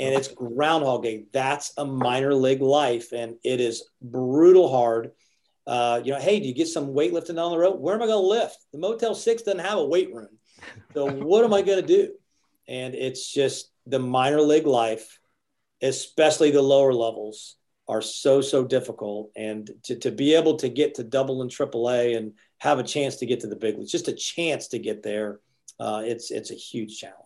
and 0.00 0.14
it's 0.14 0.28
Groundhog 0.28 1.04
Day. 1.04 1.26
That's 1.32 1.72
a 1.76 1.84
minor 1.84 2.34
league 2.34 2.62
life, 2.62 3.12
and 3.12 3.36
it 3.44 3.60
is 3.60 3.88
brutal 4.02 4.70
hard. 4.70 5.12
Uh, 5.66 6.00
you 6.04 6.12
know, 6.12 6.20
hey, 6.20 6.40
do 6.40 6.46
you 6.46 6.54
get 6.54 6.68
some 6.68 6.88
weightlifting 6.88 7.36
down 7.36 7.50
the 7.50 7.58
road? 7.58 7.80
Where 7.80 7.94
am 7.94 8.02
I 8.02 8.06
going 8.06 8.22
to 8.22 8.26
lift? 8.26 8.58
The 8.72 8.78
Motel 8.78 9.14
Six 9.14 9.42
doesn't 9.42 9.60
have 9.60 9.78
a 9.78 9.84
weight 9.84 10.12
room, 10.12 10.38
so 10.92 11.10
what 11.10 11.44
am 11.44 11.54
I 11.54 11.62
going 11.62 11.80
to 11.80 11.86
do? 11.86 12.12
And 12.66 12.94
it's 12.94 13.32
just 13.32 13.70
the 13.86 13.98
minor 13.98 14.40
league 14.40 14.66
life, 14.66 15.18
especially 15.82 16.50
the 16.50 16.62
lower 16.62 16.92
levels, 16.92 17.56
are 17.86 18.02
so 18.02 18.40
so 18.40 18.64
difficult. 18.64 19.30
And 19.36 19.70
to 19.84 19.96
to 19.96 20.10
be 20.10 20.34
able 20.34 20.56
to 20.56 20.68
get 20.68 20.96
to 20.96 21.04
double 21.04 21.42
and 21.42 21.50
triple 21.50 21.90
A 21.90 22.14
and 22.14 22.32
have 22.58 22.78
a 22.78 22.84
chance 22.84 23.16
to 23.16 23.26
get 23.26 23.40
to 23.40 23.46
the 23.46 23.56
big 23.56 23.78
leagues, 23.78 23.92
just 23.92 24.08
a 24.08 24.12
chance 24.12 24.68
to 24.68 24.78
get 24.78 25.02
there, 25.02 25.40
uh, 25.78 26.02
it's 26.04 26.30
it's 26.30 26.50
a 26.50 26.54
huge 26.54 26.98
challenge. 26.98 27.23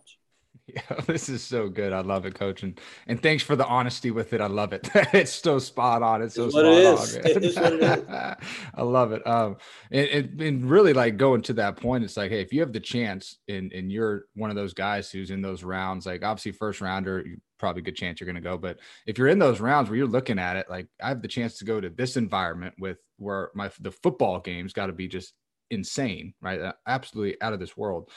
Yeah, 0.75 1.01
this 1.07 1.29
is 1.29 1.43
so 1.43 1.67
good. 1.69 1.93
I 1.93 2.01
love 2.01 2.25
it, 2.25 2.35
coach, 2.35 2.63
and 2.63 2.79
and 3.07 3.21
thanks 3.21 3.43
for 3.43 3.55
the 3.55 3.65
honesty 3.65 4.11
with 4.11 4.33
it. 4.33 4.41
I 4.41 4.47
love 4.47 4.73
it. 4.73 4.89
it's 5.13 5.31
so 5.31 5.59
spot 5.59 6.03
on. 6.03 6.21
It's 6.21 6.35
so 6.35 6.45
it's 6.45 6.53
spot 6.53 6.65
it 6.65 6.85
on. 6.85 7.31
It 7.31 7.43
is 7.43 7.55
what 7.55 7.73
it 7.73 7.81
is. 7.83 8.03
I 8.75 8.81
love 8.81 9.11
it. 9.11 9.25
Um, 9.25 9.57
and, 9.91 10.41
and 10.41 10.69
really 10.69 10.93
like 10.93 11.17
going 11.17 11.41
to 11.43 11.53
that 11.53 11.77
point, 11.77 12.03
it's 12.03 12.17
like, 12.17 12.31
hey, 12.31 12.41
if 12.41 12.53
you 12.53 12.61
have 12.61 12.73
the 12.73 12.79
chance, 12.79 13.37
and 13.47 13.71
and 13.73 13.91
you're 13.91 14.25
one 14.35 14.49
of 14.49 14.55
those 14.55 14.73
guys 14.73 15.11
who's 15.11 15.31
in 15.31 15.41
those 15.41 15.63
rounds, 15.63 16.05
like 16.05 16.23
obviously 16.23 16.51
first 16.51 16.81
rounder, 16.81 17.23
you 17.25 17.37
probably 17.59 17.81
a 17.81 17.83
good 17.83 17.95
chance 17.95 18.19
you're 18.19 18.25
going 18.25 18.35
to 18.35 18.41
go. 18.41 18.57
But 18.57 18.79
if 19.05 19.17
you're 19.17 19.27
in 19.27 19.37
those 19.37 19.59
rounds 19.59 19.89
where 19.89 19.97
you're 19.97 20.07
looking 20.07 20.39
at 20.39 20.55
it, 20.55 20.69
like 20.69 20.87
I 21.03 21.09
have 21.09 21.21
the 21.21 21.27
chance 21.27 21.57
to 21.59 21.65
go 21.65 21.79
to 21.79 21.89
this 21.89 22.17
environment 22.17 22.75
with 22.79 22.97
where 23.17 23.51
my 23.53 23.69
the 23.79 23.91
football 23.91 24.39
game's 24.39 24.73
got 24.73 24.87
to 24.87 24.93
be 24.93 25.07
just 25.07 25.33
insane, 25.69 26.33
right? 26.41 26.73
Absolutely 26.87 27.39
out 27.41 27.53
of 27.53 27.59
this 27.59 27.77
world. 27.77 28.09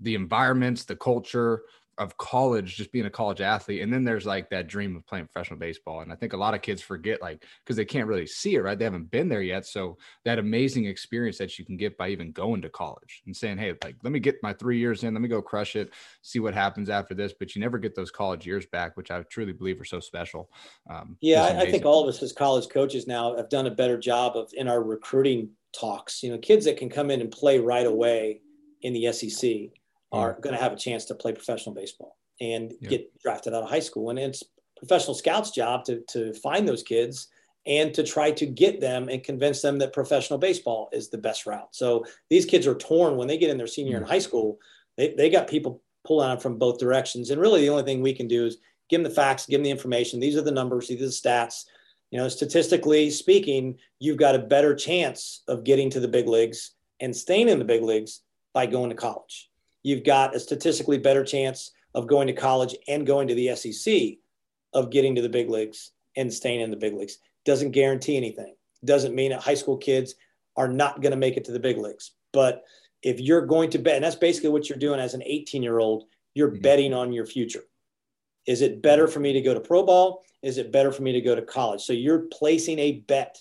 The 0.00 0.14
environments, 0.14 0.84
the 0.84 0.96
culture, 0.96 1.62
of 1.98 2.16
college 2.18 2.76
just 2.76 2.92
being 2.92 3.06
a 3.06 3.10
college 3.10 3.40
athlete 3.40 3.80
and 3.80 3.92
then 3.92 4.04
there's 4.04 4.26
like 4.26 4.50
that 4.50 4.66
dream 4.66 4.96
of 4.96 5.06
playing 5.06 5.26
professional 5.26 5.58
baseball 5.58 6.00
and 6.00 6.12
i 6.12 6.14
think 6.14 6.34
a 6.34 6.36
lot 6.36 6.52
of 6.52 6.60
kids 6.60 6.82
forget 6.82 7.22
like 7.22 7.42
because 7.64 7.76
they 7.76 7.84
can't 7.84 8.06
really 8.06 8.26
see 8.26 8.54
it 8.54 8.60
right? 8.60 8.78
They 8.78 8.84
haven't 8.84 9.10
been 9.10 9.28
there 9.28 9.42
yet 9.42 9.64
so 9.64 9.96
that 10.24 10.38
amazing 10.38 10.86
experience 10.86 11.38
that 11.38 11.58
you 11.58 11.64
can 11.64 11.76
get 11.76 11.96
by 11.96 12.08
even 12.08 12.32
going 12.32 12.60
to 12.62 12.68
college 12.68 13.22
and 13.26 13.34
saying 13.34 13.58
hey 13.58 13.74
like 13.82 13.96
let 14.02 14.12
me 14.12 14.20
get 14.20 14.36
my 14.42 14.52
three 14.52 14.78
years 14.78 15.04
in 15.04 15.14
let 15.14 15.20
me 15.20 15.28
go 15.28 15.40
crush 15.40 15.76
it 15.76 15.92
see 16.22 16.38
what 16.38 16.54
happens 16.54 16.90
after 16.90 17.14
this 17.14 17.32
but 17.38 17.54
you 17.54 17.60
never 17.60 17.78
get 17.78 17.94
those 17.94 18.10
college 18.10 18.46
years 18.46 18.66
back 18.66 18.96
which 18.96 19.10
i 19.10 19.22
truly 19.22 19.52
believe 19.52 19.80
are 19.80 19.84
so 19.84 20.00
special 20.00 20.50
um, 20.90 21.16
yeah 21.20 21.44
I, 21.44 21.60
I 21.60 21.70
think 21.70 21.84
all 21.84 22.02
of 22.02 22.08
us 22.08 22.22
as 22.22 22.32
college 22.32 22.68
coaches 22.68 23.06
now 23.06 23.36
have 23.36 23.48
done 23.48 23.66
a 23.66 23.70
better 23.70 23.98
job 23.98 24.36
of 24.36 24.50
in 24.54 24.68
our 24.68 24.82
recruiting 24.82 25.50
talks 25.72 26.22
you 26.22 26.30
know 26.30 26.38
kids 26.38 26.64
that 26.66 26.76
can 26.76 26.88
come 26.88 27.10
in 27.10 27.20
and 27.20 27.30
play 27.30 27.58
right 27.58 27.86
away 27.86 28.40
in 28.82 28.92
the 28.92 29.10
sec 29.12 29.70
are 30.12 30.38
going 30.40 30.54
to 30.54 30.62
have 30.62 30.72
a 30.72 30.76
chance 30.76 31.04
to 31.06 31.14
play 31.14 31.32
professional 31.32 31.74
baseball 31.74 32.16
and 32.40 32.74
yeah. 32.80 32.90
get 32.90 33.20
drafted 33.20 33.54
out 33.54 33.62
of 33.62 33.70
high 33.70 33.80
school. 33.80 34.10
And 34.10 34.18
it's 34.18 34.42
professional 34.76 35.14
scouts' 35.14 35.50
job 35.50 35.84
to, 35.84 36.02
to 36.08 36.32
find 36.34 36.68
those 36.68 36.82
kids 36.82 37.28
and 37.66 37.92
to 37.94 38.04
try 38.04 38.30
to 38.30 38.46
get 38.46 38.80
them 38.80 39.08
and 39.08 39.24
convince 39.24 39.60
them 39.60 39.78
that 39.78 39.92
professional 39.92 40.38
baseball 40.38 40.88
is 40.92 41.08
the 41.08 41.18
best 41.18 41.46
route. 41.46 41.68
So 41.72 42.04
these 42.30 42.46
kids 42.46 42.66
are 42.66 42.74
torn 42.74 43.16
when 43.16 43.26
they 43.26 43.38
get 43.38 43.50
in 43.50 43.58
their 43.58 43.66
senior 43.66 43.96
mm-hmm. 43.96 44.04
in 44.04 44.10
high 44.10 44.20
school. 44.20 44.58
They, 44.96 45.14
they 45.14 45.30
got 45.30 45.48
people 45.48 45.82
pulling 46.06 46.28
on 46.28 46.36
them 46.36 46.40
from 46.40 46.58
both 46.58 46.78
directions. 46.78 47.30
And 47.30 47.40
really, 47.40 47.62
the 47.62 47.70
only 47.70 47.82
thing 47.82 48.00
we 48.00 48.14
can 48.14 48.28
do 48.28 48.46
is 48.46 48.58
give 48.88 49.02
them 49.02 49.10
the 49.10 49.14
facts, 49.14 49.46
give 49.46 49.58
them 49.58 49.64
the 49.64 49.70
information. 49.70 50.20
These 50.20 50.36
are 50.36 50.42
the 50.42 50.52
numbers, 50.52 50.88
these 50.88 51.02
are 51.02 51.06
the 51.06 51.10
stats. 51.10 51.64
You 52.12 52.18
know, 52.18 52.28
statistically 52.28 53.10
speaking, 53.10 53.78
you've 53.98 54.16
got 54.16 54.36
a 54.36 54.40
better 54.40 54.76
chance 54.76 55.42
of 55.48 55.64
getting 55.64 55.90
to 55.90 56.00
the 56.00 56.06
big 56.06 56.28
leagues 56.28 56.70
and 57.00 57.14
staying 57.14 57.48
in 57.48 57.58
the 57.58 57.64
big 57.64 57.82
leagues 57.82 58.20
by 58.54 58.66
going 58.66 58.90
to 58.90 58.96
college 58.96 59.50
you've 59.86 60.02
got 60.02 60.34
a 60.34 60.40
statistically 60.40 60.98
better 60.98 61.22
chance 61.22 61.70
of 61.94 62.08
going 62.08 62.26
to 62.26 62.32
college 62.32 62.74
and 62.88 63.06
going 63.06 63.28
to 63.28 63.36
the 63.36 63.54
SEC 63.54 64.18
of 64.74 64.90
getting 64.90 65.14
to 65.14 65.22
the 65.22 65.28
big 65.28 65.48
leagues 65.48 65.92
and 66.16 66.32
staying 66.32 66.60
in 66.60 66.72
the 66.72 66.76
big 66.76 66.92
leagues. 66.92 67.18
Doesn't 67.44 67.70
guarantee 67.70 68.16
anything. 68.16 68.56
Doesn't 68.84 69.14
mean 69.14 69.30
that 69.30 69.42
high 69.42 69.54
school 69.54 69.76
kids 69.76 70.16
are 70.56 70.66
not 70.66 71.02
going 71.02 71.12
to 71.12 71.16
make 71.16 71.36
it 71.36 71.44
to 71.44 71.52
the 71.52 71.60
big 71.60 71.78
leagues. 71.78 72.10
But 72.32 72.64
if 73.00 73.20
you're 73.20 73.46
going 73.46 73.70
to 73.70 73.78
bet, 73.78 73.94
and 73.94 74.04
that's 74.04 74.16
basically 74.16 74.50
what 74.50 74.68
you're 74.68 74.76
doing 74.76 74.98
as 74.98 75.14
an 75.14 75.22
18 75.24 75.62
year 75.62 75.78
old, 75.78 76.06
you're 76.34 76.50
mm-hmm. 76.50 76.62
betting 76.62 76.92
on 76.92 77.12
your 77.12 77.24
future. 77.24 77.62
Is 78.44 78.62
it 78.62 78.82
better 78.82 79.06
for 79.06 79.20
me 79.20 79.32
to 79.34 79.40
go 79.40 79.54
to 79.54 79.60
pro 79.60 79.84
ball? 79.84 80.24
Is 80.42 80.58
it 80.58 80.72
better 80.72 80.90
for 80.90 81.02
me 81.02 81.12
to 81.12 81.20
go 81.20 81.36
to 81.36 81.42
college? 81.42 81.82
So 81.82 81.92
you're 81.92 82.26
placing 82.32 82.80
a 82.80 83.04
bet, 83.06 83.40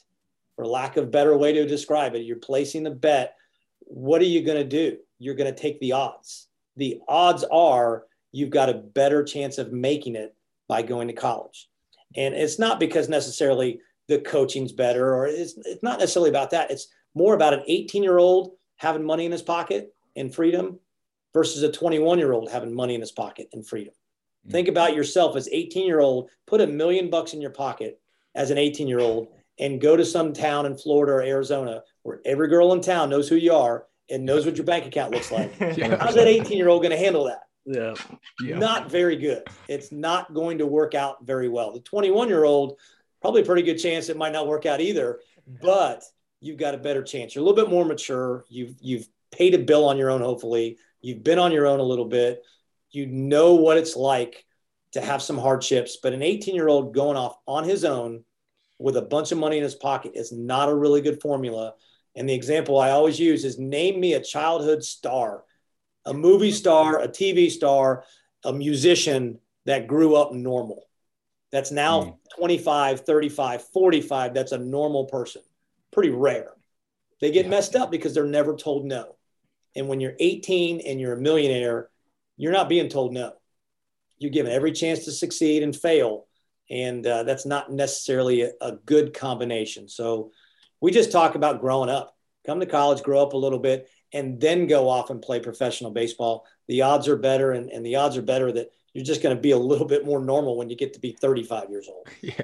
for 0.55 0.67
lack 0.67 0.95
of 0.95 1.09
better 1.09 1.35
way 1.35 1.53
to 1.53 1.65
describe 1.65 2.13
it. 2.13 2.19
You're 2.19 2.37
placing 2.37 2.83
the 2.83 2.91
bet. 2.91 3.35
What 3.79 4.21
are 4.21 4.25
you 4.25 4.43
going 4.43 4.59
to 4.59 4.63
do? 4.63 4.99
You're 5.19 5.35
going 5.35 5.53
to 5.53 5.59
take 5.59 5.79
the 5.79 5.93
odds. 5.93 6.47
The 6.75 6.99
odds 7.07 7.43
are 7.51 8.03
you've 8.31 8.49
got 8.49 8.69
a 8.69 8.73
better 8.73 9.23
chance 9.23 9.57
of 9.57 9.71
making 9.71 10.15
it 10.15 10.35
by 10.67 10.81
going 10.81 11.07
to 11.07 11.13
college. 11.13 11.69
And 12.15 12.33
it's 12.33 12.59
not 12.59 12.79
because 12.79 13.09
necessarily 13.09 13.79
the 14.07 14.19
coaching's 14.19 14.71
better 14.71 15.15
or 15.15 15.27
it's, 15.27 15.55
it's 15.57 15.83
not 15.83 15.99
necessarily 15.99 16.29
about 16.29 16.51
that. 16.51 16.71
It's 16.71 16.87
more 17.13 17.33
about 17.33 17.53
an 17.53 17.63
18 17.67 18.03
year 18.03 18.17
old 18.17 18.51
having 18.77 19.05
money 19.05 19.25
in 19.25 19.31
his 19.31 19.41
pocket 19.41 19.93
and 20.15 20.33
freedom 20.33 20.79
versus 21.33 21.63
a 21.63 21.71
21 21.71 22.19
year 22.19 22.33
old 22.33 22.49
having 22.51 22.73
money 22.73 22.95
in 22.95 23.01
his 23.01 23.11
pocket 23.11 23.47
and 23.53 23.65
freedom. 23.65 23.93
Mm-hmm. 23.93 24.51
Think 24.51 24.67
about 24.67 24.95
yourself 24.95 25.35
as 25.35 25.49
18 25.51 25.85
year 25.85 25.99
old, 25.99 26.29
put 26.45 26.61
a 26.61 26.67
million 26.67 27.09
bucks 27.09 27.33
in 27.33 27.41
your 27.41 27.51
pocket 27.51 27.99
as 28.35 28.51
an 28.51 28.57
18 28.57 28.87
year 28.87 28.99
old 28.99 29.29
and 29.59 29.81
go 29.81 29.95
to 29.95 30.05
some 30.05 30.33
town 30.33 30.65
in 30.65 30.77
Florida 30.77 31.13
or 31.13 31.21
Arizona 31.21 31.81
where 32.03 32.21
every 32.25 32.47
girl 32.47 32.73
in 32.73 32.81
town 32.81 33.09
knows 33.09 33.29
who 33.29 33.35
you 33.35 33.53
are 33.53 33.85
and 34.09 34.25
knows 34.25 34.45
what 34.45 34.57
your 34.57 34.65
bank 34.65 34.85
account 34.85 35.11
looks 35.11 35.31
like. 35.31 35.53
yeah. 35.77 35.97
How's 35.97 36.15
that 36.15 36.27
18 36.27 36.57
year 36.57 36.69
old 36.69 36.81
going 36.81 36.91
to 36.91 36.97
handle 36.97 37.25
that? 37.25 37.41
Yeah. 37.65 37.95
yeah. 38.41 38.57
Not 38.57 38.91
very 38.91 39.15
good. 39.15 39.43
It's 39.67 39.91
not 39.91 40.33
going 40.33 40.59
to 40.59 40.67
work 40.67 40.93
out 40.93 41.25
very 41.25 41.49
well. 41.49 41.73
The 41.73 41.79
21 41.79 42.27
year 42.27 42.43
old, 42.43 42.79
probably 43.21 43.41
a 43.41 43.45
pretty 43.45 43.63
good 43.63 43.77
chance 43.77 44.09
it 44.09 44.17
might 44.17 44.33
not 44.33 44.47
work 44.47 44.65
out 44.65 44.81
either, 44.81 45.19
but 45.61 46.03
you've 46.41 46.57
got 46.57 46.75
a 46.75 46.79
better 46.79 47.01
chance. 47.01 47.33
You're 47.33 47.43
a 47.43 47.47
little 47.47 47.63
bit 47.63 47.71
more 47.71 47.85
mature. 47.85 48.45
You've, 48.49 48.75
you've 48.79 49.07
paid 49.31 49.55
a 49.55 49.59
bill 49.59 49.85
on 49.85 49.97
your 49.97 50.11
own, 50.11 50.21
hopefully. 50.21 50.77
You've 51.01 51.23
been 51.23 51.39
on 51.39 51.51
your 51.51 51.65
own 51.65 51.79
a 51.79 51.83
little 51.83 52.05
bit. 52.05 52.43
You 52.91 53.07
know 53.07 53.55
what 53.55 53.77
it's 53.77 53.95
like 53.95 54.45
to 54.91 55.01
have 55.01 55.21
some 55.21 55.37
hardships, 55.37 55.97
but 56.01 56.13
an 56.13 56.21
18 56.21 56.55
year 56.55 56.67
old 56.67 56.93
going 56.93 57.17
off 57.17 57.37
on 57.47 57.63
his 57.63 57.83
own 57.83 58.23
with 58.77 58.97
a 58.97 59.01
bunch 59.01 59.31
of 59.31 59.37
money 59.37 59.57
in 59.57 59.63
his 59.63 59.75
pocket 59.75 60.13
is 60.15 60.31
not 60.31 60.69
a 60.69 60.75
really 60.75 61.01
good 61.01 61.21
formula 61.21 61.73
and 62.15 62.29
the 62.29 62.33
example 62.33 62.79
I 62.79 62.91
always 62.91 63.19
use 63.19 63.43
is 63.43 63.59
name 63.59 63.99
me 63.99 64.13
a 64.13 64.21
childhood 64.21 64.83
star, 64.83 65.43
a 66.05 66.13
movie 66.13 66.51
star, 66.51 67.01
a 67.01 67.07
TV 67.07 67.49
star, 67.49 68.05
a 68.43 68.53
musician 68.53 69.39
that 69.65 69.87
grew 69.87 70.15
up 70.15 70.31
normal. 70.31 70.87
That's 71.51 71.71
now 71.71 72.01
mm. 72.01 72.17
25, 72.37 73.01
35, 73.01 73.63
45. 73.63 74.33
That's 74.33 74.51
a 74.51 74.57
normal 74.57 75.05
person. 75.05 75.41
Pretty 75.91 76.09
rare. 76.09 76.51
They 77.21 77.31
get 77.31 77.45
yeah. 77.45 77.51
messed 77.51 77.75
up 77.75 77.91
because 77.91 78.13
they're 78.13 78.25
never 78.25 78.55
told 78.55 78.85
no. 78.85 79.15
And 79.75 79.87
when 79.87 79.99
you're 79.99 80.15
18 80.19 80.81
and 80.81 80.99
you're 80.99 81.13
a 81.13 81.21
millionaire, 81.21 81.89
you're 82.37 82.51
not 82.51 82.69
being 82.69 82.89
told 82.89 83.13
no. 83.13 83.33
You're 84.17 84.31
given 84.31 84.51
every 84.51 84.71
chance 84.71 85.05
to 85.05 85.11
succeed 85.11 85.63
and 85.63 85.75
fail. 85.75 86.27
and 86.69 87.05
uh, 87.05 87.23
that's 87.23 87.45
not 87.45 87.71
necessarily 87.71 88.43
a, 88.43 88.51
a 88.61 88.73
good 88.85 89.13
combination. 89.13 89.87
So 89.87 90.31
we 90.81 90.91
just 90.91 91.11
talk 91.11 91.35
about 91.35 91.61
growing 91.61 91.89
up. 91.89 92.15
Come 92.45 92.59
to 92.59 92.65
college, 92.65 93.01
grow 93.01 93.21
up 93.21 93.33
a 93.33 93.37
little 93.37 93.59
bit, 93.59 93.89
and 94.13 94.39
then 94.39 94.67
go 94.67 94.87
off 94.87 95.09
and 95.09 95.21
play 95.21 95.39
professional 95.39 95.91
baseball. 95.91 96.45
The 96.67 96.83
odds 96.83 97.07
are 97.07 97.17
better, 97.17 97.51
and, 97.51 97.69
and 97.69 97.85
the 97.85 97.95
odds 97.95 98.17
are 98.17 98.21
better 98.21 98.51
that 98.51 98.69
you're 98.95 99.03
just 99.03 99.21
going 99.21 99.35
to 99.35 99.41
be 99.41 99.51
a 99.51 99.57
little 99.57 99.85
bit 99.85 100.05
more 100.05 100.23
normal 100.23 100.55
when 100.55 100.69
you 100.69 100.75
get 100.77 100.93
to 100.93 101.01
be 101.01 101.11
35 101.11 101.69
years 101.69 101.89
old. 101.89 102.07
Yeah, 102.21 102.41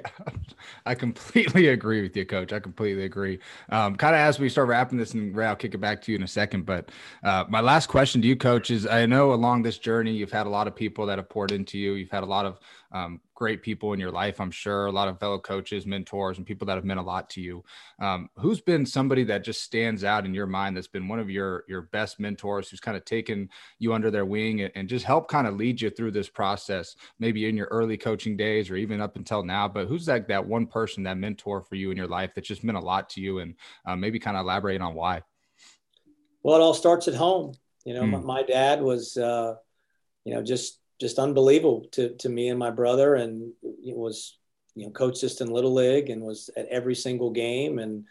I 0.84 0.94
completely 0.94 1.68
agree 1.68 2.02
with 2.02 2.16
you, 2.16 2.26
coach. 2.26 2.52
I 2.52 2.60
completely 2.60 3.04
agree. 3.04 3.40
Um, 3.70 3.96
kind 3.96 4.14
of 4.14 4.20
as 4.20 4.38
we 4.38 4.48
start 4.48 4.68
wrapping 4.68 4.98
this, 4.98 5.14
and 5.14 5.34
Ray, 5.34 5.46
I'll 5.46 5.56
kick 5.56 5.74
it 5.74 5.78
back 5.78 6.02
to 6.02 6.12
you 6.12 6.16
in 6.16 6.22
a 6.22 6.28
second. 6.28 6.66
But 6.66 6.90
uh, 7.24 7.44
my 7.48 7.60
last 7.60 7.88
question 7.88 8.20
to 8.20 8.28
you, 8.28 8.36
coach, 8.36 8.70
is 8.70 8.86
I 8.86 9.06
know 9.06 9.32
along 9.32 9.62
this 9.62 9.78
journey, 9.78 10.12
you've 10.12 10.30
had 10.30 10.46
a 10.46 10.50
lot 10.50 10.68
of 10.68 10.76
people 10.76 11.06
that 11.06 11.18
have 11.18 11.28
poured 11.28 11.52
into 11.52 11.78
you. 11.78 11.94
You've 11.94 12.10
had 12.10 12.22
a 12.22 12.26
lot 12.26 12.44
of 12.44 12.60
um, 12.92 13.20
great 13.42 13.60
people 13.60 13.92
in 13.92 13.98
your 13.98 14.12
life, 14.12 14.40
I'm 14.40 14.52
sure, 14.52 14.86
a 14.86 14.92
lot 14.92 15.08
of 15.08 15.18
fellow 15.18 15.40
coaches, 15.40 15.84
mentors, 15.84 16.38
and 16.38 16.46
people 16.46 16.64
that 16.64 16.76
have 16.76 16.84
meant 16.84 17.00
a 17.00 17.02
lot 17.02 17.28
to 17.30 17.40
you. 17.40 17.64
Um, 17.98 18.30
who's 18.36 18.60
been 18.60 18.86
somebody 18.86 19.24
that 19.24 19.42
just 19.42 19.64
stands 19.64 20.04
out 20.04 20.24
in 20.24 20.32
your 20.32 20.46
mind 20.46 20.76
that's 20.76 20.86
been 20.86 21.08
one 21.08 21.18
of 21.18 21.28
your 21.28 21.64
your 21.66 21.82
best 21.82 22.20
mentors 22.20 22.68
who's 22.68 22.78
kind 22.78 22.96
of 22.96 23.04
taken 23.04 23.50
you 23.80 23.94
under 23.94 24.12
their 24.12 24.24
wing 24.24 24.60
and, 24.60 24.70
and 24.76 24.88
just 24.88 25.04
help 25.04 25.26
kind 25.26 25.48
of 25.48 25.56
lead 25.56 25.80
you 25.80 25.90
through 25.90 26.12
this 26.12 26.28
process, 26.28 26.94
maybe 27.18 27.48
in 27.48 27.56
your 27.56 27.66
early 27.72 27.96
coaching 27.96 28.36
days 28.36 28.70
or 28.70 28.76
even 28.76 29.00
up 29.00 29.16
until 29.16 29.42
now? 29.42 29.66
But 29.66 29.88
who's 29.88 30.06
like 30.06 30.28
that 30.28 30.46
one 30.46 30.68
person, 30.68 31.02
that 31.02 31.18
mentor 31.18 31.62
for 31.62 31.74
you 31.74 31.90
in 31.90 31.96
your 31.96 32.06
life 32.06 32.34
that 32.34 32.44
just 32.44 32.62
meant 32.62 32.78
a 32.78 32.80
lot 32.80 33.10
to 33.10 33.20
you 33.20 33.40
and 33.40 33.56
uh, 33.84 33.96
maybe 33.96 34.20
kind 34.20 34.36
of 34.36 34.42
elaborate 34.42 34.80
on 34.80 34.94
why? 34.94 35.22
Well, 36.44 36.54
it 36.54 36.60
all 36.60 36.74
starts 36.74 37.08
at 37.08 37.14
home. 37.14 37.54
You 37.84 37.94
know, 37.94 38.02
mm. 38.02 38.10
my, 38.10 38.20
my, 38.20 38.42
dad 38.44 38.80
was, 38.80 39.16
uh, 39.16 39.56
you 40.24 40.32
know, 40.32 40.44
just 40.44 40.78
just 41.02 41.18
unbelievable 41.18 41.88
to, 41.90 42.14
to 42.14 42.28
me 42.28 42.48
and 42.48 42.58
my 42.58 42.70
brother. 42.70 43.16
And 43.16 43.52
was 43.62 44.38
you 44.76 44.86
know 44.86 44.92
coached 44.92 45.24
us 45.24 45.40
in 45.40 45.50
little 45.50 45.74
league 45.74 46.08
and 46.08 46.22
was 46.22 46.48
at 46.56 46.68
every 46.68 46.94
single 46.94 47.30
game 47.30 47.80
and 47.80 48.04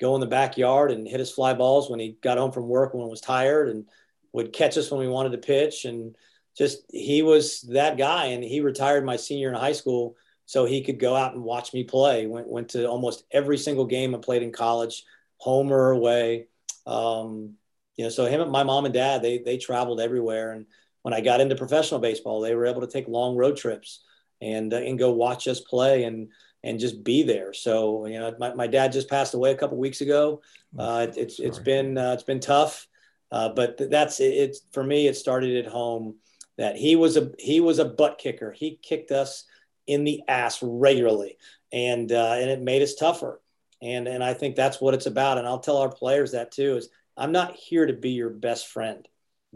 go 0.00 0.14
in 0.14 0.20
the 0.20 0.26
backyard 0.26 0.92
and 0.92 1.08
hit 1.08 1.20
us 1.20 1.32
fly 1.32 1.54
balls 1.54 1.90
when 1.90 1.98
he 1.98 2.16
got 2.22 2.38
home 2.38 2.52
from 2.52 2.68
work 2.68 2.94
when 2.94 3.04
he 3.04 3.10
was 3.10 3.20
tired 3.20 3.68
and 3.68 3.86
would 4.32 4.52
catch 4.52 4.78
us 4.78 4.90
when 4.90 5.00
we 5.00 5.08
wanted 5.08 5.32
to 5.32 5.38
pitch. 5.38 5.86
And 5.86 6.14
just 6.56 6.84
he 6.92 7.22
was 7.22 7.62
that 7.62 7.98
guy 7.98 8.26
and 8.26 8.44
he 8.44 8.60
retired 8.60 9.04
my 9.04 9.16
senior 9.16 9.48
in 9.48 9.56
high 9.56 9.72
school 9.72 10.14
so 10.46 10.64
he 10.64 10.84
could 10.84 11.00
go 11.00 11.16
out 11.16 11.34
and 11.34 11.42
watch 11.42 11.74
me 11.74 11.82
play. 11.82 12.26
Went, 12.26 12.46
went 12.46 12.68
to 12.70 12.86
almost 12.86 13.24
every 13.32 13.58
single 13.58 13.86
game 13.86 14.14
i 14.14 14.18
played 14.18 14.44
in 14.44 14.52
college 14.52 15.04
home 15.38 15.72
or 15.72 15.90
away. 15.90 16.46
Um, 16.86 17.56
you 17.96 18.04
know 18.04 18.10
so 18.10 18.26
him 18.26 18.40
and 18.40 18.52
my 18.52 18.62
mom 18.62 18.84
and 18.84 18.94
dad 18.94 19.22
they 19.22 19.38
they 19.38 19.56
traveled 19.56 20.00
everywhere 20.00 20.52
and 20.52 20.66
when 21.06 21.14
I 21.14 21.20
got 21.20 21.40
into 21.40 21.54
professional 21.54 22.00
baseball, 22.00 22.40
they 22.40 22.56
were 22.56 22.66
able 22.66 22.80
to 22.80 22.88
take 22.88 23.06
long 23.06 23.36
road 23.36 23.56
trips 23.56 24.02
and 24.42 24.74
uh, 24.74 24.78
and 24.78 24.98
go 24.98 25.12
watch 25.12 25.46
us 25.46 25.60
play 25.60 26.02
and 26.02 26.32
and 26.64 26.80
just 26.80 27.04
be 27.04 27.22
there. 27.22 27.52
So 27.52 28.06
you 28.06 28.18
know, 28.18 28.34
my, 28.40 28.52
my 28.54 28.66
dad 28.66 28.90
just 28.90 29.08
passed 29.08 29.32
away 29.32 29.52
a 29.52 29.56
couple 29.56 29.78
weeks 29.78 30.00
ago. 30.00 30.42
Oh, 30.76 30.84
uh, 30.84 31.12
it's 31.16 31.38
it's 31.38 31.60
been 31.60 31.96
uh, 31.96 32.14
it's 32.14 32.24
been 32.24 32.40
tough, 32.40 32.88
uh, 33.30 33.50
but 33.50 33.88
that's 33.88 34.18
it, 34.18 34.34
it's 34.34 34.62
for 34.72 34.82
me. 34.82 35.06
It 35.06 35.14
started 35.14 35.64
at 35.64 35.70
home. 35.70 36.16
That 36.58 36.74
he 36.74 36.96
was 36.96 37.16
a 37.16 37.30
he 37.38 37.60
was 37.60 37.78
a 37.78 37.84
butt 37.84 38.18
kicker. 38.18 38.50
He 38.50 38.80
kicked 38.82 39.12
us 39.12 39.44
in 39.86 40.02
the 40.02 40.22
ass 40.26 40.58
regularly, 40.60 41.38
and 41.70 42.10
uh, 42.10 42.32
and 42.32 42.50
it 42.50 42.60
made 42.60 42.82
us 42.82 42.96
tougher. 42.96 43.40
And 43.80 44.08
and 44.08 44.24
I 44.24 44.34
think 44.34 44.56
that's 44.56 44.80
what 44.80 44.94
it's 44.94 45.06
about. 45.06 45.38
And 45.38 45.46
I'll 45.46 45.60
tell 45.60 45.76
our 45.76 45.88
players 45.88 46.32
that 46.32 46.50
too. 46.50 46.78
Is 46.78 46.88
I'm 47.16 47.30
not 47.30 47.54
here 47.54 47.86
to 47.86 47.92
be 47.92 48.10
your 48.10 48.30
best 48.30 48.66
friend. 48.66 49.06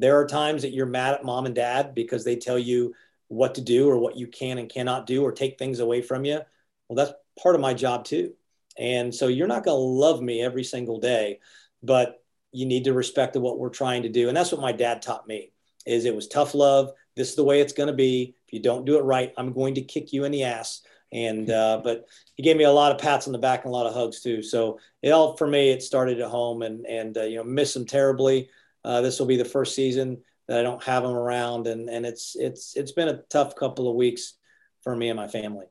There 0.01 0.19
are 0.19 0.27
times 0.27 0.63
that 0.63 0.73
you're 0.73 0.87
mad 0.87 1.15
at 1.15 1.25
mom 1.25 1.47
and 1.47 1.55
dad 1.55 1.95
because 1.95 2.25
they 2.25 2.37
tell 2.37 2.59
you 2.59 2.95
what 3.29 3.55
to 3.57 3.61
do 3.61 3.89
or 3.89 3.99
what 3.99 4.17
you 4.17 4.27
can 4.27 4.59
and 4.59 4.69
cannot 4.69 5.07
do 5.07 5.23
or 5.23 5.31
take 5.31 5.59
things 5.59 5.79
away 5.79 6.01
from 6.03 6.25
you. 6.25 6.41
Well, 6.89 6.97
that's 6.97 7.13
part 7.41 7.55
of 7.55 7.61
my 7.61 7.75
job 7.75 8.05
too. 8.05 8.33
And 8.79 9.15
so 9.15 9.29
you're 9.29 9.47
not 9.47 9.65
going 9.65 9.77
to 9.77 9.81
love 9.81 10.23
me 10.23 10.43
every 10.43 10.65
single 10.65 10.99
day, 10.99 11.41
but 11.83 12.25
you 12.51 12.67
need 12.67 12.85
to 12.85 12.95
respect 12.95 13.37
what 13.37 13.59
we're 13.59 13.69
trying 13.69 14.03
to 14.03 14.09
do. 14.09 14.29
And 14.29 14.37
that's 14.37 14.53
what 14.53 14.61
my 14.61 14.73
dad 14.73 15.03
taught 15.03 15.29
me 15.29 15.53
is 15.87 16.05
it 16.05 16.15
was 16.15 16.29
tough 16.29 16.55
love. 16.55 16.93
This 17.15 17.31
is 17.31 17.37
the 17.37 17.45
way 17.45 17.61
it's 17.61 17.73
going 17.73 17.89
to 17.89 17.93
be. 17.93 18.35
If 18.47 18.53
you 18.53 18.61
don't 18.61 18.87
do 18.87 18.99
it 18.99 19.03
right, 19.03 19.33
I'm 19.37 19.53
going 19.53 19.75
to 19.75 19.83
kick 19.83 20.13
you 20.13 20.25
in 20.25 20.33
the 20.33 20.45
ass. 20.45 20.83
And, 21.13 21.51
uh, 21.51 21.81
but 21.85 22.07
he 22.35 22.43
gave 22.43 22.57
me 22.57 22.65
a 22.65 22.73
lot 22.73 22.93
of 22.93 22.99
pats 22.99 23.27
on 23.27 23.33
the 23.33 23.39
back 23.39 23.65
and 23.65 23.73
a 23.73 23.77
lot 23.77 23.87
of 23.87 23.95
hugs 23.95 24.21
too. 24.21 24.43
So 24.43 24.79
it 25.03 25.11
all, 25.11 25.37
for 25.37 25.47
me, 25.47 25.71
it 25.71 25.83
started 25.83 26.21
at 26.21 26.31
home 26.31 26.63
and, 26.63 26.87
and, 26.87 27.17
uh, 27.19 27.25
you 27.25 27.37
know, 27.37 27.45
miss 27.45 27.75
him 27.77 27.85
terribly. 27.85 28.49
Uh, 28.85 29.01
this 29.01 29.19
will 29.19 29.27
be 29.27 29.37
the 29.37 29.45
first 29.45 29.75
season 29.75 30.23
that 30.49 30.59
I 30.59 30.63
don't 30.63 30.83
have 30.85 31.05
him 31.05 31.13
around, 31.13 31.67
and 31.67 31.89
and 31.89 32.05
it's 32.05 32.35
it's 32.37 32.77
it's 32.77 32.93
been 32.93 33.09
a 33.09 33.23
tough 33.31 33.55
couple 33.55 33.89
of 33.89 33.97
weeks 33.97 34.35
for 34.83 34.97
me 34.97 35.09
and 35.09 35.17
my 35.17 35.29
family. 35.29 35.67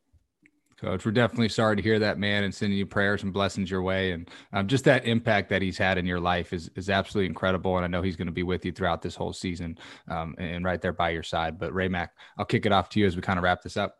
Coach, 0.79 1.05
we're 1.05 1.11
definitely 1.11 1.49
sorry 1.49 1.75
to 1.75 1.81
hear 1.81 1.99
that, 1.99 2.17
man, 2.17 2.45
and 2.45 2.55
sending 2.55 2.77
you 2.77 2.85
prayers 2.85 3.23
and 3.23 3.33
blessings 3.33 3.69
your 3.69 3.81
way. 3.81 4.13
And 4.13 4.29
um, 4.53 4.67
just 4.67 4.85
that 4.85 5.05
impact 5.05 5.49
that 5.49 5.61
he's 5.61 5.77
had 5.77 5.97
in 5.97 6.05
your 6.05 6.21
life 6.21 6.53
is 6.53 6.71
is 6.75 6.89
absolutely 6.89 7.27
incredible. 7.27 7.75
And 7.75 7.83
I 7.83 7.89
know 7.89 8.01
he's 8.01 8.15
going 8.15 8.27
to 8.27 8.33
be 8.33 8.43
with 8.43 8.63
you 8.63 8.71
throughout 8.71 9.01
this 9.01 9.15
whole 9.15 9.33
season 9.33 9.77
um, 10.07 10.35
and 10.37 10.63
right 10.63 10.81
there 10.81 10.93
by 10.93 11.09
your 11.09 11.23
side. 11.23 11.59
But 11.59 11.73
Ray 11.73 11.89
Mac, 11.89 12.13
I'll 12.37 12.45
kick 12.45 12.65
it 12.65 12.71
off 12.71 12.87
to 12.89 12.99
you 12.99 13.07
as 13.07 13.17
we 13.17 13.21
kind 13.21 13.37
of 13.37 13.43
wrap 13.43 13.61
this 13.61 13.75
up. 13.75 13.97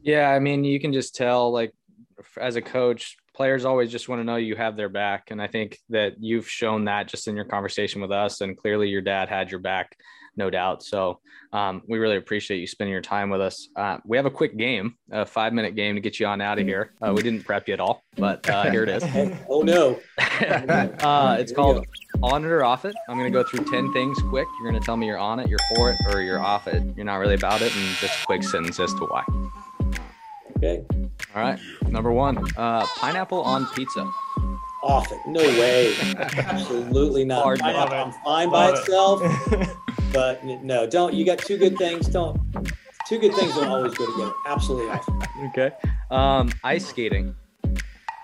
Yeah, 0.00 0.30
I 0.30 0.38
mean, 0.38 0.62
you 0.62 0.78
can 0.78 0.92
just 0.92 1.16
tell, 1.16 1.50
like, 1.50 1.72
as 2.40 2.54
a 2.54 2.62
coach, 2.62 3.16
players 3.38 3.64
always 3.64 3.88
just 3.92 4.08
want 4.08 4.18
to 4.18 4.24
know 4.24 4.34
you 4.34 4.56
have 4.56 4.76
their 4.76 4.88
back. 4.88 5.30
And 5.30 5.40
I 5.40 5.46
think 5.46 5.78
that 5.90 6.14
you've 6.18 6.50
shown 6.50 6.86
that 6.86 7.06
just 7.06 7.28
in 7.28 7.36
your 7.36 7.44
conversation 7.44 8.02
with 8.02 8.10
us. 8.10 8.40
And 8.40 8.58
clearly 8.58 8.88
your 8.88 9.00
dad 9.00 9.28
had 9.28 9.48
your 9.48 9.60
back, 9.60 9.96
no 10.36 10.50
doubt. 10.50 10.82
So 10.82 11.20
um, 11.52 11.82
we 11.88 12.00
really 12.00 12.16
appreciate 12.16 12.58
you 12.58 12.66
spending 12.66 12.92
your 12.92 13.00
time 13.00 13.30
with 13.30 13.40
us. 13.40 13.68
Uh, 13.76 13.98
we 14.04 14.16
have 14.16 14.26
a 14.26 14.30
quick 14.30 14.56
game, 14.56 14.96
a 15.12 15.24
five 15.24 15.52
minute 15.52 15.76
game 15.76 15.94
to 15.94 16.00
get 16.00 16.18
you 16.18 16.26
on 16.26 16.40
out 16.40 16.58
of 16.58 16.66
here. 16.66 16.94
Uh, 17.00 17.12
we 17.14 17.22
didn't 17.22 17.44
prep 17.44 17.68
you 17.68 17.74
at 17.74 17.80
all, 17.80 18.02
but 18.16 18.50
uh, 18.50 18.68
here 18.72 18.82
it 18.82 18.88
is. 18.88 19.04
oh, 19.48 19.62
no. 19.62 20.00
Uh, 20.38 21.36
it's 21.38 21.52
called 21.52 21.84
On 22.22 22.44
It 22.44 22.48
or 22.48 22.64
Off 22.64 22.84
It. 22.84 22.94
I'm 23.08 23.18
going 23.18 23.32
to 23.32 23.36
go 23.36 23.48
through 23.48 23.64
10 23.70 23.92
things 23.92 24.18
quick. 24.30 24.46
You're 24.60 24.70
going 24.70 24.80
to 24.80 24.84
tell 24.84 24.96
me 24.96 25.06
you're 25.06 25.18
on 25.18 25.40
it, 25.40 25.48
you're 25.48 25.58
for 25.76 25.90
it, 25.90 25.96
or 26.12 26.22
you're 26.22 26.40
off 26.40 26.68
it. 26.68 26.82
You're 26.96 27.06
not 27.06 27.16
really 27.16 27.34
about 27.34 27.60
it, 27.62 27.74
and 27.74 27.84
just 27.96 28.22
a 28.22 28.26
quick 28.26 28.42
sentence 28.42 28.78
as 28.78 28.92
to 28.94 29.06
why. 29.06 29.24
Okay. 30.56 30.84
All 31.34 31.42
right. 31.42 31.58
Number 31.88 32.12
one, 32.12 32.38
uh, 32.56 32.86
pineapple 32.96 33.42
on 33.42 33.66
pizza. 33.74 34.10
Off 34.82 35.10
it. 35.12 35.18
No 35.26 35.40
way. 35.40 35.94
Absolutely 36.36 37.24
not. 37.24 37.42
Hard 37.42 37.60
pineapple, 37.60 37.96
I'm 37.96 38.12
fine 38.24 38.50
by 38.50 38.70
itself. 38.70 39.22
but 40.12 40.44
no, 40.44 40.86
don't. 40.86 41.12
You 41.14 41.24
got 41.24 41.38
two 41.38 41.58
good 41.58 41.76
things. 41.76 42.08
Don't. 42.08 42.40
Two 43.08 43.18
good 43.18 43.34
things 43.34 43.54
don't 43.54 43.68
always 43.68 43.94
go 43.94 44.06
together. 44.12 44.32
Absolutely 44.46 44.90
off. 44.90 45.08
Okay. 45.48 45.70
Um, 46.10 46.50
ice 46.62 46.86
skating 46.86 47.34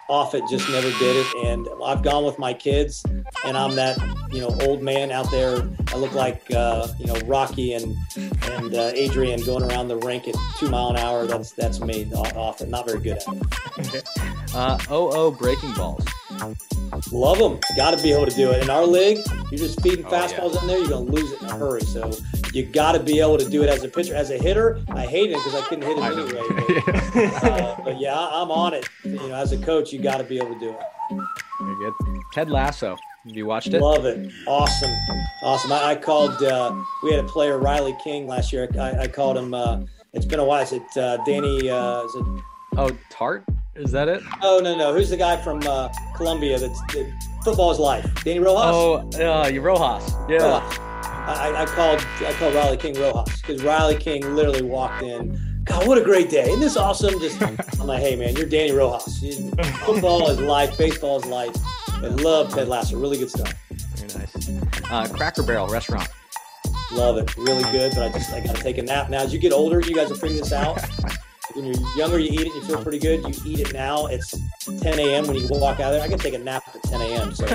off 0.09 0.35
it, 0.35 0.43
just 0.49 0.69
never 0.69 0.91
did 0.99 1.17
it. 1.17 1.47
And 1.47 1.69
I've 1.85 2.03
gone 2.03 2.25
with 2.25 2.39
my 2.39 2.53
kids, 2.55 3.05
and 3.45 3.57
I'm 3.57 3.75
that 3.77 3.99
you 4.33 4.41
know 4.41 4.57
old 4.63 4.83
man 4.83 5.11
out 5.11 5.31
there. 5.31 5.69
I 5.93 5.97
look 5.97 6.13
like 6.13 6.51
uh, 6.51 6.89
you 6.99 7.07
know 7.07 7.15
Rocky 7.27 7.75
and 7.75 7.97
and 8.17 8.75
uh, 8.75 8.93
Adrian 8.95 9.43
going 9.45 9.63
around 9.63 9.89
the 9.89 9.97
rink 9.97 10.29
at 10.29 10.35
two 10.59 10.69
mile 10.69 10.91
an 10.91 10.97
hour. 10.97 11.27
That's 11.27 11.53
that's 11.53 11.81
me 11.81 12.11
off 12.13 12.61
it. 12.61 12.69
Not 12.69 12.87
very 12.87 13.01
good 13.01 13.19
at 13.19 13.95
it. 13.95 14.05
uh, 14.55 14.79
oh 14.91 15.11
oh, 15.13 15.31
breaking 15.31 15.73
balls. 15.75 16.05
Love 17.11 17.39
them. 17.39 17.59
Got 17.77 17.97
to 17.97 18.03
be 18.03 18.13
able 18.13 18.27
to 18.27 18.35
do 18.35 18.51
it. 18.51 18.63
In 18.63 18.71
our 18.71 18.87
league, 18.87 19.19
you're 19.51 19.59
just 19.59 19.81
feeding 19.83 20.05
fastballs 20.05 20.53
oh, 20.53 20.53
yeah. 20.55 20.61
in 20.61 20.67
there, 20.67 20.79
you're 20.79 20.89
going 20.89 21.07
to 21.07 21.13
lose 21.13 21.33
it 21.33 21.43
in 21.43 21.49
a 21.49 21.57
hurry. 21.57 21.81
So 21.83 22.13
you 22.53 22.65
got 22.65 22.93
to 22.93 23.01
be 23.01 23.21
able 23.21 23.39
to 23.39 23.49
do 23.49 23.63
it 23.63 23.69
as 23.69 23.83
a 23.85 23.89
pitcher. 23.89 24.15
As 24.15 24.31
a 24.31 24.39
hitter, 24.39 24.81
I 24.91 25.07
hate 25.07 25.31
it 25.31 25.37
because 25.37 25.55
I 25.55 25.61
couldn't 25.67 25.85
hit 25.85 25.99
it 25.99 26.05
anyway. 26.05 26.83
But, 27.43 27.45
uh, 27.51 27.77
but, 27.85 28.01
yeah, 28.01 28.17
I'm 28.17 28.51
on 28.51 28.75
it. 28.75 28.89
You 29.05 29.15
know, 29.15 29.35
as 29.35 29.53
a 29.53 29.59
coach, 29.59 29.93
you 29.93 30.01
got 30.01 30.19
to 30.19 30.25
be 30.25 30.39
able 30.39 30.55
to 30.55 30.61
do 30.61 30.71
it. 30.71 30.81
Very 31.61 31.77
good. 31.77 31.95
Ted 32.33 32.51
Lasso. 32.51 32.97
Have 33.25 33.37
you 33.37 33.47
watched 33.47 33.69
it? 33.69 33.81
Love 33.81 34.05
it. 34.05 34.31
Awesome. 34.47 34.95
Awesome. 35.43 35.73
I, 35.73 35.91
I 35.91 35.97
called, 35.97 36.43
uh, 36.43 36.75
we 37.03 37.13
had 37.13 37.25
a 37.25 37.29
player, 37.29 37.59
Riley 37.59 37.97
King, 38.05 38.27
last 38.27 38.53
year. 38.53 38.69
I, 38.79 39.01
I 39.01 39.09
called 39.09 39.39
him, 39.39 39.55
uh, 39.55 39.81
it's 40.13 40.27
been 40.27 40.41
a 40.41 40.45
while. 40.45 40.63
Is 40.63 40.73
it 40.73 40.97
uh, 40.97 41.19
Danny? 41.25 41.69
Uh, 41.69 42.05
is 42.05 42.15
it? 42.15 42.25
Oh, 42.77 42.91
Tart? 43.11 43.45
Is 43.77 43.91
that 43.91 44.09
it? 44.09 44.23
Oh 44.41 44.61
no 44.63 44.77
no. 44.77 44.95
Who's 44.95 45.11
the 45.11 45.17
guy 45.17 45.37
from 45.37 45.61
uh, 45.67 45.89
Colombia 46.15 46.59
that's 46.59 46.81
that 46.93 47.13
football's 47.43 47.81
life? 47.81 48.09
Danny 48.23 48.39
Rojas. 48.39 48.63
Oh, 49.21 49.43
uh, 49.43 49.49
you 49.49 49.61
Rojas. 49.61 50.13
Yeah. 50.29 50.61
Rojas. 50.61 50.79
I, 51.27 51.63
I, 51.63 51.67
called 51.67 52.07
I 52.21 52.33
called 52.35 52.55
Riley 52.55 52.77
King 52.77 52.95
Rojas 53.01 53.41
because 53.41 53.63
Riley 53.63 53.97
King 53.97 54.35
literally 54.35 54.63
walked 54.63 55.03
in. 55.03 55.41
God, 55.65 55.89
what 55.89 55.97
a 55.97 56.03
great 56.03 56.29
day! 56.29 56.45
Isn't 56.45 56.61
this 56.61 56.77
awesome? 56.77 57.19
Just 57.19 57.43
I'm 57.43 57.87
like, 57.87 58.01
hey 58.01 58.15
man, 58.15 58.37
you're 58.37 58.47
Danny 58.47 58.73
Rojas. 58.73 59.19
Football 59.85 60.29
is 60.31 60.39
life. 60.39 60.77
Baseball 60.79 61.19
is 61.19 61.27
life. 61.27 61.57
I 61.95 62.09
love 62.09 62.55
Ted 62.55 62.69
Lasso. 62.69 62.99
Really 62.99 63.19
good 63.19 63.31
stuff. 63.31 63.55
Very 63.97 64.21
nice. 64.21 64.91
Uh, 64.91 65.09
Cracker 65.17 65.43
Barrel 65.43 65.67
restaurant. 65.67 66.09
Love 66.93 67.17
it. 67.17 67.35
Really 67.37 67.65
good. 67.73 67.93
But 67.95 68.05
I 68.05 68.13
just 68.13 68.33
I 68.33 68.41
got 68.41 68.55
to 68.55 68.63
take 68.63 68.79
a 68.79 68.83
nap 68.83 69.11
now. 69.11 69.23
As 69.23 69.33
you 69.33 69.41
get 69.41 69.53
older, 69.53 69.81
you 69.81 69.95
guys 69.95 70.13
are 70.13 70.15
figuring 70.15 70.43
this 70.43 70.53
out 70.53 70.79
when 71.55 71.67
you're 71.67 71.97
younger, 71.97 72.19
you 72.19 72.31
eat 72.33 72.47
it, 72.47 72.55
you 72.55 72.63
feel 72.63 72.83
pretty 72.83 72.99
good. 72.99 73.21
You 73.23 73.35
eat 73.45 73.61
it 73.61 73.73
now, 73.73 74.07
it's 74.07 74.35
10 74.81 74.99
a.m. 74.99 75.27
when 75.27 75.37
you 75.37 75.47
walk 75.49 75.81
out 75.81 75.91
there. 75.91 76.03
I 76.03 76.09
can 76.09 76.19
take 76.19 76.35
a 76.35 76.39
nap 76.39 76.65
at 76.75 76.83
10 76.85 77.01
a.m. 77.01 77.35
So 77.35 77.47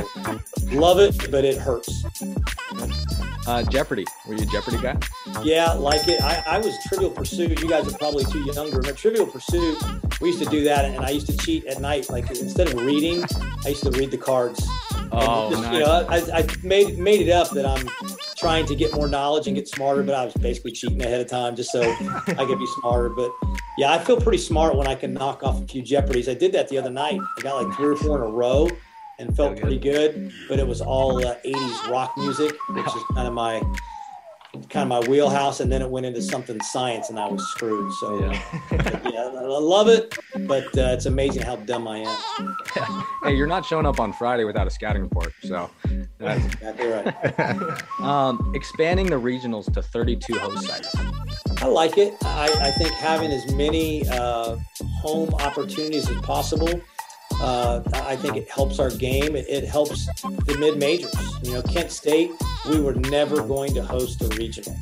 love 0.71 0.99
it, 0.99 1.29
but 1.31 1.45
it 1.45 1.57
hurts. 1.57 2.05
Uh, 3.47 3.63
Jeopardy. 3.63 4.05
Were 4.27 4.35
you 4.35 4.43
a 4.43 4.45
Jeopardy 4.45 4.77
guy? 4.77 4.97
Yeah, 5.43 5.71
like 5.73 6.07
it. 6.07 6.21
I, 6.21 6.43
I 6.45 6.57
was 6.59 6.75
Trivial 6.87 7.09
Pursuit. 7.09 7.59
You 7.59 7.67
guys 7.67 7.91
are 7.91 7.97
probably 7.97 8.23
too 8.25 8.41
younger. 8.41 8.79
But 8.81 8.95
Trivial 8.95 9.25
Pursuit, 9.25 9.81
we 10.21 10.27
used 10.27 10.43
to 10.43 10.49
do 10.49 10.63
that, 10.65 10.85
and 10.85 11.03
I 11.03 11.09
used 11.09 11.27
to 11.27 11.37
cheat 11.37 11.65
at 11.65 11.81
night. 11.81 12.09
Like 12.09 12.29
instead 12.29 12.67
of 12.67 12.75
reading, 12.75 13.23
I 13.65 13.69
used 13.69 13.83
to 13.83 13.91
read 13.91 14.11
the 14.11 14.17
cards. 14.17 14.63
Oh, 15.11 15.49
just, 15.49 15.63
nice. 15.63 15.73
You 15.73 15.79
know, 15.79 16.05
I, 16.07 16.39
I 16.39 16.47
made 16.61 16.99
made 16.99 17.27
it 17.27 17.31
up 17.31 17.49
that 17.51 17.65
I'm 17.65 17.89
trying 18.37 18.65
to 18.67 18.75
get 18.75 18.93
more 18.93 19.07
knowledge 19.07 19.47
and 19.47 19.55
get 19.55 19.67
smarter, 19.67 20.03
but 20.03 20.13
I 20.13 20.25
was 20.25 20.33
basically 20.35 20.71
cheating 20.71 21.01
ahead 21.01 21.19
of 21.19 21.27
time 21.27 21.55
just 21.55 21.71
so 21.71 21.81
I 21.81 22.45
could 22.45 22.59
be 22.59 22.67
smarter. 22.79 23.09
But 23.09 23.31
yeah, 23.79 23.93
I 23.93 23.97
feel 23.99 24.19
pretty 24.19 24.39
smart 24.39 24.75
when 24.75 24.87
I 24.87 24.95
can 24.95 25.13
knock 25.13 25.41
off 25.41 25.63
a 25.63 25.65
few 25.65 25.81
Jeopardies. 25.81 26.27
I 26.27 26.33
did 26.33 26.51
that 26.51 26.67
the 26.67 26.77
other 26.77 26.89
night. 26.89 27.17
I 27.37 27.41
got 27.41 27.63
like 27.63 27.73
three 27.77 27.87
or 27.87 27.95
four 27.95 28.17
in 28.17 28.29
a 28.29 28.31
row 28.31 28.69
and 29.19 29.33
felt 29.35 29.57
pretty 29.57 29.77
good. 29.79 30.33
But 30.49 30.59
it 30.59 30.67
was 30.67 30.81
all 30.81 31.25
uh, 31.25 31.35
80s 31.45 31.89
rock 31.89 32.13
music, 32.17 32.53
which 32.71 32.85
is 32.87 33.03
kind 33.13 33.25
of 33.25 33.33
my 33.33 33.61
kind 34.69 34.83
of 34.83 34.87
my 34.89 34.99
wheelhouse. 35.09 35.61
And 35.61 35.71
then 35.71 35.81
it 35.81 35.89
went 35.89 36.05
into 36.05 36.21
something 36.21 36.59
science, 36.61 37.09
and 37.09 37.17
I 37.17 37.27
was 37.27 37.41
screwed. 37.51 37.93
So 37.93 38.19
Yeah. 38.19 38.41
yeah, 39.09 39.31
I 39.33 39.45
love 39.45 39.87
it, 39.87 40.13
but 40.45 40.65
uh, 40.77 40.91
it's 40.91 41.05
amazing 41.05 41.43
how 41.43 41.55
dumb 41.55 41.87
I 41.87 41.99
am. 41.99 42.57
hey, 43.23 43.33
you're 43.33 43.47
not 43.47 43.65
showing 43.65 43.85
up 43.85 44.01
on 44.01 44.11
Friday 44.11 44.43
without 44.43 44.67
a 44.67 44.71
scouting 44.71 45.03
report. 45.03 45.31
So, 45.43 45.69
that's, 46.17 46.45
Exactly 46.45 46.87
right. 46.87 47.81
um, 48.01 48.51
expanding 48.55 49.05
the 49.05 49.15
regionals 49.15 49.71
to 49.73 49.81
32 49.81 50.37
host 50.37 50.67
sites. 50.67 50.93
I 51.61 51.67
like 51.67 51.97
it. 51.97 52.15
I, 52.23 52.49
I 52.61 52.71
think 52.71 52.91
having 52.91 53.31
as 53.31 53.53
many 53.53 54.07
uh, 54.07 54.55
home 55.01 55.33
opportunities 55.35 56.09
as 56.09 56.17
possible. 56.21 56.81
Uh, 57.41 57.81
I 57.93 58.15
think 58.15 58.37
it 58.37 58.49
helps 58.49 58.79
our 58.79 58.89
game. 58.89 59.35
It, 59.35 59.45
it 59.47 59.65
helps 59.65 60.05
the 60.23 60.57
mid 60.57 60.77
majors. 60.77 61.13
You 61.43 61.53
know, 61.53 61.61
Kent 61.61 61.91
State, 61.91 62.31
we 62.69 62.79
were 62.79 62.95
never 62.95 63.37
going 63.43 63.73
to 63.75 63.83
host 63.83 64.21
a 64.21 64.27
regional, 64.35 64.75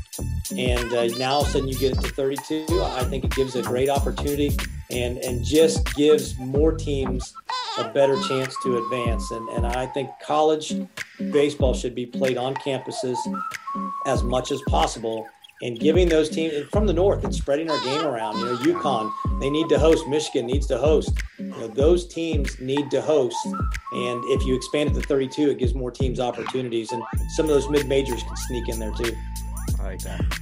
and 0.56 0.92
uh, 0.94 1.06
now 1.18 1.34
all 1.34 1.42
of 1.42 1.48
a 1.48 1.52
sudden 1.52 1.68
you 1.68 1.78
get 1.78 1.94
it 1.94 2.02
to 2.02 2.10
32. 2.10 2.66
I 2.70 3.04
think 3.06 3.26
it 3.26 3.32
gives 3.32 3.56
a 3.56 3.62
great 3.62 3.90
opportunity, 3.90 4.58
and 4.90 5.18
and 5.20 5.44
just 5.44 5.94
gives 5.96 6.38
more 6.38 6.74
teams 6.74 7.34
a 7.78 7.90
better 7.90 8.20
chance 8.24 8.56
to 8.64 8.78
advance. 8.78 9.30
And 9.30 9.50
and 9.50 9.68
I 9.68 9.86
think 9.88 10.10
college 10.24 10.74
baseball 11.32 11.76
should 11.76 11.94
be 11.94 12.08
played 12.08 12.38
on 12.38 12.56
campuses 12.56 13.18
as 14.08 14.24
much 14.24 14.52
as 14.52 14.62
possible 14.68 15.28
and 15.62 15.80
giving 15.80 16.08
those 16.08 16.30
teams 16.30 16.54
from 16.72 16.86
the 16.86 16.94
north 16.94 17.24
and 17.24 17.34
spreading 17.34 17.70
our 17.70 17.80
game 17.84 18.06
around. 18.06 18.38
You 18.38 18.46
know, 18.46 18.58
UConn, 18.58 19.12
they 19.40 19.50
need 19.50 19.70
to 19.70 19.80
host. 19.80 20.08
Michigan 20.08 20.46
needs 20.46 20.68
to 20.68 20.78
host. 20.78 21.18
You 21.40 21.46
know, 21.46 21.68
those 21.68 22.08
teams 22.08 22.60
need 22.60 22.92
to 22.92 23.02
host. 23.02 23.38
And 23.46 24.24
if 24.26 24.46
you 24.46 24.56
expand 24.56 24.92
it 24.92 24.94
to 24.94 25.02
32, 25.02 25.50
it 25.50 25.58
gives 25.58 25.74
more 25.74 25.92
teams 25.92 26.20
opportunities. 26.20 26.92
And 26.92 27.04
some 27.36 27.46
of 27.46 27.50
those 27.50 27.70
mid 27.70 27.88
majors 27.88 28.24
can 28.24 28.36
sneak 28.36 28.70
in 28.70 28.80
there 28.80 28.94
too. 28.94 29.16
I 29.80 29.84
like 29.84 30.00
that. 30.02 30.40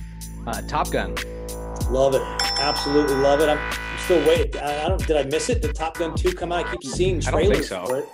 Uh, 0.48 0.62
Top 0.64 0.92
Gun. 0.92 1.16
Love 1.90 2.16
it. 2.16 2.22
Absolutely 2.60 3.16
love 3.16 3.42
it. 3.42 3.50
I'm, 3.50 3.58
I'm 3.58 4.00
still 4.00 4.28
waiting. 4.28 4.62
I, 4.62 4.86
I 4.86 4.90
don't. 4.90 5.06
Did 5.06 5.18
I 5.18 5.24
miss 5.24 5.50
it? 5.50 5.62
Did 5.62 5.76
Top 5.76 5.98
Gun 5.98 6.16
2 6.16 6.34
come 6.34 6.52
out? 6.52 6.66
I 6.66 6.72
keep 6.76 6.84
seeing 6.92 7.18
I 7.28 7.32
don't 7.32 7.42
think 7.42 7.66
trailers 7.66 7.70
so. 7.70 7.86
for 7.86 8.00
it. 8.00 8.10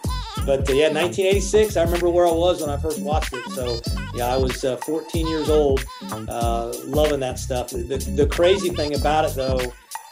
But 0.45 0.69
uh, 0.69 0.73
yeah, 0.73 0.87
1986. 0.87 1.77
I 1.77 1.83
remember 1.83 2.09
where 2.09 2.27
I 2.27 2.31
was 2.31 2.61
when 2.61 2.69
I 2.69 2.77
first 2.77 2.99
watched 2.99 3.33
it. 3.33 3.45
So 3.51 3.79
yeah, 4.15 4.27
I 4.27 4.37
was 4.37 4.63
uh, 4.65 4.77
14 4.77 5.27
years 5.27 5.49
old, 5.49 5.85
uh, 6.11 6.73
loving 6.85 7.19
that 7.19 7.37
stuff. 7.39 7.69
The, 7.69 7.83
the, 8.15 8.25
crazy 8.27 8.69
thing 8.69 8.95
about 8.95 9.25
it 9.25 9.35
though 9.35 9.59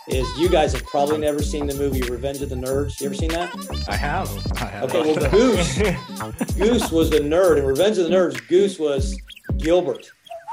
is 0.07 0.27
you 0.37 0.49
guys 0.49 0.73
have 0.73 0.83
probably 0.83 1.17
never 1.17 1.41
seen 1.41 1.67
the 1.67 1.75
movie 1.75 2.01
Revenge 2.01 2.41
of 2.41 2.49
the 2.49 2.55
Nerds. 2.55 2.99
You 2.99 3.07
ever 3.07 3.15
seen 3.15 3.29
that? 3.29 3.53
I 3.87 3.95
have. 3.95 4.29
I 4.61 4.65
have 4.65 4.83
Okay, 4.95 5.01
well 5.01 5.29
Goose, 5.31 5.77
Goose 6.57 6.91
was 6.91 7.09
the 7.09 7.19
nerd, 7.19 7.57
and 7.57 7.67
Revenge 7.67 7.97
of 7.97 8.05
the 8.05 8.15
Nerds. 8.15 8.47
Goose 8.47 8.77
was 8.79 9.19
Gilbert. 9.57 10.11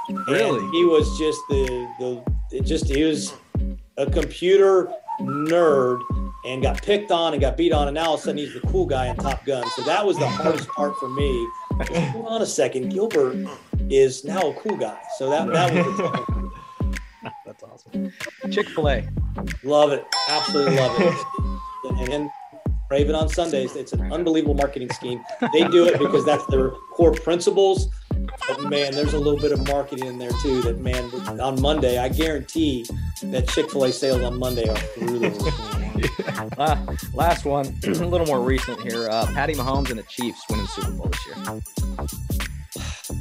And 0.08 0.26
Really? 0.28 0.60
he 0.70 0.84
was 0.84 1.06
just 1.18 1.40
the 1.48 1.88
the 1.98 2.56
it 2.56 2.62
just 2.62 2.86
he 2.88 3.02
was 3.02 3.34
a 3.96 4.08
computer 4.08 4.92
nerd 5.20 6.00
and 6.46 6.62
got 6.62 6.80
picked 6.82 7.10
on 7.10 7.32
and 7.32 7.40
got 7.40 7.56
beat 7.56 7.72
on, 7.72 7.88
and 7.88 7.94
now 7.94 8.06
all 8.06 8.14
of 8.14 8.20
a 8.20 8.22
sudden 8.22 8.38
he's 8.38 8.54
the 8.54 8.60
cool 8.68 8.86
guy 8.86 9.06
in 9.08 9.16
Top 9.16 9.44
Gun. 9.44 9.68
So 9.70 9.82
that 9.82 10.06
was 10.06 10.16
the 10.16 10.28
hardest 10.28 10.68
part 10.68 10.96
for 10.96 11.08
me. 11.08 11.48
Hold 12.12 12.26
on 12.26 12.42
a 12.42 12.46
second, 12.46 12.90
Gilbert 12.90 13.36
is 13.90 14.24
now 14.24 14.40
a 14.40 14.54
cool 14.54 14.76
guy. 14.76 14.98
So 15.18 15.28
that 15.30 15.46
that 15.52 15.72
was 15.74 16.32
That's 17.44 17.62
awesome. 17.62 18.12
Chick 18.50 18.68
Fil 18.68 18.88
A. 18.88 19.08
love 19.64 19.92
it, 19.92 20.04
absolutely 20.28 20.76
love 20.76 21.00
it. 21.00 21.26
And, 21.98 22.08
and 22.12 22.30
Raven 22.90 23.14
on 23.16 23.28
Sundays, 23.28 23.74
it's 23.74 23.92
an 23.92 24.12
unbelievable 24.12 24.54
marketing 24.54 24.90
scheme. 24.90 25.24
They 25.52 25.66
do 25.68 25.86
it 25.86 25.98
because 25.98 26.24
that's 26.24 26.46
their 26.46 26.70
core 26.92 27.12
principles. 27.12 27.88
But 28.48 28.62
man, 28.64 28.92
there's 28.92 29.14
a 29.14 29.18
little 29.18 29.40
bit 29.40 29.52
of 29.52 29.66
marketing 29.66 30.06
in 30.06 30.18
there 30.18 30.30
too. 30.42 30.62
That 30.62 30.78
man, 30.78 31.10
on 31.40 31.60
Monday, 31.60 31.98
I 31.98 32.08
guarantee 32.08 32.86
that 33.24 33.48
Chick 33.48 33.70
Fil 33.70 33.84
A 33.84 33.92
sales 33.92 34.22
on 34.22 34.38
Monday 34.38 34.68
are 34.68 34.76
through 34.76 35.18
the 35.18 35.30
roof. 35.30 35.75
Uh, 36.58 36.96
last 37.12 37.44
one, 37.44 37.66
a 37.84 37.88
little 37.90 38.26
more 38.26 38.40
recent 38.40 38.80
here. 38.80 39.10
Uh, 39.10 39.26
Patty 39.34 39.52
Mahomes 39.52 39.90
and 39.90 39.98
the 39.98 40.04
Chiefs 40.04 40.40
winning 40.48 40.64
the 40.64 40.70
Super 40.70 40.92
Bowl 40.92 41.08
this 41.08 41.26
year. 41.26 41.60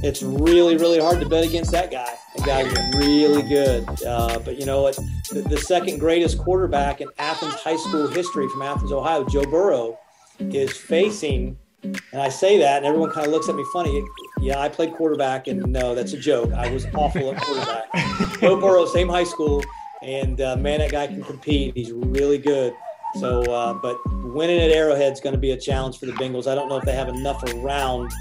It's 0.04 0.24
really, 0.24 0.78
really 0.78 1.00
hard 1.00 1.20
to 1.20 1.28
bet 1.28 1.44
against 1.44 1.72
that 1.72 1.92
guy. 1.92 2.14
That 2.38 2.46
guy's 2.46 2.96
really 2.96 3.42
good. 3.44 3.86
Uh, 4.04 4.40
but 4.40 4.58
you 4.58 4.66
know 4.66 4.84
what? 4.84 4.96
The, 5.32 5.42
the 5.42 5.58
second 5.58 6.00
greatest 6.00 6.38
quarterback 6.38 7.02
in 7.02 7.10
Athens 7.18 7.56
high 7.56 7.76
school 7.76 8.08
history 8.08 8.48
from 8.50 8.62
Athens, 8.62 8.92
Ohio, 8.92 9.26
Joe 9.26 9.44
Burrow, 9.44 9.98
is 10.40 10.76
facing. 10.76 11.58
And 11.84 12.22
I 12.22 12.30
say 12.30 12.58
that, 12.60 12.78
and 12.78 12.86
everyone 12.86 13.12
kind 13.12 13.28
of 13.28 13.34
looks 13.34 13.50
at 13.50 13.56
me 13.56 13.66
funny. 13.72 14.04
Yeah, 14.40 14.60
I 14.60 14.70
played 14.70 14.94
quarterback, 14.94 15.48
and 15.48 15.66
no, 15.68 15.94
that's 15.94 16.14
a 16.14 16.18
joke. 16.20 16.52
I 16.54 16.72
was 16.72 16.86
awful 16.96 17.34
at 17.34 17.42
quarterback. 17.42 18.40
Joe 18.40 18.60
Burrow, 18.60 18.86
same 18.86 19.08
high 19.08 19.24
school, 19.24 19.64
and 20.02 20.40
uh, 20.42 20.56
man, 20.58 20.80
that 20.80 20.92
guy 20.92 21.08
can 21.08 21.24
compete. 21.24 21.76
He's 21.76 21.92
really 21.92 22.38
good. 22.38 22.74
So, 23.20 23.42
uh, 23.44 23.74
but 23.74 23.98
winning 24.26 24.60
at 24.60 24.72
Arrowhead 24.72 25.14
is 25.14 25.22
going 25.22 25.34
to 25.34 25.40
be 25.40 25.52
a 25.52 25.58
challenge 25.58 26.00
for 26.00 26.06
the 26.06 26.12
Bengals. 26.14 26.52
I 26.52 26.56
don't 26.56 26.68
know 26.68 26.78
if 26.78 26.84
they 26.84 26.94
have 26.94 27.08
enough 27.08 27.42
around 27.54 28.12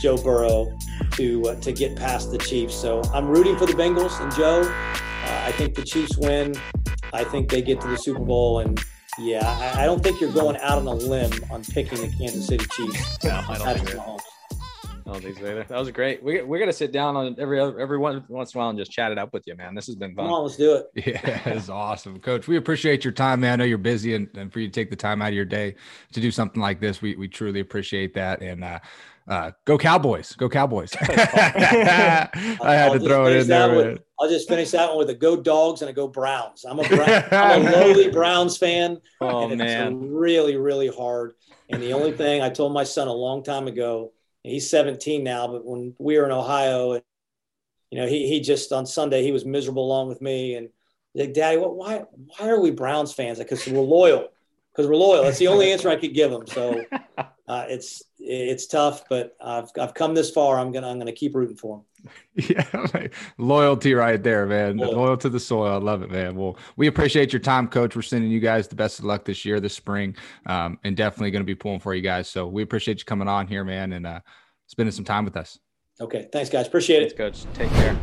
Joe 0.00 0.16
Burrow 0.16 0.76
to 1.12 1.48
uh, 1.48 1.54
to 1.60 1.72
get 1.72 1.96
past 1.96 2.32
the 2.32 2.38
Chiefs. 2.38 2.74
So 2.74 3.02
I'm 3.14 3.28
rooting 3.28 3.56
for 3.56 3.66
the 3.66 3.74
Bengals 3.74 4.20
and 4.20 4.34
Joe. 4.34 4.62
Uh, 4.62 5.42
I 5.44 5.52
think 5.52 5.74
the 5.74 5.82
Chiefs 5.82 6.16
win. 6.18 6.54
I 7.12 7.24
think 7.24 7.50
they 7.50 7.62
get 7.62 7.80
to 7.82 7.88
the 7.88 7.96
Super 7.96 8.20
Bowl, 8.20 8.58
and 8.58 8.82
yeah, 9.18 9.46
I, 9.76 9.82
I 9.82 9.86
don't 9.86 10.02
think 10.02 10.20
you're 10.20 10.32
going 10.32 10.56
out 10.58 10.78
on 10.78 10.86
a 10.86 10.94
limb 10.94 11.32
on 11.50 11.64
picking 11.64 12.00
the 12.00 12.08
Kansas 12.16 12.46
City 12.46 12.66
Chiefs. 12.72 13.24
No, 13.24 13.42
I 13.48 13.58
don't 13.58 13.78
think 13.78 13.88
so. 13.90 14.15
I 15.06 15.12
don't 15.12 15.22
think 15.22 15.38
so 15.38 15.44
either. 15.44 15.62
That 15.68 15.78
was 15.78 15.90
great. 15.92 16.20
We, 16.20 16.42
we're 16.42 16.58
going 16.58 16.68
to 16.70 16.76
sit 16.76 16.90
down 16.90 17.16
on 17.16 17.36
every 17.38 17.60
other, 17.60 17.78
every 17.78 17.96
one, 17.96 18.24
once 18.28 18.52
in 18.52 18.58
a 18.58 18.60
while 18.60 18.70
and 18.70 18.78
just 18.78 18.90
chat 18.90 19.12
it 19.12 19.18
up 19.18 19.32
with 19.32 19.44
you, 19.46 19.54
man. 19.54 19.74
This 19.74 19.86
has 19.86 19.94
been 19.94 20.16
fun. 20.16 20.24
Come 20.26 20.34
on, 20.34 20.42
let's 20.42 20.56
do 20.56 20.74
it. 20.74 20.86
Yeah, 21.06 21.48
it's 21.48 21.68
awesome, 21.68 22.18
Coach. 22.18 22.48
We 22.48 22.56
appreciate 22.56 23.04
your 23.04 23.12
time, 23.12 23.40
man. 23.40 23.52
I 23.52 23.56
know 23.56 23.64
you're 23.64 23.78
busy, 23.78 24.14
and, 24.16 24.28
and 24.36 24.52
for 24.52 24.58
you 24.58 24.66
to 24.66 24.72
take 24.72 24.90
the 24.90 24.96
time 24.96 25.22
out 25.22 25.28
of 25.28 25.34
your 25.34 25.44
day 25.44 25.76
to 26.12 26.20
do 26.20 26.32
something 26.32 26.60
like 26.60 26.80
this, 26.80 27.00
we 27.00 27.14
we 27.14 27.28
truly 27.28 27.60
appreciate 27.60 28.14
that. 28.14 28.42
And 28.42 28.64
uh, 28.64 28.80
uh, 29.28 29.50
go 29.64 29.78
Cowboys, 29.78 30.34
go 30.34 30.48
Cowboys! 30.48 30.92
I 31.00 32.28
had 32.34 32.60
I'll 32.60 32.98
to 32.98 33.00
throw 33.00 33.26
it 33.26 33.36
in 33.36 33.46
there. 33.46 33.74
with- 33.76 34.00
I'll 34.18 34.30
just 34.30 34.48
finish 34.48 34.70
that 34.70 34.88
one 34.88 34.98
with 34.98 35.10
a 35.10 35.14
go 35.14 35.36
Dogs 35.36 35.82
and 35.82 35.90
a 35.90 35.92
go 35.92 36.08
Browns. 36.08 36.64
I'm 36.64 36.78
a, 36.80 36.88
Brown, 36.88 37.24
I'm 37.30 37.66
a 37.66 37.70
lowly 37.70 38.10
Browns 38.10 38.56
fan. 38.56 38.98
Oh, 39.20 39.42
and 39.44 39.52
it's 39.52 39.58
man. 39.60 40.10
really, 40.10 40.56
really 40.56 40.88
hard. 40.88 41.34
And 41.68 41.82
the 41.82 41.92
only 41.92 42.12
thing 42.12 42.40
I 42.42 42.48
told 42.48 42.72
my 42.72 42.84
son 42.84 43.08
a 43.08 43.12
long 43.12 43.42
time 43.42 43.66
ago, 43.68 44.12
he's 44.46 44.70
17 44.70 45.22
now, 45.22 45.48
but 45.48 45.64
when 45.64 45.94
we 45.98 46.18
were 46.18 46.24
in 46.24 46.32
Ohio, 46.32 46.92
and 46.92 47.02
you 47.90 48.00
know, 48.00 48.06
he 48.06 48.26
he 48.28 48.40
just 48.40 48.72
on 48.72 48.86
Sunday 48.86 49.22
he 49.22 49.32
was 49.32 49.44
miserable 49.44 49.84
along 49.84 50.08
with 50.08 50.20
me, 50.20 50.54
and 50.54 50.68
like, 51.14 51.32
Daddy, 51.32 51.56
what? 51.56 51.74
Why 51.76 52.04
why 52.38 52.48
are 52.48 52.60
we 52.60 52.70
Browns 52.70 53.12
fans? 53.12 53.38
Because 53.38 53.66
we're 53.66 53.80
loyal. 53.80 54.28
Because 54.72 54.88
we're 54.88 54.96
loyal. 54.96 55.24
That's 55.24 55.38
the 55.38 55.48
only 55.48 55.72
answer 55.72 55.88
I 55.88 55.96
could 55.96 56.12
give 56.12 56.30
him. 56.30 56.46
So 56.46 56.84
uh, 57.18 57.66
it's 57.68 58.02
it's 58.18 58.66
tough, 58.66 59.04
but 59.08 59.36
I've 59.40 59.70
I've 59.80 59.94
come 59.94 60.14
this 60.14 60.30
far. 60.30 60.58
I'm 60.58 60.72
gonna 60.72 60.88
I'm 60.88 60.98
gonna 60.98 61.12
keep 61.12 61.34
rooting 61.34 61.56
for 61.56 61.78
him. 61.78 61.84
Yeah, 62.34 62.66
like, 62.92 63.14
loyalty 63.38 63.94
right 63.94 64.22
there, 64.22 64.46
man. 64.46 64.76
Loyal. 64.76 64.92
Loyal 64.92 65.16
to 65.18 65.28
the 65.28 65.40
soil. 65.40 65.72
I 65.72 65.76
love 65.76 66.02
it, 66.02 66.10
man. 66.10 66.36
Well, 66.36 66.58
we 66.76 66.86
appreciate 66.86 67.32
your 67.32 67.40
time, 67.40 67.66
Coach. 67.68 67.96
We're 67.96 68.02
sending 68.02 68.30
you 68.30 68.40
guys 68.40 68.68
the 68.68 68.76
best 68.76 68.98
of 68.98 69.06
luck 69.06 69.24
this 69.24 69.44
year, 69.44 69.58
this 69.58 69.74
spring, 69.74 70.16
um, 70.44 70.78
and 70.84 70.96
definitely 70.96 71.30
going 71.30 71.40
to 71.40 71.46
be 71.46 71.54
pulling 71.54 71.80
for 71.80 71.94
you 71.94 72.02
guys. 72.02 72.28
So 72.28 72.46
we 72.46 72.62
appreciate 72.62 72.98
you 72.98 73.04
coming 73.04 73.28
on 73.28 73.46
here, 73.46 73.64
man, 73.64 73.92
and 73.94 74.06
uh, 74.06 74.20
spending 74.66 74.92
some 74.92 75.04
time 75.04 75.24
with 75.24 75.36
us. 75.36 75.58
Okay, 76.00 76.28
thanks 76.30 76.50
guys. 76.50 76.66
Appreciate 76.66 77.02
it. 77.02 77.16
Thanks, 77.16 77.42
coach. 77.42 77.54
Take 77.54 77.70
care. 77.70 77.98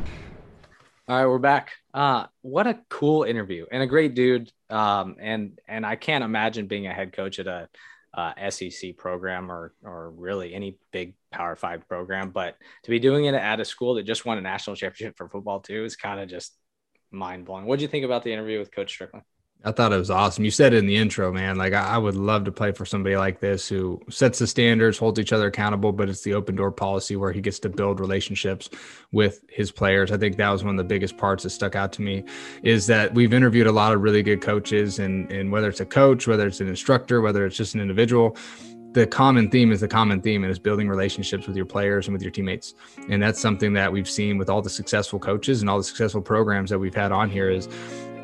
All 1.08 1.18
right, 1.18 1.28
we're 1.28 1.38
back. 1.38 1.74
Uh, 1.94 2.26
what 2.42 2.66
a 2.66 2.80
cool 2.90 3.24
interview 3.24 3.66
and 3.72 3.84
a 3.84 3.88
great 3.88 4.16
dude. 4.16 4.52
Um, 4.70 5.18
and 5.20 5.60
and 5.68 5.86
I 5.86 5.96
can't 5.96 6.24
imagine 6.24 6.68
being 6.68 6.88
a 6.88 6.94
head 6.94 7.14
coach 7.14 7.40
at 7.40 7.48
a 7.48 7.70
uh, 8.14 8.34
SEC 8.50 8.96
program 8.98 9.52
or 9.52 9.74
or 9.84 10.12
really 10.12 10.54
any 10.54 10.78
big 10.92 11.16
Power 11.32 11.56
Five 11.56 11.88
program, 11.88 12.30
but 12.30 12.56
to 12.84 12.90
be 12.90 13.00
doing 13.00 13.26
it 13.26 13.34
at 13.34 13.60
a 13.60 13.66
school 13.66 13.96
that 13.96 14.04
just 14.04 14.26
won 14.26 14.38
a 14.38 14.42
national 14.42 14.76
championship 14.76 15.18
for 15.18 15.30
football 15.30 15.60
too 15.60 15.84
is 15.84 15.96
kind 15.96 16.20
of 16.20 16.30
just 16.30 16.56
mind 17.12 17.46
blowing. 17.46 17.66
What 17.66 17.80
do 17.80 17.84
you 17.84 17.88
think 17.88 18.06
about 18.06 18.24
the 18.24 18.34
interview 18.34 18.60
with 18.60 18.72
Coach 18.72 18.98
Stricklin? 18.98 19.24
I 19.66 19.72
thought 19.72 19.94
it 19.94 19.98
was 19.98 20.10
awesome. 20.10 20.44
You 20.44 20.52
said 20.52 20.74
it 20.74 20.78
in 20.78 20.88
the 20.88 20.98
intro, 20.98 21.32
man. 21.32 21.56
Like 21.56 21.72
I, 21.72 21.96
I, 21.96 21.98
would 21.98 22.16
love 22.16 22.44
to 22.46 22.52
play 22.52 22.74
for 22.74 22.86
somebody 22.86 23.16
like 23.16 23.40
this 23.40 23.68
who 23.68 24.02
sets 24.10 24.40
the 24.40 24.48
standards, 24.48 24.98
holds 24.98 25.20
each 25.20 25.32
other 25.32 25.48
accountable, 25.48 25.94
but 25.94 26.10
it's 26.10 26.22
the 26.22 26.34
open 26.34 26.56
door 26.56 26.70
policy 26.70 27.16
where 27.16 27.32
he 27.32 27.40
gets 27.40 27.60
to 27.60 27.70
build 27.70 28.02
relationships 28.02 28.70
with 29.14 29.42
his 29.48 29.72
players. 29.72 30.12
I 30.12 30.18
think 30.18 30.36
that 30.36 30.50
was 30.50 30.66
one 30.66 30.74
of 30.74 30.78
the 30.78 30.84
biggest 30.84 31.18
parts 31.18 31.44
that 31.44 31.52
stuck 31.52 31.76
out 31.76 31.94
to 31.94 32.02
me 32.02 32.26
is 32.62 32.88
that 32.88 33.14
we've 33.14 33.34
interviewed 33.34 33.68
a 33.68 33.72
lot 33.72 33.94
of 33.94 34.02
really 34.02 34.22
good 34.22 34.42
coaches 34.42 35.00
and 35.00 35.32
and 35.32 35.50
whether 35.50 35.70
it's 35.70 35.80
a 35.80 35.86
coach, 35.86 36.28
whether 36.28 36.46
it's 36.46 36.60
an 36.60 36.68
instructor, 36.68 37.22
whether 37.22 37.46
it's 37.46 37.56
just 37.56 37.74
an 37.74 37.80
individual, 37.80 38.36
the 38.92 39.08
common 39.08 39.50
theme 39.50 39.72
is 39.72 39.80
the 39.80 39.88
common 39.88 40.22
theme 40.22 40.44
and 40.44 40.52
is 40.52 40.60
building 40.60 40.88
relationships 40.88 41.48
with 41.48 41.56
your 41.56 41.66
players 41.66 42.08
and 42.08 42.14
with 42.14 42.22
your 42.22 42.30
teammates 42.30 42.76
and 43.10 43.24
that's 43.24 43.42
something 43.42 43.74
that 43.74 43.92
we've 43.92 44.10
seen 44.10 44.38
with 44.38 44.52
all 44.52 44.62
the 44.62 44.70
successful 44.70 45.18
coaches 45.18 45.62
and 45.62 45.70
all 45.70 45.80
the 45.80 45.84
successful 45.84 46.22
programs 46.22 46.70
that 46.70 46.78
we've 46.78 46.94
had 46.94 47.12
on 47.12 47.28
here 47.28 47.50
is 47.50 47.68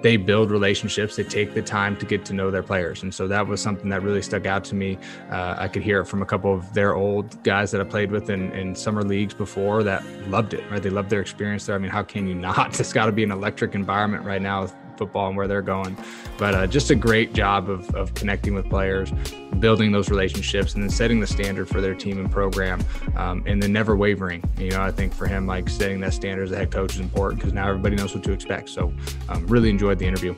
they 0.01 0.17
build 0.17 0.51
relationships 0.51 1.15
they 1.15 1.23
take 1.23 1.53
the 1.53 1.61
time 1.61 1.95
to 1.97 2.05
get 2.05 2.25
to 2.25 2.33
know 2.33 2.51
their 2.51 2.63
players. 2.63 3.03
And 3.03 3.13
so 3.13 3.27
that 3.27 3.45
was 3.45 3.61
something 3.61 3.89
that 3.89 4.01
really 4.01 4.21
stuck 4.21 4.45
out 4.45 4.63
to 4.65 4.75
me. 4.75 4.97
Uh, 5.29 5.55
i 5.57 5.67
could 5.67 5.83
hear 5.83 6.01
it 6.01 6.05
from 6.05 6.21
a 6.21 6.25
couple 6.25 6.53
of 6.53 6.73
their 6.73 6.95
old 6.95 7.41
guys 7.43 7.71
that 7.71 7.81
i 7.81 7.83
played 7.83 8.11
with 8.11 8.29
in, 8.29 8.51
in 8.53 8.75
summer 8.75 9.03
leagues 9.03 9.33
before 9.33 9.83
that 9.83 10.03
loved 10.27 10.53
it 10.53 10.63
right? 10.71 10.81
They 10.81 10.89
loved 10.89 11.09
their 11.09 11.21
experience 11.21 11.65
there. 11.65 11.75
I 11.75 11.79
mean 11.79 11.91
how 11.91 12.03
can 12.03 12.27
you 12.27 12.35
not? 12.35 12.79
It's 12.79 12.93
got 12.93 13.05
to 13.07 13.11
be 13.11 13.23
an 13.23 13.31
electric 13.31 13.75
environment 13.75 14.23
right 14.25 14.41
now 14.41 14.63
with 14.63 14.75
football 14.99 15.29
and 15.29 15.37
where 15.37 15.47
they're 15.47 15.63
going. 15.63 15.97
But 16.37 16.53
uh, 16.53 16.67
just 16.67 16.91
a 16.91 16.95
great 16.95 17.33
job 17.33 17.69
of, 17.69 17.89
of 17.95 18.13
connecting 18.13 18.53
with 18.53 18.69
players, 18.69 19.11
building 19.59 19.91
those 19.91 20.09
relationships, 20.09 20.75
and 20.75 20.83
then 20.83 20.89
setting 20.91 21.19
the 21.19 21.27
standard 21.27 21.67
for 21.67 21.81
their 21.81 21.95
team 21.95 22.19
and 22.19 22.31
program, 22.31 22.83
um, 23.15 23.43
and 23.47 23.63
then 23.63 23.73
never 23.73 23.95
wavering. 23.95 24.43
You 24.57 24.71
know, 24.71 24.81
I 24.81 24.91
think 24.91 25.13
for 25.13 25.25
him, 25.25 25.47
like 25.47 25.69
setting 25.69 25.99
that 26.01 26.13
standard 26.13 26.43
as 26.43 26.51
a 26.51 26.57
head 26.57 26.71
coach 26.71 26.93
is 26.93 26.99
important 26.99 27.39
because 27.39 27.53
now 27.53 27.67
everybody 27.67 27.95
knows 27.95 28.13
what 28.13 28.23
to 28.25 28.31
expect. 28.31 28.69
So, 28.69 28.93
um, 29.29 29.47
really 29.47 29.69
enjoyed 29.69 29.97
the 29.97 30.05
interview. 30.05 30.35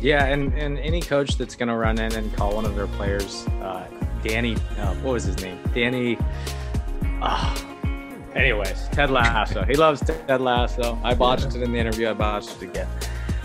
Yeah, 0.00 0.26
and, 0.26 0.52
and 0.54 0.78
any 0.78 1.00
coach 1.00 1.36
that's 1.36 1.56
going 1.56 1.68
to 1.68 1.76
run 1.76 1.98
in 1.98 2.14
and 2.14 2.34
call 2.36 2.54
one 2.54 2.64
of 2.64 2.76
their 2.76 2.86
players, 2.86 3.46
uh, 3.62 3.86
Danny, 4.22 4.56
uh, 4.78 4.94
what 4.96 5.12
was 5.12 5.24
his 5.24 5.36
name? 5.42 5.58
Danny. 5.74 6.18
Uh, 7.22 7.56
anyways, 8.34 8.88
Ted 8.92 9.10
Lasso. 9.10 9.64
He 9.64 9.74
loves 9.74 10.00
Ted 10.00 10.40
Lasso. 10.40 10.98
I 11.02 11.14
botched 11.14 11.54
it 11.54 11.62
in 11.62 11.72
the 11.72 11.78
interview. 11.78 12.08
I 12.08 12.12
botched 12.12 12.62
it 12.62 12.62
again. 12.62 12.88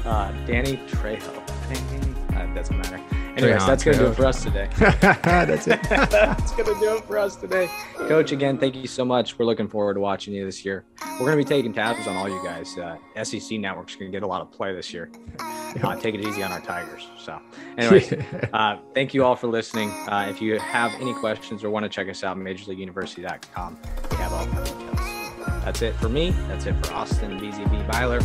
Uh, 0.05 0.31
Danny 0.45 0.77
Trejo. 0.87 1.37
Uh, 2.35 2.53
doesn't 2.53 2.77
matter. 2.77 2.99
Anyways, 3.37 3.65
that's 3.65 3.83
going 3.83 3.97
to 3.97 4.03
do 4.03 4.11
it 4.11 4.15
for 4.15 4.25
us 4.25 4.43
today. 4.43 4.67
that's 4.77 5.67
it. 5.67 5.81
that's 5.89 6.51
going 6.51 6.65
to 6.65 6.79
do 6.79 6.97
it 6.97 7.05
for 7.05 7.17
us 7.17 7.35
today. 7.37 7.69
Coach, 7.95 8.31
again, 8.31 8.57
thank 8.57 8.75
you 8.75 8.87
so 8.87 9.05
much. 9.05 9.39
We're 9.39 9.45
looking 9.45 9.69
forward 9.69 9.93
to 9.93 9.99
watching 10.01 10.33
you 10.33 10.45
this 10.45 10.65
year. 10.65 10.83
We're 11.13 11.27
going 11.27 11.37
to 11.37 11.37
be 11.37 11.45
taking 11.45 11.71
tabs 11.73 12.07
on 12.07 12.15
all 12.17 12.27
you 12.27 12.43
guys. 12.43 12.77
Uh, 12.77 12.97
SEC 13.23 13.57
Network's 13.59 13.95
going 13.95 14.11
to 14.11 14.15
get 14.15 14.23
a 14.23 14.27
lot 14.27 14.41
of 14.41 14.51
play 14.51 14.73
this 14.73 14.93
year. 14.93 15.11
Uh, 15.81 15.95
take 15.95 16.13
it 16.13 16.19
easy 16.19 16.43
on 16.43 16.51
our 16.51 16.59
Tigers. 16.59 17.07
So, 17.17 17.39
anyways, 17.77 18.11
uh, 18.51 18.77
thank 18.93 19.13
you 19.13 19.23
all 19.23 19.37
for 19.37 19.47
listening. 19.47 19.89
Uh, 19.89 20.27
if 20.29 20.41
you 20.41 20.59
have 20.59 20.91
any 20.99 21.13
questions 21.13 21.63
or 21.63 21.69
want 21.69 21.83
to 21.83 21.89
check 21.89 22.09
us 22.09 22.25
out, 22.25 22.35
MajorLeagueUniversity.com. 22.35 23.77
We 24.11 24.17
have 24.17 24.33
all 24.33 24.45
the 24.47 24.63
details. 24.63 25.63
That's 25.63 25.81
it 25.81 25.95
for 25.95 26.09
me. 26.09 26.31
That's 26.49 26.65
it 26.65 26.75
for 26.85 26.93
Austin 26.93 27.39
BZB 27.39 27.89
Byler. 27.89 28.19